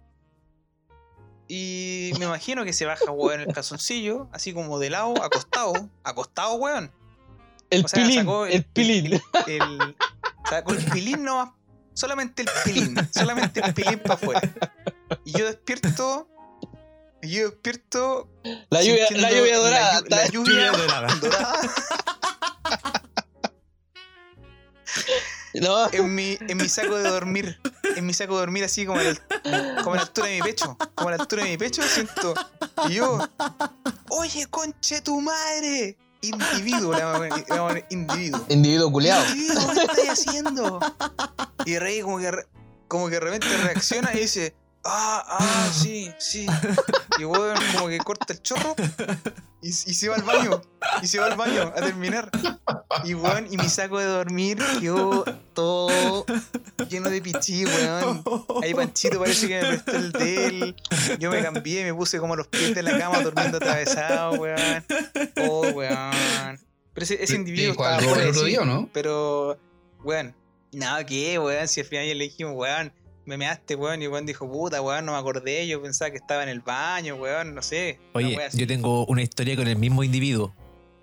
y 1.48 2.12
me 2.20 2.26
imagino 2.26 2.66
que 2.66 2.74
se 2.74 2.86
baja, 2.86 3.12
weón, 3.12 3.40
el 3.40 3.54
calzoncillo, 3.54 4.28
así 4.34 4.54
como 4.54 4.78
de 4.78 4.90
lado, 4.90 5.14
acostado, 5.24 5.90
acostado, 6.04 6.56
weón. 6.56 6.92
El 7.70 7.86
O 7.86 7.88
sea, 7.88 8.04
pilín, 8.04 8.20
sacó 8.20 8.46
el, 8.46 8.66
pilín. 8.66 9.22
El, 9.48 9.96
sacó 10.50 10.74
el 10.74 10.84
pilín 10.84 11.24
nomás, 11.24 11.52
solamente 11.94 12.42
el 12.42 12.50
pilín, 12.66 12.98
solamente 13.14 13.62
el 13.62 13.74
pilín 13.74 14.00
para 14.00 14.16
afuera. 14.16 14.42
Y 15.24 15.32
yo 15.32 15.46
despierto, 15.46 16.28
yo 17.30 17.50
despierto 17.50 18.30
La 18.70 18.82
lluvia, 18.84 19.08
la 19.12 19.32
lluvia 19.32 19.58
dorada. 19.58 20.02
La, 20.10 20.18
la 20.18 20.28
lluvia 20.28 20.72
Lluvia 20.72 20.72
dorada. 20.72 21.16
dorada. 21.16 21.60
No, 25.56 25.88
en 25.92 26.16
mi, 26.16 26.38
en 26.42 26.58
mi 26.58 26.68
saco 26.68 26.96
de 26.96 27.08
dormir. 27.08 27.60
En 27.96 28.06
mi 28.08 28.14
saco 28.14 28.34
de 28.34 28.40
dormir, 28.40 28.64
así 28.64 28.86
como 28.88 29.00
a 29.00 29.04
la, 29.04 29.16
como 29.84 29.94
a 29.94 29.98
la 29.98 30.02
altura 30.04 30.28
de 30.28 30.36
mi 30.36 30.42
pecho. 30.42 30.76
Como 30.96 31.10
a 31.10 31.12
la 31.16 31.18
altura 31.22 31.44
de 31.44 31.50
mi 31.52 31.58
pecho, 31.58 31.82
siento. 31.84 32.34
Y 32.90 32.96
yo, 32.96 33.20
oye, 34.10 34.48
conche 34.48 35.02
tu 35.02 35.22
madre. 35.22 35.96
Individuo, 36.22 36.94
la 36.94 37.00
la 37.00 37.20
mamá, 37.20 37.80
individuo. 37.90 38.44
individuo 38.50 38.92
culeado. 38.92 39.24
Individuo, 39.36 39.74
¿qué 39.74 39.82
estás 40.02 40.10
haciendo? 40.20 40.80
Y 41.66 41.78
Rey 41.78 42.02
como 42.02 42.18
que, 42.18 42.32
re- 42.32 42.48
como 42.88 43.06
que 43.08 43.16
de 43.16 43.20
repente 43.20 43.48
reacciona 43.58 44.12
y 44.14 44.20
dice, 44.22 44.56
ah, 44.86 45.24
ah, 45.40 45.70
sí, 45.74 46.12
sí. 46.20 46.46
Y 47.20 47.26
weón 47.26 47.58
como 47.74 47.88
que 47.90 47.98
corta 48.00 48.34
el 48.34 48.42
chorro 48.42 48.76
y, 49.62 49.70
y 49.70 49.72
se 49.72 50.10
va 50.10 50.16
al 50.16 50.24
baño. 50.24 50.62
Y 51.02 51.08
se 51.08 51.20
va 51.20 51.28
al 51.28 51.38
baño 51.38 51.72
a 51.76 51.76
terminar. 51.76 52.30
Y 53.04 53.14
weón, 53.14 53.48
y 53.52 53.58
mi 53.58 53.70
saco 53.70 54.00
de 54.00 54.06
dormir 54.06 54.58
quedó 54.80 55.24
todo 55.54 56.26
lleno 56.90 57.10
de 57.10 57.22
pichí, 57.22 57.66
weón. 57.66 58.24
Ahí 58.64 58.74
Panchito 58.74 59.20
parece 59.20 59.48
que 59.48 59.62
me 59.62 59.68
prestó 59.68 59.92
el 59.92 60.12
de 60.12 60.46
él. 60.48 60.76
Yo 61.20 61.32
me 61.32 61.42
cambié, 61.42 61.84
me 61.84 61.94
puse 61.94 62.20
como 62.20 62.36
los 62.36 62.48
pies 62.48 62.74
de 62.74 62.84
la 62.84 62.98
cama 62.98 63.22
durmiendo 63.22 63.58
atravesado, 63.58 64.34
weón. 64.34 64.86
Oh, 65.48 65.62
weón. 65.70 66.60
Pero 66.94 67.04
ese, 67.04 67.24
ese 67.24 67.36
individuo 67.36 67.72
¿Dijo 67.72 67.84
estaba 67.84 68.22
el 68.22 68.30
otro 68.30 68.44
día 68.44 68.62
no? 68.66 68.90
Pero, 68.94 69.58
weón, 70.04 70.36
nada 70.72 71.06
que, 71.06 71.40
weón, 71.40 71.68
si 71.68 71.82
al 71.82 71.88
final 71.88 72.08
ya 72.08 72.16
le 72.16 72.24
dijimos, 72.26 72.54
weón, 72.56 72.94
me 73.26 73.38
measte, 73.38 73.76
weón, 73.76 74.02
y 74.02 74.08
weón 74.08 74.26
dijo, 74.26 74.50
puta, 74.50 74.82
weón, 74.82 75.06
no 75.06 75.14
me 75.14 75.18
acordé, 75.18 75.68
yo 75.68 75.82
pensaba 75.82 76.12
que 76.12 76.18
estaba 76.18 76.44
en 76.44 76.50
el 76.50 76.62
baño, 76.62 77.16
weón, 77.16 77.56
no 77.56 77.62
sé. 77.62 78.00
Oye, 78.14 78.38
yo 78.54 78.68
tengo 78.68 79.06
una 79.06 79.22
historia 79.22 79.56
con 79.56 79.68
el 79.68 79.78
mismo 79.78 80.04
individuo. 80.04 80.54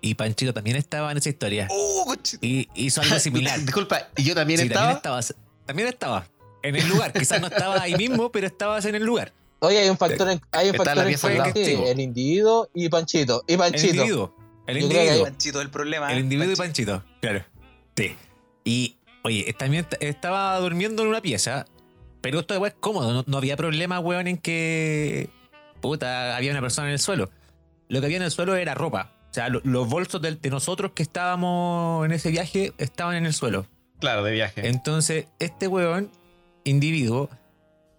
Y 0.03 0.15
Panchito 0.15 0.51
también 0.53 0.77
estaba 0.77 1.11
en 1.11 1.17
esa 1.19 1.29
historia. 1.29 1.67
¡Oh, 1.69 2.05
coche! 2.07 2.37
Y 2.41 2.67
hizo 2.73 3.01
algo 3.01 3.19
similar. 3.19 3.59
Disculpa, 3.59 4.09
¿y 4.17 4.23
yo 4.23 4.33
también 4.33 4.59
Sí, 4.59 4.65
estaba? 4.65 4.85
También 4.85 4.97
estabas. 4.97 5.35
También 5.67 5.87
estaba. 5.89 6.27
En 6.63 6.75
el 6.75 6.87
lugar. 6.87 7.13
Quizás 7.13 7.39
no 7.39 7.47
estaba 7.47 7.81
ahí 7.81 7.95
mismo, 7.95 8.31
pero 8.31 8.47
estabas 8.47 8.85
en 8.85 8.95
el 8.95 9.03
lugar. 9.03 9.31
Oye, 9.59 9.77
hay 9.77 9.89
un 9.89 9.97
factor 9.97 10.27
en, 10.29 10.41
hay 10.51 10.69
un 10.69 10.75
Está 10.75 10.85
factor 10.85 11.05
la 11.05 11.11
en 11.11 11.19
común, 11.19 11.53
sí, 11.53 11.77
el 11.85 11.99
individuo 11.99 12.67
y 12.73 12.89
Panchito. 12.89 13.43
Y 13.47 13.53
El 13.53 13.59
Panchito. 13.59 13.87
individuo. 13.93 14.35
El 14.65 14.79
Yo 14.79 14.87
creo 14.87 14.89
que 14.89 15.03
individuo. 15.05 15.23
Panchito, 15.25 15.61
el 15.61 15.69
problema. 15.69 16.11
El 16.11 16.19
individuo 16.19 16.53
y 16.53 16.55
Panchito. 16.55 17.03
Claro. 17.21 17.45
Sí. 17.95 18.15
Y, 18.63 18.97
oye, 19.23 19.53
también 19.53 19.85
estaba 19.99 20.57
durmiendo 20.59 21.03
en 21.03 21.09
una 21.09 21.21
pieza, 21.21 21.65
pero 22.21 22.39
esto 22.41 22.65
es 22.65 22.73
cómodo. 22.79 23.13
No, 23.13 23.23
no 23.27 23.37
había 23.37 23.57
problema, 23.57 23.99
weón, 23.99 24.27
en 24.27 24.37
que. 24.37 25.29
Puta, 25.81 26.35
había 26.37 26.51
una 26.51 26.61
persona 26.61 26.87
en 26.87 26.93
el 26.93 26.99
suelo. 26.99 27.29
Lo 27.89 27.99
que 27.99 28.05
había 28.05 28.17
en 28.17 28.23
el 28.23 28.31
suelo 28.31 28.55
era 28.55 28.73
ropa. 28.75 29.11
O 29.31 29.33
sea, 29.33 29.49
lo- 29.49 29.61
los 29.63 29.87
bolsos 29.89 30.21
del- 30.21 30.39
de, 30.41 30.49
nosotros 30.49 30.91
que 30.93 31.03
estábamos 31.03 32.05
en 32.05 32.11
ese 32.11 32.29
viaje 32.29 32.73
estaban 32.77 33.15
en 33.15 33.25
el 33.25 33.33
suelo. 33.33 33.65
Claro, 33.99 34.23
de 34.23 34.31
viaje. 34.31 34.67
Entonces, 34.67 35.25
este 35.39 35.67
weón, 35.67 36.11
individuo, 36.63 37.29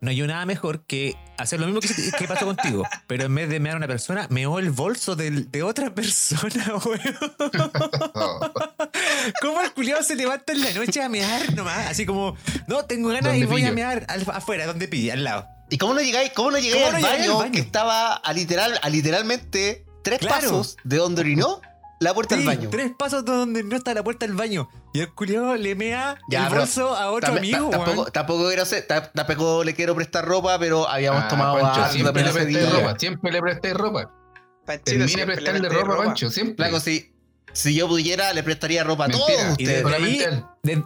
no 0.02 0.10
hay 0.10 0.20
nada 0.22 0.44
mejor 0.44 0.84
que 0.84 1.16
hacer 1.38 1.58
lo 1.60 1.66
mismo 1.66 1.80
que, 1.80 1.88
que 2.18 2.28
pasó 2.28 2.44
contigo. 2.44 2.82
Pero 3.06 3.24
en 3.24 3.34
vez 3.34 3.48
de 3.48 3.60
mear 3.60 3.76
a 3.76 3.78
una 3.78 3.86
persona, 3.86 4.26
meó 4.30 4.58
el 4.58 4.70
bolso 4.70 5.16
de 5.16 5.62
otra 5.62 5.94
persona, 5.94 6.74
weón. 6.84 7.00
¿Cómo 9.40 9.60
el 9.60 9.72
culiado 9.72 10.02
se 10.02 10.16
levanta 10.16 10.52
en 10.52 10.60
la 10.62 10.72
noche 10.72 11.02
a 11.02 11.08
mear 11.08 11.54
nomás? 11.54 11.88
Así 11.88 12.04
como, 12.06 12.36
no, 12.66 12.84
tengo 12.84 13.08
ganas 13.08 13.34
y 13.36 13.40
¿Dónde 13.40 13.46
voy 13.46 13.64
a 13.64 13.72
mear 13.72 14.04
al- 14.08 14.26
afuera, 14.32 14.66
donde 14.66 14.88
pille, 14.88 15.12
al 15.12 15.24
lado. 15.24 15.46
¿Y 15.70 15.78
cómo 15.78 15.94
no 15.94 16.00
llegáis, 16.02 16.32
cómo 16.34 16.50
no 16.50 16.58
llegáis 16.58 16.84
¿Cómo 16.84 16.96
al, 16.96 17.02
no 17.02 17.08
baño, 17.08 17.32
al 17.32 17.38
baño? 17.38 17.52
que 17.52 17.60
estaba 17.60 18.14
a 18.14 18.32
literal, 18.32 18.78
a 18.82 18.88
literalmente 18.90 19.84
tres 20.04 20.18
Claro. 20.18 20.34
pasos 20.50 20.76
de 20.84 20.96
donde 20.96 21.20
orinó 21.22 21.60
la 22.02 22.12
puerta 22.14 22.34
Sí, 22.36 22.40
del 22.40 22.46
baño? 22.56 22.68
tres 22.70 22.92
pasos 22.98 23.24
de 23.24 23.32
donde 23.32 23.62
no 23.62 23.76
está 23.76 23.94
la 23.94 24.02
puerta 24.04 24.26
del 24.26 24.34
baño. 24.36 24.68
Y 24.92 25.00
el 25.00 25.12
culiado 25.14 25.54
le 25.56 25.74
mea 25.74 26.18
Ya, 26.28 26.46
el 26.48 26.54
bolso 26.54 26.94
a 26.94 27.10
otro 27.10 27.32
amigo, 27.34 27.70
tampoco, 27.70 28.10
tampoco, 28.12 28.46
quiero 28.48 28.62
hacer- 28.62 28.86
ta- 28.86 29.10
tampoco 29.12 29.64
le 29.64 29.74
quiero 29.74 29.94
prestar 29.94 30.24
ropa, 30.26 30.58
pero 30.58 30.88
habíamos 30.88 31.22
Ah, 31.24 31.28
tomado 31.28 31.58
Pancho, 31.60 31.80
algo 31.82 31.92
siempre 31.92 32.22
le 32.24 32.30
presté 32.32 32.48
día. 32.50 32.70
ropa, 32.70 32.98
siempre 32.98 33.32
le 33.32 33.40
presté 33.40 33.74
ropa. 33.74 34.10
Panchito 34.66 34.90
Termine 34.90 35.26
prestarle 35.26 35.60
presté 35.60 35.78
ropa, 35.84 36.04
Pancho, 36.04 36.30
siempre. 36.30 36.56
Flaco, 36.56 36.80
si, 36.80 37.12
si 37.52 37.74
yo 37.74 37.88
pudiera, 37.88 38.32
le 38.32 38.42
prestaría 38.42 38.84
ropa 38.84 39.06
a 39.06 39.08
todos 39.08 39.28
Mentira. 39.28 39.72
Y 39.80 39.82
ustedes. 39.84 39.94
ahí, 39.94 40.42
de- 40.62 40.84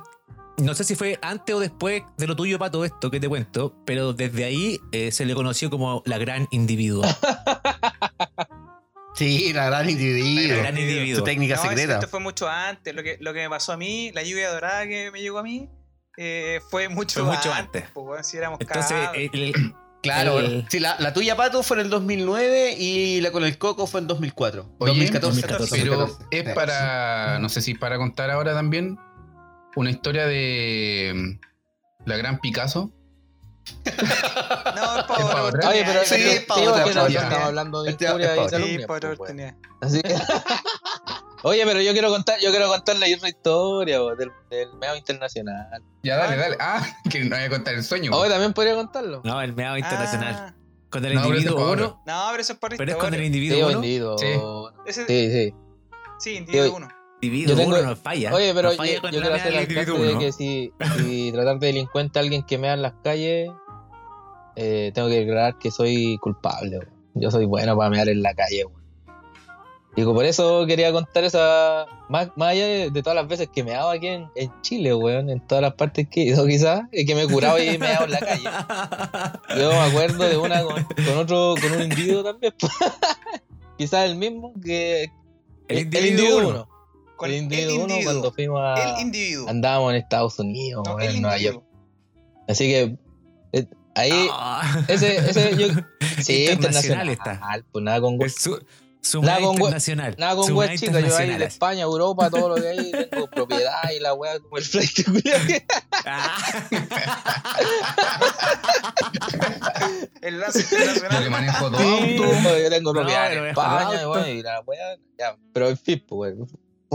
no 0.59 0.75
sé 0.75 0.85
si 0.85 0.95
fue 0.95 1.19
antes 1.21 1.55
o 1.55 1.61
después 1.61 2.03
de 2.17 2.27
lo 2.27 2.35
tuyo 2.35 2.59
para 2.59 2.71
todo 2.71 2.87
esto 2.87 3.11
que 3.11 3.21
te 3.21 3.29
cuento, 3.29 3.75
pero 3.85 4.15
desde 4.15 4.45
ahí 4.45 4.81
eh, 4.93 5.13
se 5.13 5.27
le 5.27 5.35
conoció 5.35 5.69
como 5.69 6.03
la 6.07 6.17
gran 6.17 6.49
individuo. 6.51 7.05
Sí, 9.17 9.53
la 9.53 9.67
gran 9.67 9.89
individuo. 9.89 10.57
La 10.57 10.63
gran 10.63 10.79
individuo. 10.79 11.19
Su 11.19 11.25
técnica 11.25 11.57
No, 11.57 11.63
secreta. 11.63 11.95
Esto 11.95 12.09
fue 12.09 12.21
mucho 12.21 12.49
antes. 12.49 12.95
Lo 12.95 13.03
que, 13.03 13.17
lo 13.21 13.33
que 13.33 13.41
me 13.41 13.49
pasó 13.51 13.73
a 13.73 13.77
mí, 13.77 14.13
la 14.15 14.23
lluvia 14.23 14.51
dorada 14.51 14.87
que 14.87 15.11
me 15.11 15.21
llegó 15.21 15.39
a 15.39 15.43
mí, 15.43 15.69
eh, 16.19 16.61
fue 16.71 16.89
mucho, 16.89 17.25
Fue 17.25 17.35
mucho 17.37 17.53
antes. 17.53 17.85
pues, 17.95 18.27
si 18.27 18.37
éramos 18.37 18.61
Entonces, 18.61 18.93
cabros. 18.93 19.17
el- 19.17 19.43
el- 19.43 19.75
Claro, 20.03 20.39
El- 20.39 20.65
sí, 20.69 20.79
la, 20.79 20.95
la 21.01 21.13
tuya, 21.13 21.35
Pato, 21.37 21.65
fue 21.65 21.79
en 21.79 21.85
el 21.87 21.91
2009 21.91 22.77
y 22.79 23.21
la 23.23 23.33
con 23.33 23.43
el 23.43 23.59
Coco 23.59 23.89
fue 23.89 24.01
en 24.01 24.07
2004. 24.07 24.77
Oye, 24.79 24.93
2014. 24.93 25.41
2014. 25.41 25.77
Pero 25.83 25.97
2014. 25.97 26.49
es 26.51 26.55
para, 26.55 27.39
no 27.41 27.49
sé 27.49 27.61
si 27.61 27.75
para 27.75 27.97
contar 27.99 28.31
ahora 28.31 28.53
también, 28.55 28.99
una 29.75 29.91
historia 29.91 30.27
de 30.27 31.13
mm, 31.13 32.09
la 32.09 32.17
gran 32.19 32.39
Picasso. 32.39 32.93
No. 34.77 35.69
Oye, 35.69 35.83
pero 35.87 36.05
Sí, 36.05 36.15
es 36.15 36.41
que 36.41 36.47
no, 36.57 36.77
estamos 37.07 37.39
hablando 37.43 37.83
de 37.83 37.91
Este- 37.91 38.05
historia 38.05 38.35
es 38.35 38.53
y 38.53 38.79
Sí, 38.79 38.85
pues. 38.87 39.55
Así 39.81 40.01
que- 40.03 40.15
Oye, 41.43 41.65
pero 41.65 41.81
yo 41.81 41.93
quiero 41.93 42.09
contar, 42.11 42.41
yo 42.41 42.51
quiero 42.51 42.67
contarle 42.69 43.15
otra 43.15 43.29
historia 43.29 44.01
bo, 44.01 44.17
del, 44.17 44.33
del 44.51 44.73
meo 44.75 44.97
internacional. 44.97 45.83
Ya, 46.03 46.17
dale, 46.17 46.37
dale. 46.37 46.57
Ah, 46.59 46.85
que 47.11 47.21
no 47.25 47.37
voy 47.37 47.45
a 47.45 47.51
contar 47.51 47.75
el 47.75 47.85
sueño. 47.85 48.11
Hoy 48.15 48.29
también 48.29 48.53
podría 48.53 48.75
contarlo. 48.75 49.21
no, 49.25 49.41
el 49.41 49.55
meado 49.55 49.77
internacional. 49.77 50.35
Ah, 50.37 50.55
Con 50.91 51.05
el 51.05 51.15
No, 51.15 51.25
individuo 51.27 51.73
uno, 51.73 52.03
no, 52.07 52.29
pero 52.31 52.41
eso 52.43 52.53
es 52.55 52.59
para 52.59 52.77
pero 52.77 52.93
es 52.93 52.99
con 52.99 53.13
el 53.15 53.23
individuo 53.25 53.57
Sí, 53.59 53.63
uno. 53.63 53.73
individuo. 53.85 54.19
Sí. 54.19 54.27
Ese- 54.87 55.07
Sí, 55.07 55.31
sí. 55.31 55.55
Sí, 56.19 56.37
individuo 56.37 56.67
Sí. 56.67 56.73
uno. 56.75 56.89
Individuo 57.21 57.55
Yo 57.55 57.63
tengo- 57.63 57.77
uno 57.79 57.83
no 57.91 57.97
falla. 57.97 58.35
Oye, 58.35 58.53
pero 58.55 58.69
no 58.69 58.73
yo, 58.73 58.77
falla 58.77 58.95
yo 58.95 59.01
con 59.01 59.11
quiero 59.11 59.31
la 59.31 59.37
hacer 59.37 59.55
el 59.55 59.69
de 59.69 60.19
que 60.19 60.33
si, 60.33 60.73
si 60.99 61.33
tratar 61.33 61.59
de 61.59 61.67
delincuente 61.69 62.19
a 62.19 62.23
alguien 62.23 62.43
que 62.43 62.59
mea 62.59 62.75
en 62.75 62.83
las 62.83 62.93
calles, 63.03 63.51
eh, 64.57 64.91
tengo 64.95 65.09
que 65.09 65.21
declarar 65.21 65.59
que 65.59 65.71
soy 65.71 66.19
culpable. 66.19 66.79
weón. 66.79 66.91
Yo 67.15 67.31
soy 67.31 67.47
bueno 67.47 67.77
para 67.77 67.89
mear 67.91 68.09
en 68.09 68.23
la 68.23 68.35
calle. 68.35 68.67
weón. 68.67 68.77
Digo, 69.97 70.13
por 70.13 70.27
eso 70.27 70.67
quería 70.67 70.93
contar 70.93 71.25
esa. 71.25 71.87
Más, 72.11 72.29
más 72.37 72.51
allá 72.51 72.67
de, 72.67 72.91
de 72.91 73.03
todas 73.03 73.17
las 73.17 73.27
veces 73.29 73.49
que 73.53 73.65
me 73.65 73.71
daba 73.71 73.93
aquí 73.95 74.09
en, 74.09 74.29
en 74.35 74.53
Chile, 74.61 74.95
weón, 74.95 75.31
en 75.31 75.41
todas 75.47 75.63
las 75.63 75.73
partes 75.73 76.07
que 76.11 76.21
he 76.21 76.25
ido, 76.27 76.47
quizás, 76.47 76.83
y 76.93 77.07
que 77.07 77.15
me 77.15 77.23
he 77.23 77.27
curado 77.27 77.59
y 77.59 77.79
me 77.79 77.87
he 77.87 77.93
dado 77.95 78.05
en 78.05 78.11
la 78.11 78.19
calle. 78.21 78.45
Yo 79.59 79.71
me 79.71 79.79
acuerdo 79.79 80.25
de 80.25 80.37
una 80.37 80.63
con, 80.63 80.85
con 80.85 81.17
otro, 81.17 81.55
con 81.61 81.73
un 81.73 81.83
individuo 81.85 82.23
también. 82.23 82.53
quizás 83.79 84.05
el 84.11 84.17
mismo 84.17 84.53
que. 84.63 85.11
El 85.69 85.79
individuo 85.79 86.49
uno. 86.49 86.69
Con 87.17 87.29
el 87.31 87.35
el 87.37 87.43
individuo 87.45 87.75
uno 87.77 87.83
individuo. 87.85 88.13
cuando 88.13 88.33
fuimos 88.33 88.61
a. 88.63 88.75
El 88.95 89.01
individuo. 89.01 89.49
Andábamos 89.49 89.91
en 89.93 89.97
Estados 89.99 90.39
Unidos, 90.39 90.83
No, 90.87 90.99
el 91.01 91.17
en 91.17 91.23
Nueva 91.23 91.39
York. 91.39 91.63
Así 92.49 92.69
que. 92.69 92.97
eh, 93.53 93.67
ahí. 93.95 94.29
Ah. 94.33 94.85
Ese, 94.89 95.17
ese, 95.17 95.57
yo. 95.57 95.69
Sí, 96.23 96.47
Internacional 96.49 97.09
internacional. 97.09 97.09
está. 97.11 97.41
Pues 97.73 97.85
nada 97.85 98.01
con 98.01 98.21
Es 98.23 98.35
su, 98.37 98.59
su 99.03 99.21
Nada 99.23 99.41
con 99.41 99.53
internacional. 99.55 100.15
Nada 100.19 100.35
con 100.37 100.55
mea 100.57 100.75
chicas, 100.77 100.81
yo 100.81 100.97
ahí 100.97 101.03
de 101.03 101.07
internacional. 101.07 101.43
España, 101.43 101.83
Europa, 101.83 102.31
todo 102.31 102.49
lo 102.49 102.55
que 102.57 102.69
hay, 102.69 102.91
tengo 103.11 103.27
propiedad 103.31 103.91
y 103.95 104.01
la 104.01 104.15
wea 104.15 104.39
como 104.41 104.57
el 104.57 104.65
flight 104.65 104.99
Ah. 106.07 106.37
El 110.23 110.41
lance 110.41 110.63
Yo 110.63 110.69
que 110.69 110.85
internacional. 110.85 111.31
manejo 111.31 111.71
dos 111.71 111.81
Sí, 111.81 112.17
pues, 112.43 112.63
yo 112.63 112.71
tengo 112.71 112.93
No, 112.93 113.01
propiedad 113.01 113.29
pero 113.29 113.43
en 113.45 113.51
España, 113.51 113.91
el 113.93 113.99
auto. 113.99 114.11
weón, 114.21 114.29
y 114.37 114.43
la 114.43 114.61
wea, 114.61 114.97
ya. 115.19 115.37
Pero 115.53 115.69
en 115.69 115.77
fin, 115.79 116.05
pues. 116.09 116.35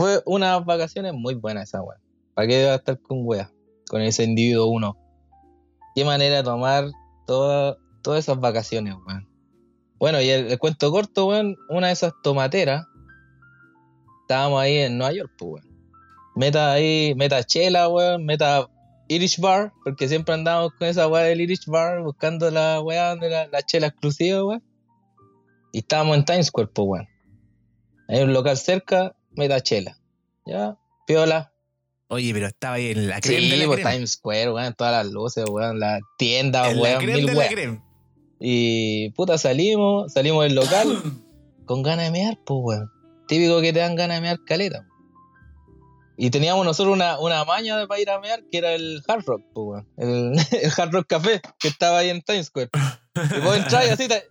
Fue 0.01 0.19
unas 0.25 0.65
vacaciones 0.65 1.13
muy 1.13 1.35
buenas 1.35 1.65
esa 1.69 1.83
wea. 1.83 1.99
¿Para 2.33 2.47
qué 2.47 2.63
iba 2.63 2.71
a 2.71 2.75
estar 2.77 2.99
con 2.99 3.19
wea? 3.21 3.51
Con 3.87 4.01
ese 4.01 4.23
individuo 4.23 4.65
uno. 4.65 4.97
Qué 5.93 6.03
manera 6.03 6.37
de 6.37 6.43
tomar 6.43 6.85
toda- 7.27 7.77
todas 8.01 8.21
esas 8.21 8.39
vacaciones, 8.39 8.95
weón. 9.05 9.29
Bueno, 9.99 10.19
y 10.19 10.27
el, 10.29 10.57
cuento 10.57 10.89
corto, 10.89 11.27
weón, 11.27 11.55
una 11.69 11.85
de 11.87 11.93
esas 11.93 12.13
tomateras. 12.23 12.83
Estábamos 14.23 14.59
ahí 14.59 14.77
en 14.77 14.97
Nueva 14.97 15.13
York, 15.13 15.31
pues, 15.37 15.63
weón. 15.63 15.77
Meta 16.35 16.71
ahí, 16.71 17.13
meta 17.15 17.43
chela, 17.43 17.87
weón, 17.87 18.25
meta 18.25 18.67
Irish 19.07 19.39
Bar, 19.39 19.71
porque 19.83 20.07
siempre 20.07 20.33
andamos 20.33 20.71
con 20.79 20.87
esa 20.87 21.07
weá 21.07 21.25
del 21.25 21.41
Irish 21.41 21.67
Bar, 21.67 22.01
buscando 22.01 22.49
la 22.49 22.81
weá 22.81 23.09
donde 23.09 23.29
la, 23.29 23.45
la 23.49 23.61
chela 23.61 23.85
exclusiva, 23.85 24.43
weón. 24.43 24.63
Y 25.71 25.77
estábamos 25.77 26.17
en 26.17 26.25
Times 26.25 26.47
Square, 26.47 26.71
pues, 26.73 26.87
weón. 26.87 27.07
Hay 28.07 28.23
un 28.23 28.33
local 28.33 28.57
cerca, 28.57 29.15
meta 29.31 29.59
chela. 29.61 29.97
Ya, 30.45 30.77
piola. 31.07 31.53
Oye, 32.07 32.33
pero 32.33 32.47
estaba 32.47 32.75
ahí 32.75 32.91
en 32.91 33.07
la 33.07 33.21
crema 33.21 33.39
Sí, 33.41 33.49
de 33.51 33.57
la 33.57 33.65
pues 33.67 33.75
crema. 33.77 33.91
Times 33.91 34.11
Square, 34.11 34.51
weón, 34.51 34.73
todas 34.73 34.91
las 35.05 35.13
luces, 35.13 35.45
weón, 35.49 35.75
En 35.75 35.79
la 35.79 35.99
weón, 36.19 36.97
crema 36.99 37.13
mil 37.15 37.25
de 37.25 37.33
la 37.33 37.39
weón. 37.39 37.53
crema. 37.53 37.85
Y 38.39 39.09
puta, 39.11 39.37
salimos, 39.37 40.11
salimos 40.11 40.43
del 40.43 40.55
local 40.55 41.01
con 41.65 41.83
ganas 41.83 42.05
de 42.05 42.11
mear, 42.11 42.37
pues, 42.45 42.59
weón. 42.61 42.91
Típico 43.27 43.61
que 43.61 43.71
te 43.71 43.79
dan 43.79 43.95
ganas 43.95 44.17
de 44.17 44.21
mear 44.21 44.39
caleta. 44.45 44.85
Y 46.17 46.29
teníamos 46.29 46.65
nosotros 46.65 46.93
una, 46.93 47.17
una 47.19 47.45
maña 47.45 47.77
de 47.77 47.87
para 47.87 48.01
ir 48.01 48.09
a 48.09 48.19
mear 48.19 48.43
que 48.51 48.57
era 48.57 48.73
el 48.73 49.01
Hard 49.07 49.23
Rock, 49.25 49.43
pues, 49.53 49.65
weón. 49.67 49.87
El, 49.97 50.37
el 50.63 50.71
Hard 50.75 50.91
Rock 50.91 51.07
Café 51.07 51.41
que 51.59 51.67
estaba 51.69 51.99
ahí 51.99 52.09
en 52.09 52.21
Times 52.21 52.47
Square. 52.47 52.69
Y 53.15 53.39
vos 53.41 53.55
entras 53.57 53.87
y 53.87 53.89
así, 53.89 54.07
te, 54.07 54.23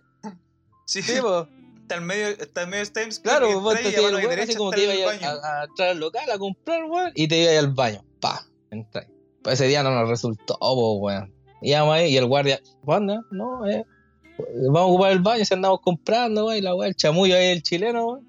Sí, 0.85 1.01
sí, 1.01 1.13
pues. 1.21 1.47
Está 1.91 1.97
en 1.97 2.05
medio, 2.05 2.27
está 2.27 2.61
en 2.63 2.69
medio 2.69 2.85
de 2.85 2.91
Times 2.91 3.19
Claro, 3.19 3.59
vos 3.59 3.75
entra 3.75 3.91
te 3.91 4.41
así 4.41 4.55
como 4.55 4.71
que 4.71 4.83
el 4.83 5.05
baño. 5.05 5.27
a, 5.27 5.61
a 5.61 5.63
entrar 5.65 5.89
al 5.89 5.99
local 5.99 6.31
a 6.31 6.37
comprar, 6.37 6.85
weón, 6.85 7.11
y 7.15 7.27
te 7.27 7.43
ibas 7.43 7.57
al 7.57 7.73
baño. 7.73 8.03
Pa, 8.19 8.45
entras. 8.69 9.07
Pues 9.43 9.55
ese 9.55 9.67
día 9.67 9.83
no 9.83 9.91
nos 9.91 10.07
resultó, 10.07 10.57
po, 10.59 10.93
weón. 10.95 11.33
Íbamos 11.61 11.95
ahí 11.95 12.13
y 12.13 12.17
el 12.17 12.25
guardia, 12.25 12.61
¿cuándo? 12.85 13.21
No, 13.31 13.67
eh. 13.69 13.85
Vamos 14.67 14.81
a 14.81 14.85
ocupar 14.85 15.11
el 15.11 15.19
baño 15.19 15.45
si 15.45 15.53
andamos 15.53 15.81
comprando, 15.81 16.45
weón, 16.45 16.57
y 16.57 16.61
la 16.61 16.75
weón, 16.75 16.87
el 16.87 16.95
chamullo 16.95 17.35
ahí, 17.35 17.47
el 17.47 17.61
chileno, 17.61 18.05
weón. 18.05 18.27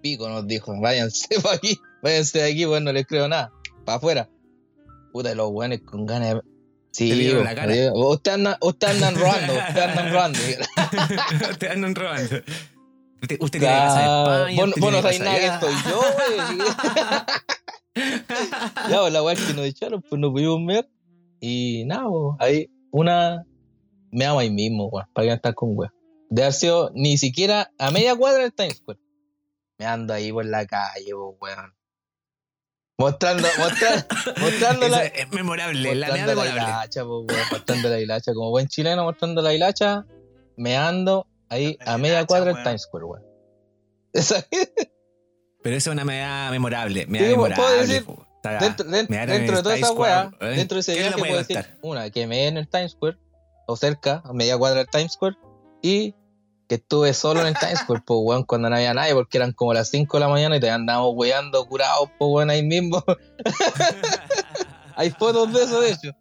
Pico 0.00 0.28
nos 0.28 0.46
dijo, 0.46 0.72
váyanse 0.80 1.40
para 1.42 1.56
aquí, 1.56 1.78
váyanse 2.02 2.38
de 2.38 2.52
aquí, 2.52 2.66
weón, 2.66 2.84
no 2.84 2.92
les 2.92 3.06
creo 3.06 3.28
nada. 3.28 3.52
Para 3.84 3.96
afuera. 3.98 4.28
Puta, 5.12 5.34
los 5.34 5.50
weones 5.50 5.80
con 5.80 6.06
ganas 6.06 6.34
de. 6.34 6.40
Sí, 6.92 7.10
Te 7.10 7.32
weón, 7.32 7.44
la 7.44 7.54
cara. 7.54 7.72
digo, 7.72 8.10
Usted 8.10 8.32
andan, 8.32 8.56
usted 8.60 8.88
andan 8.88 9.14
robando, 9.14 9.52
usted 9.52 9.80
andan 9.80 10.12
robando. 10.12 10.38
Te 11.58 11.68
andan 11.68 11.94
robando. 11.94 12.36
Usted, 13.22 13.36
usted 13.40 13.58
tiene 13.60 13.74
casa 13.74 14.00
en 14.00 14.06
Claro. 14.06 14.46
España. 14.48 14.74
Vos, 14.80 14.92
no 14.92 15.02
sabés 15.02 15.20
nada 15.20 15.38
que 15.38 15.46
estoy 15.46 15.74
yo, 15.88 16.00
güey. 16.00 16.58
ya, 18.90 19.00
pues 19.00 19.12
la 19.12 19.22
weá 19.22 19.34
que 19.34 19.54
nos 19.54 19.66
echaron, 19.66 20.02
pues 20.02 20.20
nos 20.20 20.30
pudimos 20.30 20.66
ver. 20.66 20.88
Y 21.40 21.84
nada, 21.86 22.04
pues, 22.08 22.36
ahí 22.40 22.70
una. 22.90 23.44
Me 24.12 24.24
amo 24.26 24.40
ahí 24.40 24.50
mismo, 24.50 24.86
weón, 24.88 25.06
para 25.12 25.28
que 25.28 25.34
estar 25.34 25.54
con 25.54 25.70
weón. 25.76 25.92
De 26.28 26.42
haber 26.42 26.52
sido 26.54 26.90
ni 26.94 27.18
siquiera 27.18 27.70
a 27.78 27.90
media 27.90 28.14
cuadra 28.16 28.42
del 28.42 28.52
Times 28.52 28.78
Square. 28.78 29.00
Me 29.78 29.86
ando 29.86 30.12
ahí 30.14 30.32
por 30.32 30.44
la 30.44 30.66
calle, 30.66 31.10
pues, 31.12 31.36
weón. 31.40 31.72
Mostrando, 33.00 33.48
mostrando, 33.58 34.04
mostrando 34.40 34.88
la, 34.88 35.04
es 35.06 35.32
memorable, 35.32 35.94
la 35.94 36.08
la 36.08 36.16
hilacha, 36.18 37.02
pues, 37.02 37.24
weón, 37.26 37.46
mostrando 37.50 37.88
la 37.88 37.98
hilacha. 37.98 38.34
Como 38.34 38.50
buen 38.50 38.68
chileno 38.68 39.04
mostrando 39.04 39.40
la 39.40 39.54
hilacha, 39.54 40.04
me 40.58 40.76
ando 40.76 41.26
ahí 41.48 41.78
La 41.80 41.94
a 41.94 41.98
media 41.98 42.12
hilacha, 42.18 42.26
cuadra 42.26 42.52
weón. 42.52 42.64
Times 42.64 42.82
Square, 42.82 43.04
weón. 43.06 43.22
Esa- 44.12 44.46
Pero 45.62 45.76
eso 45.76 45.90
es 45.90 45.94
una 45.94 46.04
mea 46.04 46.48
memorable. 46.50 47.06
Mea 47.06 47.22
Sí, 47.22 47.34
puedo 47.34 47.48
memorable. 47.48 47.86
decir, 47.86 48.04
po. 48.04 48.26
Dentro, 48.42 48.86
dentro, 48.86 49.16
en 49.16 49.26
dentro 49.28 49.56
de 49.56 49.62
toda 49.62 49.76
esa 49.76 49.92
weá, 49.92 50.30
¿eh? 50.40 50.46
dentro 50.56 50.76
de 50.76 50.80
ese 50.80 50.94
¿Qué 50.94 51.00
viaje 51.00 51.18
puedo 51.18 51.36
decir, 51.38 51.66
una, 51.82 52.10
que 52.10 52.26
me 52.26 52.48
en 52.48 52.56
el 52.58 52.68
Times 52.68 52.92
Square, 52.92 53.16
o 53.66 53.76
cerca, 53.76 54.22
a 54.24 54.32
media 54.34 54.56
cuadra 54.58 54.78
del 54.78 54.88
Times 54.88 55.12
Square, 55.12 55.36
y 55.82 56.14
que 56.70 56.76
estuve 56.76 57.12
solo 57.14 57.40
en 57.40 57.48
el 57.48 57.58
Times 57.58 57.80
Square, 57.80 58.04
pues 58.06 58.20
weón, 58.22 58.44
cuando 58.44 58.70
no 58.70 58.76
había 58.76 58.94
nadie, 58.94 59.12
porque 59.12 59.38
eran 59.38 59.50
como 59.50 59.74
las 59.74 59.90
5 59.90 60.16
de 60.16 60.20
la 60.20 60.28
mañana 60.28 60.56
y 60.56 60.60
te 60.60 60.70
andábamos 60.70 61.14
weando 61.16 61.66
curados, 61.66 62.08
pues 62.16 62.30
weón, 62.30 62.48
ahí 62.48 62.62
mismo. 62.62 63.02
Hay 64.94 65.10
fotos 65.10 65.52
de 65.52 65.64
eso, 65.64 65.80
de 65.80 65.90
hecho. 65.90 66.12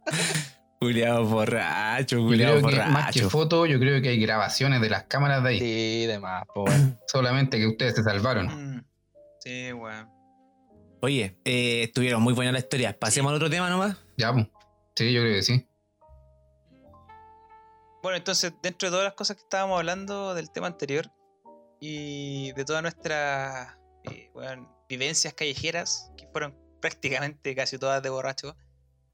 Juliado 0.80 1.24
borracho, 1.24 2.20
Juliado 2.24 2.68
que 2.68 2.78
más 2.78 3.12
que 3.14 3.20
borracho. 3.20 3.30
fotos, 3.30 3.70
yo 3.70 3.80
creo 3.80 4.02
que 4.02 4.10
hay 4.10 4.20
grabaciones 4.20 4.82
de 4.82 4.89
las 4.89 5.04
cámaras 5.04 5.43
de 5.43 5.50
ahí. 5.50 5.60
Sí, 5.60 6.06
demás, 6.08 6.45
pues 6.52 6.74
weón. 6.74 7.00
Solamente 7.06 7.60
que 7.60 7.68
ustedes 7.68 7.93
se 7.93 8.02
salvaron. 8.02 8.47
Mm. 8.78 8.86
Sí, 9.41 9.72
weón. 9.72 10.10
Oye, 11.02 11.38
eh, 11.45 11.84
estuvieron 11.84 12.24
muy 12.24 12.34
buenas 12.34 12.54
las 12.54 12.64
historias. 12.64 12.95
Pasemos 12.95 13.30
al 13.30 13.36
otro 13.36 13.52
tema 13.52 13.70
nomás. 13.70 13.97
Ya, 14.18 14.34
pues. 14.34 14.47
Sí, 14.95 15.14
yo 15.14 15.22
creo 15.22 15.36
que 15.36 15.43
sí. 15.43 15.68
Bueno, 18.02 18.18
entonces, 18.18 18.54
dentro 18.62 18.88
de 18.88 18.91
todas 18.91 19.04
las 19.06 19.14
cosas 19.14 19.36
que 19.36 19.43
estábamos 19.43 19.78
hablando 19.78 20.34
del 20.34 20.52
tema 20.52 20.68
anterior 20.68 21.12
y 21.82 22.52
de 22.54 22.66
todas 22.66 22.82
nuestras 22.82 23.78
eh, 24.06 24.32
vivencias 24.88 25.34
callejeras, 25.34 26.12
que 26.18 26.28
fueron 26.28 26.58
prácticamente 26.82 27.54
casi 27.56 27.78
todas 27.78 28.02
de 28.02 28.10
borracho, 28.10 28.56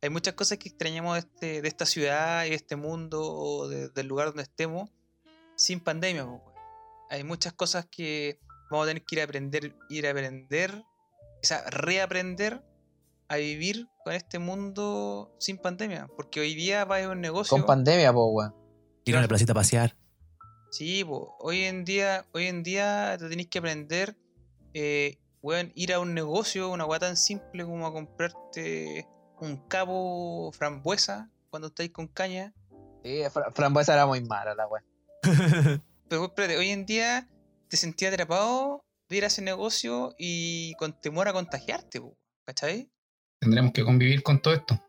hay 0.02 0.10
muchas 0.10 0.36
cosas 0.36 0.60
que 0.60 0.70
extrañamos 0.70 1.14
de, 1.16 1.20
este, 1.20 1.62
de 1.64 1.68
esta 1.68 1.86
ciudad 1.88 2.46
y 2.46 2.50
de 2.50 2.56
este 2.56 2.76
mundo 2.76 3.24
o 3.24 3.68
de- 3.68 3.90
del 3.90 4.08
lugar 4.08 4.28
donde 4.28 4.44
estemos 4.44 4.90
sin 5.56 5.80
pandemia. 5.80 6.26
po, 6.26 6.32
weón. 6.34 6.56
Hay 7.10 7.24
muchas 7.24 7.54
cosas 7.54 7.88
que 7.90 8.40
vamos 8.70 8.86
a 8.86 8.90
tener 8.90 9.04
que 9.04 9.16
ir 9.16 9.22
a 9.22 9.24
aprender, 9.24 9.76
ir 9.90 10.06
a 10.08 10.12
aprender, 10.12 10.76
o 10.76 11.40
sea, 11.48 11.64
reaprender 11.70 12.64
a 13.30 13.38
vivir 13.38 13.88
con 14.04 14.14
este 14.14 14.38
mundo 14.38 15.34
sin 15.40 15.58
pandemia. 15.58 16.08
Porque 16.16 16.40
hoy 16.40 16.54
día 16.54 16.86
va 16.86 17.04
a 17.04 17.10
un 17.10 17.22
negocio. 17.22 17.50
Con 17.58 17.66
pandemia, 17.66 18.14
pues 18.14 18.26
weón. 18.30 18.64
Ir 19.06 19.16
a 19.16 19.22
la 19.22 19.28
placita 19.28 19.51
a 19.51 19.56
pasear. 19.56 19.95
Sí, 20.72 21.03
po, 21.03 21.36
hoy 21.39 21.62
en 21.64 21.86
día, 21.86 22.26
hoy 22.34 22.47
en 22.47 22.64
día 22.64 23.16
te 23.20 23.30
tenéis 23.30 23.47
que 23.49 23.60
aprender, 23.60 24.18
eh, 24.74 25.18
weón, 25.41 25.72
ir 25.76 25.93
a 25.93 25.99
un 25.99 26.14
negocio, 26.14 26.70
una 26.70 26.86
weá 26.86 26.99
tan 26.99 27.16
simple 27.16 27.64
como 27.64 27.86
a 27.88 27.93
comprarte 27.93 29.08
un 29.39 29.58
cabo 29.68 30.51
frambuesa 30.51 31.30
cuando 31.49 31.68
estáis 31.68 31.91
con 31.91 32.08
caña. 32.08 32.53
Sí, 33.03 33.22
Fra- 33.32 33.51
Frambuesa 33.51 33.93
era 33.93 34.06
muy 34.06 34.22
mala 34.22 34.56
la 34.56 34.68
weón. 34.68 34.84
Pero 36.10 36.26
espérate, 36.26 36.58
hoy 36.58 36.70
en 36.70 36.86
día 36.86 37.28
te 37.70 37.78
sentías 37.78 38.12
atrapado 38.14 38.84
de 39.08 39.18
ir 39.18 39.24
a 39.24 39.28
ese 39.28 39.41
negocio 39.41 40.14
y 40.18 40.74
con 40.76 40.99
temor 40.99 41.28
a 41.28 41.34
contagiarte, 41.34 42.01
po, 42.01 42.18
¿cachai? 42.45 42.89
Tendremos 43.39 43.72
que 43.72 43.84
convivir 43.86 44.24
con 44.24 44.41
todo 44.41 44.53
esto. 44.56 44.82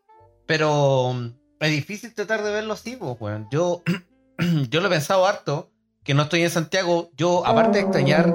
Pero 0.47 1.13
mm, 1.13 1.27
es 1.61 1.71
difícil 1.71 2.13
tratar 2.13 2.43
de 2.43 2.51
verlo 2.51 2.73
así, 2.73 2.95
pues, 2.97 3.15
weón. 3.19 3.47
Yo, 3.51 3.83
yo 4.69 4.81
lo 4.81 4.87
he 4.87 4.91
pensado 4.91 5.25
harto, 5.25 5.71
que 6.03 6.13
no 6.13 6.23
estoy 6.23 6.43
en 6.43 6.49
Santiago. 6.49 7.09
Yo, 7.15 7.45
aparte 7.45 7.77
de 7.77 7.83
extrañar 7.83 8.33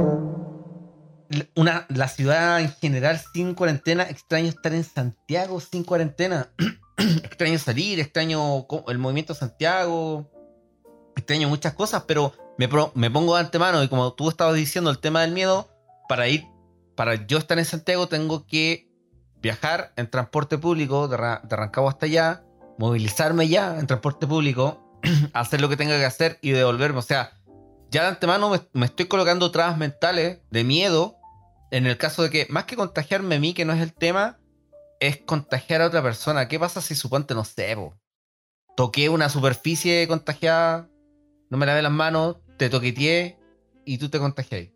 una, 1.54 1.86
la 1.88 2.08
ciudad 2.08 2.60
en 2.60 2.70
general 2.72 3.20
sin 3.32 3.54
cuarentena, 3.54 4.02
extraño 4.04 4.48
estar 4.48 4.72
en 4.74 4.84
Santiago 4.84 5.60
sin 5.60 5.84
cuarentena. 5.84 6.52
extraño 6.98 7.58
salir, 7.58 8.00
extraño 8.00 8.66
el 8.88 8.98
movimiento 8.98 9.34
Santiago, 9.34 10.30
extraño 11.16 11.48
muchas 11.48 11.74
cosas, 11.74 12.04
pero 12.06 12.32
me, 12.58 12.68
pro- 12.68 12.92
me 12.94 13.10
pongo 13.10 13.34
de 13.34 13.40
antemano 13.40 13.82
y 13.82 13.88
como 13.88 14.12
tú 14.12 14.28
estabas 14.28 14.54
diciendo, 14.54 14.90
el 14.90 14.98
tema 14.98 15.22
del 15.22 15.32
miedo, 15.32 15.68
para 16.08 16.28
ir, 16.28 16.44
para 16.96 17.26
yo 17.26 17.38
estar 17.38 17.58
en 17.58 17.64
Santiago 17.64 18.08
tengo 18.08 18.46
que 18.46 18.88
viajar 19.40 19.92
en 19.96 20.10
transporte 20.10 20.58
público 20.58 21.08
de, 21.08 21.16
de 21.16 21.70
hasta 21.88 22.06
allá, 22.06 22.44
movilizarme 22.78 23.48
ya 23.48 23.78
en 23.78 23.86
transporte 23.86 24.26
público, 24.26 24.81
hacer 25.32 25.60
lo 25.60 25.68
que 25.68 25.76
tenga 25.76 25.98
que 25.98 26.04
hacer 26.04 26.38
y 26.42 26.50
devolverme. 26.50 26.98
O 26.98 27.02
sea, 27.02 27.38
ya 27.90 28.02
de 28.02 28.08
antemano 28.08 28.50
me, 28.50 28.60
me 28.72 28.86
estoy 28.86 29.06
colocando 29.06 29.50
trabas 29.50 29.76
mentales 29.76 30.40
de 30.50 30.64
miedo 30.64 31.16
en 31.70 31.86
el 31.86 31.96
caso 31.96 32.22
de 32.22 32.30
que, 32.30 32.46
más 32.50 32.64
que 32.64 32.76
contagiarme 32.76 33.36
a 33.36 33.40
mí, 33.40 33.54
que 33.54 33.64
no 33.64 33.72
es 33.72 33.80
el 33.80 33.94
tema, 33.94 34.38
es 35.00 35.16
contagiar 35.16 35.80
a 35.80 35.86
otra 35.86 36.02
persona. 36.02 36.46
¿Qué 36.46 36.58
pasa 36.60 36.82
si 36.82 36.94
suponte, 36.94 37.34
no 37.34 37.44
sé, 37.44 37.76
toqué 38.76 39.08
una 39.08 39.28
superficie 39.30 40.06
contagiada, 40.06 40.88
no 41.48 41.56
me 41.56 41.66
lavé 41.66 41.80
las 41.82 41.90
manos, 41.92 42.36
te 42.58 42.68
toqueteé 42.68 43.38
y 43.86 43.98
tú 43.98 44.10
te 44.10 44.18
contagias? 44.18 44.68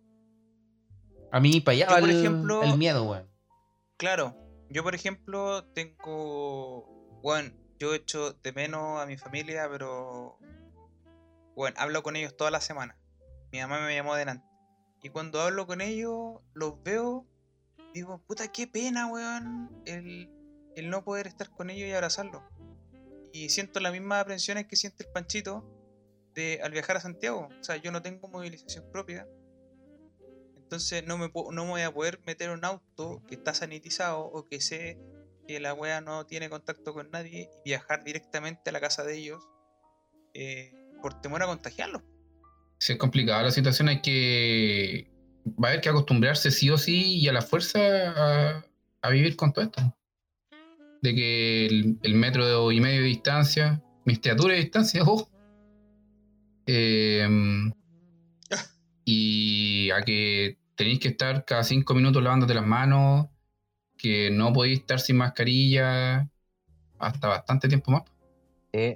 A 1.30 1.38
mí, 1.38 1.60
para 1.60 1.74
allá 1.74 1.86
Yo, 1.88 2.00
por 2.00 2.10
el, 2.10 2.16
ejemplo- 2.16 2.62
el 2.62 2.78
miedo, 2.78 3.04
weón. 3.04 3.28
Claro, 3.98 4.34
yo 4.70 4.82
por 4.82 4.94
ejemplo 4.94 5.64
tengo, 5.74 7.20
bueno, 7.22 7.50
yo 7.78 7.94
echo 7.94 8.32
de 8.32 8.52
menos 8.52 9.00
a 9.00 9.06
mi 9.06 9.16
familia, 9.16 9.68
pero, 9.70 10.38
bueno, 11.54 11.76
hablo 11.78 12.02
con 12.02 12.16
ellos 12.16 12.36
toda 12.36 12.50
la 12.50 12.60
semana. 12.60 12.96
Mi 13.52 13.60
mamá 13.60 13.80
me 13.84 13.94
llamó 13.94 14.14
adelante. 14.14 14.46
Y 15.02 15.10
cuando 15.10 15.40
hablo 15.40 15.66
con 15.66 15.80
ellos, 15.80 16.40
los 16.54 16.82
veo, 16.82 17.26
digo, 17.94 18.18
puta, 18.26 18.48
qué 18.48 18.66
pena, 18.66 19.06
weón, 19.06 19.82
el, 19.86 20.30
el 20.74 20.90
no 20.90 21.04
poder 21.04 21.26
estar 21.26 21.50
con 21.50 21.70
ellos 21.70 21.88
y 21.88 21.92
abrazarlos. 21.92 22.42
Y 23.32 23.50
siento 23.50 23.80
las 23.80 23.92
mismas 23.92 24.22
aprensiones 24.22 24.66
que 24.66 24.76
siente 24.76 25.04
el 25.04 25.12
Panchito 25.12 25.64
de, 26.34 26.60
al 26.62 26.72
viajar 26.72 26.96
a 26.96 27.00
Santiago. 27.00 27.48
O 27.60 27.64
sea, 27.64 27.76
yo 27.76 27.92
no 27.92 28.02
tengo 28.02 28.28
movilización 28.28 28.90
propia. 28.90 29.28
Entonces 30.56 31.06
no 31.06 31.18
me, 31.18 31.30
no 31.32 31.64
me 31.64 31.70
voy 31.70 31.82
a 31.82 31.92
poder 31.92 32.20
meter 32.26 32.50
un 32.50 32.64
auto 32.64 33.22
que 33.26 33.36
está 33.36 33.54
sanitizado 33.54 34.20
o 34.20 34.44
que 34.44 34.60
sé 34.60 34.98
que 35.46 35.60
la 35.60 35.74
wea 35.74 36.00
no 36.00 36.26
tiene 36.26 36.50
contacto 36.50 36.92
con 36.92 37.10
nadie 37.10 37.50
y 37.64 37.70
viajar 37.70 38.04
directamente 38.04 38.70
a 38.70 38.72
la 38.72 38.80
casa 38.80 39.04
de 39.04 39.16
ellos 39.16 39.42
eh, 40.34 40.72
por 41.02 41.20
temor 41.20 41.42
a 41.42 41.46
contagiarlos. 41.46 42.02
Sí, 42.78 42.92
es 42.92 42.98
complicada 42.98 43.44
la 43.44 43.50
situación, 43.50 43.88
hay 43.88 44.02
que. 44.02 45.10
Va 45.46 45.68
a 45.68 45.70
haber 45.70 45.80
que 45.80 45.88
acostumbrarse 45.88 46.50
sí 46.50 46.68
o 46.70 46.76
sí 46.76 47.18
y 47.18 47.28
a 47.28 47.32
la 47.32 47.40
fuerza 47.40 47.78
a, 47.80 48.66
a 49.02 49.10
vivir 49.10 49.36
con 49.36 49.52
todo 49.52 49.64
esto. 49.64 49.96
De 51.02 51.14
que 51.14 51.66
el, 51.66 51.98
el 52.02 52.14
metro 52.14 52.72
y 52.72 52.80
medio 52.80 53.00
de 53.00 53.06
distancia, 53.06 53.82
mi 54.04 54.16
de 54.16 54.54
distancia, 54.54 55.02
oh. 55.06 55.28
Em, 56.66 57.72
y 59.04 59.90
a 59.90 60.02
que 60.02 60.58
tenéis 60.74 60.98
que 60.98 61.08
estar 61.08 61.44
cada 61.44 61.62
cinco 61.62 61.94
minutos 61.94 62.22
lavándote 62.22 62.54
las 62.54 62.66
manos, 62.66 63.28
que 63.96 64.30
no 64.30 64.52
podéis 64.52 64.80
estar 64.80 65.00
sin 65.00 65.16
mascarilla 65.16 66.28
hasta 66.98 67.28
bastante 67.28 67.68
tiempo 67.68 67.90
más. 67.90 68.02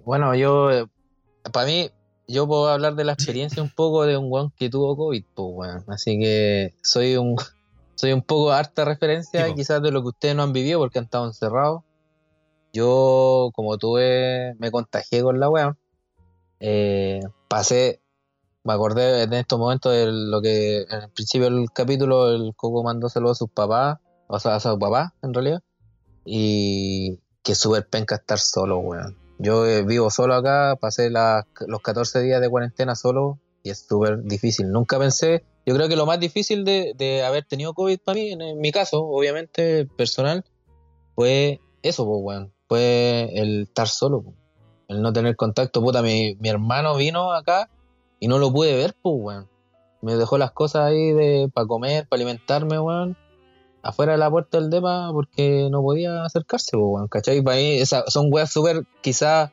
Bueno, 0.05 0.35
yo, 0.35 0.89
para 1.52 1.66
mí, 1.66 1.90
yo 2.28 2.47
puedo 2.47 2.68
hablar 2.68 2.94
de 2.94 3.05
la 3.05 3.12
experiencia 3.12 3.62
un 3.62 3.70
poco 3.70 4.05
de 4.05 4.16
un 4.16 4.31
weón 4.31 4.52
que 4.56 4.68
tuvo 4.68 4.97
COVID, 4.97 5.24
pues, 5.35 5.48
weón. 5.52 5.85
Así 5.89 6.18
que 6.18 6.74
soy 6.82 7.16
un, 7.16 7.36
soy 7.94 8.12
un 8.12 8.22
poco 8.22 8.52
harta 8.52 8.85
referencia 8.85 9.44
Tipo. 9.44 9.56
quizás 9.56 9.82
de 9.82 9.90
lo 9.90 10.02
que 10.02 10.09
ustedes 10.09 10.35
no 10.36 10.43
han 10.43 10.52
vivido 10.52 10.78
porque 10.78 10.98
han 10.98 11.06
estado 11.06 11.27
encerrados. 11.27 11.82
Yo, 12.72 13.51
como 13.55 13.78
tuve, 13.78 14.55
me 14.59 14.70
contagié 14.70 15.22
con 15.22 15.40
la 15.40 15.48
wea. 15.48 15.77
eh, 16.60 17.20
pasé, 17.48 18.01
me 18.62 18.74
acordé 18.74 19.22
en 19.22 19.32
estos 19.32 19.59
momentos 19.59 19.93
de 19.93 20.06
lo 20.06 20.40
que 20.40 20.82
en 20.82 21.02
el 21.02 21.10
principio 21.10 21.51
del 21.51 21.70
capítulo 21.72 22.28
el 22.31 22.55
Coco 22.55 22.85
mandó 22.85 23.09
saludos 23.09 23.39
a 23.39 23.44
sus 23.44 23.51
papás, 23.51 23.98
o 24.31 24.39
sea, 24.39 24.55
a 24.57 24.61
su 24.61 24.78
papá 24.78 25.15
en 25.23 25.35
realidad. 25.35 25.61
Y 26.24 27.19
que 27.43 27.55
súper 27.55 27.86
penca 27.89 28.16
estar 28.16 28.39
solo, 28.39 28.78
weón. 28.78 29.16
Yo 29.39 29.66
eh, 29.66 29.82
vivo 29.82 30.11
solo 30.11 30.35
acá, 30.35 30.77
pasé 30.81 31.11
las- 31.11 31.44
los 31.66 31.81
14 31.81 32.20
días 32.20 32.40
de 32.40 32.48
cuarentena 32.51 32.94
solo 32.94 33.39
y 33.62 33.70
es 33.70 33.86
súper 33.89 34.23
difícil. 34.23 34.70
Nunca 34.70 34.98
pensé, 34.98 35.44
yo 35.66 35.74
creo 35.74 35.89
que 35.89 35.97
lo 35.97 36.07
más 36.07 36.20
difícil 36.20 36.65
de, 36.65 36.93
de 36.97 37.23
haber 37.24 37.44
tenido 37.47 37.73
COVID 37.74 37.98
para 38.05 38.16
mí, 38.16 38.32
en, 38.32 38.43
en 38.43 38.59
mi 38.59 38.70
caso, 38.70 39.02
obviamente 39.02 39.86
personal, 39.97 40.44
fue 41.15 41.61
eso, 41.82 42.05
pues, 42.07 42.19
weón. 42.23 42.52
Fue 42.69 43.31
el 43.35 43.62
estar 43.62 43.89
solo, 43.89 44.23
po. 44.23 44.35
el 44.89 45.02
no 45.02 45.12
tener 45.12 45.35
contacto. 45.36 45.81
Puta, 45.82 46.02
mi, 46.02 46.36
mi 46.36 46.48
hermano 46.51 46.94
vino 46.97 47.32
acá 47.32 47.69
y 48.20 48.28
no 48.28 48.39
lo 48.39 48.52
pude 48.52 48.77
ver, 48.77 48.94
pues, 49.02 49.16
weón. 49.19 49.48
Me 50.02 50.15
dejó 50.16 50.39
las 50.39 50.52
cosas 50.52 50.82
ahí 50.86 51.12
de 51.12 51.51
para 51.52 51.66
comer, 51.66 52.07
para 52.09 52.19
alimentarme, 52.20 52.78
weón. 52.78 53.16
Afuera 53.82 54.12
de 54.12 54.19
la 54.19 54.31
puerta 54.31 54.59
del 54.61 54.69
depa 54.70 55.11
porque 55.12 55.69
no 55.70 55.82
podía 55.82 56.24
acercarse, 56.24 56.77
weón. 56.77 57.09
¿Cachai? 57.09 57.40
Para 57.43 57.57
mí 57.57 57.78
esa- 57.78 58.05
son 58.09 58.27
weas 58.31 58.52
súper, 58.52 58.85
quizás, 59.01 59.51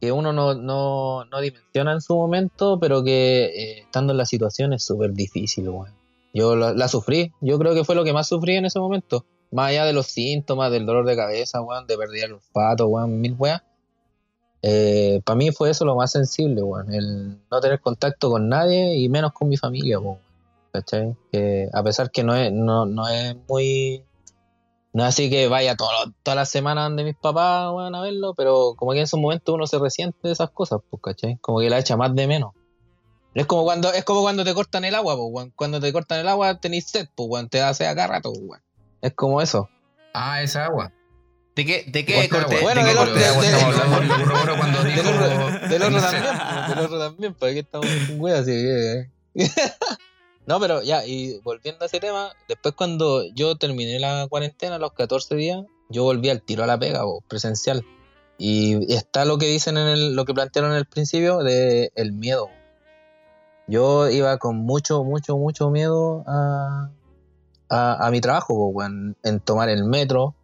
que 0.00 0.12
uno 0.12 0.32
no, 0.32 0.54
no, 0.54 1.24
no 1.24 1.40
dimensiona 1.40 1.92
en 1.92 2.00
su 2.00 2.16
momento, 2.16 2.78
pero 2.80 3.02
que 3.04 3.44
eh, 3.46 3.78
estando 3.80 4.12
en 4.12 4.16
la 4.18 4.26
situación 4.26 4.72
es 4.72 4.84
súper 4.84 5.12
difícil, 5.12 5.68
weón. 5.68 5.92
Yo 6.34 6.54
la, 6.56 6.88
sufrí, 6.88 7.32
yo 7.40 7.58
creo 7.58 7.74
que 7.74 7.84
fue 7.84 7.94
lo 7.94 8.04
que 8.04 8.12
más 8.12 8.28
sufrí 8.28 8.56
en 8.56 8.64
ese 8.66 8.78
momento. 8.78 9.24
Más 9.50 9.70
allá 9.70 9.86
de 9.86 9.92
los 9.94 10.06
síntomas, 10.06 10.70
del 10.70 10.84
dolor 10.86 11.06
de 11.06 11.16
cabeza, 11.16 11.60
weón, 11.62 11.86
de 11.86 11.96
perder 11.96 12.24
el 12.26 12.32
olfato, 12.34 12.86
weón, 12.86 13.20
mil 13.20 13.34
weas. 13.38 13.62
para 15.24 15.36
mí 15.36 15.50
fue 15.52 15.70
eso 15.70 15.84
lo 15.84 15.96
más 15.96 16.12
sensible, 16.12 16.62
weón. 16.62 16.92
El 16.92 17.38
no 17.50 17.60
tener 17.60 17.80
contacto 17.80 18.30
con 18.30 18.48
nadie 18.48 18.96
y 18.98 19.08
menos 19.08 19.32
con 19.32 19.48
mi 19.48 19.56
familia, 19.56 19.98
weón. 19.98 20.18
¿Cachai? 20.80 21.16
Que 21.32 21.68
a 21.72 21.82
pesar 21.82 22.10
que 22.10 22.22
no 22.24 22.34
es, 22.36 22.52
no, 22.52 22.86
no 22.86 23.08
es 23.08 23.36
muy. 23.48 24.04
No 24.92 25.02
es 25.02 25.10
así 25.10 25.28
que 25.30 25.48
vaya 25.48 25.76
todas 25.76 26.10
las 26.36 26.48
semanas 26.48 26.84
donde 26.86 27.04
mis 27.04 27.14
papás 27.16 27.72
van 27.74 27.94
a 27.94 28.00
verlo, 28.00 28.34
pero 28.34 28.74
como 28.76 28.92
que 28.92 28.98
en 28.98 29.04
esos 29.04 29.20
momentos 29.20 29.54
uno 29.54 29.66
se 29.66 29.78
resiente 29.78 30.18
de 30.22 30.32
esas 30.32 30.50
cosas, 30.50 30.80
pues, 30.90 31.00
¿cachai? 31.02 31.36
Como 31.40 31.60
que 31.60 31.68
la 31.70 31.78
echa 31.78 31.96
más 31.96 32.14
de 32.14 32.26
menos. 32.26 32.52
Es 33.34 33.44
como 33.46 33.64
cuando, 33.64 33.92
es 33.92 34.02
como 34.04 34.22
cuando 34.22 34.42
te 34.44 34.54
cortan 34.54 34.84
el 34.84 34.94
agua, 34.94 35.14
pues, 35.14 35.28
weón. 35.30 35.52
Cuando 35.54 35.78
te 35.80 35.92
cortan 35.92 36.20
el 36.20 36.28
agua 36.28 36.58
tenéis 36.58 36.88
sed, 36.90 37.06
pues, 37.14 37.28
weón. 37.30 37.48
Te 37.48 37.58
da 37.58 37.74
sed 37.74 37.86
acá 37.86 38.06
rato, 38.06 38.30
pues, 38.32 38.42
weón. 38.44 38.62
Es 39.02 39.12
como 39.14 39.40
eso. 39.42 39.68
Ah, 40.14 40.42
esa 40.42 40.64
agua. 40.64 40.90
¿De 41.54 41.66
qué, 41.66 41.84
de 41.86 42.04
qué 42.04 42.14
Corta 42.28 42.40
corte? 42.46 42.56
agua. 42.56 42.72
Bueno, 42.72 42.80
¿De 42.80 42.86
qué 42.88 42.94
del 42.94 43.02
otro- 43.02 43.14
de 43.14 43.26
agua 43.26 43.42
del- 43.42 43.52
también, 43.52 44.08
pues, 45.68 45.70
del 45.70 46.78
otro 46.84 46.98
también, 46.98 47.34
¿para 47.34 47.52
qué 47.52 47.58
estamos 47.60 47.86
weas? 48.16 48.40
Así 48.40 48.52
No, 50.48 50.58
pero 50.60 50.80
ya, 50.80 51.04
y 51.04 51.38
volviendo 51.40 51.84
a 51.84 51.88
ese 51.88 52.00
tema, 52.00 52.32
después 52.48 52.74
cuando 52.74 53.22
yo 53.34 53.56
terminé 53.56 54.00
la 54.00 54.26
cuarentena, 54.30 54.78
los 54.78 54.94
14 54.94 55.34
días, 55.34 55.62
yo 55.90 56.04
volví 56.04 56.30
al 56.30 56.40
tiro 56.40 56.64
a 56.64 56.66
la 56.66 56.78
pega, 56.78 57.02
po, 57.02 57.22
presencial. 57.28 57.84
Y 58.38 58.94
está 58.94 59.26
lo 59.26 59.36
que 59.36 59.44
dicen 59.44 59.76
en 59.76 59.88
el, 59.88 60.16
lo 60.16 60.24
que 60.24 60.32
plantearon 60.32 60.70
en 60.70 60.78
el 60.78 60.86
principio 60.86 61.40
de 61.40 61.92
el 61.96 62.14
miedo. 62.14 62.48
Yo 63.66 64.08
iba 64.08 64.38
con 64.38 64.56
mucho, 64.56 65.04
mucho, 65.04 65.36
mucho 65.36 65.68
miedo 65.68 66.24
a, 66.26 66.92
a, 67.68 68.10
mi 68.10 68.22
trabajo, 68.22 68.54
weón, 68.68 69.18
en 69.24 69.40
tomar 69.40 69.68
el 69.68 69.84
metro. 69.84 70.34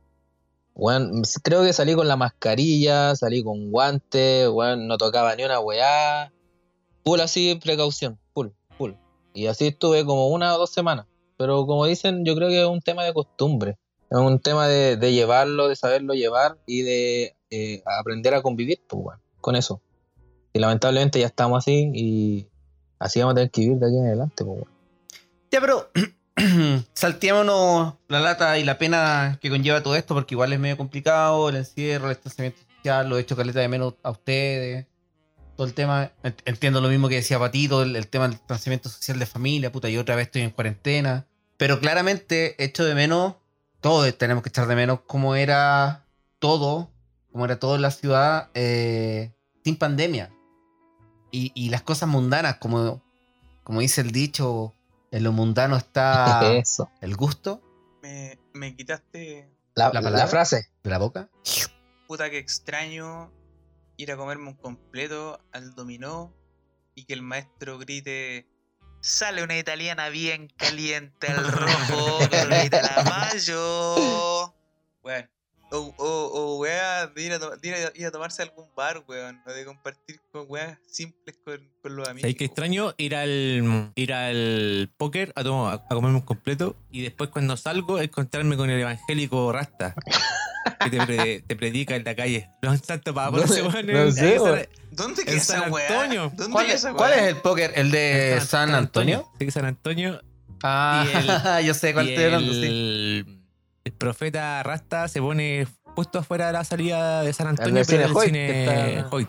Weón, 0.75 1.23
creo 1.43 1.63
que 1.63 1.73
salí 1.73 1.95
con 1.95 2.09
la 2.09 2.17
mascarilla, 2.17 3.17
salí 3.17 3.43
con 3.43 3.71
guantes, 3.71 4.51
weón, 4.51 4.87
no 4.87 4.99
tocaba 4.99 5.35
ni 5.35 5.45
una 5.45 5.61
weá. 5.61 6.31
Full 7.05 7.21
así, 7.21 7.55
precaución. 7.55 8.19
Y 9.35 9.49
así 9.49 9.67
estuve 9.67 10.05
como 10.07 10.29
una 10.29 10.55
o 10.55 10.59
dos 10.59 10.71
semanas. 10.71 11.07
Pero 11.37 11.67
como 11.67 11.85
dicen, 11.85 12.25
yo 12.25 12.37
creo 12.37 12.49
que 12.49 12.63
es 12.63 12.69
un 12.69 12.81
tema 12.81 13.05
de 13.05 13.13
costumbre. 13.13 13.77
Es 14.11 14.19
un 14.19 14.39
tema 14.39 14.69
de, 14.69 14.97
llevarlo, 15.13 15.69
de 15.69 15.75
saberlo 15.75 16.15
llevar 16.15 16.57
y 16.67 16.83
de 16.83 17.37
eh, 17.51 17.83
aprender 17.99 18.33
a 18.35 18.43
convivir, 18.43 18.81
pues, 18.89 19.03
weón, 19.05 19.21
con 19.41 19.57
eso. 19.57 19.83
Y 20.53 20.61
lamentablemente 20.61 21.19
ya 21.19 21.27
estamos 21.27 21.59
así 21.59 21.91
y 21.93 22.47
así 23.01 23.19
vamos 23.19 23.33
a 23.33 23.35
tener 23.35 23.51
que 23.51 23.63
vivir 23.63 23.79
de 23.79 23.87
aquí 23.87 23.97
en 23.97 24.07
adelante, 24.07 24.45
pues. 24.45 24.63
Ya, 25.51 25.61
pero 25.61 25.91
salteémonos 26.95 27.95
la 28.07 28.21
lata 28.21 28.57
y 28.59 28.65
la 28.65 28.79
pena 28.79 29.39
que 29.43 29.51
conlleva 29.51 29.83
todo 29.83 29.97
esto, 29.97 30.15
porque 30.15 30.35
igual 30.35 30.53
es 30.53 30.61
medio 30.61 30.77
complicado, 30.77 31.49
el 31.49 31.57
encierro, 31.57 32.09
el 32.09 32.15
distanciamiento 32.15 32.61
social, 32.77 33.09
lo 33.09 33.19
he 33.19 33.23
hecho 33.23 33.35
caleta 33.35 33.59
de 33.59 33.69
menos 33.69 33.95
a 34.05 34.11
ustedes, 34.11 34.87
todo 35.57 35.67
el 35.67 35.75
tema, 35.75 36.11
ent- 36.23 36.43
entiendo 36.45 36.81
lo 36.81 36.89
mismo 36.89 37.09
que 37.09 37.17
decía 37.17 37.39
Patito, 37.39 37.83
el, 37.83 37.95
el 37.97 38.09
tema 38.09 38.25
del 38.29 38.37
distanciamiento 38.39 38.89
social 38.89 39.19
de 39.19 39.27
familia, 39.27 39.71
puta, 39.73 39.89
yo 39.89 40.01
otra 40.01 40.17
vez 40.17 40.27
estoy 40.27 40.43
en 40.43 40.51
cuarentena, 40.51 41.27
pero 41.57 41.81
claramente 41.81 42.63
echo 42.63 42.85
de 42.85 42.95
menos, 42.95 43.35
todos 43.81 44.17
tenemos 44.19 44.43
que 44.43 44.49
echar 44.49 44.67
de 44.67 44.75
menos 44.77 45.01
cómo 45.07 45.35
era 45.37 46.05
todo, 46.39 46.91
cómo 47.33 47.45
era 47.45 47.59
todo 47.59 47.77
en 47.77 47.83
la 47.83 47.91
ciudad 47.91 48.51
eh, 48.55 49.33
sin 49.65 49.77
pandemia. 49.77 50.31
Y, 51.31 51.51
y 51.55 51.71
las 51.71 51.83
cosas 51.83 52.09
mundanas, 52.09 52.57
como, 52.59 53.03
como 53.65 53.81
dice 53.81 54.01
el 54.01 54.11
dicho, 54.13 54.73
en 55.11 55.25
lo 55.25 55.33
mundano 55.33 55.77
está 55.77 56.53
Eso. 56.57 56.91
el 57.01 57.17
gusto 57.17 57.61
Me, 58.03 58.39
me 58.53 58.75
quitaste. 58.77 59.51
La, 59.75 59.91
¿La 59.93 60.27
frase. 60.29 60.69
de 60.85 60.91
la 60.91 60.99
boca. 60.99 61.29
Puta 62.07 62.31
que 62.31 62.39
extraño 62.39 63.33
ir 63.97 64.11
a 64.13 64.17
comerme 64.17 64.49
un 64.49 64.55
completo 64.55 65.41
al 65.53 65.75
dominó 65.75 66.35
y 66.95 67.05
que 67.05 67.15
el 67.15 67.23
maestro 67.23 67.79
grite. 67.79 68.47
Sale 69.01 69.43
una 69.43 69.59
italiana 69.59 70.09
bien 70.09 70.49
caliente 70.57 71.27
al 71.27 71.47
rojo, 71.53 72.21
la 72.31 73.05
mayo. 73.05 74.55
Bueno. 75.03 75.29
O, 75.71 75.93
o, 75.99 76.07
o 76.07 76.59
wea, 76.59 77.09
de 77.09 77.23
ir 77.23 77.33
a, 77.33 77.39
to- 77.41 77.53
ir 77.63 77.75
a- 77.75 77.93
ir 77.95 78.07
a 78.07 78.11
tomarse 78.13 78.43
algún 78.43 78.67
bar, 78.77 79.03
weón. 79.09 79.43
O 79.45 79.51
de 79.51 79.65
compartir 79.65 80.21
con 80.31 80.47
weas 80.49 80.79
simples 80.87 81.37
con, 81.45 81.69
con 81.83 81.97
los 81.97 82.07
amigos. 82.09 82.21
¿Sabéis 82.23 82.37
qué 82.39 82.45
extraño? 82.45 82.95
Ir 82.97 83.17
al, 83.17 83.93
ir 83.97 84.13
al 84.13 84.91
póker 84.97 85.33
a, 85.35 85.43
tomar- 85.43 85.75
a 85.85 85.89
comerme 85.89 86.19
un 86.19 86.25
completo 86.25 86.77
y 86.91 87.03
después 87.03 87.31
cuando 87.31 87.57
salgo 87.57 87.99
encontrarme 87.99 88.57
con 88.57 88.71
el 88.71 88.81
evangélico 88.81 89.51
Rasta. 89.53 89.95
Que 90.81 90.91
te, 90.91 91.07
pre- 91.07 91.41
te 91.47 91.57
predica 91.57 91.97
en 91.97 92.05
la 92.05 92.15
calle. 92.15 92.49
No 92.63 92.73
es 92.73 92.83
tanto 92.83 93.13
para 93.15 93.31
ponerse 93.31 93.63
weón, 93.63 93.87
no 93.87 93.99
en- 94.05 94.13
sé. 94.13 94.39
¿Dónde 94.91 95.25
queda 95.25 95.37
esa 95.37 95.61
San 95.61 95.73
wea? 95.73 95.87
Antonio. 95.89 96.33
¿Dónde 96.35 96.53
¿Cuál, 96.53 96.67
es, 96.67 96.75
esa 96.75 96.93
cuál 96.95 97.13
es 97.13 97.23
el 97.23 97.37
póker? 97.37 97.73
¿El 97.75 97.91
de 97.91 98.41
San 98.47 98.75
Antonio? 98.75 99.31
Sí, 99.39 99.51
San 99.51 99.65
Antonio. 99.67 100.21
Ah, 100.63 101.61
yo 101.65 101.75
sé 101.75 101.93
cuál 101.93 102.09
estoy 102.09 102.25
hablando, 102.25 102.53
sí. 102.53 102.65
el, 102.65 103.39
el 103.85 103.93
profeta 103.93 104.63
Rasta 104.63 105.09
se 105.09 105.21
pone 105.21 105.67
justo 105.95 106.19
afuera 106.21 106.47
de 106.47 106.53
la 106.55 106.65
salida 106.65 107.23
de 107.23 107.33
San 107.33 107.49
Antonio, 107.49 107.75
del 107.75 107.87
pero 107.87 108.03
cine 108.03 108.05
el 108.07 108.17
Hoyt, 108.17 108.27
cine 108.27 108.47
que 108.47 108.99
está- 108.99 109.09
Hoyt. 109.11 109.29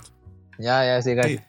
Ya, 0.57 0.85
ya, 0.85 1.01
sí, 1.01 1.11
Sí. 1.23 1.39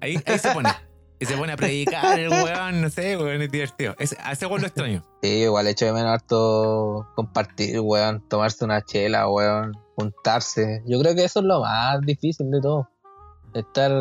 Ahí, 0.00 0.22
ahí 0.24 0.38
se 0.38 0.50
pone. 0.52 0.68
Y 1.18 1.24
se 1.24 1.36
pone 1.36 1.52
a 1.52 1.56
predicar 1.56 2.18
el 2.18 2.28
weón, 2.28 2.82
no 2.82 2.90
sé, 2.90 3.16
weón, 3.16 3.40
es 3.40 3.50
divertido. 3.50 3.94
Es, 3.98 4.16
a 4.22 4.32
ese 4.32 4.46
weón 4.46 4.60
lo 4.60 4.66
extraño. 4.66 5.02
Sí, 5.22 5.28
igual 5.42 5.66
echo 5.66 5.86
de 5.86 5.92
menos 5.92 6.12
harto 6.12 7.08
compartir, 7.16 7.80
weón, 7.80 8.20
tomarse 8.28 8.64
una 8.64 8.82
chela, 8.82 9.28
weón, 9.28 9.72
juntarse. 9.96 10.82
Yo 10.86 11.00
creo 11.00 11.14
que 11.14 11.24
eso 11.24 11.40
es 11.40 11.46
lo 11.46 11.60
más 11.60 12.00
difícil 12.02 12.50
de 12.50 12.60
todo. 12.60 12.88
Estar... 13.54 13.92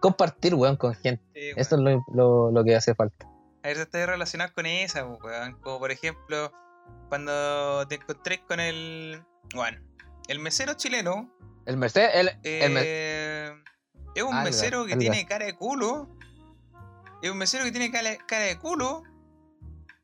Compartir, 0.00 0.54
weón, 0.54 0.76
con 0.76 0.94
gente. 0.94 1.24
Sí, 1.34 1.40
weón. 1.40 1.58
Eso 1.58 1.76
es 1.76 1.82
lo, 1.82 2.04
lo, 2.12 2.50
lo 2.50 2.64
que 2.64 2.74
hace 2.74 2.94
falta. 2.94 3.26
A 3.62 3.68
ver 3.68 3.76
si 3.76 3.82
está 3.82 4.04
relacionado 4.04 4.52
con 4.54 4.66
esa, 4.66 5.06
weón. 5.06 5.54
Como 5.62 5.78
por 5.78 5.90
ejemplo, 5.90 6.52
cuando 7.08 7.86
te 7.88 7.94
encontrés 7.94 8.40
con 8.40 8.60
el. 8.60 9.22
Bueno, 9.54 9.78
el 10.28 10.38
mesero 10.40 10.74
chileno. 10.74 11.34
El 11.66 11.78
Mercedes, 11.78 12.10
el, 12.14 12.28
eh, 12.42 12.64
es 14.14 14.22
un 14.22 14.32
Alga, 14.32 14.44
mesero 14.44 14.86
que 14.86 14.92
alga. 14.94 15.00
tiene 15.00 15.26
cara 15.26 15.46
de 15.46 15.54
culo. 15.54 16.08
Es 17.22 17.30
un 17.30 17.38
mesero 17.38 17.64
que 17.64 17.70
tiene 17.72 17.90
cara, 17.90 18.16
cara 18.26 18.44
de 18.44 18.58
culo. 18.58 19.02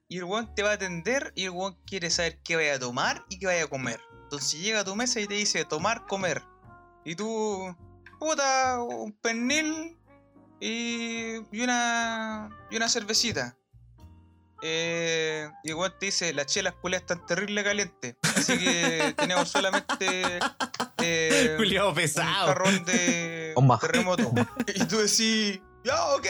Y 0.09 0.19
el 0.19 0.25
weón 0.25 0.53
te 0.55 0.63
va 0.63 0.71
a 0.71 0.75
atender 0.75 1.33
y 1.37 1.45
el 1.45 1.51
weón 1.51 1.77
quiere 1.87 2.11
saber 2.11 2.41
qué 2.43 2.57
vaya 2.57 2.75
a 2.75 2.79
tomar 2.79 3.25
y 3.29 3.39
qué 3.39 3.47
vaya 3.47 3.65
a 3.65 3.69
comer. 3.69 4.01
Entonces 4.25 4.61
llega 4.61 4.81
a 4.81 4.85
tu 4.85 4.97
mesa 4.97 5.21
y 5.21 5.27
te 5.27 5.35
dice 5.35 5.65
tomar, 5.65 6.07
comer. 6.07 6.43
Y 7.05 7.15
tú, 7.15 7.77
puta, 8.19 8.81
un 8.83 9.13
pernil 9.13 9.97
y, 10.61 11.37
y 11.53 11.61
una 11.63 12.51
y 12.71 12.77
una 12.77 12.89
cervecita. 12.89 13.57
Eh, 14.63 15.49
y 15.65 15.71
el 15.71 15.75
weón 15.77 15.95
te 15.99 16.07
dice, 16.07 16.33
las 16.35 16.47
chelas 16.47 16.75
culias 16.75 17.03
están 17.03 17.25
terrible 17.27 17.63
calientes. 17.65 18.17
Así 18.37 18.59
que 18.59 19.15
tenemos 19.17 19.49
solamente 19.49 20.39
eh, 20.99 21.55
Culiado 21.57 21.91
un 21.91 21.95
pesado. 21.95 22.49
jarrón 22.49 22.85
de 22.85 23.40
Terremoto. 23.81 24.33
y 24.75 24.85
tú 24.85 24.99
decís, 24.99 25.61
ya, 25.85 26.05
ok. 26.15 26.27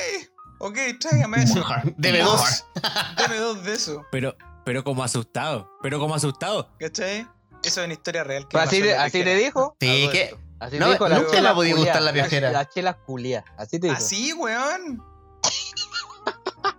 Ok, 0.62 0.76
tráigame 1.00 1.42
eso. 1.42 1.64
Deme 1.96 2.20
dos. 2.20 2.64
Dame 3.16 3.36
dos 3.38 3.64
de 3.64 3.74
eso. 3.74 4.04
Pero, 4.12 4.36
pero 4.64 4.84
como 4.84 5.02
asustado. 5.02 5.70
Pero 5.82 5.98
como 5.98 6.14
asustado. 6.14 6.70
¿Cachai? 6.78 7.26
Eso 7.62 7.80
es 7.80 7.84
una 7.86 7.94
historia 7.94 8.24
real. 8.24 8.46
que 8.48 8.58
así, 8.58 8.80
te- 8.80 8.92
la 8.94 9.02
así 9.04 9.12
te 9.12 9.18
viejera. 9.24 9.44
dijo. 9.46 9.76
Sí, 9.80 10.08
que. 10.12 10.36
Así 10.60 10.78
No, 10.78 10.86
te 10.86 10.92
dijo 10.92 11.08
la 11.08 11.18
nunca 11.20 11.50
ha 11.50 11.54
podido 11.54 11.76
culiá, 11.76 11.92
gustar 11.92 12.02
la 12.02 12.12
viajera. 12.12 12.50
La 12.52 12.68
chela 12.68 12.94
culia. 12.98 13.44
Así 13.56 13.78
te 13.80 13.86
dijo. 13.86 13.96
Así, 13.98 14.32
weón. 14.34 15.02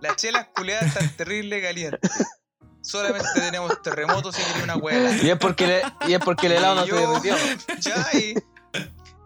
Las 0.00 0.16
chelas 0.16 0.48
culeadas 0.54 0.86
están 0.86 1.08
terrible 1.16 1.60
calientes. 1.62 2.00
Solamente 2.80 3.28
tenemos 3.34 3.80
terremotos 3.82 4.36
y 4.38 4.42
quería 4.42 4.64
una 4.64 4.76
hueá. 4.76 5.16
Y 5.22 5.30
es 5.30 5.38
porque, 5.38 5.66
le- 5.66 5.82
y 6.08 6.14
es 6.14 6.20
porque 6.20 6.46
el 6.46 6.52
helado 6.54 6.74
no 6.76 6.84
se 6.86 6.92
derritió. 6.94 7.36
Ya, 7.80 8.18
y... 8.18 8.34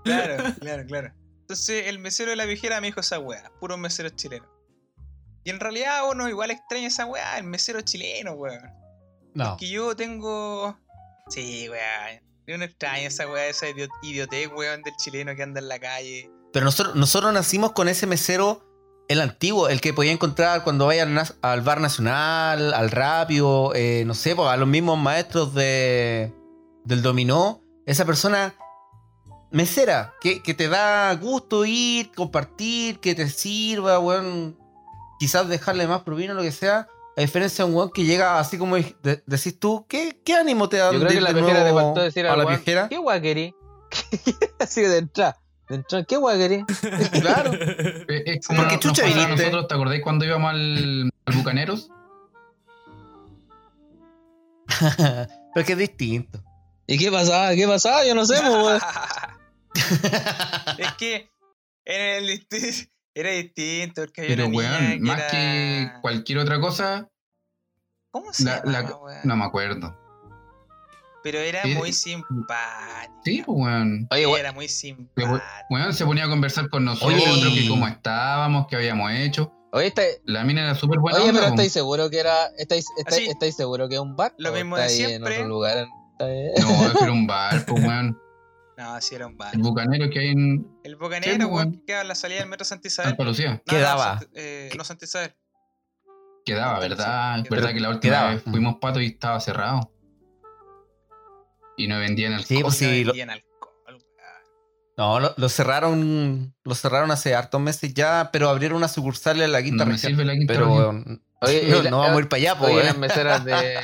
Claro, 0.06 0.36
claro, 0.60 0.86
claro. 0.86 1.12
Entonces, 1.40 1.86
el 1.86 1.98
mesero 1.98 2.30
de 2.30 2.36
la 2.36 2.44
viejera 2.44 2.80
me 2.80 2.88
dijo 2.88 3.00
esa 3.00 3.18
weá, 3.18 3.52
puro 3.60 3.76
mesero 3.76 4.08
chileno. 4.10 4.46
Y 5.44 5.50
en 5.50 5.60
realidad 5.60 6.00
uno 6.10 6.28
igual 6.28 6.50
extraña 6.50 6.88
esa 6.88 7.06
weá, 7.06 7.38
el 7.38 7.44
mesero 7.44 7.80
chileno, 7.80 8.32
weón. 8.32 8.68
No. 9.34 9.56
Que 9.56 9.68
yo 9.68 9.94
tengo. 9.94 10.76
Sí, 11.28 11.68
weón. 11.68 12.22
Yo 12.48 12.58
no 12.58 12.64
extraño 12.64 13.08
esa 13.08 13.28
weá, 13.28 13.46
esa 13.46 13.68
idiot 13.68 13.90
idiotez, 14.02 14.48
weón, 14.52 14.82
del 14.82 14.94
chileno 14.96 15.34
que 15.36 15.42
anda 15.42 15.60
en 15.60 15.68
la 15.68 15.78
calle. 15.78 16.30
Pero 16.52 16.64
nosotros, 16.64 16.96
nosotros 16.96 17.32
nacimos 17.32 17.72
con 17.72 17.88
ese 17.88 18.06
mesero, 18.06 18.64
el 19.08 19.20
antiguo, 19.20 19.68
el 19.68 19.80
que 19.80 19.92
podía 19.92 20.12
encontrar 20.12 20.64
cuando 20.64 20.86
vaya 20.86 21.04
al, 21.04 21.36
al 21.42 21.60
bar 21.60 21.80
nacional, 21.80 22.74
al 22.74 22.90
rápido, 22.90 23.72
eh, 23.74 24.04
no 24.06 24.14
sé, 24.14 24.34
pues, 24.34 24.48
a 24.48 24.56
los 24.56 24.66
mismos 24.66 24.98
maestros 24.98 25.54
de, 25.54 26.32
del 26.84 27.02
dominó. 27.02 27.62
Esa 27.84 28.04
persona 28.04 28.54
mesera, 29.50 30.14
que, 30.20 30.42
que 30.42 30.54
te 30.54 30.68
da 30.68 31.14
gusto 31.14 31.64
ir, 31.64 32.10
compartir, 32.12 33.00
que 33.00 33.14
te 33.14 33.28
sirva, 33.28 33.98
weón. 33.98 34.56
Quizás 35.18 35.48
dejarle 35.48 35.86
más 35.86 36.02
propina 36.02 36.32
o 36.32 36.36
lo 36.36 36.42
que 36.42 36.52
sea. 36.52 36.88
A 37.16 37.20
diferencia 37.22 37.64
de 37.64 37.70
un 37.70 37.76
weón 37.76 37.90
que 37.94 38.04
llega 38.04 38.38
así 38.38 38.58
como 38.58 38.76
de- 38.76 39.22
decís 39.26 39.58
tú, 39.58 39.86
¿qué, 39.88 40.20
qué 40.22 40.34
ánimo 40.34 40.68
te 40.68 40.76
da 40.76 40.92
Yo 40.92 40.98
creo 40.98 41.08
de 41.08 41.14
que 41.14 41.20
la 41.22 41.32
le 41.32 41.72
faltó 41.72 42.00
decir 42.02 42.26
a 42.26 42.32
al 42.32 42.38
la 42.38 42.44
weón, 42.44 42.56
viejera? 42.58 42.88
¿Qué 42.90 42.98
querí? 43.22 43.54
Así 44.58 44.82
de 44.82 44.98
entrar. 44.98 45.36
De 45.68 45.76
entrar, 45.76 46.04
¿qué 46.06 46.18
querí? 46.36 46.64
Claro. 47.20 47.52
Eh, 48.08 48.22
Es 48.26 48.46
¿Por 48.46 48.56
como 48.56 48.68
qué 48.68 48.74
nos 48.74 48.80
chucha 48.84 49.04
viniste? 49.04 49.30
nosotros, 49.36 49.68
¿te 49.68 49.74
acordáis 49.74 50.02
cuando 50.02 50.24
íbamos 50.26 50.50
al, 50.50 51.10
al 51.24 51.34
Bucaneros? 51.34 51.88
Pero 55.54 55.66
que 55.66 55.72
es 55.72 55.78
distinto. 55.78 56.42
¿Y 56.86 56.98
qué 56.98 57.10
pasaba? 57.10 57.54
¿Qué 57.54 57.66
pasaba? 57.66 58.04
Yo 58.04 58.14
no 58.14 58.24
sé, 58.26 58.34
pues, 58.40 58.52
weón. 58.54 58.80
Es 60.78 60.92
que 60.98 61.28
en 61.84 62.24
el 62.24 62.28
disti- 62.28 62.90
era 63.14 63.30
distinto, 63.30 64.02
porque 64.02 64.22
había 64.22 64.36
Pero, 64.36 64.48
weón, 64.48 65.00
más 65.02 65.18
era- 65.18 65.28
que 65.30 65.90
cualquier 66.02 66.38
otra 66.38 66.60
cosa, 66.60 67.08
¿Cómo 68.10 68.32
se 68.32 68.44
la- 68.44 68.60
weón? 68.64 69.20
no 69.24 69.36
me 69.36 69.44
acuerdo. 69.44 69.96
Pero 71.22 71.38
era 71.40 71.62
Sí. 71.62 71.74
muy 71.74 71.92
simpática. 71.92 73.10
Sí, 73.24 73.42
pues, 73.44 73.58
weón. 73.58 74.06
Oye, 74.10 74.26
weón, 74.26 74.38
era 74.40 74.52
muy 74.52 74.66
we- 75.16 75.40
Weón 75.70 75.92
se 75.92 76.04
ponía 76.04 76.24
a 76.26 76.28
conversar 76.28 76.68
con 76.70 76.84
nosotros, 76.84 77.20
Oye. 77.26 77.62
que 77.62 77.68
cómo 77.68 77.86
estábamos, 77.88 78.66
qué 78.68 78.76
habíamos 78.76 79.10
hecho. 79.12 79.52
oye, 79.72 79.88
está- 79.88 80.02
La 80.24 80.44
mina 80.44 80.62
era 80.62 80.74
súper 80.74 80.98
buena. 81.00 81.18
oye, 81.18 81.28
onda, 81.30 81.40
pero. 81.40 81.50
¿estáis 81.54 81.72
seguro 81.72 82.08
que 82.10 82.20
era. 82.20 82.46
¿Estáis, 82.58 82.86
estáis, 82.98 83.22
Así. 83.22 83.30
estáis 83.30 83.56
seguro 83.56 83.88
que 83.88 83.96
es 83.96 84.00
un 84.00 84.14
bar? 84.16 84.34
Lo 84.38 84.50
¿O 84.50 84.52
mismo 84.54 84.76
de 84.76 84.82
estáis 84.86 85.00
en 85.00 85.08
siempre. 85.08 85.34
otro 85.36 85.48
lugar? 85.48 85.86
¿Estáis- 86.12 86.52
No, 86.62 86.86
eso 86.86 87.02
era 87.02 87.12
un 87.12 87.26
bar, 87.26 87.64
pues, 87.66 87.82
weón. 87.84 88.18
No, 88.76 89.00
sí 89.00 89.14
era 89.14 89.26
un 89.26 89.36
bar. 89.38 89.54
El 89.54 89.62
bucanero 89.62 90.10
que 90.10 90.18
hay 90.18 90.28
en 90.28 90.66
El 90.84 90.92
Sí, 90.92 90.98
Bocanero, 90.98 91.48
pues, 91.48 91.64
weón, 91.64 91.72
que 91.72 91.84
queda 91.86 92.02
en 92.02 92.08
la 92.08 92.14
salida 92.14 92.40
del 92.40 92.48
metro 92.48 92.64
Santa 92.66 92.88
Isabel. 92.88 93.10
Santa 93.10 93.24
Lucía. 93.24 93.50
No, 93.54 93.62
¿Qué 93.66 93.76
no, 93.76 93.80
daba? 93.82 94.20
Sant- 94.20 94.28
eh, 94.34 94.70
no, 94.76 94.84
Santa 94.84 95.04
Isabel. 95.06 95.34
Quedaba, 96.44 96.78
¿verdad? 96.78 97.38
Es 97.40 97.48
verdad 97.48 97.72
que 97.72 97.80
la 97.80 97.88
última 97.88 98.00
Quedaba. 98.14 98.30
vez 98.34 98.42
fuimos 98.42 98.76
pato 98.80 99.00
y 99.00 99.06
estaba 99.06 99.40
cerrado. 99.40 99.90
Y 101.76 101.88
no 101.88 101.98
vendían 101.98 102.32
alcohol. 102.34 102.46
Sí, 102.48 102.62
pues 102.62 102.82
Y 102.82 102.84
no 102.84 102.90
sí, 102.90 103.04
lo- 103.04 103.12
vendían 103.12 103.30
alcohol. 103.30 103.52
No, 104.98 105.20
lo, 105.20 105.34
lo 105.36 105.48
cerraron 105.50 106.54
lo 106.64 106.74
cerraron 106.74 107.10
hace 107.10 107.34
hartos 107.34 107.60
meses 107.60 107.92
ya, 107.92 108.30
pero 108.32 108.48
abrieron 108.48 108.78
una 108.78 108.88
sucursal 108.88 109.42
en 109.42 109.52
la 109.52 109.62
quinta 109.62 109.84
No 109.84 109.90
me 109.92 109.98
sirve 109.98 110.24
la 110.24 110.32
quinta 110.32 110.54
Pero 110.54 110.66
región. 110.68 111.22
Oye, 111.42 111.66
no, 111.70 111.82
la- 111.82 111.90
no 111.90 111.98
vamos 111.98 112.16
a 112.16 112.20
ir 112.20 112.28
para 112.30 112.40
allá, 112.40 112.58
pues. 112.58 112.84
Las 112.84 112.96
meseras 112.96 113.44
de, 113.44 113.78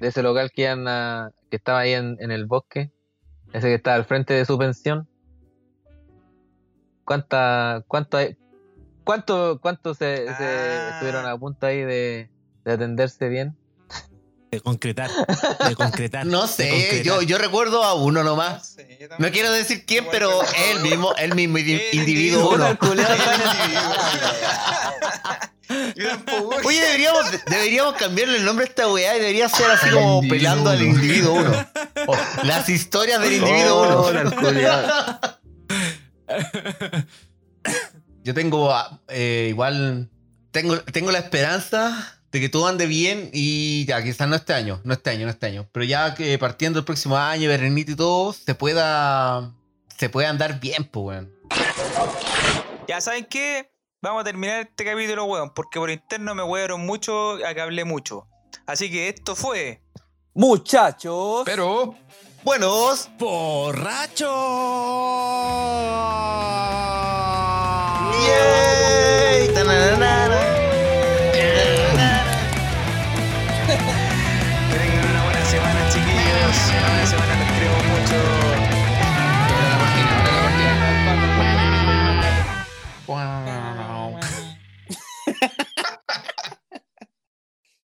ese 0.00 0.22
local 0.22 0.50
que, 0.52 0.62
iban 0.62 0.88
a- 0.88 1.30
que 1.50 1.56
estaba 1.56 1.80
ahí 1.80 1.92
en, 1.92 2.16
en 2.20 2.32
el 2.32 2.46
bosque, 2.46 2.90
ese 3.52 3.68
que 3.68 3.74
estaba 3.74 3.96
al 3.96 4.04
frente 4.04 4.34
de 4.34 4.44
su 4.44 4.58
pensión. 4.58 5.06
¿Cuánta, 7.04 7.82
cuánto, 7.88 8.16
hay- 8.18 8.36
cuánto, 9.04 9.58
cuánto 9.60 9.94
se, 9.94 10.26
se 10.26 10.30
Ah. 10.30 10.90
estuvieron 10.92 11.26
a 11.26 11.36
punto 11.38 11.66
ahí 11.66 11.82
de, 11.82 12.30
de 12.64 12.72
atenderse 12.72 13.28
bien? 13.28 13.56
De 14.50 14.60
concretar. 14.60 15.10
De 15.68 15.76
concretar. 15.76 16.24
No 16.26 16.46
sé, 16.46 16.70
concretar. 16.70 17.02
yo, 17.02 17.22
yo 17.22 17.38
recuerdo 17.38 17.84
a 17.84 17.94
uno 17.94 18.22
No 18.22 18.30
nomás. 18.30 18.68
sé, 18.68 18.98
yo 19.00 19.08
No 19.18 19.30
quiero 19.30 19.52
decir 19.52 19.84
quién, 19.84 20.06
pero 20.10 20.42
es 20.42 20.50
el 20.70 20.80
mismo, 20.80 21.14
el 21.16 21.34
mismo 21.34 21.58
individuo 21.58 22.54
uno. 22.54 22.78
Oye, 26.64 26.80
deberíamos, 26.80 27.26
deberíamos 27.46 27.94
cambiarle 27.94 28.38
el 28.38 28.44
nombre 28.44 28.64
a 28.64 28.68
esta 28.68 28.90
weá 28.90 29.16
y 29.16 29.20
debería 29.20 29.48
ser 29.50 29.70
así 29.70 29.90
como 29.90 30.22
El 30.22 30.28
pelando 30.28 30.70
al 30.70 30.80
individuo 30.80 31.36
individuo 31.36 31.66
uno. 32.04 32.12
O 32.12 32.16
las 32.44 32.68
historias 32.68 33.20
del 33.20 33.34
individuo 33.34 33.82
uno. 33.82 34.00
Hola, 34.00 34.20
el 34.22 34.34
culiao. 34.34 35.20
Yo 38.24 38.34
tengo 38.34 38.72
ah, 38.72 39.00
eh, 39.08 39.46
igual 39.50 40.10
tengo, 40.50 40.80
tengo 40.80 41.10
la 41.12 41.18
esperanza 41.18 42.17
de 42.38 42.42
que 42.42 42.48
todo 42.48 42.68
ande 42.68 42.86
bien 42.86 43.30
y 43.32 43.84
ya, 43.86 44.02
quizás 44.02 44.28
no 44.28 44.36
este 44.36 44.54
año, 44.54 44.80
no 44.84 44.94
este 44.94 45.10
año, 45.10 45.26
no 45.26 45.30
este 45.30 45.46
año, 45.46 45.68
pero 45.72 45.84
ya 45.84 46.14
que 46.14 46.38
partiendo 46.38 46.78
el 46.78 46.84
próximo 46.84 47.16
año, 47.16 47.48
veranito 47.48 47.92
y 47.92 47.96
todo, 47.96 48.32
se 48.32 48.54
pueda 48.54 49.52
se 49.98 50.08
pueda 50.08 50.30
andar 50.30 50.60
bien, 50.60 50.84
pues 50.84 51.04
weón. 51.04 51.32
Ya 52.86 53.00
saben 53.00 53.26
qué, 53.26 53.70
vamos 54.00 54.20
a 54.20 54.24
terminar 54.24 54.60
este 54.60 54.84
capítulo, 54.84 55.24
weón, 55.24 55.52
porque 55.52 55.80
por 55.80 55.90
interno 55.90 56.34
me 56.34 56.44
huearon 56.44 56.86
mucho 56.86 57.34
a 57.44 57.52
que 57.54 57.60
hablé 57.60 57.84
mucho. 57.84 58.28
Así 58.66 58.90
que 58.90 59.08
esto 59.08 59.34
fue. 59.34 59.82
Muchachos. 60.34 61.42
Pero, 61.44 61.96
Buenos, 62.44 63.10
¡Borracho! 63.18 64.26